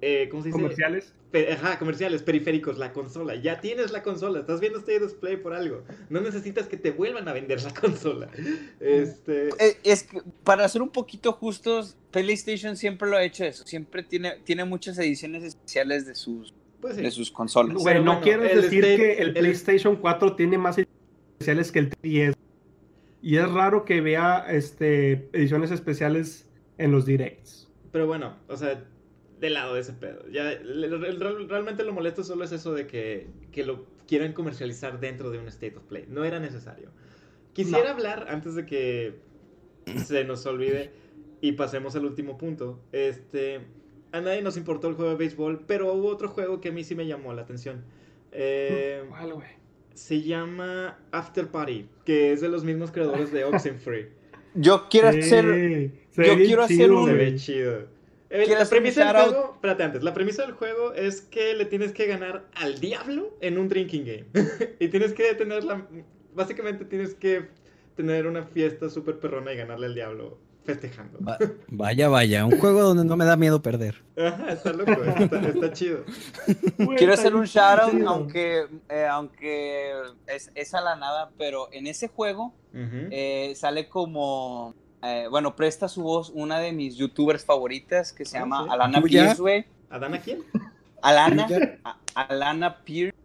Eh, 0.00 0.28
¿Cómo 0.30 0.42
se 0.42 0.48
dice? 0.48 0.58
Comerciales. 0.60 1.12
Pe- 1.30 1.52
Ajá, 1.52 1.78
comerciales, 1.78 2.22
periféricos, 2.22 2.78
la 2.78 2.92
consola. 2.92 3.34
Ya 3.36 3.60
tienes 3.60 3.90
la 3.90 4.02
consola, 4.02 4.40
estás 4.40 4.60
viendo 4.60 4.78
Status 4.78 5.12
Play 5.14 5.36
por 5.36 5.52
algo. 5.52 5.82
No 6.08 6.20
necesitas 6.20 6.66
que 6.68 6.76
te 6.78 6.90
vuelvan 6.90 7.28
a 7.28 7.32
vender 7.34 7.62
la 7.62 7.74
consola. 7.80 8.30
Este... 8.80 9.48
Eh, 9.58 9.76
Es 9.84 10.04
que, 10.04 10.22
para 10.44 10.66
ser 10.68 10.80
un 10.82 10.88
poquito 10.90 11.32
justos, 11.32 11.96
PlayStation 12.12 12.76
siempre 12.76 13.10
lo 13.10 13.16
ha 13.16 13.24
hecho 13.24 13.44
eso. 13.44 13.66
Siempre 13.66 14.02
tiene, 14.02 14.38
tiene 14.44 14.64
muchas 14.64 14.98
ediciones 14.98 15.42
especiales 15.44 16.06
de 16.06 16.14
sus, 16.14 16.54
Pues 16.80 16.96
sí. 16.96 17.02
de 17.02 17.10
sus 17.10 17.30
consolas. 17.30 17.74
Güey, 17.74 17.84
Pero 17.84 18.04
no 18.04 18.20
bueno, 18.20 18.22
quieres 18.24 18.62
decir 18.62 18.84
State- 18.84 18.96
que 18.96 19.12
el 19.22 19.28
el- 19.28 19.34
PlayStation 19.34 19.96
4 19.96 20.34
tiene 20.36 20.56
más 20.58 20.78
especiales 20.78 21.70
que 21.72 21.78
el 21.80 21.90
3 21.90 22.34
Y 23.20 23.36
es 23.36 23.50
raro 23.50 23.84
que 23.84 24.00
vea 24.00 24.46
este, 24.48 25.28
ediciones 25.32 25.70
especiales 25.72 26.48
en 26.78 26.92
los 26.92 27.04
directs. 27.04 27.68
Pero 27.92 28.06
bueno, 28.06 28.36
o 28.48 28.56
sea, 28.56 28.82
de 29.40 29.50
lado 29.50 29.74
de 29.74 29.80
ese 29.80 29.92
pedo. 29.92 30.26
Ya, 30.30 30.52
realmente 31.48 31.84
lo 31.84 31.92
molesto 31.92 32.24
solo 32.24 32.44
es 32.44 32.52
eso 32.52 32.74
de 32.74 32.86
que, 32.86 33.26
que 33.52 33.64
lo 33.64 33.86
quieran 34.06 34.32
comercializar 34.32 35.00
dentro 35.00 35.30
de 35.30 35.38
un 35.38 35.48
State 35.48 35.76
of 35.76 35.84
Play. 35.84 36.06
No 36.08 36.24
era 36.24 36.40
necesario. 36.40 36.90
Quisiera 37.52 37.84
No. 37.84 37.90
hablar, 37.90 38.26
antes 38.28 38.54
de 38.54 38.66
que 38.66 39.14
se 40.04 40.24
nos 40.24 40.44
olvide 40.46 40.90
y 41.40 41.52
pasemos 41.52 41.94
al 41.96 42.04
último 42.04 42.36
punto. 42.38 42.80
Este, 42.92 43.60
a 44.12 44.20
nadie 44.20 44.42
nos 44.42 44.56
importó 44.56 44.88
el 44.88 44.94
juego 44.94 45.10
de 45.12 45.16
béisbol, 45.16 45.64
pero 45.66 45.92
hubo 45.92 46.08
otro 46.08 46.28
juego 46.28 46.60
que 46.60 46.70
a 46.70 46.72
mí 46.72 46.84
sí 46.84 46.94
me 46.94 47.06
llamó 47.06 47.32
la 47.32 47.42
atención. 47.42 47.84
Eh, 48.32 49.04
¿Cuál, 49.08 49.34
güey? 49.34 49.58
se 49.94 50.22
llama 50.22 50.96
After 51.10 51.48
Party, 51.48 51.88
que 52.04 52.32
es 52.32 52.40
de 52.40 52.48
los 52.48 52.62
mismos 52.62 52.92
creadores 52.92 53.32
de 53.32 53.44
Oxenfree. 53.44 54.10
Yo 54.54 54.86
quiero 54.88 55.08
hacer. 55.08 55.90
yo 56.16 56.34
quiero 56.36 56.62
hacer 56.62 56.90
un- 56.92 57.06
Se 57.06 57.12
ve 57.14 57.34
chido. 57.36 57.97
Eh, 58.30 58.44
¿Quieres 58.44 58.64
la 58.64 58.66
premisa 58.68 59.12
del 59.12 59.24
juego, 59.24 59.52
espérate 59.54 59.82
antes, 59.82 60.02
la 60.02 60.12
premisa 60.12 60.42
del 60.42 60.52
juego 60.52 60.92
es 60.92 61.22
que 61.22 61.54
le 61.54 61.64
tienes 61.64 61.92
que 61.92 62.06
ganar 62.06 62.44
al 62.54 62.78
diablo 62.78 63.36
en 63.40 63.56
un 63.58 63.68
drinking 63.68 64.04
game. 64.04 64.26
y 64.80 64.88
tienes 64.88 65.14
que 65.14 65.32
tener 65.34 65.64
la, 65.64 65.86
básicamente 66.34 66.84
tienes 66.84 67.14
que 67.14 67.48
tener 67.96 68.26
una 68.26 68.44
fiesta 68.44 68.90
súper 68.90 69.18
perrona 69.18 69.52
y 69.52 69.56
ganarle 69.56 69.86
al 69.86 69.94
diablo 69.94 70.38
festejando. 70.64 71.18
Va- 71.26 71.38
vaya, 71.68 72.10
vaya, 72.10 72.44
un 72.44 72.58
juego 72.60 72.82
donde 72.82 73.02
no 73.02 73.16
me 73.16 73.24
da 73.24 73.36
miedo 73.38 73.62
perder. 73.62 74.02
Ajá, 74.18 74.52
está 74.52 74.74
loco, 74.74 74.92
está, 74.92 75.40
está 75.48 75.72
chido. 75.72 76.04
Quiero 76.98 77.14
hacer 77.14 77.34
un 77.34 77.44
shoutout, 77.46 78.02
aunque, 78.06 78.66
eh, 78.90 79.06
aunque 79.10 79.92
es, 80.26 80.52
es 80.54 80.74
a 80.74 80.82
la 80.82 80.96
nada, 80.96 81.30
pero 81.38 81.72
en 81.72 81.86
ese 81.86 82.08
juego 82.08 82.52
eh, 82.74 83.54
sale 83.56 83.88
como. 83.88 84.74
Eh, 85.02 85.26
bueno, 85.30 85.54
presta 85.56 85.88
su 85.88 86.02
voz 86.02 86.30
una 86.34 86.58
de 86.60 86.72
mis 86.72 86.96
youtubers 86.96 87.44
favoritas 87.44 88.12
que 88.12 88.24
se 88.24 88.36
Ah, 88.36 88.40
llama 88.40 88.64
sí. 88.64 88.68
Alana. 88.70 89.02
Pierce, 89.02 89.40
güey. 89.40 89.64
¿Adana 89.90 90.20
quién? 90.20 90.42
Alana, 91.02 91.46
Alana 92.14 92.82
Pierce. 92.84 93.16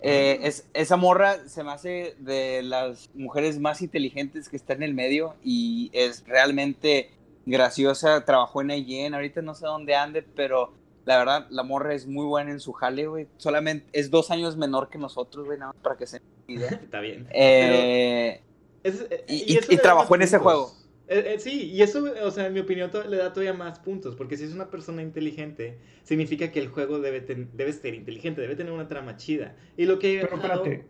Eh, 0.00 0.40
es, 0.42 0.68
esa 0.74 0.96
morra 0.96 1.46
se 1.46 1.62
me 1.62 1.70
hace 1.70 2.16
de 2.18 2.62
las 2.62 3.10
mujeres 3.14 3.60
más 3.60 3.82
inteligentes 3.82 4.48
que 4.48 4.56
está 4.56 4.72
en 4.72 4.82
el 4.82 4.94
medio 4.94 5.36
y 5.44 5.90
es 5.92 6.24
realmente 6.26 7.10
graciosa. 7.46 8.24
Trabajó 8.24 8.62
en 8.62 8.70
IGN, 8.72 9.14
ahorita 9.14 9.42
no 9.42 9.54
sé 9.54 9.66
dónde 9.66 9.94
ande, 9.94 10.22
pero 10.22 10.72
La 11.04 11.18
verdad, 11.18 11.46
la 11.50 11.64
morra 11.64 11.94
es 11.94 12.06
muy 12.06 12.24
buena 12.26 12.52
en 12.52 12.60
su 12.60 12.72
jale, 12.72 13.08
güey. 13.08 13.26
Solamente 13.36 13.86
es 13.92 14.08
dos 14.10 14.30
años 14.30 14.56
menor 14.56 14.88
que 14.88 14.98
nosotros, 14.98 15.44
güey, 15.46 15.58
nada 15.58 15.72
más 15.72 15.82
para 15.82 15.96
que 15.96 16.06
se 16.06 16.20
idea. 16.46 16.68
Está 16.82 17.00
bien. 17.00 17.26
Eh, 17.32 18.40
Es- 18.84 19.06
eh, 19.10 19.24
Y- 19.28 19.76
trabajó 19.78 20.14
en 20.14 20.22
ese 20.22 20.38
juego. 20.38 20.72
Eh, 21.08 21.34
eh, 21.34 21.38
sí, 21.40 21.70
y 21.70 21.82
eso, 21.82 22.04
o 22.24 22.30
sea, 22.30 22.46
en 22.46 22.54
mi 22.54 22.60
opinión, 22.60 22.90
le 23.08 23.16
da 23.16 23.32
todavía 23.32 23.52
más 23.52 23.78
puntos, 23.80 24.14
porque 24.16 24.36
si 24.36 24.44
es 24.44 24.54
una 24.54 24.70
persona 24.70 25.02
inteligente, 25.02 25.78
significa 26.04 26.50
que 26.52 26.60
el 26.60 26.68
juego 26.68 27.00
debe, 27.00 27.20
ten- 27.20 27.50
debe 27.54 27.72
ser 27.72 27.94
inteligente, 27.94 28.40
debe 28.40 28.54
tener 28.56 28.72
una 28.72 28.88
trama 28.88 29.16
chida. 29.16 29.56
Y 29.76 29.86
lo 29.86 29.98
que... 29.98 30.20
Pero 30.22 30.36
espérate. 30.36 30.84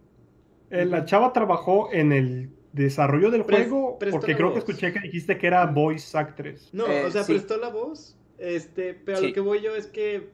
Eh, 0.70 0.84
la 0.86 1.04
chava 1.04 1.32
trabajó 1.32 1.92
en 1.92 2.12
el 2.12 2.50
desarrollo 2.72 3.30
del 3.30 3.42
juego 3.42 3.98
porque 3.98 4.34
creo 4.34 4.52
que 4.52 4.60
escuché 4.60 4.92
que 4.92 5.00
dijiste 5.00 5.36
que 5.38 5.46
era 5.46 5.66
voice 5.66 6.16
actress. 6.16 6.72
No, 6.72 6.86
Eh, 6.86 7.04
o 7.06 7.10
sea, 7.10 7.24
sí. 7.24 7.32
prestó 7.32 7.58
la 7.58 7.68
voz, 7.68 8.16
este, 8.38 8.94
pero 8.94 9.18
a 9.18 9.20
Sí. 9.20 9.28
lo 9.28 9.34
que 9.34 9.40
voy 9.40 9.60
yo 9.60 9.74
es 9.76 9.86
que 9.86 10.28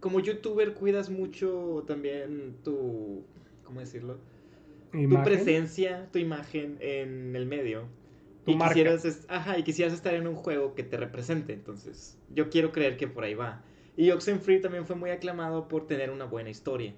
como 0.00 0.20
youtuber 0.20 0.72
cuidas 0.74 1.10
mucho 1.10 1.84
también 1.86 2.54
tu, 2.64 3.22
¿cómo 3.64 3.80
decirlo? 3.80 4.18
Tu 4.92 5.22
presencia, 5.22 6.08
tu 6.10 6.18
imagen 6.18 6.78
en 6.80 7.36
el 7.36 7.44
medio. 7.44 7.82
Tu 8.46 8.52
y 8.52 8.56
marca. 8.56 8.74
quisieras, 8.74 9.26
ajá, 9.28 9.58
y 9.58 9.62
quisieras 9.62 9.92
estar 9.92 10.14
en 10.14 10.26
un 10.26 10.34
juego 10.34 10.74
que 10.74 10.82
te 10.82 10.96
represente, 10.96 11.52
entonces 11.52 12.18
yo 12.30 12.48
quiero 12.48 12.72
creer 12.72 12.96
que 12.96 13.08
por 13.08 13.24
ahí 13.24 13.34
va. 13.34 13.62
Y 13.96 14.10
Oxenfree 14.10 14.60
también 14.60 14.86
fue 14.86 14.96
muy 14.96 15.10
aclamado 15.10 15.68
por 15.68 15.86
tener 15.86 16.10
una 16.10 16.24
buena 16.24 16.50
historia. 16.50 16.94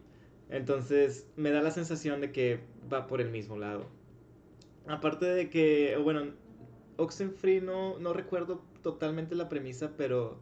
Entonces 0.50 1.26
me 1.36 1.50
da 1.50 1.62
la 1.62 1.70
sensación 1.70 2.20
de 2.20 2.32
que 2.32 2.60
va 2.92 3.06
por 3.06 3.20
el 3.20 3.30
mismo 3.30 3.58
lado. 3.58 3.86
Aparte 4.86 5.26
de 5.26 5.50
que, 5.50 5.98
bueno, 6.02 6.32
Oxenfree 6.96 7.60
no, 7.60 7.98
no 7.98 8.12
recuerdo 8.12 8.62
totalmente 8.82 9.34
la 9.34 9.48
premisa, 9.48 9.92
pero 9.96 10.40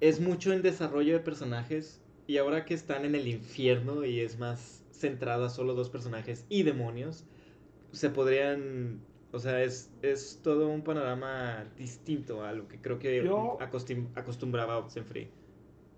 es 0.00 0.20
mucho 0.20 0.52
en 0.52 0.62
desarrollo 0.62 1.12
de 1.14 1.20
personajes. 1.20 2.00
Y 2.26 2.36
ahora 2.38 2.64
que 2.64 2.74
están 2.74 3.04
en 3.04 3.14
el 3.14 3.26
infierno 3.26 4.04
y 4.04 4.20
es 4.20 4.38
más 4.38 4.84
centrado 4.90 5.44
a 5.44 5.50
solo 5.50 5.74
dos 5.74 5.90
personajes 5.90 6.44
y 6.48 6.62
demonios, 6.62 7.24
se 7.92 8.10
podrían... 8.10 9.00
O 9.32 9.38
sea, 9.38 9.62
es, 9.62 9.90
es 10.02 10.40
todo 10.42 10.68
un 10.68 10.82
panorama 10.82 11.64
distinto 11.76 12.44
a 12.44 12.52
lo 12.52 12.66
que 12.66 12.78
creo 12.80 12.98
que 12.98 13.22
Yo- 13.24 13.58
acostum- 13.60 14.08
acostumbraba 14.14 14.78
Oxenfree. 14.78 15.28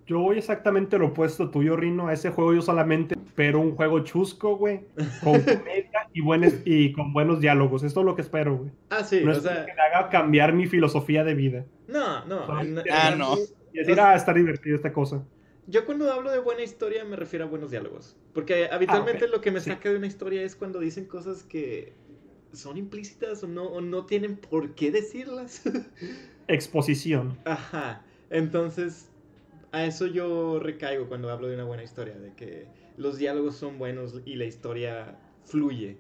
Yo 0.06 0.18
voy 0.18 0.38
exactamente 0.38 0.98
lo 0.98 1.08
opuesto 1.08 1.50
tuyo, 1.50 1.76
Rino. 1.76 2.08
A 2.08 2.12
ese 2.12 2.30
juego 2.30 2.52
yo 2.52 2.62
solamente 2.62 3.14
espero 3.14 3.60
un 3.60 3.76
juego 3.76 4.00
chusco, 4.00 4.56
güey. 4.56 4.80
Con 5.22 5.40
comedia 5.42 6.08
y, 6.12 6.20
buenos, 6.20 6.52
y 6.64 6.92
con 6.92 7.12
buenos 7.12 7.38
diálogos. 7.40 7.84
Esto 7.84 8.00
es 8.00 8.06
lo 8.06 8.16
que 8.16 8.22
espero, 8.22 8.56
güey. 8.56 8.70
Ah, 8.88 9.04
sí, 9.04 9.20
no 9.24 9.30
o 9.30 9.34
es 9.34 9.42
sea... 9.44 9.64
que 9.64 9.72
me 9.74 9.80
haga 9.82 10.08
cambiar 10.08 10.52
mi 10.52 10.66
filosofía 10.66 11.22
de 11.22 11.34
vida. 11.34 11.64
No, 11.86 12.24
no. 12.24 12.44
Solamente 12.46 12.90
Ah, 12.90 13.14
no. 13.16 13.36
Y 13.72 13.78
decir, 13.78 14.00
ah, 14.00 14.16
está 14.16 14.32
divertido 14.34 14.74
esta 14.74 14.92
cosa. 14.92 15.22
Yo 15.68 15.86
cuando 15.86 16.12
hablo 16.12 16.32
de 16.32 16.40
buena 16.40 16.62
historia 16.62 17.04
me 17.04 17.14
refiero 17.14 17.44
a 17.44 17.48
buenos 17.48 17.70
diálogos. 17.70 18.16
Porque 18.34 18.68
habitualmente 18.72 19.26
Ah, 19.26 19.28
ok. 19.28 19.32
lo 19.34 19.40
que 19.40 19.52
me 19.52 19.60
Sí. 19.60 19.70
saca 19.70 19.90
de 19.90 19.96
una 19.96 20.08
historia 20.08 20.42
es 20.42 20.56
cuando 20.56 20.80
dicen 20.80 21.04
cosas 21.04 21.44
que 21.44 21.92
son 22.52 22.76
implícitas 22.76 23.42
o 23.44 23.48
no, 23.48 23.64
o 23.64 23.80
no 23.80 24.06
tienen 24.06 24.36
por 24.36 24.74
qué 24.74 24.90
decirlas. 24.90 25.62
Exposición. 26.48 27.38
Ajá. 27.44 28.02
Entonces, 28.30 29.08
a 29.72 29.84
eso 29.84 30.06
yo 30.06 30.58
recaigo 30.60 31.08
cuando 31.08 31.30
hablo 31.30 31.48
de 31.48 31.54
una 31.54 31.64
buena 31.64 31.82
historia, 31.82 32.18
de 32.18 32.32
que 32.34 32.66
los 32.96 33.18
diálogos 33.18 33.56
son 33.56 33.78
buenos 33.78 34.20
y 34.24 34.36
la 34.36 34.44
historia 34.44 35.18
fluye. 35.44 35.98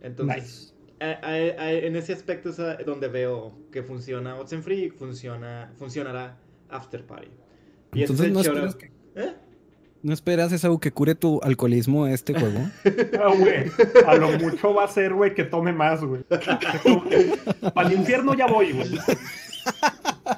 Entonces, 0.00 0.74
Nice. 1.00 1.04
a- 1.04 1.20
a- 1.26 1.64
a- 1.64 1.72
en 1.72 1.96
ese 1.96 2.12
aspecto 2.12 2.50
es 2.50 2.58
a- 2.60 2.76
donde 2.76 3.08
veo 3.08 3.56
que 3.70 3.82
funciona 3.82 4.36
Oxenfree 4.38 4.86
y 4.86 4.90
funciona, 4.90 5.72
funcionará 5.76 6.38
After 6.68 7.04
Party. 7.04 7.28
Y 7.94 8.00
Entonces 8.02 8.26
el 8.26 8.32
no 8.32 8.40
esperas, 8.40 8.74
que, 8.76 8.86
¿Eh? 9.16 9.34
No 10.02 10.12
esperas 10.12 10.52
eso 10.52 10.78
que 10.80 10.90
cure 10.92 11.14
tu 11.14 11.40
alcoholismo 11.42 12.06
este 12.06 12.34
juego. 12.38 12.58
Ah, 13.20 13.32
güey. 13.38 13.64
A 14.06 14.14
lo 14.14 14.32
mucho 14.38 14.74
va 14.74 14.84
a 14.84 14.88
ser, 14.88 15.14
güey, 15.14 15.34
que 15.34 15.44
tome 15.44 15.72
más, 15.72 16.02
güey. 16.02 16.22
Para 17.74 17.88
el 17.88 17.94
infierno 17.94 18.34
ya 18.34 18.46
voy, 18.46 18.72
güey. 18.72 18.90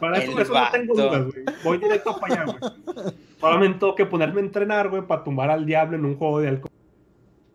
Para 0.00 0.18
eso, 0.18 0.38
eso 0.38 0.52
no 0.54 0.70
tengo 0.70 0.94
dudas, 0.94 1.24
güey. 1.26 1.44
Voy 1.64 1.78
directo 1.78 2.18
para 2.20 2.42
allá, 2.42 2.44
güey. 2.58 3.12
Solamente 3.40 3.78
tengo 3.78 3.94
que 3.94 4.06
ponerme 4.06 4.40
a 4.40 4.44
entrenar, 4.44 4.88
güey, 4.90 5.06
para 5.06 5.24
tumbar 5.24 5.50
al 5.50 5.64
diablo 5.66 5.96
en 5.96 6.04
un 6.04 6.16
juego 6.16 6.40
de 6.40 6.48
alcohol. 6.48 6.70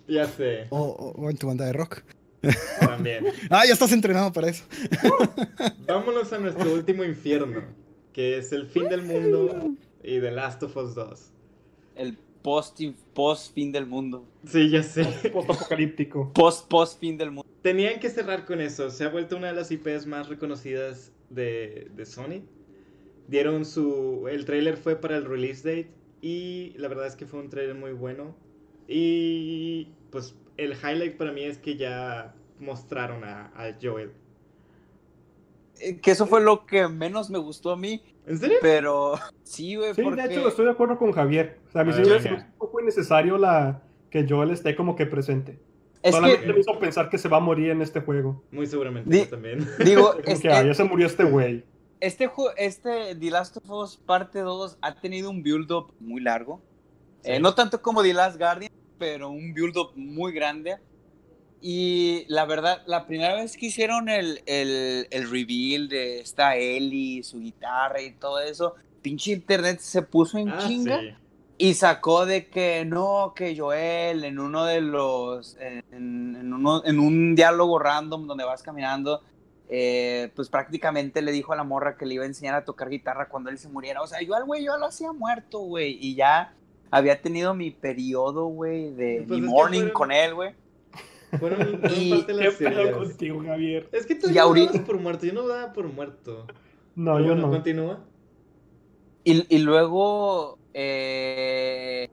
Ya 0.07 0.25
sé, 0.25 0.65
O, 0.71 0.79
o- 0.79 1.21
o 1.21 1.29
en 1.29 1.37
tu 1.37 1.47
banda 1.47 1.65
de 1.65 1.73
rock. 1.73 2.01
también. 2.79 3.25
Ah, 3.51 3.65
ya 3.67 3.73
estás 3.73 3.91
entrenado 3.91 4.31
para 4.33 4.47
eso. 4.49 4.63
Vámonos 5.87 6.31
a 6.33 6.37
nuestro 6.39 6.73
último 6.73 7.03
infierno, 7.03 7.61
que 8.13 8.37
es 8.37 8.51
el 8.51 8.65
fin 8.67 8.87
del 8.89 9.03
mundo 9.03 9.69
y 10.03 10.19
The 10.19 10.31
Last 10.31 10.63
of 10.63 10.75
Us 10.77 10.95
2. 10.95 11.31
El 11.99 12.17
post, 12.41 12.79
post 13.13 13.53
fin 13.53 13.71
del 13.71 13.85
mundo. 13.85 14.25
Sí, 14.45 14.69
ya 14.69 14.81
sé. 14.83 15.03
Post-apocalíptico. 15.31 16.31
Post, 16.33 16.67
post 16.69 16.99
fin 16.99 17.17
del 17.17 17.31
mundo. 17.31 17.49
Tenían 17.61 17.99
que 17.99 18.09
cerrar 18.09 18.45
con 18.45 18.61
eso. 18.61 18.89
Se 18.89 19.03
ha 19.03 19.09
vuelto 19.09 19.35
una 19.37 19.47
de 19.47 19.53
las 19.53 19.71
IPs 19.71 20.05
más 20.07 20.29
reconocidas 20.29 21.11
de, 21.29 21.91
de 21.95 22.05
Sony. 22.05 22.41
Dieron 23.27 23.65
su... 23.65 24.27
El 24.29 24.45
trailer 24.45 24.77
fue 24.77 24.95
para 24.95 25.17
el 25.17 25.25
release 25.25 25.67
date 25.67 25.91
y 26.21 26.73
la 26.77 26.87
verdad 26.87 27.05
es 27.07 27.15
que 27.15 27.25
fue 27.25 27.39
un 27.39 27.49
trailer 27.49 27.75
muy 27.75 27.91
bueno. 27.91 28.35
Y 28.87 29.89
pues 30.09 30.35
el 30.57 30.71
highlight 30.73 31.17
para 31.17 31.31
mí 31.31 31.43
es 31.43 31.57
que 31.59 31.75
ya 31.77 32.33
mostraron 32.59 33.23
a, 33.23 33.47
a 33.55 33.77
Joel. 33.81 34.11
Eh, 35.79 35.99
Que 35.99 36.11
eso 36.11 36.25
fue 36.25 36.41
lo 36.41 36.65
que 36.65 36.87
menos 36.87 37.29
me 37.29 37.37
gustó 37.37 37.71
a 37.71 37.77
mí, 37.77 38.01
¿En 38.25 38.37
serio? 38.39 38.57
pero 38.61 39.13
sí, 39.43 39.75
güey, 39.75 39.93
Sí, 39.93 40.01
porque... 40.01 40.21
de 40.23 40.27
hecho, 40.27 40.47
estoy 40.47 40.65
de 40.65 40.71
acuerdo 40.71 40.97
con 40.97 41.11
Javier. 41.11 41.58
O 41.69 41.71
sea, 41.71 41.81
a 41.81 41.83
mí 41.83 41.93
sí 41.93 42.01
me 42.01 42.33
un 42.33 42.51
poco 42.57 42.81
innecesario 42.81 43.37
la... 43.37 43.81
que 44.09 44.25
Joel 44.27 44.51
esté 44.51 44.75
como 44.75 44.95
que 44.95 45.05
presente. 45.05 45.59
es 46.03 46.13
Solamente 46.15 46.45
que, 46.45 46.53
me 46.53 46.59
hizo 46.59 46.77
pensar 46.79 47.09
que 47.09 47.17
se 47.17 47.27
va 47.29 47.37
a 47.37 47.41
morir 47.41 47.69
en 47.69 47.81
este 47.81 48.01
juego. 48.01 48.43
Muy 48.51 48.65
seguramente 48.65 49.09
Di- 49.09 49.25
también. 49.25 49.67
digo, 49.85 50.15
es 50.25 50.39
que, 50.41 50.49
ah, 50.49 50.63
ya 50.63 50.73
se 50.73 50.83
murió 50.83 51.05
este 51.05 51.23
güey. 51.23 51.63
este, 51.99 52.27
ju- 52.29 52.51
este 52.57 53.15
The 53.15 53.29
Last 53.31 53.57
of 53.57 53.69
Us 53.69 53.97
parte 53.97 54.39
2 54.39 54.77
ha 54.81 54.95
tenido 54.95 55.29
un 55.29 55.43
build-up 55.43 55.93
muy 55.99 56.21
largo. 56.21 56.61
Sí. 57.23 57.31
Eh, 57.33 57.39
no 57.39 57.53
tanto 57.53 57.81
como 57.81 58.01
The 58.01 58.13
Last 58.13 58.37
Guardian, 58.39 58.71
pero 58.97 59.29
un 59.29 59.53
build-up 59.53 59.91
muy 59.95 60.33
grande. 60.33 60.77
Y 61.61 62.23
la 62.29 62.45
verdad, 62.45 62.83
la 62.87 63.05
primera 63.05 63.35
vez 63.35 63.57
que 63.57 63.65
hicieron 63.65 64.07
el, 64.07 64.41
el, 64.45 65.07
el 65.11 65.29
reveal 65.29 65.89
de 65.89 66.21
esta 66.21 66.55
Ellie, 66.55 67.21
su 67.23 67.39
guitarra 67.41 68.01
y 68.01 68.13
todo 68.13 68.39
eso, 68.39 68.75
pinche 69.01 69.33
internet 69.33 69.79
se 69.79 70.01
puso 70.01 70.37
en 70.37 70.49
Ah, 70.49 70.57
chinga. 70.65 70.99
sí. 71.01 71.09
Y 71.61 71.73
sacó 71.73 72.25
de 72.25 72.47
que 72.47 72.85
no, 72.85 73.33
que 73.35 73.55
Joel 73.57 74.23
en 74.23 74.39
uno 74.39 74.63
de 74.63 74.79
los, 74.79 75.57
en, 75.59 75.83
en 75.91 76.53
uno, 76.53 76.81
en 76.85 76.99
un 76.99 77.35
diálogo 77.35 77.77
random 77.77 78.27
donde 78.27 78.45
vas 78.45 78.63
caminando, 78.63 79.21
eh, 79.67 80.31
pues 80.37 80.47
prácticamente 80.49 81.21
le 81.21 81.33
dijo 81.33 81.51
a 81.51 81.57
la 81.57 81.65
morra 81.65 81.97
que 81.97 82.05
le 82.05 82.13
iba 82.15 82.23
a 82.23 82.27
enseñar 82.27 82.55
a 82.55 82.63
tocar 82.63 82.89
guitarra 82.89 83.27
cuando 83.27 83.49
él 83.49 83.57
se 83.57 83.67
muriera. 83.67 84.01
O 84.01 84.07
sea, 84.07 84.21
yo 84.21 84.35
al 84.35 84.45
güey, 84.45 84.63
yo 84.63 84.77
lo 84.77 84.85
hacía 84.85 85.11
muerto, 85.11 85.59
güey. 85.59 85.97
Y 85.99 86.15
ya 86.15 86.53
había 86.91 87.21
tenido 87.21 87.53
mi 87.53 87.71
periodo, 87.71 88.45
güey, 88.45 88.91
de 88.93 89.25
Pues 89.27 89.41
mi 89.41 89.45
morning 89.47 89.79
fueron- 89.79 89.93
con 89.93 90.11
él, 90.13 90.33
güey. 90.35 90.53
Fueron, 91.39 91.57
fueron 91.81 91.91
Y- 91.93 92.09
parte 92.11 92.33
de 92.35 92.39
¿Qué 92.41 92.51
pedo 92.51 92.97
contigo, 92.99 93.43
Javier? 93.45 93.89
Es 93.91 94.05
que 94.05 94.15
tú 94.15 94.31
no 94.31 94.41
ahorita- 94.41 94.71
dabas 94.71 94.87
por 94.87 94.97
muerto, 94.97 95.25
yo 95.25 95.33
no 95.33 95.45
daba 95.45 95.73
por 95.73 95.91
muerto. 95.91 96.47
No, 96.95 97.19
yo 97.19 97.25
bueno, 97.27 97.41
no. 97.41 97.49
Continúa. 97.51 97.99
Y, 99.25 99.53
y 99.53 99.59
luego 99.59 100.57
eh, 100.73 102.09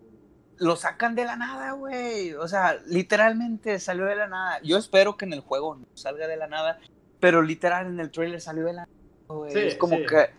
lo 0.58 0.76
sacan 0.76 1.14
de 1.14 1.24
la 1.24 1.36
nada, 1.36 1.72
güey. 1.72 2.34
O 2.34 2.48
sea, 2.48 2.78
literalmente 2.86 3.78
salió 3.78 4.04
de 4.06 4.16
la 4.16 4.28
nada. 4.28 4.60
Yo 4.62 4.78
espero 4.78 5.16
que 5.16 5.24
en 5.24 5.32
el 5.32 5.40
juego 5.40 5.76
no 5.76 5.86
salga 5.94 6.26
de 6.26 6.36
la 6.36 6.46
nada, 6.46 6.78
pero 7.20 7.42
literal 7.42 7.86
en 7.86 8.00
el 8.00 8.10
trailer 8.10 8.40
salió 8.40 8.64
de 8.64 8.72
la 8.72 8.82
nada, 8.82 8.92
güey. 9.28 9.52
Sí, 9.52 9.58
es 9.58 9.76
como 9.76 9.96
sí. 9.96 10.06
que 10.06 10.30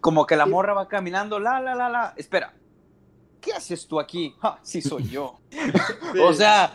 como 0.00 0.26
que 0.26 0.36
la 0.36 0.44
morra 0.44 0.74
va 0.74 0.86
caminando, 0.86 1.40
la, 1.40 1.60
la, 1.60 1.74
la, 1.74 1.88
la. 1.88 2.14
Espera. 2.16 2.52
¿Qué 3.40 3.52
haces 3.52 3.86
tú 3.88 3.98
aquí? 3.98 4.34
Ja, 4.38 4.58
sí 4.62 4.82
soy 4.82 5.04
yo. 5.08 5.38
Sí. 6.12 6.20
O 6.20 6.32
sea, 6.32 6.72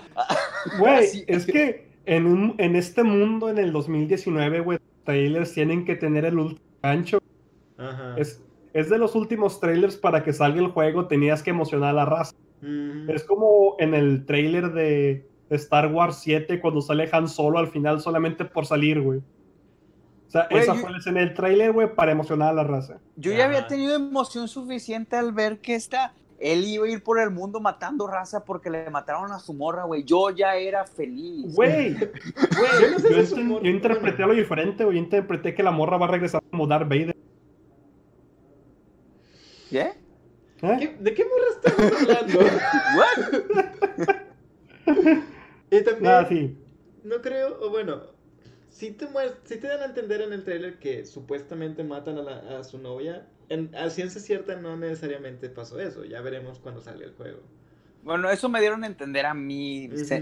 Güey, 0.80 1.24
es 1.28 1.46
que 1.46 1.92
en, 2.06 2.26
un, 2.26 2.56
en 2.58 2.76
este 2.76 3.04
mundo, 3.04 3.50
en 3.50 3.58
el 3.58 3.72
2019, 3.72 4.60
güey, 4.62 4.80
trailers 5.06 5.54
tienen 5.54 5.86
que 5.86 5.96
tener 5.96 6.26
el 6.26 6.40
último 6.40 6.62
gancho. 6.82 7.20
Ajá. 7.78 8.16
Es, 8.18 8.42
es 8.74 8.90
de 8.90 8.98
los 8.98 9.16
últimos 9.16 9.60
trailers 9.60 9.98
para 9.98 10.24
que 10.24 10.34
salga 10.34 10.60
el 10.60 10.68
juego, 10.68 11.08
tenías 11.08 11.42
que 11.44 11.50
emocionar 11.50 11.90
a 11.90 11.94
la 11.94 12.06
raza. 12.06 12.36
Es 13.08 13.24
como 13.24 13.76
en 13.80 13.94
el 13.94 14.26
trailer 14.26 14.72
de 14.74 15.26
Star 15.50 15.92
Wars 15.92 16.18
7 16.22 16.60
cuando 16.60 16.82
sale 16.82 17.10
Han 17.12 17.28
Solo 17.28 17.58
al 17.58 17.68
final 17.68 18.02
solamente 18.02 18.46
por 18.46 18.66
salir, 18.66 19.02
güey. 19.02 19.20
O 19.20 20.32
sea, 20.32 20.42
esa 20.52 20.76
yo- 20.76 20.82
fue 20.82 20.96
escena 20.96 21.22
del 21.22 21.34
trailer, 21.34 21.72
güey, 21.72 21.96
para 21.96 22.12
emocionar 22.12 22.50
a 22.50 22.54
la 22.54 22.64
raza. 22.64 23.00
yo 23.16 23.32
ya 23.32 23.46
había 23.46 23.66
tenido 23.68 23.96
emoción 23.96 24.48
suficiente 24.48 25.16
al 25.16 25.32
ver 25.34 25.60
que 25.60 25.74
esta 25.76 26.14
él 26.40 26.64
iba 26.66 26.86
a 26.86 26.90
ir 26.90 27.04
por 27.04 27.20
el 27.20 27.32
mundo 27.32 27.60
matando 27.60 28.08
raza 28.08 28.46
porque 28.46 28.70
le 28.70 28.90
mataron 28.90 29.32
a 29.32 29.40
su 29.40 29.54
morra, 29.54 29.84
güey. 29.84 30.04
Yo 30.06 30.30
ya 30.30 30.56
era 30.56 30.86
feliz. 30.86 31.54
Güey, 31.56 31.94
güey, 31.96 32.10
Yo 32.82 32.92
no 32.92 33.00
sé 33.00 33.36
yo, 33.36 33.60
interpreté 33.70 34.24
algo 34.24 34.36
diferente, 34.36 34.86
güey. 34.86 34.98
Yo 34.98 35.04
interpreté 35.04 35.54
que 35.56 35.64
la 35.64 35.72
morra 35.72 35.98
va 35.98 36.06
a 36.06 36.12
regresar 36.12 36.42
como 36.50 36.66
Darth 36.68 36.88
Vader. 36.88 37.16
¿Qué? 39.70 39.82
¿Eh? 40.62 40.78
¿Qué- 40.80 40.98
¿De 41.00 41.14
qué 41.14 41.24
morra 41.26 41.46
estamos 41.56 42.02
hablando? 42.02 42.40
y 45.72 45.82
también, 45.84 46.12
Ah, 46.12 46.26
sí. 46.28 46.58
no 47.04 47.22
creo, 47.22 47.58
o 47.62 47.70
bueno, 47.70 48.02
si 48.70 48.92
te, 48.92 49.08
muer- 49.08 49.38
sí 49.46 49.58
te 49.60 49.68
dan 49.68 49.82
a 49.82 49.86
entender 49.86 50.22
en 50.22 50.34
el 50.34 50.44
trailer 50.44 50.80
que 50.80 51.06
supuestamente 51.06 51.84
matan 51.84 52.18
a, 52.18 52.22
la- 52.24 52.60
a 52.60 52.64
su 52.64 52.78
novia. 52.78 53.28
En, 53.50 53.74
a 53.76 53.90
ciencia 53.90 54.22
cierta 54.22 54.56
no 54.58 54.78
necesariamente 54.78 55.50
pasó 55.50 55.80
eso, 55.80 56.06
ya 56.06 56.22
veremos 56.22 56.60
cuando 56.60 56.82
salga 56.82 57.06
el 57.06 57.14
juego. 57.14 57.40
Bueno, 58.04 58.30
eso 58.30 58.50
me 58.50 58.60
dieron 58.60 58.84
a 58.84 58.88
entender 58.88 59.26
a 59.26 59.34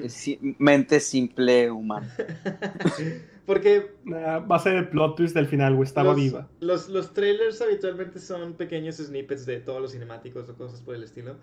si- 0.09 0.55
mente 0.59 0.99
simple 0.99 1.69
humana. 1.71 2.13
Porque 3.45 3.95
Ah, 4.13 4.39
va 4.39 4.57
a 4.57 4.59
ser 4.59 4.75
el 4.75 4.89
plot 4.89 5.15
twist 5.15 5.33
del 5.35 5.47
final, 5.47 5.75
güey. 5.75 5.87
Estaba 5.87 6.09
los, 6.11 6.17
viva. 6.17 6.49
Los, 6.59 6.89
los 6.89 7.13
trailers 7.13 7.61
habitualmente 7.61 8.19
son 8.19 8.55
pequeños 8.55 8.97
snippets 8.97 9.45
de 9.45 9.59
todos 9.61 9.81
los 9.81 9.91
cinemáticos 9.93 10.49
o 10.49 10.55
cosas 10.55 10.81
por 10.81 10.95
el 10.95 11.03
estilo. 11.03 11.35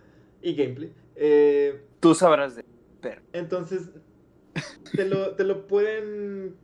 Y 0.42 0.54
gameplay. 0.54 0.92
Eh, 1.16 1.80
Tú 2.00 2.14
sabrás 2.14 2.56
de... 2.56 2.64
Pero, 3.00 3.22
entonces, 3.32 3.88
te 4.94 5.06
lo, 5.08 5.30
te 5.34 5.44
lo 5.44 5.66
pueden 5.66 6.56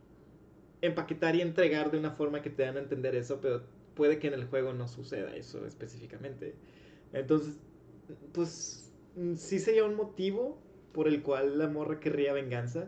empaquetar 0.81 1.35
y 1.35 1.41
entregar 1.41 1.89
de 1.91 1.97
una 1.97 2.11
forma 2.11 2.41
que 2.43 2.49
te 2.51 2.63
dan 2.63 2.77
a 2.77 2.79
entender 2.79 3.15
eso, 3.15 3.39
pero 3.41 3.63
puede 3.95 4.19
que 4.19 4.27
en 4.27 4.33
el 4.35 4.45
juego 4.45 4.73
no 4.73 4.87
suceda 4.87 5.35
eso 5.35 5.65
específicamente. 5.65 6.55
Entonces, 7.13 7.55
pues, 8.33 8.90
sí 9.37 9.59
sería 9.59 9.83
un 9.85 9.95
motivo 9.95 10.57
por 10.93 11.07
el 11.07 11.21
cual 11.21 11.57
la 11.57 11.67
morra 11.67 11.99
querría 11.99 12.33
venganza. 12.33 12.87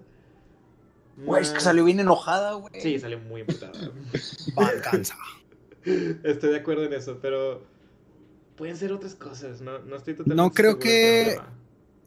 güey, 1.18 1.42
es 1.42 1.52
que 1.52 1.60
salió 1.60 1.86
bien 1.86 2.00
enojada, 2.00 2.54
güey. 2.54 2.82
Sí, 2.82 3.00
salió 3.00 3.20
muy 3.20 3.42
emputada. 3.42 3.72
Venganza. 4.58 5.16
Estoy 5.86 6.52
de 6.52 6.58
acuerdo 6.58 6.86
en 6.86 6.94
eso, 6.94 7.20
pero 7.22 7.62
pueden 8.56 8.78
ser 8.78 8.94
otras 8.94 9.16
cosas, 9.16 9.62
no, 9.62 9.80
no 9.80 9.96
estoy 9.96 10.14
totalmente 10.14 10.36
No 10.42 10.52
creo 10.52 10.80
que- 10.80 11.38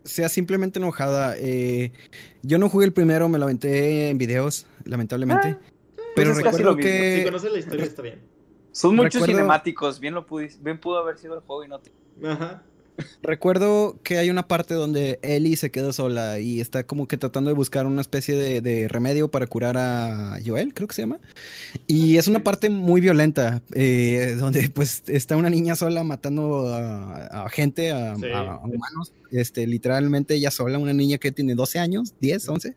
sea 0.04 0.28
simplemente 0.28 0.78
enojada. 0.78 1.34
eh, 1.36 1.90
yo 2.42 2.58
no 2.58 2.68
jugué 2.68 2.86
el 2.86 2.92
primero, 2.92 3.28
me 3.28 3.38
lo 3.38 3.44
aventé 3.44 4.08
en 4.08 4.18
videos, 4.18 4.66
lamentablemente. 4.84 5.58
pero 6.14 6.30
pues 6.32 6.38
es 6.38 6.44
casi 6.44 6.58
recuerdo 6.58 6.70
lo 6.70 6.76
mismo. 6.76 6.90
Si 6.92 7.16
que 7.16 7.24
conoces 7.24 7.52
la 7.52 7.58
historia 7.58 7.84
está 7.84 8.02
bien. 8.02 8.20
Son 8.70 8.94
muchos 8.94 9.14
Recuerdo- 9.14 9.32
cinemáticos, 9.38 9.98
bien 10.00 10.14
lo 10.14 10.24
pudiste, 10.26 10.62
bien 10.62 10.78
pudo 10.78 10.98
haber 10.98 11.18
sido 11.18 11.34
el 11.34 11.40
juego 11.40 11.64
y 11.64 11.68
no 11.68 11.80
te... 11.80 11.90
Ajá. 12.24 12.62
Recuerdo 13.22 13.98
que 14.02 14.18
hay 14.18 14.30
una 14.30 14.46
parte 14.48 14.74
donde 14.74 15.18
Ellie 15.22 15.56
se 15.56 15.70
queda 15.70 15.92
sola 15.92 16.38
y 16.40 16.60
está 16.60 16.84
como 16.84 17.06
que 17.08 17.16
tratando 17.16 17.50
de 17.50 17.54
buscar 17.56 17.86
una 17.86 18.00
especie 18.00 18.34
de, 18.36 18.60
de 18.60 18.88
remedio 18.88 19.30
para 19.30 19.46
curar 19.46 19.76
a 19.78 20.38
Joel, 20.44 20.74
creo 20.74 20.88
que 20.88 20.94
se 20.94 21.02
llama. 21.02 21.18
Y 21.86 22.16
es 22.16 22.28
una 22.28 22.42
parte 22.42 22.70
muy 22.70 23.00
violenta, 23.00 23.62
eh, 23.74 24.36
donde 24.38 24.68
pues 24.70 25.02
está 25.06 25.36
una 25.36 25.50
niña 25.50 25.76
sola 25.76 26.04
matando 26.04 26.68
a, 26.68 27.44
a 27.44 27.48
gente, 27.48 27.90
a, 27.92 28.16
Sí. 28.16 28.26
a 28.32 28.58
humanos, 28.58 29.12
este, 29.30 29.66
literalmente 29.66 30.34
ella 30.34 30.50
sola, 30.50 30.78
una 30.78 30.92
niña 30.92 31.18
que 31.18 31.32
tiene 31.32 31.54
12 31.54 31.78
años, 31.78 32.14
10, 32.20 32.48
11. 32.48 32.76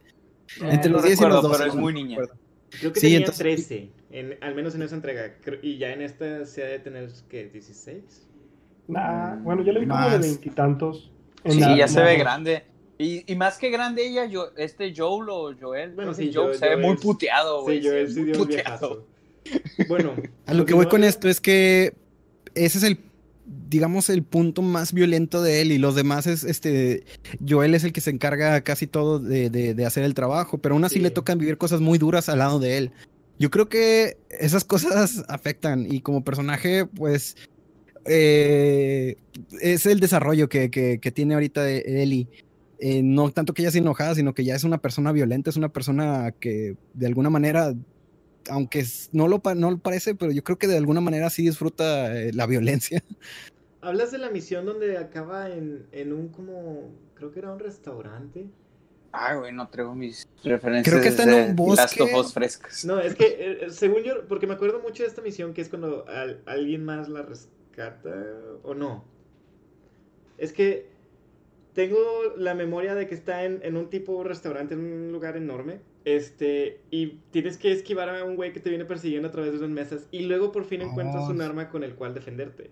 Entre 0.61 0.89
no 0.89 0.97
los 0.97 1.05
10 1.05 1.19
y 1.19 1.23
los 1.23 1.31
recuerdo, 1.35 1.41
12. 1.49 1.57
pero 1.59 1.69
es 1.71 1.75
muy 1.77 1.93
niña. 1.93 2.13
acuerdo. 2.15 2.35
Creo 2.79 2.93
que 2.93 2.99
Sí, 2.99 3.05
tenía 3.07 3.17
entonces- 3.19 3.39
13, 3.41 3.89
en, 4.11 4.37
al 4.41 4.53
menos 4.55 4.75
en 4.75 4.81
esa 4.83 4.95
entrega. 4.95 5.33
Y 5.63 5.77
ya 5.77 5.91
en 5.91 6.01
esta 6.01 6.45
se 6.45 6.63
ha 6.63 6.67
de 6.67 6.79
tener, 6.79 7.09
¿qué? 7.29 7.51
¿16? 7.51 8.01
Nah, 8.89 9.35
bueno, 9.43 9.63
yo 9.63 9.71
le 9.71 9.79
vi 9.81 9.87
como 9.87 10.03
de 10.03 10.09
Más. 10.09 10.19
veintitantos. 10.21 11.11
Sí, 11.45 11.59
la- 11.59 11.77
ya 11.77 11.87
se 11.87 12.01
ve 12.01 12.17
grande. 12.17 12.63
Y, 12.97 13.31
y 13.31 13.35
más 13.37 13.57
que 13.57 13.69
grande 13.69 14.05
ella, 14.05 14.25
yo, 14.25 14.47
este 14.57 14.93
Joel 14.93 15.29
o 15.29 15.53
Joel, 15.57 15.93
Bueno, 15.95 16.11
que 16.11 16.17
sí, 16.17 16.31
Joel 16.33 16.47
Joel- 16.49 16.59
se 16.59 16.65
ve 16.67 16.75
Joel 16.75 16.85
muy 16.87 16.97
puteado, 16.97 17.61
güey. 17.63 17.81
Sí, 17.81 17.87
él 17.87 18.09
sí 18.11 18.19
muy 18.19 18.25
dio 18.31 18.37
puteado. 18.39 19.05
Bueno. 19.87 20.13
A 20.47 20.53
lo 20.53 20.65
que 20.65 20.73
voy 20.73 20.87
con 20.87 21.03
esto 21.05 21.29
es 21.29 21.39
que 21.39 21.93
ese 22.55 22.77
es 22.79 22.83
el, 22.83 22.99
digamos, 23.69 24.09
el 24.09 24.23
punto 24.23 24.61
más 24.61 24.91
violento 24.91 25.41
de 25.41 25.61
él 25.61 25.71
y 25.71 25.77
los 25.77 25.95
demás 25.95 26.27
es, 26.27 26.43
este, 26.43 27.05
Joel 27.47 27.73
es 27.75 27.83
el 27.85 27.93
que 27.93 28.01
se 28.01 28.09
encarga 28.09 28.59
casi 28.61 28.85
todo 28.87 29.19
de, 29.19 29.49
de- 29.49 29.73
de 29.75 29.85
hacer 29.85 30.03
el 30.03 30.13
trabajo, 30.13 30.57
pero 30.57 30.75
aún 30.75 30.83
así 30.83 30.95
Sí. 30.95 31.01
le 31.01 31.11
tocan 31.11 31.37
vivir 31.37 31.57
cosas 31.57 31.79
muy 31.79 31.99
duras 31.99 32.27
al 32.27 32.39
lado 32.39 32.59
de 32.59 32.77
él. 32.77 32.91
Yo 33.37 33.49
creo 33.49 33.69
que 33.69 34.17
esas 34.29 34.65
cosas 34.65 35.23
afectan 35.29 35.87
y 35.89 36.01
como 36.01 36.25
personaje, 36.25 36.85
pues, 36.85 37.37
eh, 38.05 39.17
es 39.61 39.85
el 39.85 39.99
desarrollo 39.99 40.49
que, 40.49 40.69
que- 40.71 40.99
que 40.99 41.11
tiene 41.11 41.33
ahorita 41.33 41.69
Ellie. 41.69 42.27
Eh, 42.81 43.01
no 43.03 43.29
tanto 43.31 43.53
que 43.53 43.61
ella 43.61 43.71
sea 43.71 43.81
enojada, 43.81 44.15
sino 44.15 44.33
que 44.33 44.45
ya 44.45 44.55
es 44.55 44.63
una 44.63 44.77
persona 44.77 45.11
violenta, 45.11 45.49
es 45.49 45.57
una 45.57 45.69
persona 45.69 46.33
que 46.39 46.77
de 46.93 47.07
alguna 47.07 47.29
manera 47.29 47.73
aunque 48.49 48.83
no 49.11 49.27
lo, 49.27 49.41
no 49.55 49.69
lo 49.71 49.77
parece, 49.77 50.15
pero 50.15 50.31
yo 50.31 50.43
creo 50.43 50.57
que 50.57 50.67
de 50.67 50.77
alguna 50.77 51.01
manera 51.01 51.29
sí 51.29 51.43
disfruta 51.43 52.17
eh, 52.17 52.31
la 52.33 52.47
violencia. 52.47 53.03
Hablas 53.81 54.11
de 54.11 54.17
la 54.17 54.29
misión 54.31 54.65
donde 54.65 54.97
acaba 54.97 55.49
en, 55.51 55.85
en 55.91 56.13
un 56.13 56.29
como, 56.29 56.89
creo 57.15 57.31
que 57.31 57.39
era 57.39 57.51
un 57.51 57.59
restaurante. 57.59 58.47
Ay, 59.11 59.37
güey, 59.37 59.51
no 59.53 59.67
traigo 59.67 59.93
mis 59.93 60.27
referencias 60.43 60.91
Creo 60.91 61.01
que 61.03 61.09
está 61.09 61.23
en 61.23 61.49
un 61.49 61.55
bosque. 61.55 62.03
Us 62.15 62.33
frescas. 62.33 62.85
No, 62.85 62.99
es 62.99 63.13
que 63.13 63.25
eh, 63.39 63.69
según 63.69 64.03
yo, 64.03 64.27
porque 64.27 64.47
me 64.47 64.53
acuerdo 64.53 64.79
mucho 64.79 65.03
de 65.03 65.09
esta 65.09 65.21
misión 65.21 65.53
que 65.53 65.61
es 65.61 65.69
cuando 65.69 66.07
al- 66.07 66.41
alguien 66.45 66.83
más 66.85 67.07
la 67.09 67.23
o 68.63 68.73
no. 68.73 69.05
Es 70.37 70.53
que 70.53 70.89
tengo 71.73 71.97
la 72.37 72.53
memoria 72.55 72.95
de 72.95 73.07
que 73.07 73.15
está 73.15 73.45
en, 73.45 73.59
en 73.63 73.77
un 73.77 73.89
tipo 73.89 74.23
restaurante, 74.23 74.73
en 74.73 74.79
un 74.81 75.11
lugar 75.11 75.37
enorme. 75.37 75.81
Este, 76.05 76.81
y 76.89 77.19
tienes 77.31 77.57
que 77.57 77.71
esquivar 77.71 78.09
a 78.09 78.23
un 78.23 78.35
güey 78.35 78.53
que 78.53 78.59
te 78.59 78.69
viene 78.69 78.85
persiguiendo 78.85 79.27
a 79.27 79.31
través 79.31 79.51
de 79.53 79.59
unas 79.59 79.69
mesas. 79.69 80.07
Y 80.11 80.21
luego 80.25 80.51
por 80.51 80.63
fin 80.65 80.81
encuentras 80.81 81.27
Oh. 81.27 81.31
un 81.31 81.41
arma 81.41 81.69
con 81.69 81.83
el 81.83 81.95
cual 81.95 82.13
defenderte. 82.13 82.71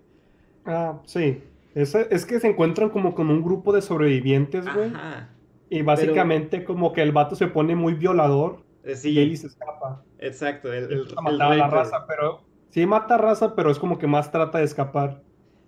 Ah, 0.64 1.00
sí. 1.06 1.42
Es, 1.74 1.94
es 1.94 2.26
que 2.26 2.40
se 2.40 2.48
encuentran 2.48 2.90
como 2.90 3.14
con 3.14 3.30
un 3.30 3.42
grupo 3.42 3.72
de 3.72 3.82
sobrevivientes, 3.82 4.68
güey. 4.72 4.88
Ajá. 4.94 5.28
Y 5.70 5.82
básicamente 5.82 6.64
como 6.64 6.92
que 6.92 7.02
el 7.02 7.12
vato 7.12 7.36
se 7.36 7.46
pone 7.48 7.76
muy 7.76 7.94
violador 7.94 8.64
Eh, 8.82 8.94
y 9.04 9.18
Ellie 9.20 9.36
se 9.36 9.48
escapa. 9.48 10.04
exacto. 10.18 10.72
El, 10.72 10.84
el, 10.92 10.92
Empieza 11.00 11.20
a 11.20 11.30
el 11.30 11.38
matar 11.38 11.52
a 11.52 11.56
la 11.56 11.68
raza, 11.68 12.06
pero... 12.06 12.47
Sí 12.70 12.86
mata 12.86 13.16
raza, 13.16 13.54
pero 13.54 13.70
es 13.70 13.78
como 13.78 13.98
que 13.98 14.06
más 14.06 14.30
trata 14.30 14.58
de 14.58 14.64
escapar. 14.64 15.22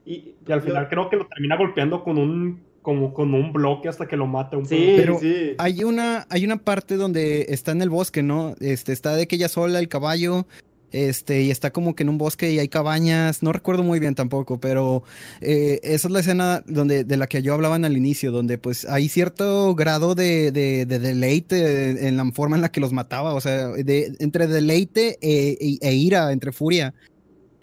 Y, 0.04 0.34
Y 0.46 0.52
al 0.52 0.62
final 0.62 0.88
creo 0.88 1.08
que 1.10 1.16
lo 1.16 1.26
termina 1.26 1.56
golpeando 1.56 2.02
con 2.04 2.18
un... 2.18 2.70
Como 2.82 3.12
con 3.12 3.34
un 3.34 3.52
bloque 3.52 3.90
hasta 3.90 4.08
que 4.08 4.16
lo 4.16 4.26
mata 4.26 4.56
un 4.56 4.64
Sí, 4.64 4.94
Pero 4.96 5.18
sí. 5.18 5.54
Hay 5.58 5.84
una, 5.84 6.26
hay 6.30 6.46
una 6.46 6.56
parte 6.56 6.96
donde 6.96 7.44
está 7.50 7.72
en 7.72 7.82
el 7.82 7.90
bosque, 7.90 8.22
¿no? 8.22 8.54
Este, 8.58 8.94
está 8.94 9.14
de 9.16 9.28
que 9.28 9.36
ella 9.36 9.50
sola, 9.50 9.80
el 9.80 9.88
caballo, 9.88 10.46
este, 10.92 11.42
y 11.42 11.50
está 11.50 11.70
como 11.72 11.94
que 11.94 12.02
en 12.02 12.08
un 12.08 12.18
bosque 12.18 12.50
y 12.52 12.58
hay 12.58 12.68
cabañas, 12.68 13.42
no 13.42 13.52
recuerdo 13.52 13.82
muy 13.84 14.00
bien 14.00 14.14
tampoco, 14.14 14.58
pero 14.58 15.02
eh, 15.40 15.78
esa 15.82 16.08
es 16.08 16.12
la 16.12 16.20
escena 16.20 16.62
donde, 16.66 17.04
de 17.04 17.16
la 17.16 17.26
que 17.26 17.42
yo 17.42 17.54
hablaba 17.54 17.76
al 17.76 17.96
inicio, 17.96 18.32
donde 18.32 18.58
pues 18.58 18.84
hay 18.84 19.08
cierto 19.08 19.74
grado 19.74 20.14
de, 20.14 20.50
de, 20.52 20.86
de 20.86 20.98
deleite 20.98 22.06
en 22.08 22.16
la 22.16 22.30
forma 22.32 22.56
en 22.56 22.62
la 22.62 22.72
que 22.72 22.80
los 22.80 22.92
mataba, 22.92 23.34
o 23.34 23.40
sea, 23.40 23.68
de, 23.68 24.12
entre 24.18 24.46
deleite 24.48 25.18
e, 25.20 25.56
e- 25.60 25.78
e 25.80 25.94
ira, 25.94 26.32
entre 26.32 26.52
furia, 26.52 26.92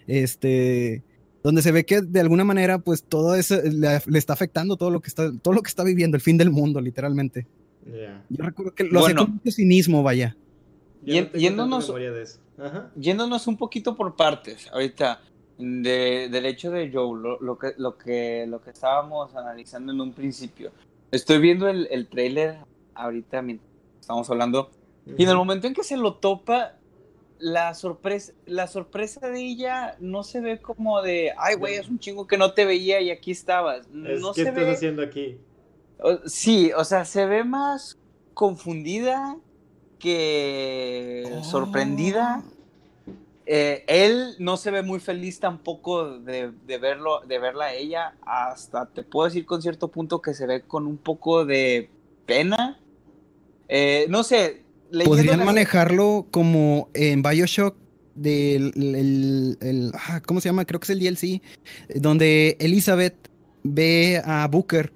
este, 0.06 1.02
donde 1.42 1.62
se 1.62 1.72
ve 1.72 1.84
que 1.84 2.00
de 2.00 2.20
alguna 2.20 2.44
manera 2.44 2.78
pues 2.78 3.02
todo 3.02 3.34
eso 3.34 3.60
le, 3.62 4.00
le 4.06 4.18
está 4.18 4.32
afectando 4.32 4.76
todo 4.76 4.90
lo 4.90 5.00
que 5.00 5.08
está, 5.08 5.30
todo 5.42 5.54
lo 5.54 5.62
que 5.62 5.68
está 5.68 5.84
viviendo, 5.84 6.16
el 6.16 6.22
fin 6.22 6.36
del 6.38 6.50
mundo, 6.50 6.80
literalmente. 6.80 7.46
Yo 8.28 8.44
recuerdo 8.44 8.74
que 8.74 8.84
lo 8.84 9.00
hacía 9.00 9.14
Bueno. 9.14 9.24
con 9.26 9.34
mucho 9.36 9.50
cinismo, 9.50 10.02
vaya. 10.02 10.36
Yéndonos- 11.06 11.86
memoria 11.86 12.12
de 12.12 12.22
eso. 12.22 12.38
Ajá. 12.60 12.90
Yéndonos 12.96 13.46
un 13.46 13.56
poquito 13.56 13.94
por 13.96 14.16
partes, 14.16 14.68
ahorita, 14.72 15.20
de- 15.58 16.28
del 16.30 16.46
hecho 16.46 16.70
de 16.70 16.90
Joe, 16.92 17.20
lo, 17.20 17.38
lo 17.40 17.58
que, 17.58 17.74
lo, 17.78 17.96
que, 17.98 18.46
lo 18.48 18.60
que 18.60 18.70
estábamos 18.70 19.34
analizando 19.36 19.92
en 19.92 20.00
un 20.00 20.12
principio. 20.12 20.70
Estoy 21.10 21.38
viendo 21.38 21.68
el, 21.68 21.88
el 21.90 22.08
trailer 22.08 22.58
ahorita 22.94 23.42
mientras 23.42 23.68
estamos 24.00 24.28
hablando, 24.30 24.70
y 25.16 25.22
en 25.22 25.28
el 25.30 25.36
momento 25.36 25.66
en 25.66 25.74
que 25.74 25.84
se 25.84 25.96
lo 25.96 26.14
topa, 26.16 26.74
la 27.38 27.72
sorpresa, 27.74 28.32
la 28.46 28.66
sorpresa 28.66 29.28
de 29.30 29.40
ella 29.40 29.96
no 30.00 30.24
se 30.24 30.40
ve 30.40 30.60
como 30.60 31.00
de, 31.02 31.32
ay, 31.38 31.54
güey, 31.54 31.74
es 31.76 31.88
un 31.88 31.98
chingo 32.00 32.26
que 32.26 32.36
no 32.36 32.52
te 32.52 32.64
veía 32.66 33.00
y 33.00 33.10
aquí 33.10 33.30
estabas. 33.30 33.86
Es, 33.86 34.20
No 34.20 34.32
¿Qué 34.32 34.42
se 34.42 34.48
estás 34.48 34.64
ve. 34.66 34.70
haciendo 34.72 35.02
aquí? 35.02 35.38
Sí, 36.26 36.72
o 36.76 36.84
sea, 36.84 37.04
se 37.04 37.26
ve 37.26 37.44
más 37.44 37.96
confundida 38.34 39.36
que 39.98 41.24
Oh. 41.38 41.44
sorprendida. 41.44 42.42
Eh, 43.50 43.84
él 43.88 44.34
no 44.38 44.56
se 44.58 44.70
ve 44.70 44.82
muy 44.82 45.00
feliz 45.00 45.40
tampoco 45.40 46.18
de, 46.18 46.52
de 46.66 46.78
verlo, 46.78 47.20
de 47.26 47.38
verla 47.38 47.66
a 47.66 47.74
ella. 47.74 48.14
Hasta 48.22 48.86
te 48.86 49.02
puedo 49.02 49.26
decir 49.26 49.46
con 49.46 49.62
cierto 49.62 49.88
punto 49.88 50.20
que 50.20 50.34
se 50.34 50.46
ve 50.46 50.60
con 50.62 50.86
un 50.86 50.98
poco 50.98 51.46
de 51.46 51.88
pena. 52.26 52.78
Eh, 53.68 54.06
no 54.10 54.22
sé. 54.22 54.62
Podrían 55.04 55.44
manejarlo 55.44 56.26
como 56.30 56.88
en 56.94 57.22
Bioshock 57.22 57.74
del 58.14 58.72
el- 58.76 59.56
el- 59.60 59.92
ah, 59.94 60.20
¿cómo 60.26 60.40
se 60.40 60.48
llama? 60.48 60.64
Creo 60.64 60.80
que 60.80 60.84
es 60.84 60.90
el 60.90 60.98
DLC, 60.98 61.40
donde 61.94 62.56
Elizabeth 62.60 63.14
ve 63.62 64.20
a 64.24 64.46
Booker 64.48 64.92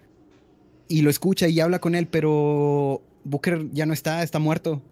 y 0.88 1.02
lo 1.02 1.08
escucha 1.10 1.48
y 1.48 1.60
habla 1.60 1.78
con 1.78 1.94
él, 1.94 2.06
pero 2.06 3.00
Booker 3.24 3.68
ya 3.72 3.86
no 3.86 3.92
está, 3.94 4.22
está 4.22 4.38
muerto. 4.38 4.82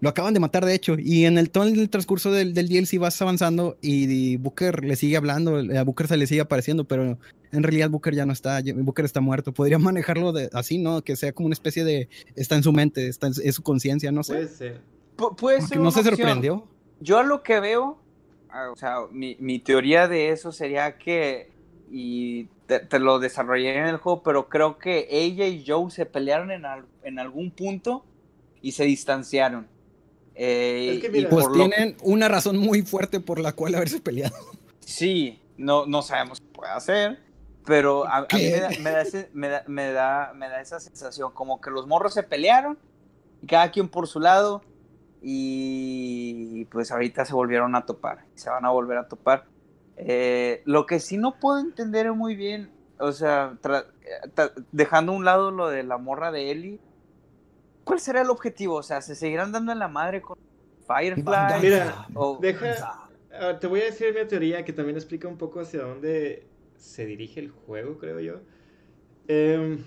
Lo 0.00 0.08
acaban 0.10 0.34
de 0.34 0.40
matar, 0.40 0.64
de 0.66 0.74
hecho. 0.74 0.96
Y 0.98 1.24
en 1.24 1.38
el, 1.38 1.50
todo 1.50 1.64
el 1.64 1.88
transcurso 1.88 2.30
del, 2.30 2.52
del 2.52 2.68
DLC 2.68 2.98
vas 2.98 3.20
avanzando 3.22 3.78
y, 3.80 4.04
y 4.10 4.36
Booker 4.36 4.84
le 4.84 4.94
sigue 4.96 5.16
hablando, 5.16 5.56
a 5.56 5.82
Booker 5.84 6.06
se 6.06 6.16
le 6.18 6.26
sigue 6.26 6.42
apareciendo, 6.42 6.84
pero 6.84 7.18
en 7.52 7.62
realidad 7.62 7.88
Booker 7.88 8.14
ya 8.14 8.26
no 8.26 8.32
está, 8.34 8.60
Booker 8.74 9.04
está 9.06 9.20
muerto. 9.22 9.52
Podría 9.52 9.78
manejarlo 9.78 10.32
de, 10.32 10.50
así, 10.52 10.76
¿no? 10.78 11.02
Que 11.02 11.16
sea 11.16 11.32
como 11.32 11.46
una 11.46 11.54
especie 11.54 11.82
de, 11.84 12.08
está 12.34 12.56
en 12.56 12.62
su 12.62 12.72
mente, 12.72 13.08
está 13.08 13.28
en, 13.28 13.32
es 13.42 13.54
su 13.54 13.62
conciencia, 13.62 14.12
no 14.12 14.22
sé. 14.22 14.34
Puede 14.34 14.48
ser. 14.48 14.80
Pu- 15.16 15.34
puede 15.34 15.62
ser 15.62 15.78
no 15.78 15.90
se 15.90 16.00
opción. 16.00 16.16
sorprendió. 16.16 16.68
Yo 17.00 17.18
a 17.18 17.22
lo 17.22 17.42
que 17.42 17.58
veo, 17.60 17.98
ah, 18.50 18.70
o 18.70 18.76
sea, 18.76 18.96
mi, 19.10 19.36
mi 19.40 19.58
teoría 19.60 20.08
de 20.08 20.28
eso 20.28 20.52
sería 20.52 20.98
que, 20.98 21.50
y 21.90 22.48
te, 22.66 22.80
te 22.80 22.98
lo 22.98 23.18
desarrollé 23.18 23.78
en 23.78 23.86
el 23.86 23.96
juego, 23.96 24.22
pero 24.22 24.48
creo 24.50 24.76
que 24.78 25.06
ella 25.10 25.46
y 25.46 25.64
Joe 25.66 25.90
se 25.90 26.04
pelearon 26.04 26.50
en, 26.50 26.66
al- 26.66 26.84
en 27.02 27.18
algún 27.18 27.50
punto 27.50 28.04
y 28.60 28.72
se 28.72 28.84
distanciaron. 28.84 29.68
Eh, 30.38 30.92
Es 30.96 31.00
que 31.00 31.06
y 31.06 31.10
mira- 31.10 31.30
Pues 31.30 31.46
por 31.46 31.56
lo- 31.56 31.68
tienen 31.68 31.96
una 32.02 32.28
razón 32.28 32.58
muy 32.58 32.82
fuerte 32.82 33.20
por 33.20 33.38
la 33.40 33.52
cual 33.54 33.74
haberse 33.74 34.00
peleado. 34.00 34.36
Sí, 34.80 35.40
no, 35.56 35.86
no 35.86 36.02
sabemos 36.02 36.40
qué 36.40 36.46
puede 36.52 36.70
hacer, 36.72 37.18
pero 37.64 38.06
a, 38.06 38.18
a 38.18 38.26
mí 38.36 38.42
me 38.50 38.60
da, 38.60 38.68
me, 38.82 38.90
da 38.90 39.00
ese- 39.02 39.30
me, 39.32 39.48
da, 39.48 39.64
me, 39.66 39.90
da, 39.92 40.32
me 40.34 40.48
da 40.48 40.60
esa 40.60 40.78
sensación, 40.78 41.32
como 41.32 41.60
que 41.60 41.70
los 41.70 41.86
morros 41.86 42.14
se 42.14 42.22
pelearon, 42.22 42.78
y 43.42 43.46
cada 43.46 43.70
quien 43.70 43.88
por 43.88 44.06
su 44.06 44.20
lado, 44.20 44.62
y 45.22 46.64
pues 46.66 46.90
ahorita 46.92 47.24
se 47.24 47.34
volvieron 47.34 47.74
a 47.74 47.84
topar, 47.86 48.24
y 48.34 48.38
se 48.38 48.50
van 48.50 48.64
a 48.64 48.70
volver 48.70 48.98
a 48.98 49.08
topar. 49.08 49.44
Eh, 49.96 50.62
lo 50.66 50.86
que 50.86 51.00
sí 51.00 51.16
no 51.16 51.38
puedo 51.40 51.58
entender 51.58 52.12
muy 52.12 52.36
bien, 52.36 52.70
o 52.98 53.12
sea, 53.12 53.56
eh, 53.64 54.50
dejando 54.72 55.12
a 55.12 55.16
un 55.16 55.24
lado 55.24 55.50
lo 55.50 55.68
de 55.68 55.82
la 55.82 55.98
morra 55.98 56.30
de 56.30 56.50
Ellie, 56.50 56.80
¿cuál 57.86 58.00
será 58.00 58.20
el 58.20 58.28
objetivo? 58.30 58.74
O 58.74 58.82
sea, 58.82 59.00
¿se 59.00 59.14
seguirán 59.14 59.52
dando 59.52 59.72
en 59.72 59.78
la 59.78 59.88
madre 59.88 60.20
con 60.20 60.36
Firefly? 60.86 61.60
Mira, 61.62 62.06
O- 62.14 62.38
deja- 62.40 63.08
Ah, 63.38 63.58
te 63.58 63.66
voy 63.66 63.80
a 63.80 63.84
decir 63.84 64.14
mi 64.14 64.26
teoría 64.26 64.64
que 64.64 64.72
también 64.72 64.96
explica 64.96 65.28
un 65.28 65.36
poco 65.38 65.60
hacia 65.60 65.82
dónde 65.82 66.46
se 66.76 67.04
dirige 67.06 67.38
el 67.40 67.50
juego, 67.50 67.98
creo 67.98 68.18
yo. 68.20 68.40
Em, 69.28 69.78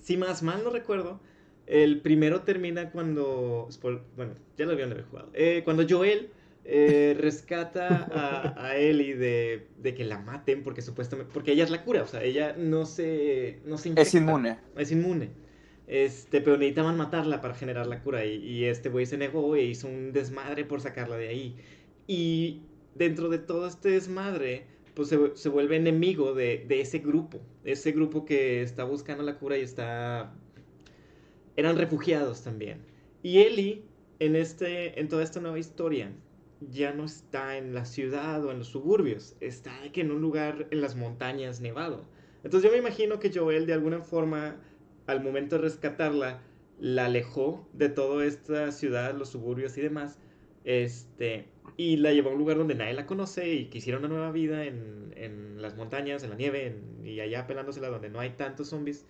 si 0.00 0.16
más 0.16 0.42
mal 0.42 0.62
no 0.64 0.70
recuerdo, 0.70 1.20
el 1.66 2.00
primero 2.00 2.42
termina 2.42 2.90
cuando. 2.90 3.68
Bueno, 4.16 4.34
ya 4.56 4.66
lo 4.66 4.72
habían 4.72 4.92
haber 4.92 5.04
jugado. 5.04 5.30
Eh, 5.34 5.62
cuando 5.64 5.84
Joel 5.88 6.30
eh, 6.64 7.14
rescata 7.20 8.08
a, 8.10 8.64
a 8.68 8.76
Ellie 8.76 9.16
de, 9.16 9.68
de 9.78 9.94
que 9.94 10.04
la 10.04 10.18
maten, 10.18 10.62
porque 10.62 10.80
supuestamente. 10.82 11.30
Porque 11.32 11.52
ella 11.52 11.64
es 11.64 11.70
la 11.70 11.84
cura, 11.84 12.02
o 12.02 12.06
sea, 12.06 12.22
ella 12.22 12.54
no 12.56 12.86
se. 12.86 13.60
No 13.64 13.76
se 13.76 13.92
es 13.96 14.14
inmune. 14.14 14.58
Es 14.76 14.92
inmune. 14.92 15.30
Este, 15.86 16.40
pero 16.40 16.56
necesitaban 16.56 16.96
matarla 16.96 17.40
para 17.40 17.54
generar 17.54 17.86
la 17.86 18.02
cura. 18.02 18.24
Y, 18.24 18.64
este 18.64 18.88
güey 18.88 19.06
se 19.06 19.18
negó 19.18 19.54
e 19.56 19.64
hizo 19.64 19.88
un 19.88 20.12
desmadre 20.12 20.64
por 20.64 20.80
sacarla 20.80 21.16
de 21.16 21.28
ahí. 21.28 21.56
Y 22.06 22.62
dentro 22.94 23.28
de 23.28 23.38
todo 23.38 23.66
este 23.66 23.90
desmadre, 23.90 24.66
pues 24.94 25.08
se, 25.08 25.18
se 25.34 25.48
vuelve 25.48 25.76
enemigo 25.76 26.34
de, 26.34 26.64
de 26.66 26.80
ese 26.80 26.98
grupo. 26.98 27.40
Ese 27.64 27.92
grupo 27.92 28.24
que 28.24 28.62
está 28.62 28.84
buscando 28.84 29.22
la 29.22 29.38
cura 29.38 29.58
y 29.58 29.62
está. 29.62 30.34
Eran 31.56 31.76
refugiados 31.76 32.42
también. 32.42 32.80
Y 33.22 33.38
Ellie, 33.38 33.82
en, 34.18 34.36
este, 34.36 35.00
en 35.00 35.08
toda 35.08 35.22
esta 35.22 35.40
nueva 35.40 35.58
historia, 35.58 36.12
ya 36.60 36.92
no 36.92 37.04
está 37.04 37.56
en 37.56 37.74
la 37.74 37.84
ciudad 37.84 38.44
o 38.44 38.50
en 38.50 38.58
los 38.58 38.68
suburbios. 38.68 39.36
Está 39.40 39.72
que 39.92 40.00
en 40.00 40.10
un 40.10 40.20
lugar 40.20 40.68
en 40.70 40.80
las 40.80 40.96
montañas 40.96 41.60
nevado. 41.60 42.04
Entonces 42.42 42.68
yo 42.68 42.72
me 42.72 42.78
imagino 42.78 43.18
que 43.18 43.32
Joel 43.32 43.66
de 43.66 43.72
alguna 43.72 44.02
forma, 44.02 44.56
al 45.06 45.22
momento 45.22 45.56
de 45.56 45.62
rescatarla, 45.62 46.40
la 46.80 47.06
alejó 47.06 47.68
de 47.72 47.88
toda 47.88 48.24
esta 48.24 48.72
ciudad, 48.72 49.14
los 49.14 49.30
suburbios 49.30 49.76
y 49.78 49.80
demás. 49.80 50.18
Este, 50.64 51.46
y 51.76 51.96
la 51.98 52.12
llevó 52.12 52.30
a 52.30 52.32
un 52.32 52.38
lugar 52.38 52.56
donde 52.56 52.74
nadie 52.74 52.94
la 52.94 53.06
conoce 53.06 53.52
y 53.52 53.66
quisiera 53.66 53.98
una 53.98 54.08
nueva 54.08 54.32
vida 54.32 54.64
en, 54.64 55.12
en 55.16 55.60
las 55.62 55.76
montañas, 55.76 56.22
en 56.24 56.30
la 56.30 56.36
nieve 56.36 56.66
en- 56.66 57.06
y 57.06 57.20
allá 57.20 57.46
pelándosela 57.46 57.88
donde 57.88 58.08
no 58.08 58.18
hay 58.20 58.30
tantos 58.30 58.68
zombies. 58.68 59.04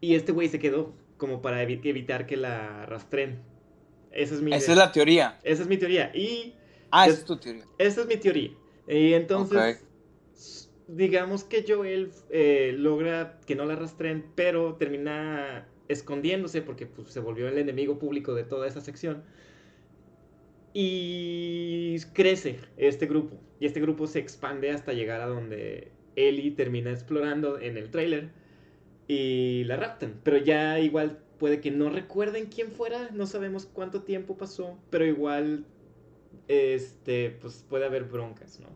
Y 0.00 0.14
este 0.14 0.32
güey 0.32 0.48
se 0.48 0.58
quedó 0.58 0.94
como 1.18 1.42
para 1.42 1.62
evi- 1.62 1.80
evitar 1.84 2.26
que 2.26 2.36
la 2.36 2.86
rastren. 2.86 3.38
Esa 4.12 4.34
es 4.34 4.40
mi 4.42 4.50
Esa 4.52 4.64
idea. 4.64 4.72
es 4.72 4.78
la 4.78 4.92
teoría. 4.92 5.38
Esa 5.42 5.62
es 5.62 5.68
mi 5.68 5.76
teoría. 5.76 6.10
Y 6.14 6.54
Ah, 6.90 7.06
Es- 7.06 7.12
esa 7.12 7.20
es 7.20 7.26
tu 7.26 7.36
teoría. 7.36 7.64
esa 7.78 8.00
es 8.00 8.06
mi 8.08 8.16
teoría. 8.16 8.50
Y 8.88 9.12
entonces. 9.12 9.84
Digamos 10.96 11.44
que 11.44 11.64
Joel 11.66 12.10
eh, 12.30 12.74
logra 12.76 13.38
que 13.46 13.54
no 13.54 13.64
la 13.64 13.76
rastren, 13.76 14.26
pero 14.34 14.74
termina 14.74 15.66
escondiéndose 15.88 16.62
porque 16.62 16.86
pues, 16.86 17.08
se 17.08 17.20
volvió 17.20 17.48
el 17.48 17.58
enemigo 17.58 17.98
público 17.98 18.34
de 18.34 18.44
toda 18.44 18.66
esa 18.66 18.80
sección. 18.80 19.22
Y 20.72 21.98
crece 22.12 22.60
este 22.76 23.06
grupo. 23.06 23.40
Y 23.58 23.66
este 23.66 23.80
grupo 23.80 24.06
se 24.06 24.20
expande 24.20 24.70
hasta 24.70 24.92
llegar 24.92 25.20
a 25.20 25.26
donde 25.26 25.90
Ellie 26.14 26.52
termina 26.52 26.90
explorando 26.92 27.58
en 27.58 27.76
el 27.76 27.90
trailer. 27.90 28.30
Y 29.08 29.64
la 29.64 29.76
raptan. 29.76 30.20
Pero 30.22 30.36
ya 30.36 30.78
igual 30.78 31.18
puede 31.38 31.60
que 31.60 31.72
no 31.72 31.90
recuerden 31.90 32.46
quién 32.46 32.70
fuera. 32.70 33.10
No 33.12 33.26
sabemos 33.26 33.66
cuánto 33.66 34.02
tiempo 34.02 34.38
pasó. 34.38 34.78
Pero 34.90 35.04
igual 35.04 35.66
este, 36.46 37.30
pues 37.40 37.64
puede 37.68 37.86
haber 37.86 38.04
broncas, 38.04 38.60
¿no? 38.60 38.68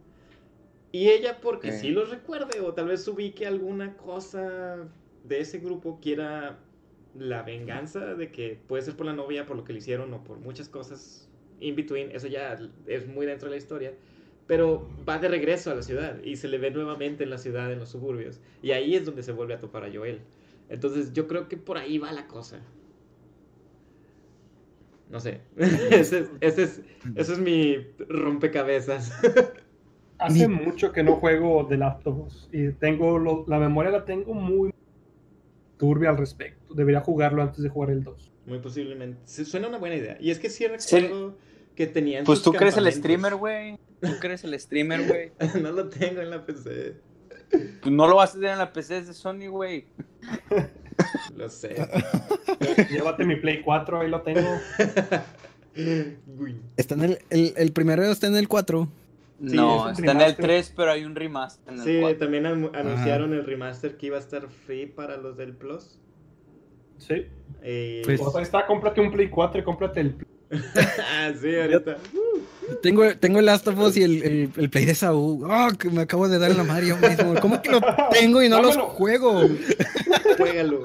Y 0.95 1.11
ella 1.11 1.41
porque 1.41 1.73
sí 1.73 1.89
los 1.89 2.09
recuerde 2.11 2.61
o 2.61 2.73
tal 2.73 2.87
vez 2.87 3.09
ubique 3.09 3.49
alguna 3.49 3.97
cosa 3.97 4.77
de 5.25 5.41
ese 5.41 5.59
grupo, 5.59 5.99
quiera 6.01 6.61
la 7.19 7.43
venganza 7.43 8.15
de 8.15 8.31
que 8.31 8.61
puede 8.69 8.85
ser 8.85 8.95
por 8.95 9.07
la 9.07 9.13
novia, 9.13 9.45
por 9.45 9.57
lo 9.57 9.65
que 9.65 9.73
le 9.73 9.81
hicieron 9.81 10.15
o 10.15 10.23
por 10.23 10.39
muchas 10.39 10.69
cosas 10.69 11.29
in 11.59 11.75
between, 11.75 12.13
eso 12.13 12.29
ya 12.29 12.57
es 12.87 13.09
muy 13.09 13.27
dentro 13.27 13.49
de 13.49 13.57
la 13.57 13.59
historia, 13.59 13.93
pero 14.47 14.89
va 15.09 15.19
de 15.19 15.27
regreso 15.27 15.73
a 15.73 15.75
la 15.75 15.83
ciudad 15.83 16.23
y 16.23 16.37
se 16.37 16.47
le 16.47 16.59
ve 16.59 16.71
nuevamente 16.71 17.25
en 17.25 17.31
la 17.31 17.39
ciudad, 17.39 17.73
en 17.73 17.81
los 17.81 17.89
suburbios, 17.89 18.41
y 18.63 18.71
ahí 18.71 18.95
es 18.95 19.05
donde 19.05 19.25
se 19.25 19.33
vuelve 19.33 19.55
a 19.55 19.59
topar 19.59 19.83
a 19.83 19.93
Joel. 19.93 20.21
Entonces 20.69 21.13
yo 21.13 21.27
creo 21.27 21.49
que 21.49 21.57
por 21.57 21.77
ahí 21.77 21.99
va 21.99 22.13
la 22.13 22.29
cosa. 22.29 22.61
No 25.11 25.19
sé. 25.19 25.41
ese, 25.57 26.21
es, 26.21 26.31
ese, 26.41 26.63
es, 26.63 26.83
ese 27.17 27.33
es 27.33 27.39
mi 27.41 27.79
rompecabezas. 28.09 29.13
Hace 30.25 30.49
Ni- 30.49 30.55
mucho 30.55 30.93
que 30.93 31.03
no 31.03 31.17
juego 31.17 31.67
The 31.67 31.77
Last 31.77 32.07
of 32.07 32.27
Us 32.27 32.49
y 32.53 32.69
tengo 32.73 33.19
lo- 33.19 33.45
la 33.47 33.59
memoria 33.59 33.91
la 33.91 34.05
tengo 34.05 34.33
muy 34.35 34.73
turbia 35.77 36.11
al 36.11 36.17
respecto. 36.17 36.75
Debería 36.75 37.01
jugarlo 37.01 37.43
antes 37.43 37.63
de 37.63 37.69
jugar 37.69 37.91
el 37.91 38.03
2. 38.05 38.31
Muy 38.47 38.59
posiblemente. 38.59 39.19
Suena 39.45 39.69
una 39.69 39.79
buena 39.79 39.97
idea. 39.97 40.17
Y 40.21 40.31
es 40.31 40.39
que 40.39 40.49
sí 40.51 40.65
Sí. 40.79 40.97
recuerdo 40.99 41.37
que 41.75 41.87
tenían. 41.87 42.25
Pues 42.25 42.39
sus 42.41 42.53
tú 42.53 42.59
crees 42.59 42.77
el 42.77 42.91
streamer, 42.93 43.35
güey. 43.37 43.79
Tú 44.01 44.09
crees 44.21 44.45
el 44.45 44.59
streamer, 44.61 45.07
güey. 45.09 45.33
no 45.63 45.73
lo 45.73 45.89
tengo 45.89 46.21
en 46.21 46.31
la 46.31 46.45
PC. 46.45 46.95
Pues 47.51 47.93
no 47.95 48.07
lo 48.09 48.17
vas 48.17 48.31
a 48.31 48.35
tener 48.35 48.51
en 48.53 48.59
la 48.59 48.73
PC 48.73 48.99
es 48.99 49.07
de 49.09 49.15
Sony, 49.15 49.49
güey. 49.49 49.87
Lo 51.37 51.49
sé. 51.49 51.75
Llévate 52.91 53.25
mi 53.25 53.35
Play 53.37 53.63
4, 53.63 54.01
ahí 54.01 54.09
lo 54.09 54.23
tengo. 54.23 54.49
Uy. 56.39 56.61
Está 56.77 56.95
en 56.95 57.03
el, 57.03 57.19
el, 57.31 57.53
el 57.57 57.73
primero 57.73 58.05
está 58.05 58.27
en 58.29 58.37
el 58.37 58.47
4. 58.49 58.89
Sí, 59.47 59.57
no, 59.57 59.91
es 59.91 59.99
está 59.99 60.13
en 60.13 60.17
el 60.19 60.23
remaster. 60.27 60.45
3, 60.45 60.73
pero 60.77 60.91
hay 60.93 61.05
un 61.05 61.15
remaster 61.17 61.75
en 61.75 61.81
el 61.81 61.85
Sí, 61.87 61.99
4. 62.01 62.19
también 62.19 62.45
anu- 62.45 62.71
anunciaron 62.75 63.33
el 63.35 63.45
remaster 63.45 63.97
que 63.97 64.07
iba 64.07 64.17
a 64.17 64.21
estar 64.21 64.49
free 64.49 64.87
para 64.87 65.17
los 65.17 65.37
del 65.37 65.55
Plus. 65.55 65.99
Sí. 66.99 67.27
Eh, 67.63 68.03
Pues- 68.05 68.21
ahí 68.37 68.43
está, 68.43 68.65
cómprate 68.67 69.01
un 69.01 69.11
Play 69.11 69.29
4 69.29 69.61
y 69.61 69.65
cómprate 69.65 70.01
el 70.01 70.17
ah, 70.55 71.33
sí, 71.41 71.57
ahorita. 71.57 71.97
Tengo, 72.83 73.03
tengo 73.19 73.41
el 73.41 73.47
Last 73.47 73.67
of 73.67 73.79
Us 73.79 73.97
y 73.97 74.03
el, 74.05 74.23
el, 74.23 74.51
el 74.57 74.71
Play 74.71 74.85
de 74.85 74.95
Saúl. 74.95 75.47
Ah, 75.51 75.71
que 75.77 75.91
me 75.91 76.03
acabo 76.03 76.29
de 76.29 76.39
dar 76.39 76.51
en 76.53 76.57
la 76.59 76.65
madre 76.65 76.87
yo 76.89 76.97
mismo. 76.97 77.35
¿Cómo 77.41 77.61
que 77.61 77.71
lo 77.73 77.81
tengo 78.13 78.41
y 78.43 78.49
no 78.49 78.63
los 78.63 78.77
juego? 78.77 79.41
Juégalo. 80.39 80.85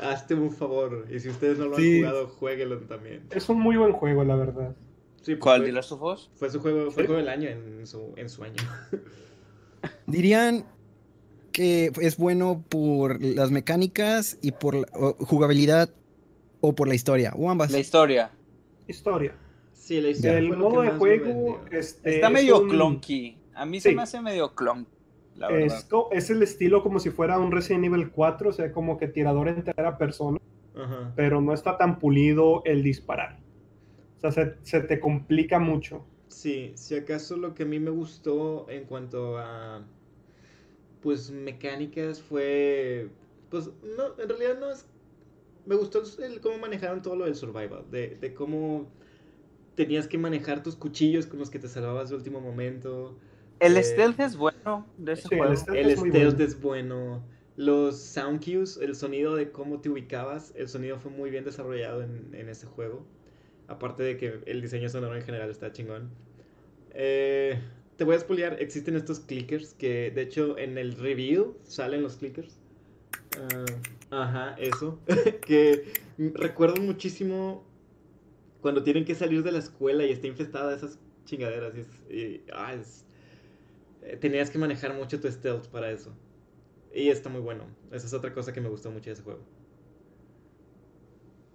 Hazte 0.00 0.34
un 0.34 0.50
favor. 0.50 1.06
Y 1.12 1.20
si 1.20 1.28
ustedes 1.28 1.58
no 1.58 1.66
lo 1.66 1.76
han 1.76 1.82
Sí. 1.82 1.98
jugado, 2.00 2.28
jueguelo 2.28 2.78
también. 2.78 3.24
Es 3.30 3.48
un 3.50 3.60
muy 3.60 3.76
buen 3.76 3.92
juego, 3.92 4.24
la 4.24 4.36
verdad. 4.36 4.74
Sí, 5.22 5.32
pues 5.34 5.38
¿Cuál? 5.40 5.60
fue- 5.60 5.66
¿De 5.66 5.72
Last 5.72 5.92
of 5.92 6.02
Us? 6.02 6.30
Fue 6.34 6.50
su 6.50 6.60
juego, 6.60 6.90
fue 6.90 7.02
el 7.02 7.06
Sí. 7.08 7.12
juego 7.12 7.16
del 7.16 7.28
año 7.28 7.48
en 7.50 7.86
su, 7.86 8.12
en 8.16 8.28
su 8.30 8.42
año. 8.42 8.54
Dirían 10.06 10.64
que 11.52 11.90
es 12.00 12.16
bueno 12.16 12.64
por 12.68 13.22
las 13.22 13.50
mecánicas 13.50 14.38
y 14.42 14.52
por 14.52 14.74
la 14.74 14.86
o 14.94 15.14
jugabilidad 15.24 15.90
o 16.60 16.74
por 16.74 16.88
la 16.88 16.94
historia, 16.94 17.32
o 17.36 17.50
ambas. 17.50 17.70
La 17.70 17.78
historia. 17.78 18.30
Historia. 18.86 19.34
Sí, 19.72 20.00
la 20.00 20.10
historia 20.10 20.38
El 20.38 20.56
modo 20.56 20.82
de 20.82 20.90
juego 20.90 21.60
este, 21.70 22.16
Está 22.16 22.26
es 22.28 22.32
medio 22.32 22.60
un- 22.60 22.68
clunky. 22.68 23.36
A 23.54 23.66
mí 23.66 23.80
se 23.80 23.92
me 23.92 24.02
hace 24.02 24.20
medio 24.20 24.54
clunky, 24.54 24.90
la 25.36 25.48
verdad. 25.48 25.76
Es, 25.78 26.24
es 26.24 26.30
el 26.30 26.42
estilo 26.42 26.82
como 26.82 26.98
si 27.00 27.10
fuera 27.10 27.38
un 27.38 27.50
Resident 27.50 27.84
Evil 27.86 28.10
4, 28.10 28.50
o 28.50 28.52
sea, 28.52 28.72
como 28.72 28.96
que 28.98 29.08
tirador 29.08 29.48
en 29.48 29.62
tercera 29.64 29.98
persona, 29.98 30.38
Ajá. 30.76 31.12
pero 31.16 31.40
no 31.40 31.52
está 31.52 31.76
tan 31.76 31.98
pulido 31.98 32.62
el 32.64 32.82
disparar. 32.82 33.38
O 34.22 34.30
sea, 34.30 34.44
se, 34.44 34.56
se 34.62 34.80
te 34.82 35.00
complica 35.00 35.58
mucho. 35.58 36.06
Sí, 36.28 36.72
si 36.76 36.94
acaso 36.96 37.36
lo 37.36 37.54
que 37.54 37.64
a 37.64 37.66
mí 37.66 37.78
me 37.78 37.90
gustó 37.90 38.68
en 38.70 38.84
cuanto 38.86 39.36
a 39.38 39.84
pues 41.02 41.30
mecánicas 41.30 42.20
fue 42.20 43.08
pues 43.50 43.70
no, 43.82 44.18
en 44.20 44.28
realidad 44.28 44.58
no 44.60 44.70
es 44.70 44.86
Me 45.66 45.76
gustó 45.76 46.02
el, 46.24 46.40
cómo 46.40 46.58
manejaron 46.58 47.02
todo 47.02 47.16
lo 47.16 47.26
del 47.26 47.36
survival, 47.36 47.84
de, 47.90 48.16
de 48.16 48.34
cómo 48.34 48.88
tenías 49.76 50.08
que 50.08 50.18
manejar 50.18 50.62
tus 50.62 50.76
cuchillos 50.76 51.26
con 51.26 51.38
los 51.40 51.50
que 51.50 51.58
te 51.60 51.68
salvabas 51.68 52.10
de 52.10 52.16
último 52.16 52.40
momento. 52.40 53.18
El 53.60 53.76
Eh, 53.76 53.84
stealth 53.84 54.18
es 54.20 54.36
bueno 54.36 54.92
de 54.96 55.12
ese 55.12 55.28
sí, 55.28 55.36
el 55.36 55.56
stealth- 55.56 55.84
El 55.84 55.90
es 55.92 55.96
stealth 55.96 56.40
bueno. 56.40 56.40
es 56.40 56.60
bueno. 56.60 57.22
Los 57.56 58.00
sound 58.00 58.42
cues, 58.44 58.76
el 58.78 58.94
sonido 58.96 59.34
de 59.36 59.50
cómo 59.52 59.80
te 59.80 59.88
ubicabas, 59.90 60.52
el 60.56 60.68
sonido 60.68 60.98
fue 60.98 61.10
muy 61.10 61.30
bien 61.30 61.44
desarrollado 61.44 62.02
en, 62.02 62.34
en 62.34 62.48
ese 62.48 62.66
juego. 62.66 63.04
Aparte 63.70 64.02
de 64.02 64.16
que 64.18 64.40
el 64.46 64.60
diseño 64.62 64.88
sonoro 64.90 65.16
en 65.16 65.22
general 65.22 65.50
está 65.50 65.72
chingón. 65.72 66.10
Eh, 66.92 67.58
te 67.96 68.04
voy 68.04 68.16
a 68.16 68.20
spoilear, 68.20 68.60
existen 68.60 68.96
estos 68.96 69.20
clickers 69.20 69.74
que 69.74 70.10
de 70.10 70.22
hecho 70.22 70.58
en 70.58 70.78
el 70.78 70.96
review 70.96 71.56
salen 71.64 72.02
los 72.02 72.16
clickers. 72.16 72.58
Ah, 74.10 74.22
ajá, 74.24 74.56
eso. 74.58 74.98
que 75.46 75.84
recuerdo 76.18 76.82
muchísimo 76.82 77.64
cuando 78.60 78.82
tienen 78.82 79.04
que 79.04 79.14
salir 79.14 79.42
de 79.42 79.52
la 79.52 79.58
escuela 79.58 80.04
y 80.04 80.12
está 80.12 80.26
infestada 80.26 80.74
esas 80.74 80.98
chingaderas. 81.26 81.74
Y, 82.10 82.20
es- 82.20 82.44
ah, 82.52 82.74
eh, 84.02 84.16
tenías 84.16 84.50
que 84.50 84.58
manejar 84.58 84.94
mucho 84.94 85.20
tu 85.20 85.28
stealth 85.30 85.66
para 85.68 85.90
eso. 85.90 86.12
Y 86.94 87.08
está 87.10 87.28
muy 87.30 87.40
bueno. 87.42 87.64
Esa 87.92 88.06
es 88.06 88.14
otra 88.14 88.34
cosa 88.34 88.52
que 88.52 88.60
me 88.60 88.68
gustó 88.68 88.90
mucho 88.90 89.10
de 89.10 89.14
ese 89.14 89.22
juego. 89.22 89.40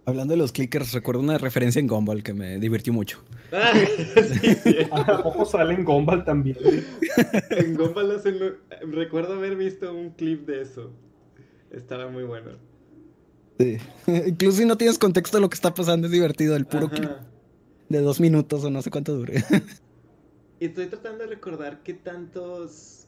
Hablando 0.06 0.34
de 0.34 0.38
los 0.38 0.52
clickers, 0.52 0.92
recuerdo 0.92 1.20
una 1.20 1.36
referencia 1.36 1.80
en 1.80 1.88
Gumball 1.88 2.22
que 2.22 2.32
me 2.32 2.58
divirtió 2.58 2.92
mucho. 2.92 3.24
Ah, 3.52 3.72
sí, 4.40 4.54
sí. 4.54 4.76
¿A 4.92 5.22
poco 5.22 5.44
sale 5.44 5.74
en 5.74 5.84
Gumball 5.84 6.24
también? 6.24 6.56
En 7.50 7.74
Gumball 7.76 8.12
hacen 8.14 8.38
lo- 8.38 8.54
Recuerdo 8.92 9.34
haber 9.34 9.56
visto 9.56 9.92
un 9.92 10.10
clip 10.10 10.46
de 10.46 10.62
eso. 10.62 10.92
Estaba 11.72 12.08
muy 12.08 12.22
bueno. 12.22 12.52
Sí. 13.58 13.78
Incluso 14.26 14.58
si 14.58 14.64
no 14.64 14.76
tienes 14.76 14.96
contexto 14.98 15.38
de 15.38 15.40
lo 15.40 15.50
que 15.50 15.54
está 15.56 15.74
pasando, 15.74 16.06
es 16.06 16.12
divertido. 16.12 16.54
El 16.54 16.66
puro 16.66 16.86
Ajá. 16.86 16.94
clip 16.94 17.10
de 17.88 18.00
dos 18.00 18.20
minutos 18.20 18.62
o 18.64 18.70
no 18.70 18.82
sé 18.82 18.90
cuánto 18.90 19.14
dure. 19.16 19.42
Y 20.60 20.66
estoy 20.66 20.86
tratando 20.86 21.24
de 21.24 21.30
recordar 21.30 21.82
qué 21.82 21.94
tantos 21.94 23.05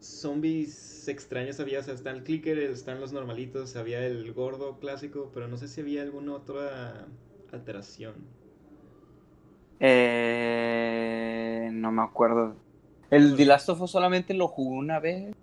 zombies 0.00 1.08
extraños 1.08 1.58
había. 1.60 1.80
O 1.80 1.82
sea, 1.82 1.94
está 1.94 2.10
el 2.10 2.22
clicker, 2.22 2.58
están 2.58 3.00
los 3.00 3.12
normalitos, 3.12 3.76
había 3.76 4.06
el 4.06 4.32
gordo 4.32 4.78
clásico, 4.78 5.30
pero 5.34 5.48
no 5.48 5.56
sé 5.56 5.68
si 5.68 5.80
había 5.80 6.02
alguna 6.02 6.34
otra 6.34 7.06
alteración. 7.52 8.14
Eh, 9.80 11.70
no 11.72 11.92
me 11.92 12.02
acuerdo. 12.02 12.56
El 13.10 13.36
The 13.36 13.44
Last 13.46 13.68
of 13.68 13.80
Us 13.80 13.90
solamente 13.90 14.34
lo 14.34 14.48
jugué 14.48 14.76
una 14.78 15.00
vez. 15.00 15.34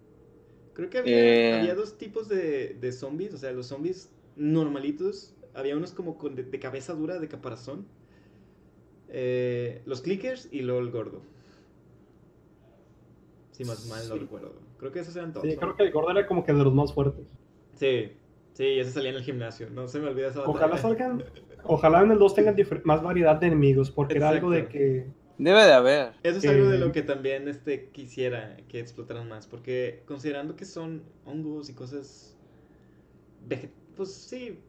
Creo 0.74 0.90
que 0.90 0.98
había, 1.00 1.18
Eh. 1.18 1.60
había 1.60 1.76
dos 1.76 1.98
tipos 1.98 2.28
de, 2.30 2.76
de 2.80 2.92
zombies. 2.92 3.34
O 3.34 3.38
sea, 3.38 3.52
los 3.52 3.68
zombies 3.68 4.12
normalitos. 4.36 5.34
Había 5.54 5.78
unos 5.78 5.94
como 5.94 6.18
con 6.18 6.36
de, 6.36 6.44
de 6.44 6.60
cabeza 6.60 6.94
dura, 6.94 7.18
de 7.20 7.28
caparazón. 7.30 7.86
Eh, 9.08 9.82
los 9.86 10.02
clickers 10.02 10.50
y 10.52 10.62
luego 10.62 10.82
el 10.82 10.92
gordo. 10.92 11.22
Si 13.56 13.64
más 13.64 13.86
mal 13.88 14.08
no 14.10 14.16
Sí. 14.16 14.20
recuerdo. 14.20 14.54
Creo 14.78 14.92
que 14.92 15.00
esos 15.00 15.16
eran 15.16 15.32
todos. 15.32 15.48
Sí, 15.48 15.54
¿no? 15.56 15.60
creo 15.62 15.76
que 15.76 15.84
el 15.84 15.92
gordo 15.92 16.12
era 16.12 16.28
como 16.28 16.44
que 16.44 16.52
de 16.52 16.64
los 16.64 16.74
más 16.74 16.94
fuertes. 16.94 17.26
Sí, 17.76 18.12
sí, 18.54 18.80
ese 18.80 18.92
salía 18.92 19.12
en 19.12 19.16
el 19.16 19.24
gimnasio. 19.24 19.70
No 19.70 19.88
se 19.88 20.00
me 20.00 20.10
olvida 20.10 20.28
esa 20.28 20.42
Ojalá 20.42 20.76
batalla. 20.76 20.82
salgan, 20.82 21.24
ojalá 21.64 22.02
en 22.02 22.12
el 22.12 22.20
2 22.20 22.36
tengan 22.36 22.56
más 22.84 23.02
variedad 23.02 23.38
de 23.38 23.48
enemigos, 23.48 23.92
porque 23.92 24.18
era 24.18 24.30
algo 24.30 24.50
de 24.50 24.60
Exacto. 24.60 24.78
que 24.78 25.06
Debe 25.38 25.66
de 25.66 25.74
haber. 25.74 26.14
Eso 26.24 26.38
es 26.38 26.46
algo 26.48 26.68
de 26.68 26.78
lo 26.78 26.92
que 26.94 27.02
también 27.02 27.48
este, 27.50 27.90
quisiera 27.92 28.56
que 28.70 28.80
explotaran 28.80 29.28
más, 29.28 29.48
porque 29.48 30.04
considerando 30.06 30.56
que 30.56 30.64
son 30.64 31.04
hongos 31.26 31.70
y 31.70 31.74
cosas, 31.74 32.38
pues 33.96 34.14
sí, 34.14 34.60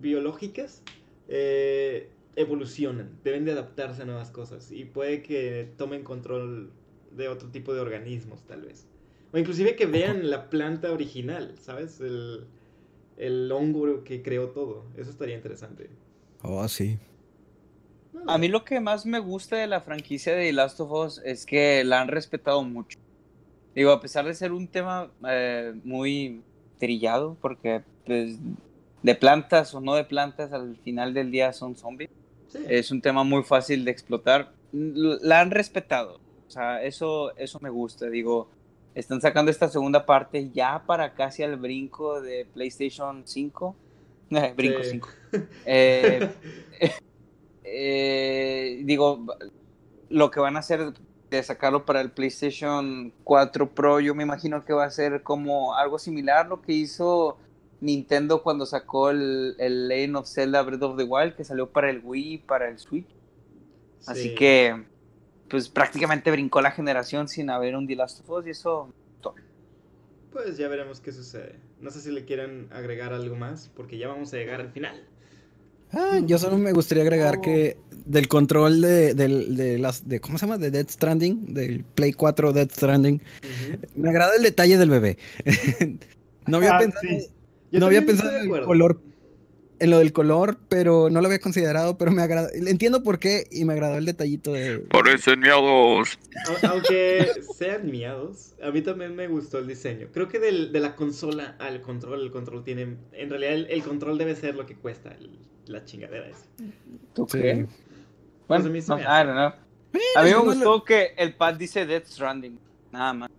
biológicas, 0.00 0.82
eh, 1.28 2.10
evolucionan, 2.36 3.18
deben 3.24 3.44
de 3.44 3.52
adaptarse 3.52 4.02
a 4.02 4.04
nuevas 4.04 4.30
cosas 4.30 4.70
y 4.70 4.84
puede 4.84 5.22
que 5.22 5.72
tomen 5.76 6.04
control 6.04 6.70
de 7.16 7.28
otro 7.28 7.48
tipo 7.48 7.74
de 7.74 7.80
organismos 7.80 8.42
tal 8.46 8.62
vez. 8.62 8.86
O 9.32 9.38
inclusive 9.38 9.76
que 9.76 9.86
vean 9.86 10.30
la 10.30 10.50
planta 10.50 10.92
original, 10.92 11.54
¿sabes? 11.58 12.00
El, 12.00 12.46
el 13.16 13.50
hongo 13.50 14.04
que 14.04 14.22
creó 14.22 14.50
todo. 14.50 14.84
Eso 14.96 15.10
estaría 15.10 15.36
interesante. 15.36 15.88
Oh, 16.42 16.66
sí. 16.68 16.98
A 18.26 18.38
mí 18.38 18.48
lo 18.48 18.64
que 18.64 18.80
más 18.80 19.06
me 19.06 19.18
gusta 19.18 19.56
de 19.56 19.66
la 19.66 19.80
franquicia 19.80 20.34
de 20.34 20.52
Last 20.52 20.80
of 20.80 20.92
Us 20.92 21.20
es 21.24 21.46
que 21.46 21.82
la 21.84 22.00
han 22.00 22.08
respetado 22.08 22.62
mucho. 22.62 22.98
Digo, 23.74 23.90
a 23.90 24.00
pesar 24.00 24.26
de 24.26 24.34
ser 24.34 24.52
un 24.52 24.68
tema 24.68 25.10
eh, 25.26 25.72
muy 25.82 26.42
trillado, 26.78 27.36
porque 27.40 27.82
pues, 28.04 28.38
de 29.02 29.14
plantas 29.14 29.74
o 29.74 29.80
no 29.80 29.94
de 29.94 30.04
plantas, 30.04 30.52
al 30.52 30.76
final 30.76 31.14
del 31.14 31.30
día 31.30 31.52
son 31.52 31.74
zombies. 31.76 32.10
sí. 32.48 32.58
Es 32.68 32.90
un 32.90 33.00
tema 33.00 33.24
muy 33.24 33.42
fácil 33.44 33.84
de 33.84 33.90
explotar. 33.90 34.52
La 34.72 35.40
han 35.40 35.50
respetado. 35.50 36.20
O 36.52 36.54
sea, 36.54 36.82
eso, 36.82 37.34
eso 37.38 37.58
me 37.62 37.70
gusta. 37.70 38.10
Digo, 38.10 38.50
están 38.94 39.22
sacando 39.22 39.50
esta 39.50 39.68
segunda 39.68 40.04
parte 40.04 40.50
ya 40.50 40.82
para 40.84 41.14
casi 41.14 41.42
al 41.42 41.56
brinco 41.56 42.20
de 42.20 42.46
PlayStation 42.52 43.22
5. 43.26 43.74
Eh, 44.32 44.52
brinco 44.56 44.82
Sí. 44.82 44.90
5. 44.90 45.08
Eh, 45.64 46.28
eh, 47.64 48.82
digo, 48.84 49.24
lo 50.10 50.30
que 50.30 50.40
van 50.40 50.56
a 50.56 50.58
hacer 50.58 50.92
de 51.30 51.42
sacarlo 51.42 51.86
para 51.86 52.02
el 52.02 52.10
PlayStation 52.10 53.14
4 53.24 53.70
Pro, 53.74 53.98
yo 54.00 54.14
me 54.14 54.24
imagino 54.24 54.62
que 54.66 54.74
va 54.74 54.84
a 54.84 54.90
ser 54.90 55.22
como 55.22 55.74
algo 55.74 55.98
similar 55.98 56.48
lo 56.48 56.60
que 56.60 56.72
hizo 56.74 57.38
Nintendo 57.80 58.42
cuando 58.42 58.66
sacó 58.66 59.08
el, 59.08 59.56
el 59.58 59.88
Legend 59.88 60.16
of 60.16 60.28
Zelda 60.28 60.60
Breath 60.60 60.82
of 60.82 60.98
the 60.98 61.04
Wild, 61.04 61.34
que 61.34 61.44
salió 61.44 61.70
para 61.70 61.88
el 61.88 62.02
Wii 62.04 62.34
y 62.34 62.38
para 62.38 62.68
el 62.68 62.78
Switch. 62.78 63.08
Así 64.06 64.28
Sí. 64.30 64.34
que, 64.34 64.84
pues 65.52 65.68
prácticamente 65.68 66.30
brincó 66.32 66.60
la 66.62 66.72
generación 66.72 67.28
sin 67.28 67.50
haber 67.50 67.76
un 67.76 67.86
The 67.86 67.94
Last 67.94 68.20
of 68.20 68.30
Us 68.30 68.46
y 68.46 68.50
eso... 68.50 68.92
Pues 70.32 70.56
ya 70.56 70.66
veremos 70.66 71.00
qué 71.00 71.12
sucede. 71.12 71.56
No 71.80 71.90
sé 71.90 72.00
si 72.00 72.10
le 72.10 72.24
quieren 72.24 72.68
agregar 72.72 73.12
algo 73.12 73.36
más, 73.36 73.70
porque 73.76 73.98
ya 73.98 74.08
vamos 74.08 74.32
a 74.32 74.38
llegar 74.38 74.62
al 74.62 74.70
final. 74.72 75.04
Ah, 75.92 76.20
yo 76.24 76.38
solo 76.38 76.56
me 76.56 76.72
gustaría 76.72 77.02
agregar 77.04 77.36
Oh. 77.36 77.42
que 77.42 77.76
del 78.06 78.28
control 78.28 78.80
de, 78.80 79.12
del- 79.12 79.54
de 79.56 79.78
las 79.78 80.08
de 80.08 80.20
¿cómo 80.20 80.38
se 80.38 80.46
llama? 80.46 80.56
de 80.56 80.70
Dead 80.70 80.88
Stranding, 80.88 81.52
del 81.52 81.84
Play 81.84 82.14
4 82.14 82.54
Dead 82.54 82.70
Stranding. 82.70 83.20
Me 83.94 84.08
agrada 84.08 84.34
el 84.34 84.42
detalle 84.42 84.78
del 84.78 84.88
bebé. 84.88 85.18
no 86.46 86.56
había 86.56 86.76
Ah, 86.76 86.78
pensado, 86.78 87.02
sí. 87.06 87.28
No 87.72 87.84
había 87.86 88.06
pensado 88.06 88.34
en 88.38 88.54
el 88.54 88.64
color, 88.64 89.00
en 89.82 89.90
lo 89.90 89.98
del 89.98 90.12
color, 90.12 90.58
pero 90.68 91.10
no 91.10 91.20
lo 91.20 91.26
había 91.26 91.40
considerado, 91.40 91.98
pero 91.98 92.12
me 92.12 92.22
agrada. 92.22 92.48
Entiendo 92.54 93.02
por 93.02 93.18
qué 93.18 93.46
y 93.50 93.64
me 93.64 93.72
agradó 93.72 93.96
el 93.98 94.04
detallito 94.04 94.52
de 94.52 94.78
Parecen 94.78 95.40
miados. 95.40 96.18
Aunque 96.70 97.32
sean 97.56 97.90
miados, 97.90 98.54
a 98.62 98.70
mí 98.70 98.80
también 98.82 99.16
me 99.16 99.26
gustó 99.28 99.58
el 99.58 99.66
diseño. 99.66 100.06
Creo 100.12 100.28
que 100.28 100.38
del- 100.38 100.70
de 100.72 100.80
la 100.80 100.94
consola 100.94 101.56
al 101.58 101.80
control, 101.80 102.22
el 102.22 102.30
control 102.30 102.62
tiene... 102.62 102.96
En 103.12 103.28
realidad 103.30 103.54
el, 103.54 103.66
el 103.70 103.82
control 103.82 104.18
debe 104.18 104.36
ser 104.36 104.54
lo 104.54 104.66
que 104.66 104.76
cuesta 104.76 105.10
el- 105.18 105.38
la 105.66 105.84
chingadera 105.84 106.28
esa. 106.28 106.46
¿Tú 107.14 107.26
Sí. 107.28 107.38
crees? 107.38 107.66
Pues 108.46 108.62
Bueno, 108.62 108.66
a 108.66 108.68
mí 108.70 108.80
no, 108.86 108.96
me 108.96 109.02
I 109.02 109.04
hace. 109.06 109.26
don't 109.26 109.36
know. 109.36 109.46
A 110.16 110.22
mí 110.22 110.24
me 110.24 110.30
yo 110.30 110.36
no 110.38 110.44
gustó 110.44 110.84
que 110.84 111.14
el 111.16 111.34
pad 111.34 111.54
dice 111.54 111.86
Death 111.86 112.06
Stranding, 112.06 112.58
nada 112.92 113.12
más. 113.14 113.30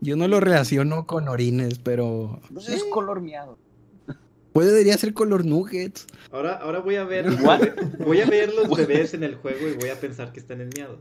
Yo 0.00 0.16
no 0.16 0.26
lo 0.28 0.40
relaciono 0.40 1.06
con 1.06 1.28
orines, 1.28 1.78
pero 1.78 2.40
Pues 2.52 2.68
es 2.68 2.82
color 2.84 3.20
miado. 3.20 3.58
Podría 4.52 4.96
ser 4.98 5.14
color 5.14 5.44
nuggets. 5.44 6.06
Ahora, 6.30 6.54
ahora 6.56 6.80
voy 6.80 6.96
a 6.96 7.04
ver 7.04 7.26
What? 7.42 7.60
voy 7.98 8.20
a 8.20 8.26
ver 8.26 8.52
los 8.54 8.68
bebés 8.76 9.14
en 9.14 9.22
el 9.24 9.34
juego 9.36 9.68
y 9.68 9.72
voy 9.74 9.88
a 9.90 9.98
pensar 10.00 10.32
que 10.32 10.40
están 10.40 10.60
enmiados. 10.60 11.00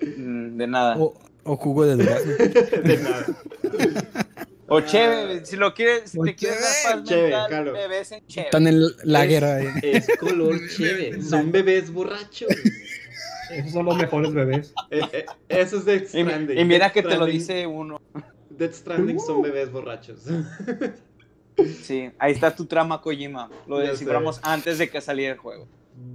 Mm, 0.00 0.56
De 0.56 0.66
nada. 0.66 0.96
O, 0.98 1.14
O, 1.44 1.52
o 1.52 1.56
jugo 1.56 1.86
de 1.86 1.96
durazno. 1.96 2.32
De 2.84 2.98
nada. 2.98 3.26
cheve, 4.86 5.44
si 5.44 5.56
lo 5.56 5.74
quieres, 5.74 6.10
si 6.10 6.18
O 6.18 6.24
te 6.24 6.34
quieres 6.34 6.60
dar 6.60 6.72
cheve. 6.72 7.00
paz 7.00 7.08
Cheve, 7.08 7.22
mental, 7.22 7.48
claro. 7.48 7.72
bebés 7.72 8.12
en 8.12 8.26
cheve. 8.26 8.46
Están 8.46 8.66
en 8.66 8.82
la 9.04 9.26
guerra 9.26 9.56
ahí. 9.56 9.66
Es 9.82 10.06
color 10.18 10.56
chévere. 10.76 11.22
Son 11.22 11.50
bebés 11.50 11.90
borrachos. 11.92 12.48
Esos 13.50 13.72
son 13.72 13.86
los 13.86 13.96
mejores 13.96 14.32
bebés. 14.32 14.72
Eh, 14.90 15.00
eh, 15.12 15.26
eso 15.48 15.78
es 15.78 15.84
Death 15.84 16.06
Stranding. 16.08 16.56
y 16.58 16.64
mira 16.64 16.86
Death 16.86 16.92
que 16.92 17.02
te 17.02 17.16
lo 17.16 17.26
dice 17.26 17.66
uno. 17.66 18.00
Death 18.50 18.74
Stranding 18.74 19.18
son 19.18 19.42
bebés 19.42 19.72
borrachos. 19.72 20.20
Sí, 21.82 22.10
ahí 22.18 22.32
está 22.32 22.54
tu 22.54 22.66
trama, 22.66 23.00
Kojima. 23.00 23.50
Lo 23.66 23.78
desciframos 23.78 24.40
antes 24.42 24.78
de 24.78 24.88
que 24.90 25.00
saliera 25.00 25.34
el 25.34 25.38
juego. 25.38 25.66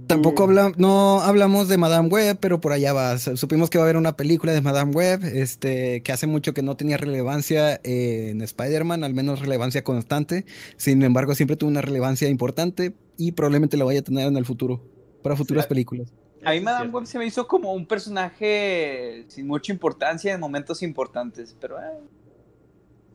Tampoco 0.08 0.44
habla, 0.44 0.72
no 0.76 1.20
hablamos 1.20 1.68
de 1.68 1.78
Madame 1.78 2.08
Web, 2.08 2.38
pero 2.40 2.60
por 2.60 2.72
allá 2.72 2.92
va. 2.92 3.18
Supimos 3.18 3.70
que 3.70 3.78
va 3.78 3.84
a 3.84 3.86
haber 3.86 3.96
una 3.96 4.16
película 4.16 4.52
de 4.52 4.60
Madame 4.60 4.92
Web, 4.92 5.20
este, 5.24 6.02
que 6.02 6.12
hace 6.12 6.26
mucho 6.26 6.54
que 6.54 6.62
no 6.62 6.76
tenía 6.76 6.96
relevancia 6.96 7.80
en 7.84 8.40
Spider-Man, 8.40 9.04
al 9.04 9.14
menos 9.14 9.40
relevancia 9.40 9.84
constante. 9.84 10.44
Sin 10.76 11.02
embargo, 11.02 11.34
siempre 11.34 11.56
tuvo 11.56 11.70
una 11.70 11.82
relevancia 11.82 12.28
importante 12.28 12.94
y 13.16 13.32
probablemente 13.32 13.76
la 13.76 13.84
vaya 13.84 14.00
a 14.00 14.02
tener 14.02 14.26
en 14.26 14.36
el 14.36 14.44
futuro, 14.44 14.82
para 15.22 15.36
futuras 15.36 15.64
Sí. 15.64 15.68
películas. 15.68 16.12
A 16.44 16.52
mí 16.52 16.60
Madame. 16.60 16.90
Web 16.90 17.06
se 17.06 17.18
me 17.18 17.26
hizo 17.26 17.46
como 17.46 17.72
un 17.72 17.86
personaje 17.86 19.24
sin 19.28 19.46
mucha 19.46 19.72
importancia 19.72 20.32
en 20.34 20.40
momentos 20.40 20.82
importantes, 20.82 21.56
pero 21.60 21.78
eh, 21.78 21.82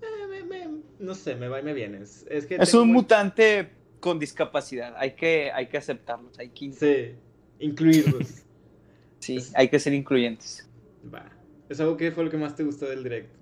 Eh, 0.02 0.28
me, 0.30 0.44
me- 0.44 0.81
no 1.02 1.16
sé, 1.16 1.36
me 1.36 1.48
va 1.48 1.60
y 1.60 1.64
me 1.64 1.74
viene. 1.74 2.00
Es, 2.00 2.26
es 2.30 2.46
que 2.46 2.56
Es 2.56 2.74
un 2.74 2.88
muy- 2.88 2.98
mutante 2.98 3.70
con 4.00 4.18
discapacidad. 4.20 4.94
Hay 4.98 5.12
que, 5.16 5.52
hay 5.52 5.68
que 5.68 5.78
aceptarlos. 5.78 6.38
Hay 6.40 6.50
que, 6.50 6.72
Sí, 6.74 7.16
incluirlos. 7.60 8.44
sí, 9.20 9.38
hay 9.56 9.68
que 9.70 9.80
ser 9.80 9.94
incluyentes. 9.94 10.70
Va. 11.14 11.26
¿Es 11.70 11.80
algo 11.80 11.98
que 11.98 12.12
fue 12.12 12.24
lo 12.24 12.30
que 12.30 12.38
más 12.38 12.56
te 12.56 12.64
gustó 12.64 12.86
del 12.88 13.04
directo? 13.04 13.38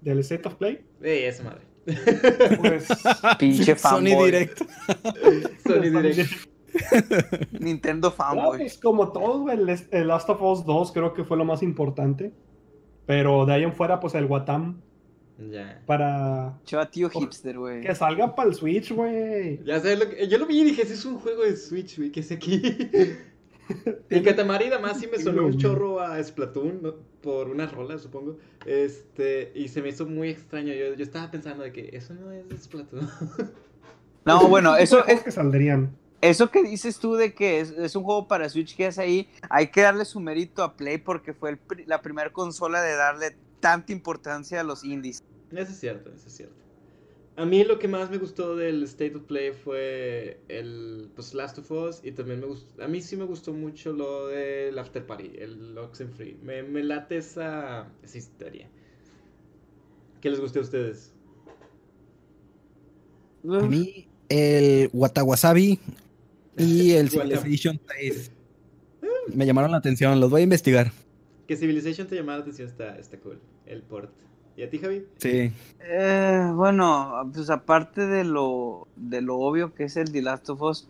Del 0.00 0.18
State 0.20 0.46
of 0.48 0.54
Play, 0.56 0.84
Eh, 1.02 1.28
esa 1.28 1.44
madre. 1.44 1.62
pues. 2.58 2.88
Pinche 3.38 3.76
Sony 3.76 3.90
fanboy. 4.08 4.30
Direct. 4.30 4.62
Sony 5.66 6.02
Direct. 6.02 6.30
Nintendo 7.60 8.08
No, 8.08 8.14
fanboy. 8.14 8.58
pues 8.58 8.78
como 8.78 9.06
güey, 9.10 9.58
el, 9.58 9.78
el 9.90 10.08
Last 10.08 10.28
of 10.30 10.40
Us 10.42 10.64
2 10.64 10.92
creo 10.92 11.12
que 11.14 11.24
fue 11.24 11.36
lo 11.36 11.44
más 11.44 11.62
importante. 11.62 12.32
Pero 13.06 13.44
de 13.46 13.52
ahí 13.54 13.62
en 13.64 13.72
fuera, 13.72 13.98
pues 14.00 14.14
el 14.14 14.26
Watam 14.26 14.80
Ya. 15.38 15.82
para 15.86 16.58
Chava 16.64 16.90
tío 16.90 17.10
hipster, 17.10 17.58
güey. 17.58 17.80
que 17.80 17.94
salga 17.94 18.34
para 18.34 18.50
el 18.50 18.54
Switch, 18.54 18.92
güey. 18.92 19.62
Ya 19.64 19.80
sabes 19.80 19.98
lo 19.98 20.10
que. 20.10 20.28
Yo 20.28 20.38
lo 20.38 20.46
vi 20.46 20.60
y 20.60 20.64
dije, 20.64 20.82
ese 20.82 20.94
es 20.94 21.04
un 21.04 21.18
juego 21.18 21.42
de 21.42 21.56
Switch, 21.56 21.96
güey, 21.96 22.10
¿qué 22.10 22.20
es 22.20 22.30
aquí? 22.32 22.62
El 24.10 24.22
Katamari 24.22 24.70
más 24.80 25.00
sí 25.00 25.08
me 25.10 25.18
sonó 25.18 25.46
un 25.46 25.58
chorro 25.58 26.00
a 26.00 26.22
Splatoon, 26.22 26.82
¿no? 26.82 26.94
por 27.22 27.48
una 27.48 27.66
rola, 27.66 27.96
supongo. 27.98 28.38
Este, 28.66 29.52
y 29.54 29.68
se 29.68 29.80
me 29.80 29.88
hizo 29.88 30.04
muy 30.06 30.28
extraño. 30.28 30.74
Yo, 30.74 30.94
yo 30.94 31.02
estaba 31.02 31.30
pensando 31.30 31.62
de 31.62 31.72
que 31.72 31.90
eso 31.92 32.14
no 32.14 32.30
es 32.32 32.44
Splatoon. 32.62 33.08
No, 34.24 34.46
bueno, 34.46 34.76
eso 34.78 35.04
es, 35.04 35.20
que 35.20 35.32
saldrían. 35.32 35.96
Eso 36.20 36.48
que 36.48 36.62
dices 36.62 37.00
tú 37.00 37.16
de 37.16 37.34
que 37.34 37.58
es, 37.58 37.70
es 37.72 37.96
un 37.96 38.04
juego 38.04 38.28
para 38.28 38.48
Switch 38.48 38.76
que 38.76 38.86
es 38.86 38.96
ahí, 38.96 39.28
hay 39.50 39.66
que 39.72 39.80
darle 39.80 40.04
su 40.04 40.20
mérito 40.20 40.62
a 40.62 40.76
Play 40.76 40.98
porque 40.98 41.34
fue 41.34 41.50
el 41.50 41.58
la 41.86 42.02
primera 42.02 42.32
consola 42.32 42.80
de 42.80 42.94
darle 42.94 43.36
tanta 43.62 43.92
importancia 43.92 44.60
a 44.60 44.64
los 44.64 44.84
indies. 44.84 45.22
Eso 45.52 45.70
es 45.70 45.78
cierto, 45.78 46.10
eso 46.12 46.26
es 46.26 46.34
cierto. 46.34 46.56
A 47.36 47.46
mí 47.46 47.64
lo 47.64 47.78
que 47.78 47.88
más 47.88 48.10
me 48.10 48.18
gustó 48.18 48.56
del 48.56 48.82
State 48.82 49.14
of 49.14 49.22
Play 49.22 49.52
fue 49.52 50.40
el 50.48 51.10
pues, 51.14 51.32
Last 51.32 51.56
of 51.58 51.70
Us 51.70 52.00
y 52.02 52.12
también 52.12 52.40
me 52.40 52.46
gustó, 52.46 52.82
a 52.82 52.88
mí 52.88 53.00
sí 53.00 53.16
me 53.16 53.24
gustó 53.24 53.54
mucho 53.54 53.92
lo 53.92 54.26
del 54.26 54.78
After 54.78 55.06
Party, 55.06 55.32
el 55.38 55.78
Oxenfree. 55.78 56.36
Me, 56.42 56.62
me 56.62 56.82
late 56.82 57.16
esa, 57.16 57.88
esa 58.02 58.18
historia. 58.18 58.68
¿Qué 60.20 60.28
les 60.28 60.40
gustó 60.40 60.58
a 60.58 60.62
ustedes? 60.62 61.12
A 63.48 63.60
mí, 63.60 64.08
el 64.28 64.90
Watawasabi 64.92 65.78
y 66.58 66.92
el 66.92 67.08
Civilization 67.08 67.80
6 67.98 68.30
me 69.34 69.46
llamaron 69.46 69.70
la 69.70 69.78
atención. 69.78 70.18
Los 70.20 70.30
voy 70.30 70.42
a 70.42 70.44
investigar. 70.44 70.92
Que 71.46 71.56
Civilization 71.56 72.06
te 72.06 72.16
llamó 72.16 72.32
la 72.32 72.38
atención, 72.38 72.68
está, 72.68 72.98
está 72.98 73.18
cool, 73.18 73.40
el 73.66 73.82
port. 73.82 74.12
¿Y 74.56 74.62
a 74.62 74.70
ti, 74.70 74.78
Javi? 74.78 75.06
Sí. 75.16 75.52
Eh, 75.80 76.50
bueno, 76.54 77.30
pues 77.32 77.48
aparte 77.48 78.06
de 78.06 78.24
lo, 78.24 78.86
de 78.96 79.22
lo 79.22 79.38
obvio 79.38 79.74
que 79.74 79.84
es 79.84 79.96
el 79.96 80.12
The 80.12 80.22
Last 80.22 80.50
of 80.50 80.60
Us, 80.60 80.88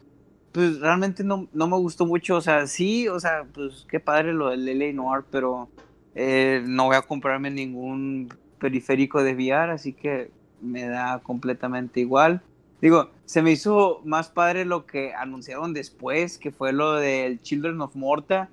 pues 0.50 0.80
realmente 0.80 1.24
no, 1.24 1.48
no 1.52 1.68
me 1.68 1.76
gustó 1.76 2.06
mucho. 2.06 2.36
O 2.36 2.40
sea, 2.40 2.66
sí, 2.66 3.08
o 3.08 3.20
sea, 3.20 3.46
pues 3.52 3.86
qué 3.88 4.00
padre 4.00 4.32
lo 4.32 4.50
del 4.50 4.66
LA 4.66 4.92
Noir, 4.92 5.24
pero 5.30 5.68
eh, 6.14 6.62
no 6.66 6.86
voy 6.86 6.96
a 6.96 7.02
comprarme 7.02 7.50
ningún 7.50 8.28
periférico 8.58 9.22
de 9.22 9.34
VR, 9.34 9.72
así 9.72 9.92
que 9.92 10.30
me 10.60 10.84
da 10.84 11.20
completamente 11.20 12.00
igual. 12.00 12.42
Digo, 12.80 13.10
se 13.24 13.42
me 13.42 13.52
hizo 13.52 14.00
más 14.04 14.28
padre 14.28 14.64
lo 14.64 14.86
que 14.86 15.14
anunciaron 15.14 15.72
después, 15.72 16.36
que 16.36 16.50
fue 16.50 16.72
lo 16.72 16.94
del 16.94 17.40
Children 17.40 17.80
of 17.80 17.94
Morta, 17.94 18.50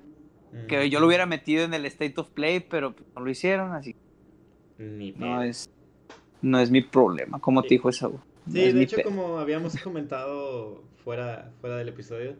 que 0.68 0.90
yo 0.90 1.00
lo 1.00 1.06
hubiera 1.06 1.26
metido 1.26 1.64
en 1.64 1.74
el 1.74 1.86
State 1.86 2.14
of 2.16 2.30
Play, 2.30 2.60
pero 2.60 2.92
pues, 2.94 3.08
no 3.14 3.22
lo 3.22 3.30
hicieron, 3.30 3.72
así 3.72 3.94
Ni 4.78 5.12
no 5.12 5.42
es, 5.42 5.70
no 6.42 6.58
es 6.58 6.70
mi 6.70 6.82
problema, 6.82 7.38
como 7.40 7.62
te 7.62 7.68
Sí. 7.68 7.74
dijo 7.76 7.88
esa. 7.88 8.08
Sí, 8.50 8.72
de 8.72 8.82
hecho, 8.82 8.96
como 9.04 9.38
habíamos 9.38 9.76
comentado 9.76 10.82
fuera, 11.04 11.52
fuera 11.60 11.76
del 11.76 11.88
episodio, 11.88 12.36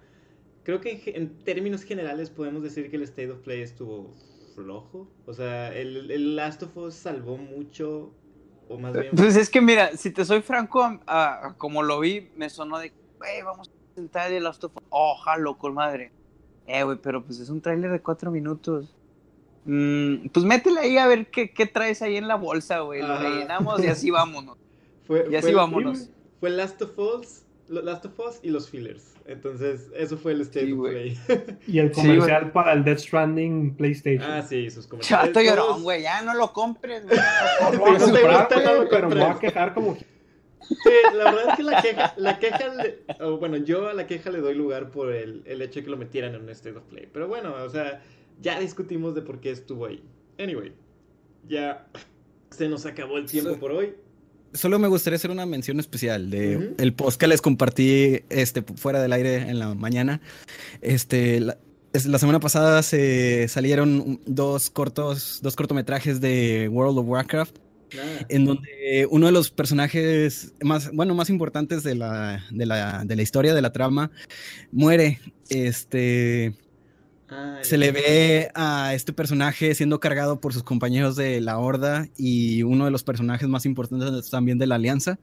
creo 0.64 0.80
que 0.80 1.02
en, 1.06 1.14
en 1.14 1.38
términos 1.44 1.82
generales 1.84 2.30
podemos 2.30 2.62
decir 2.62 2.90
que 2.90 2.96
el 2.96 3.02
State 3.02 3.30
of 3.30 3.40
Play 3.40 3.62
estuvo 3.62 4.14
flojo. 4.54 5.08
O 5.26 5.32
sea, 5.32 5.74
el, 5.74 6.10
el 6.10 6.36
Last 6.36 6.62
of 6.62 6.76
Us 6.76 6.94
salvó 6.94 7.36
mucho, 7.36 8.12
o 8.68 8.78
más 8.78 8.92
bien... 8.92 9.08
Pues 9.14 9.36
es 9.36 9.48
que 9.50 9.60
mira, 9.60 9.96
si 9.96 10.10
te 10.10 10.24
soy 10.24 10.40
franco, 10.42 10.98
como 11.58 11.82
lo 11.82 12.00
vi, 12.00 12.30
me 12.36 12.50
sonó 12.50 12.78
de, 12.78 12.92
güey, 13.18 13.42
vamos 13.42 13.68
a 13.68 13.94
sentar 13.94 14.32
el 14.32 14.44
Last 14.44 14.64
of 14.64 14.76
Us. 14.76 14.82
Ojalá, 14.90 15.54
con 15.58 15.74
madre. 15.74 16.12
Eh, 16.72 16.84
güey, 16.84 16.98
pero 17.02 17.24
pues 17.24 17.40
es 17.40 17.48
un 17.48 17.60
tráiler 17.60 17.90
de 17.90 18.00
cuatro 18.00 18.30
minutos. 18.30 18.94
Mm, 19.64 20.28
pues 20.32 20.46
métele 20.46 20.80
ahí 20.80 20.96
a 20.98 21.06
ver 21.06 21.26
qué, 21.30 21.50
qué 21.50 21.66
traes 21.66 22.00
ahí 22.02 22.16
en 22.16 22.28
la 22.28 22.36
bolsa, 22.36 22.80
güey. 22.80 23.02
Lo 23.02 23.18
rellenamos 23.18 23.82
y 23.82 23.88
así 23.88 24.10
vámonos. 24.10 24.56
Fue, 25.06 25.26
Y 25.30 25.34
así 25.36 25.48
fue- 25.48 25.54
vámonos. 25.56 26.10
Fue 26.38 26.50
Last 26.50 26.80
of 26.82 26.98
Us, 26.98 27.42
Last 27.68 28.06
of 28.06 28.18
Us 28.18 28.38
y 28.42 28.50
los 28.50 28.70
fillers. 28.70 29.14
Entonces, 29.26 29.90
eso 29.94 30.16
fue 30.16 30.32
el 30.32 30.40
State 30.40 30.66
Sí, 30.66 30.72
of 30.72 30.78
güey. 30.78 31.14
Play. 31.26 31.42
Y 31.68 31.78
el 31.78 31.94
Sí, 31.94 32.00
comercial 32.00 32.50
para 32.52 32.72
el 32.72 32.82
Death 32.84 32.98
Stranding 33.00 33.74
PlayStation. 33.74 34.28
ah, 34.30 34.42
sí, 34.42 34.70
sus 34.70 34.86
comentarios. 34.86 35.26
Chato 35.34 35.40
llorón, 35.42 35.82
güey, 35.82 36.02
ya 36.02 36.22
no 36.22 36.34
lo 36.34 36.52
compres, 36.52 37.04
güey. 37.06 37.18
No 37.78 38.88
pero 38.90 39.08
me 39.08 39.14
voy 39.16 39.24
a 39.24 39.38
quejar 39.38 39.74
como 39.74 39.96
Sí, 40.68 40.90
la 41.14 41.24
verdad 41.32 41.44
es 41.50 41.56
que 41.56 41.62
la 41.62 41.82
queja, 41.82 42.14
la 42.16 42.38
queja 42.38 42.74
le- 42.74 42.98
o 43.24 43.38
bueno, 43.38 43.56
yo 43.56 43.88
a 43.88 43.94
la 43.94 44.06
queja 44.06 44.30
le 44.30 44.38
doy 44.40 44.54
lugar 44.54 44.90
por 44.90 45.12
el, 45.12 45.42
el 45.46 45.62
hecho 45.62 45.80
de 45.80 45.84
que 45.84 45.90
lo 45.90 45.96
metieran 45.96 46.34
en 46.34 46.42
un 46.42 46.48
State 46.50 46.76
of 46.76 46.84
Play. 46.84 47.08
Pero 47.12 47.28
bueno, 47.28 47.54
o 47.64 47.68
sea, 47.70 48.02
ya 48.40 48.60
discutimos 48.60 49.14
de 49.14 49.22
por 49.22 49.40
qué 49.40 49.50
estuvo 49.50 49.86
ahí. 49.86 50.02
Anyway, 50.38 50.72
ya 51.48 51.86
se 52.50 52.68
nos 52.68 52.86
acabó 52.86 53.18
el 53.18 53.26
tiempo 53.26 53.56
por 53.58 53.72
hoy. 53.72 53.94
Solo 54.52 54.78
me 54.78 54.88
gustaría 54.88 55.16
hacer 55.16 55.30
una 55.30 55.46
mención 55.46 55.78
especial 55.78 56.28
de 56.30 56.56
Ujú. 56.56 56.74
el 56.78 56.92
post 56.92 57.20
que 57.20 57.26
les 57.28 57.40
compartí 57.40 58.20
este, 58.30 58.62
fuera 58.62 59.00
del 59.00 59.12
aire 59.12 59.36
en 59.36 59.58
la 59.60 59.74
mañana. 59.74 60.20
Este, 60.82 61.38
la, 61.40 61.56
la 62.06 62.18
semana 62.18 62.40
pasada 62.40 62.82
se 62.82 63.46
salieron 63.48 64.20
dos 64.26 64.68
cortos, 64.70 65.38
dos 65.42 65.54
cortometrajes 65.56 66.20
de 66.20 66.68
World 66.68 66.98
of 66.98 67.06
Warcraft, 67.06 67.56
En 68.28 68.44
donde 68.44 69.06
uno 69.10 69.26
de 69.26 69.32
los 69.32 69.50
personajes 69.50 70.54
más, 70.62 70.90
bueno, 70.92 71.14
más 71.14 71.30
importantes 71.30 71.82
de 71.82 71.94
la, 71.94 72.44
de 72.50 72.66
la, 72.66 73.04
de 73.04 73.16
la 73.16 73.22
historia, 73.22 73.54
de 73.54 73.62
la 73.62 73.72
trama, 73.72 74.10
muere. 74.72 75.20
Este, 75.48 76.54
Ah, 77.32 77.58
se 77.62 77.78
le 77.78 77.92
ve 77.92 78.50
a 78.56 78.92
este 78.92 79.12
personaje 79.12 79.72
siendo 79.76 80.00
cargado 80.00 80.40
por 80.40 80.52
sus 80.52 80.64
compañeros 80.64 81.14
de 81.14 81.40
la 81.40 81.58
Horda 81.58 82.08
y 82.16 82.64
uno 82.64 82.86
de 82.86 82.90
los 82.90 83.04
personajes 83.04 83.48
más 83.48 83.66
importantes 83.66 84.30
también 84.30 84.58
de 84.58 84.66
la 84.66 84.74
Alianza. 84.74 85.20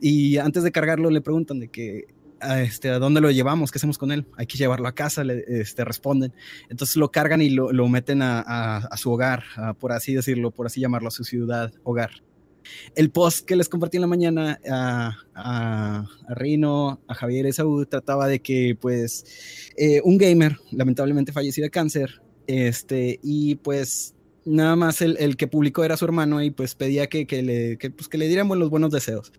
Y 0.00 0.38
antes 0.38 0.64
de 0.64 0.72
cargarlo 0.72 1.08
le 1.08 1.20
preguntan 1.20 1.60
de 1.60 1.68
que 1.68 2.06
a, 2.40 2.62
este, 2.62 2.88
a 2.90 2.98
dónde 2.98 3.20
lo 3.20 3.30
llevamos, 3.30 3.70
qué 3.70 3.78
hacemos 3.78 3.98
con 3.98 4.12
él. 4.12 4.26
Hay 4.36 4.46
que 4.46 4.58
llevarlo 4.58 4.88
a 4.88 4.94
casa, 4.94 5.24
le 5.24 5.44
este, 5.46 5.84
responden. 5.84 6.32
Entonces 6.68 6.96
lo 6.96 7.10
cargan 7.10 7.42
y 7.42 7.50
lo, 7.50 7.72
lo 7.72 7.88
meten 7.88 8.22
a, 8.22 8.40
a- 8.40 8.96
su 8.96 9.10
hogar, 9.12 9.44
por 9.78 9.92
así 9.92 10.14
decirlo, 10.14 10.50
por 10.50 10.66
así 10.66 10.80
llamarlo, 10.80 11.08
a 11.08 11.12
su 11.12 11.24
ciudad, 11.24 11.72
hogar. 11.84 12.10
El 12.94 13.10
post 13.10 13.46
que 13.46 13.56
les 13.56 13.68
compartí 13.68 13.96
en 13.96 14.02
la 14.02 14.06
mañana 14.06 14.60
a 15.34 16.04
Rino, 16.28 17.00
a 17.08 17.14
Javier 17.14 17.46
y 17.46 17.52
Saúl 17.52 17.88
trataba 17.88 18.26
de 18.28 18.40
que, 18.40 18.76
pues, 18.80 19.70
eh, 19.76 20.00
un 20.04 20.18
gamer, 20.18 20.56
lamentablemente 20.70 21.32
fallecido 21.32 21.64
de 21.64 21.70
cáncer, 21.70 22.22
este, 22.46 23.18
y 23.22 23.54
pues 23.56 24.14
nada 24.44 24.74
más 24.76 25.02
el, 25.02 25.16
el 25.18 25.36
que 25.36 25.46
publicó 25.46 25.84
era 25.84 25.96
su 25.96 26.04
hermano 26.04 26.42
y 26.42 26.50
pues 26.50 26.74
pedía 26.74 27.06
que, 27.08 27.26
que 27.26 27.42
le, 27.42 27.76
que, 27.78 27.90
pues, 27.90 28.08
que 28.08 28.18
le 28.18 28.26
dieran 28.28 28.48
los 28.48 28.70
buenos 28.70 28.90
deseos. 28.90 29.32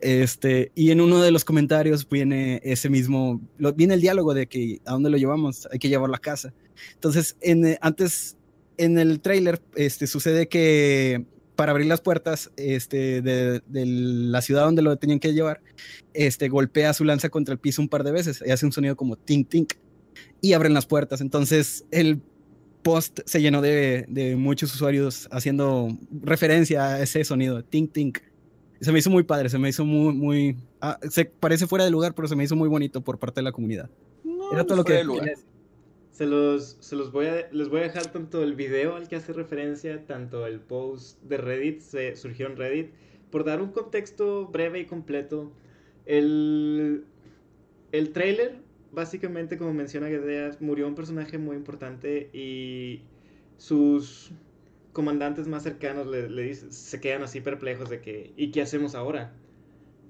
Este, 0.00 0.72
y 0.74 0.90
en 0.90 1.00
uno 1.00 1.20
de 1.22 1.30
los 1.30 1.44
comentarios 1.44 2.08
viene 2.08 2.60
ese 2.64 2.88
mismo, 2.88 3.40
lo- 3.58 3.72
viene 3.72 3.94
el 3.94 4.00
diálogo 4.00 4.34
de 4.34 4.46
que 4.46 4.80
a 4.84 4.92
dónde 4.92 5.10
lo 5.10 5.16
llevamos, 5.16 5.68
hay 5.70 5.78
que 5.78 5.88
llevarlo 5.88 6.16
a 6.16 6.20
casa. 6.20 6.52
Entonces, 6.94 7.36
en, 7.40 7.64
eh, 7.66 7.78
antes, 7.80 8.36
en 8.76 8.98
el 8.98 9.20
tráiler, 9.20 9.60
este, 9.76 10.06
sucede 10.06 10.48
que 10.48 11.24
para 11.56 11.72
abrir 11.72 11.86
las 11.88 12.00
puertas 12.00 12.50
este, 12.56 13.20
de, 13.20 13.60
de 13.66 13.84
la 13.86 14.40
ciudad 14.40 14.64
donde 14.64 14.80
lo 14.80 14.96
tenían 14.96 15.20
que 15.20 15.34
llevar, 15.34 15.60
este, 16.14 16.48
golpea 16.48 16.94
su 16.94 17.04
lanza 17.04 17.28
contra 17.28 17.52
el 17.52 17.58
piso 17.60 17.82
un 17.82 17.88
par 17.88 18.02
de 18.02 18.12
veces 18.12 18.42
y 18.46 18.50
hace 18.50 18.64
un 18.64 18.72
sonido 18.72 18.96
como 18.96 19.16
tink 19.16 19.48
tink 19.50 19.74
y 20.40 20.54
abren 20.54 20.72
las 20.72 20.86
puertas. 20.86 21.20
Entonces 21.20 21.84
el 21.90 22.22
post 22.82 23.20
se 23.24 23.40
llenó 23.40 23.62
de, 23.62 24.04
de 24.08 24.36
muchos 24.36 24.74
usuarios 24.74 25.28
haciendo 25.30 25.88
referencia 26.22 26.94
a 26.94 27.02
ese 27.02 27.24
sonido, 27.24 27.62
tink 27.64 27.92
tink. 27.92 28.18
Se 28.80 28.92
me 28.92 28.98
hizo 28.98 29.10
muy 29.10 29.24
padre, 29.24 29.48
se 29.48 29.58
me 29.58 29.68
hizo 29.68 29.84
muy, 29.84 30.14
muy... 30.14 30.56
ah, 30.80 30.98
se 31.10 31.26
parece 31.26 31.66
fuera 31.66 31.84
de 31.84 31.90
lugar, 31.90 32.14
pero 32.14 32.28
se 32.28 32.36
me 32.36 32.44
hizo 32.44 32.56
muy 32.56 32.68
bonito 32.68 33.02
por 33.02 33.18
parte 33.18 33.40
de 33.40 33.44
la 33.44 33.52
comunidad. 33.52 33.90
No, 34.24 34.52
Era 34.52 34.64
todo 34.64 34.78
lo 34.78 34.84
fuera 34.84 35.00
que... 35.00 35.06
de 35.06 35.12
lugar. 35.12 35.34
Se 36.10 36.26
los, 36.26 36.76
se 36.80 36.96
los 36.96 37.12
voy 37.12 37.26
a, 37.26 37.48
les 37.50 37.68
voy 37.68 37.80
a 37.80 37.82
dejar 37.84 38.12
tanto 38.12 38.42
el 38.42 38.54
video 38.54 38.96
al 38.96 39.08
que 39.08 39.16
hace 39.16 39.32
referencia, 39.32 40.04
tanto 40.06 40.46
el 40.46 40.60
post 40.60 41.22
de 41.22 41.36
Reddit, 41.38 41.80
se 41.80 42.16
surgió 42.16 42.46
en 42.46 42.56
Reddit. 42.56 42.90
Por 43.30 43.44
dar 43.44 43.62
un 43.62 43.70
contexto 43.70 44.46
breve 44.48 44.80
y 44.80 44.86
completo, 44.86 45.52
el, 46.04 47.04
el 47.92 48.10
trailer, 48.12 48.60
básicamente, 48.92 49.56
como 49.58 49.72
menciona 49.72 50.08
Gedeas, 50.08 50.60
murió 50.60 50.86
un 50.86 50.94
personaje 50.94 51.38
muy 51.38 51.56
importante 51.56 52.30
y 52.32 53.02
sus 53.56 54.32
comandantes 54.92 55.46
más 55.46 55.62
cercanos 55.62 56.06
le, 56.06 56.28
le 56.28 56.42
dicen- 56.42 56.72
se 56.72 57.00
quedan 57.00 57.22
así 57.22 57.40
perplejos 57.40 57.88
de 57.90 58.00
que, 58.00 58.32
¿y 58.36 58.50
qué 58.50 58.62
hacemos 58.62 58.94
ahora? 58.94 59.32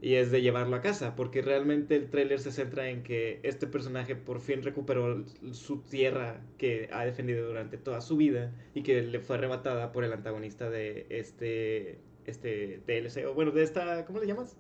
Y 0.02 0.14
es 0.14 0.30
de 0.30 0.40
llevarlo 0.40 0.76
a 0.76 0.80
casa, 0.80 1.14
porque 1.14 1.42
realmente 1.42 1.94
el 1.94 2.08
tráiler 2.08 2.40
se 2.40 2.52
centra 2.52 2.88
en 2.88 3.02
que 3.02 3.38
este 3.42 3.66
personaje 3.66 4.16
por 4.16 4.40
fin 4.40 4.62
recuperó 4.62 5.22
su 5.52 5.82
tierra 5.82 6.40
que 6.56 6.88
ha 6.90 7.04
defendido 7.04 7.46
durante 7.46 7.76
toda 7.76 8.00
su 8.00 8.16
vida 8.16 8.50
y 8.74 8.82
que 8.82 9.02
le 9.02 9.20
fue 9.20 9.36
arrebatada 9.36 9.92
por 9.92 10.04
el 10.04 10.14
antagonista 10.14 10.70
de 10.70 11.04
este, 11.10 11.98
este 12.24 12.80
DLC, 12.86 13.26
o 13.26 13.34
bueno, 13.34 13.50
de 13.50 13.62
esta, 13.62 14.06
¿cómo 14.06 14.20
le 14.20 14.26
llamas? 14.26 14.56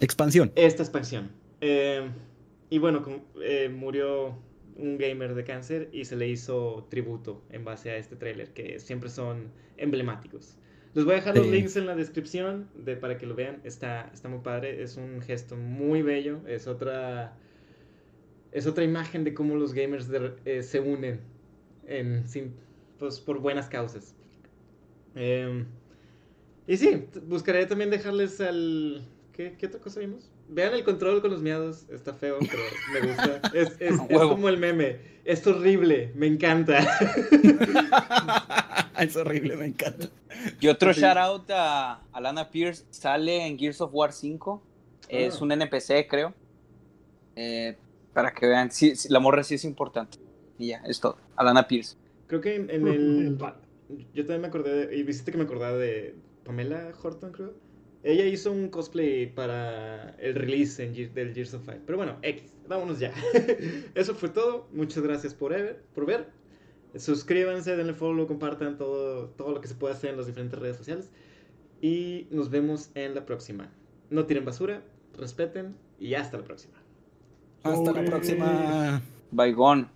Expansión. 0.00 0.50
esta 0.54 0.82
expansión. 0.82 1.30
Eh, 1.60 2.08
y 2.70 2.78
bueno, 2.78 3.04
eh, 3.42 3.68
murió 3.68 4.38
un 4.76 4.98
gamer 4.98 5.34
de 5.34 5.44
cáncer 5.44 5.90
y 5.92 6.04
se 6.06 6.16
le 6.16 6.28
hizo 6.28 6.86
tributo 6.90 7.42
en 7.50 7.64
base 7.64 7.90
a 7.90 7.96
este 7.96 8.16
tráiler, 8.16 8.52
que 8.54 8.78
siempre 8.80 9.10
son 9.10 9.52
emblemáticos. 9.76 10.58
Les 10.94 11.04
voy 11.04 11.14
a 11.14 11.16
dejar 11.18 11.36
los 11.36 11.48
Sí. 11.48 11.50
links 11.50 11.76
en 11.76 11.86
la 11.86 11.94
descripción 11.96 12.70
de, 12.74 12.96
para 12.96 13.18
que 13.18 13.26
lo 13.26 13.34
vean. 13.34 13.60
Está, 13.64 14.10
está 14.12 14.28
muy 14.28 14.40
padre, 14.40 14.82
es 14.82 14.96
un 14.96 15.20
gesto 15.22 15.56
muy 15.56 16.02
bello, 16.02 16.40
es 16.48 16.66
otra, 16.66 17.38
es 18.52 18.66
otra 18.66 18.84
imagen 18.84 19.24
de 19.24 19.34
cómo 19.34 19.56
los 19.56 19.72
gamers 19.74 20.08
de- 20.08 20.36
eh, 20.44 20.62
se 20.62 20.80
unen 20.80 21.20
en, 21.86 22.28
sin- 22.28 22.54
pues, 22.98 23.20
por 23.20 23.38
buenas 23.40 23.68
causas. 23.68 24.14
Em, 25.14 25.66
y 26.66 26.76
sí, 26.76 27.08
buscaré 27.24 27.66
también 27.66 27.90
dejarles 27.90 28.40
al... 28.40 29.02
¿Qué, 29.32 29.56
qué 29.58 29.66
otra 29.66 29.80
cosa 29.80 30.00
vimos? 30.00 30.30
Vean 30.52 30.74
el 30.74 30.82
control 30.84 31.20
con 31.22 31.30
los 31.30 31.42
miados. 31.42 31.86
Está 31.90 32.12
feo, 32.14 32.38
pero 32.40 32.62
me 32.92 33.06
gusta. 33.08 33.40
Es, 33.54 33.70
es- 33.80 34.00
es 34.08 34.18
como 34.18 34.48
el 34.48 34.58
meme. 34.58 34.98
Es 35.24 35.46
horrible, 35.46 36.12
me 36.16 36.26
encanta. 36.26 36.80
es 38.98 39.16
horrible, 39.16 39.56
me 39.56 39.66
encanta. 39.66 40.08
Y 40.60 40.68
otro 40.68 40.92
Sí. 40.94 41.00
shout 41.00 41.16
out 41.16 41.50
a, 41.50 42.00
a 42.12 42.20
Lana 42.20 42.50
Pierce 42.50 42.84
sale 42.90 43.46
en 43.46 43.58
Gears 43.58 43.80
of 43.80 43.90
War 43.92 44.12
5. 44.12 44.62
Es 45.08 45.36
Ah. 45.36 45.44
un 45.44 45.52
NPC, 45.52 46.06
creo. 46.08 46.34
Eh, 47.36 47.76
para 48.12 48.32
que 48.32 48.46
vean, 48.46 48.70
sí, 48.70 48.96
sí, 48.96 49.08
la 49.08 49.20
morra 49.20 49.42
sí 49.44 49.54
es 49.54 49.64
importante. 49.64 50.18
Y 50.58 50.68
ya, 50.68 50.82
es 50.86 51.00
todo. 51.00 51.16
Alana 51.36 51.66
Pierce. 51.68 51.96
Creo 52.26 52.40
que 52.40 52.56
en, 52.56 52.70
en 52.70 52.86
El. 52.88 53.38
Yo 54.14 54.22
también 54.24 54.42
me 54.42 54.48
acordé, 54.48 54.86
de- 54.86 54.96
y 54.96 55.02
viste 55.02 55.32
que 55.32 55.38
me 55.38 55.44
acordaba 55.44 55.76
de 55.76 56.14
Pamela 56.44 56.92
Horton, 57.02 57.32
creo. 57.32 57.54
Ella 58.02 58.24
hizo 58.24 58.50
un 58.50 58.68
cosplay 58.68 59.26
para 59.26 60.10
el 60.18 60.34
release 60.34 60.82
en 60.84 60.94
Ge- 60.94 61.08
del 61.08 61.34
Gears 61.34 61.52
of 61.54 61.64
Fight. 61.64 61.82
Pero 61.84 61.98
bueno, 61.98 62.16
X, 62.22 62.54
vámonos 62.66 62.98
ya. 62.98 63.12
Eso 63.94 64.14
fue 64.14 64.30
todo. 64.30 64.68
Muchas 64.72 65.02
gracias 65.02 65.34
por 65.34 65.52
ver. 65.52 65.82
Por 65.94 66.06
ver. 66.06 66.28
Suscríbanse, 66.96 67.76
denle 67.76 67.92
follow, 67.94 68.26
compartan 68.26 68.76
todo, 68.78 69.28
todo 69.30 69.52
lo 69.52 69.60
que 69.60 69.68
se 69.68 69.74
puede 69.74 69.94
hacer 69.94 70.10
en 70.10 70.16
las 70.16 70.26
diferentes 70.26 70.58
redes 70.58 70.76
sociales. 70.76 71.10
Y 71.80 72.26
nos 72.30 72.50
vemos 72.50 72.90
en 72.94 73.14
la 73.14 73.24
próxima. 73.26 73.70
No 74.10 74.24
tiren 74.26 74.44
basura, 74.44 74.82
respeten 75.16 75.76
y 75.98 76.14
hasta 76.14 76.38
la 76.38 76.44
próxima. 76.44 76.74
Hasta 77.62 77.92
la 77.92 78.04
próxima. 78.04 79.02
Baigón. 79.30 79.88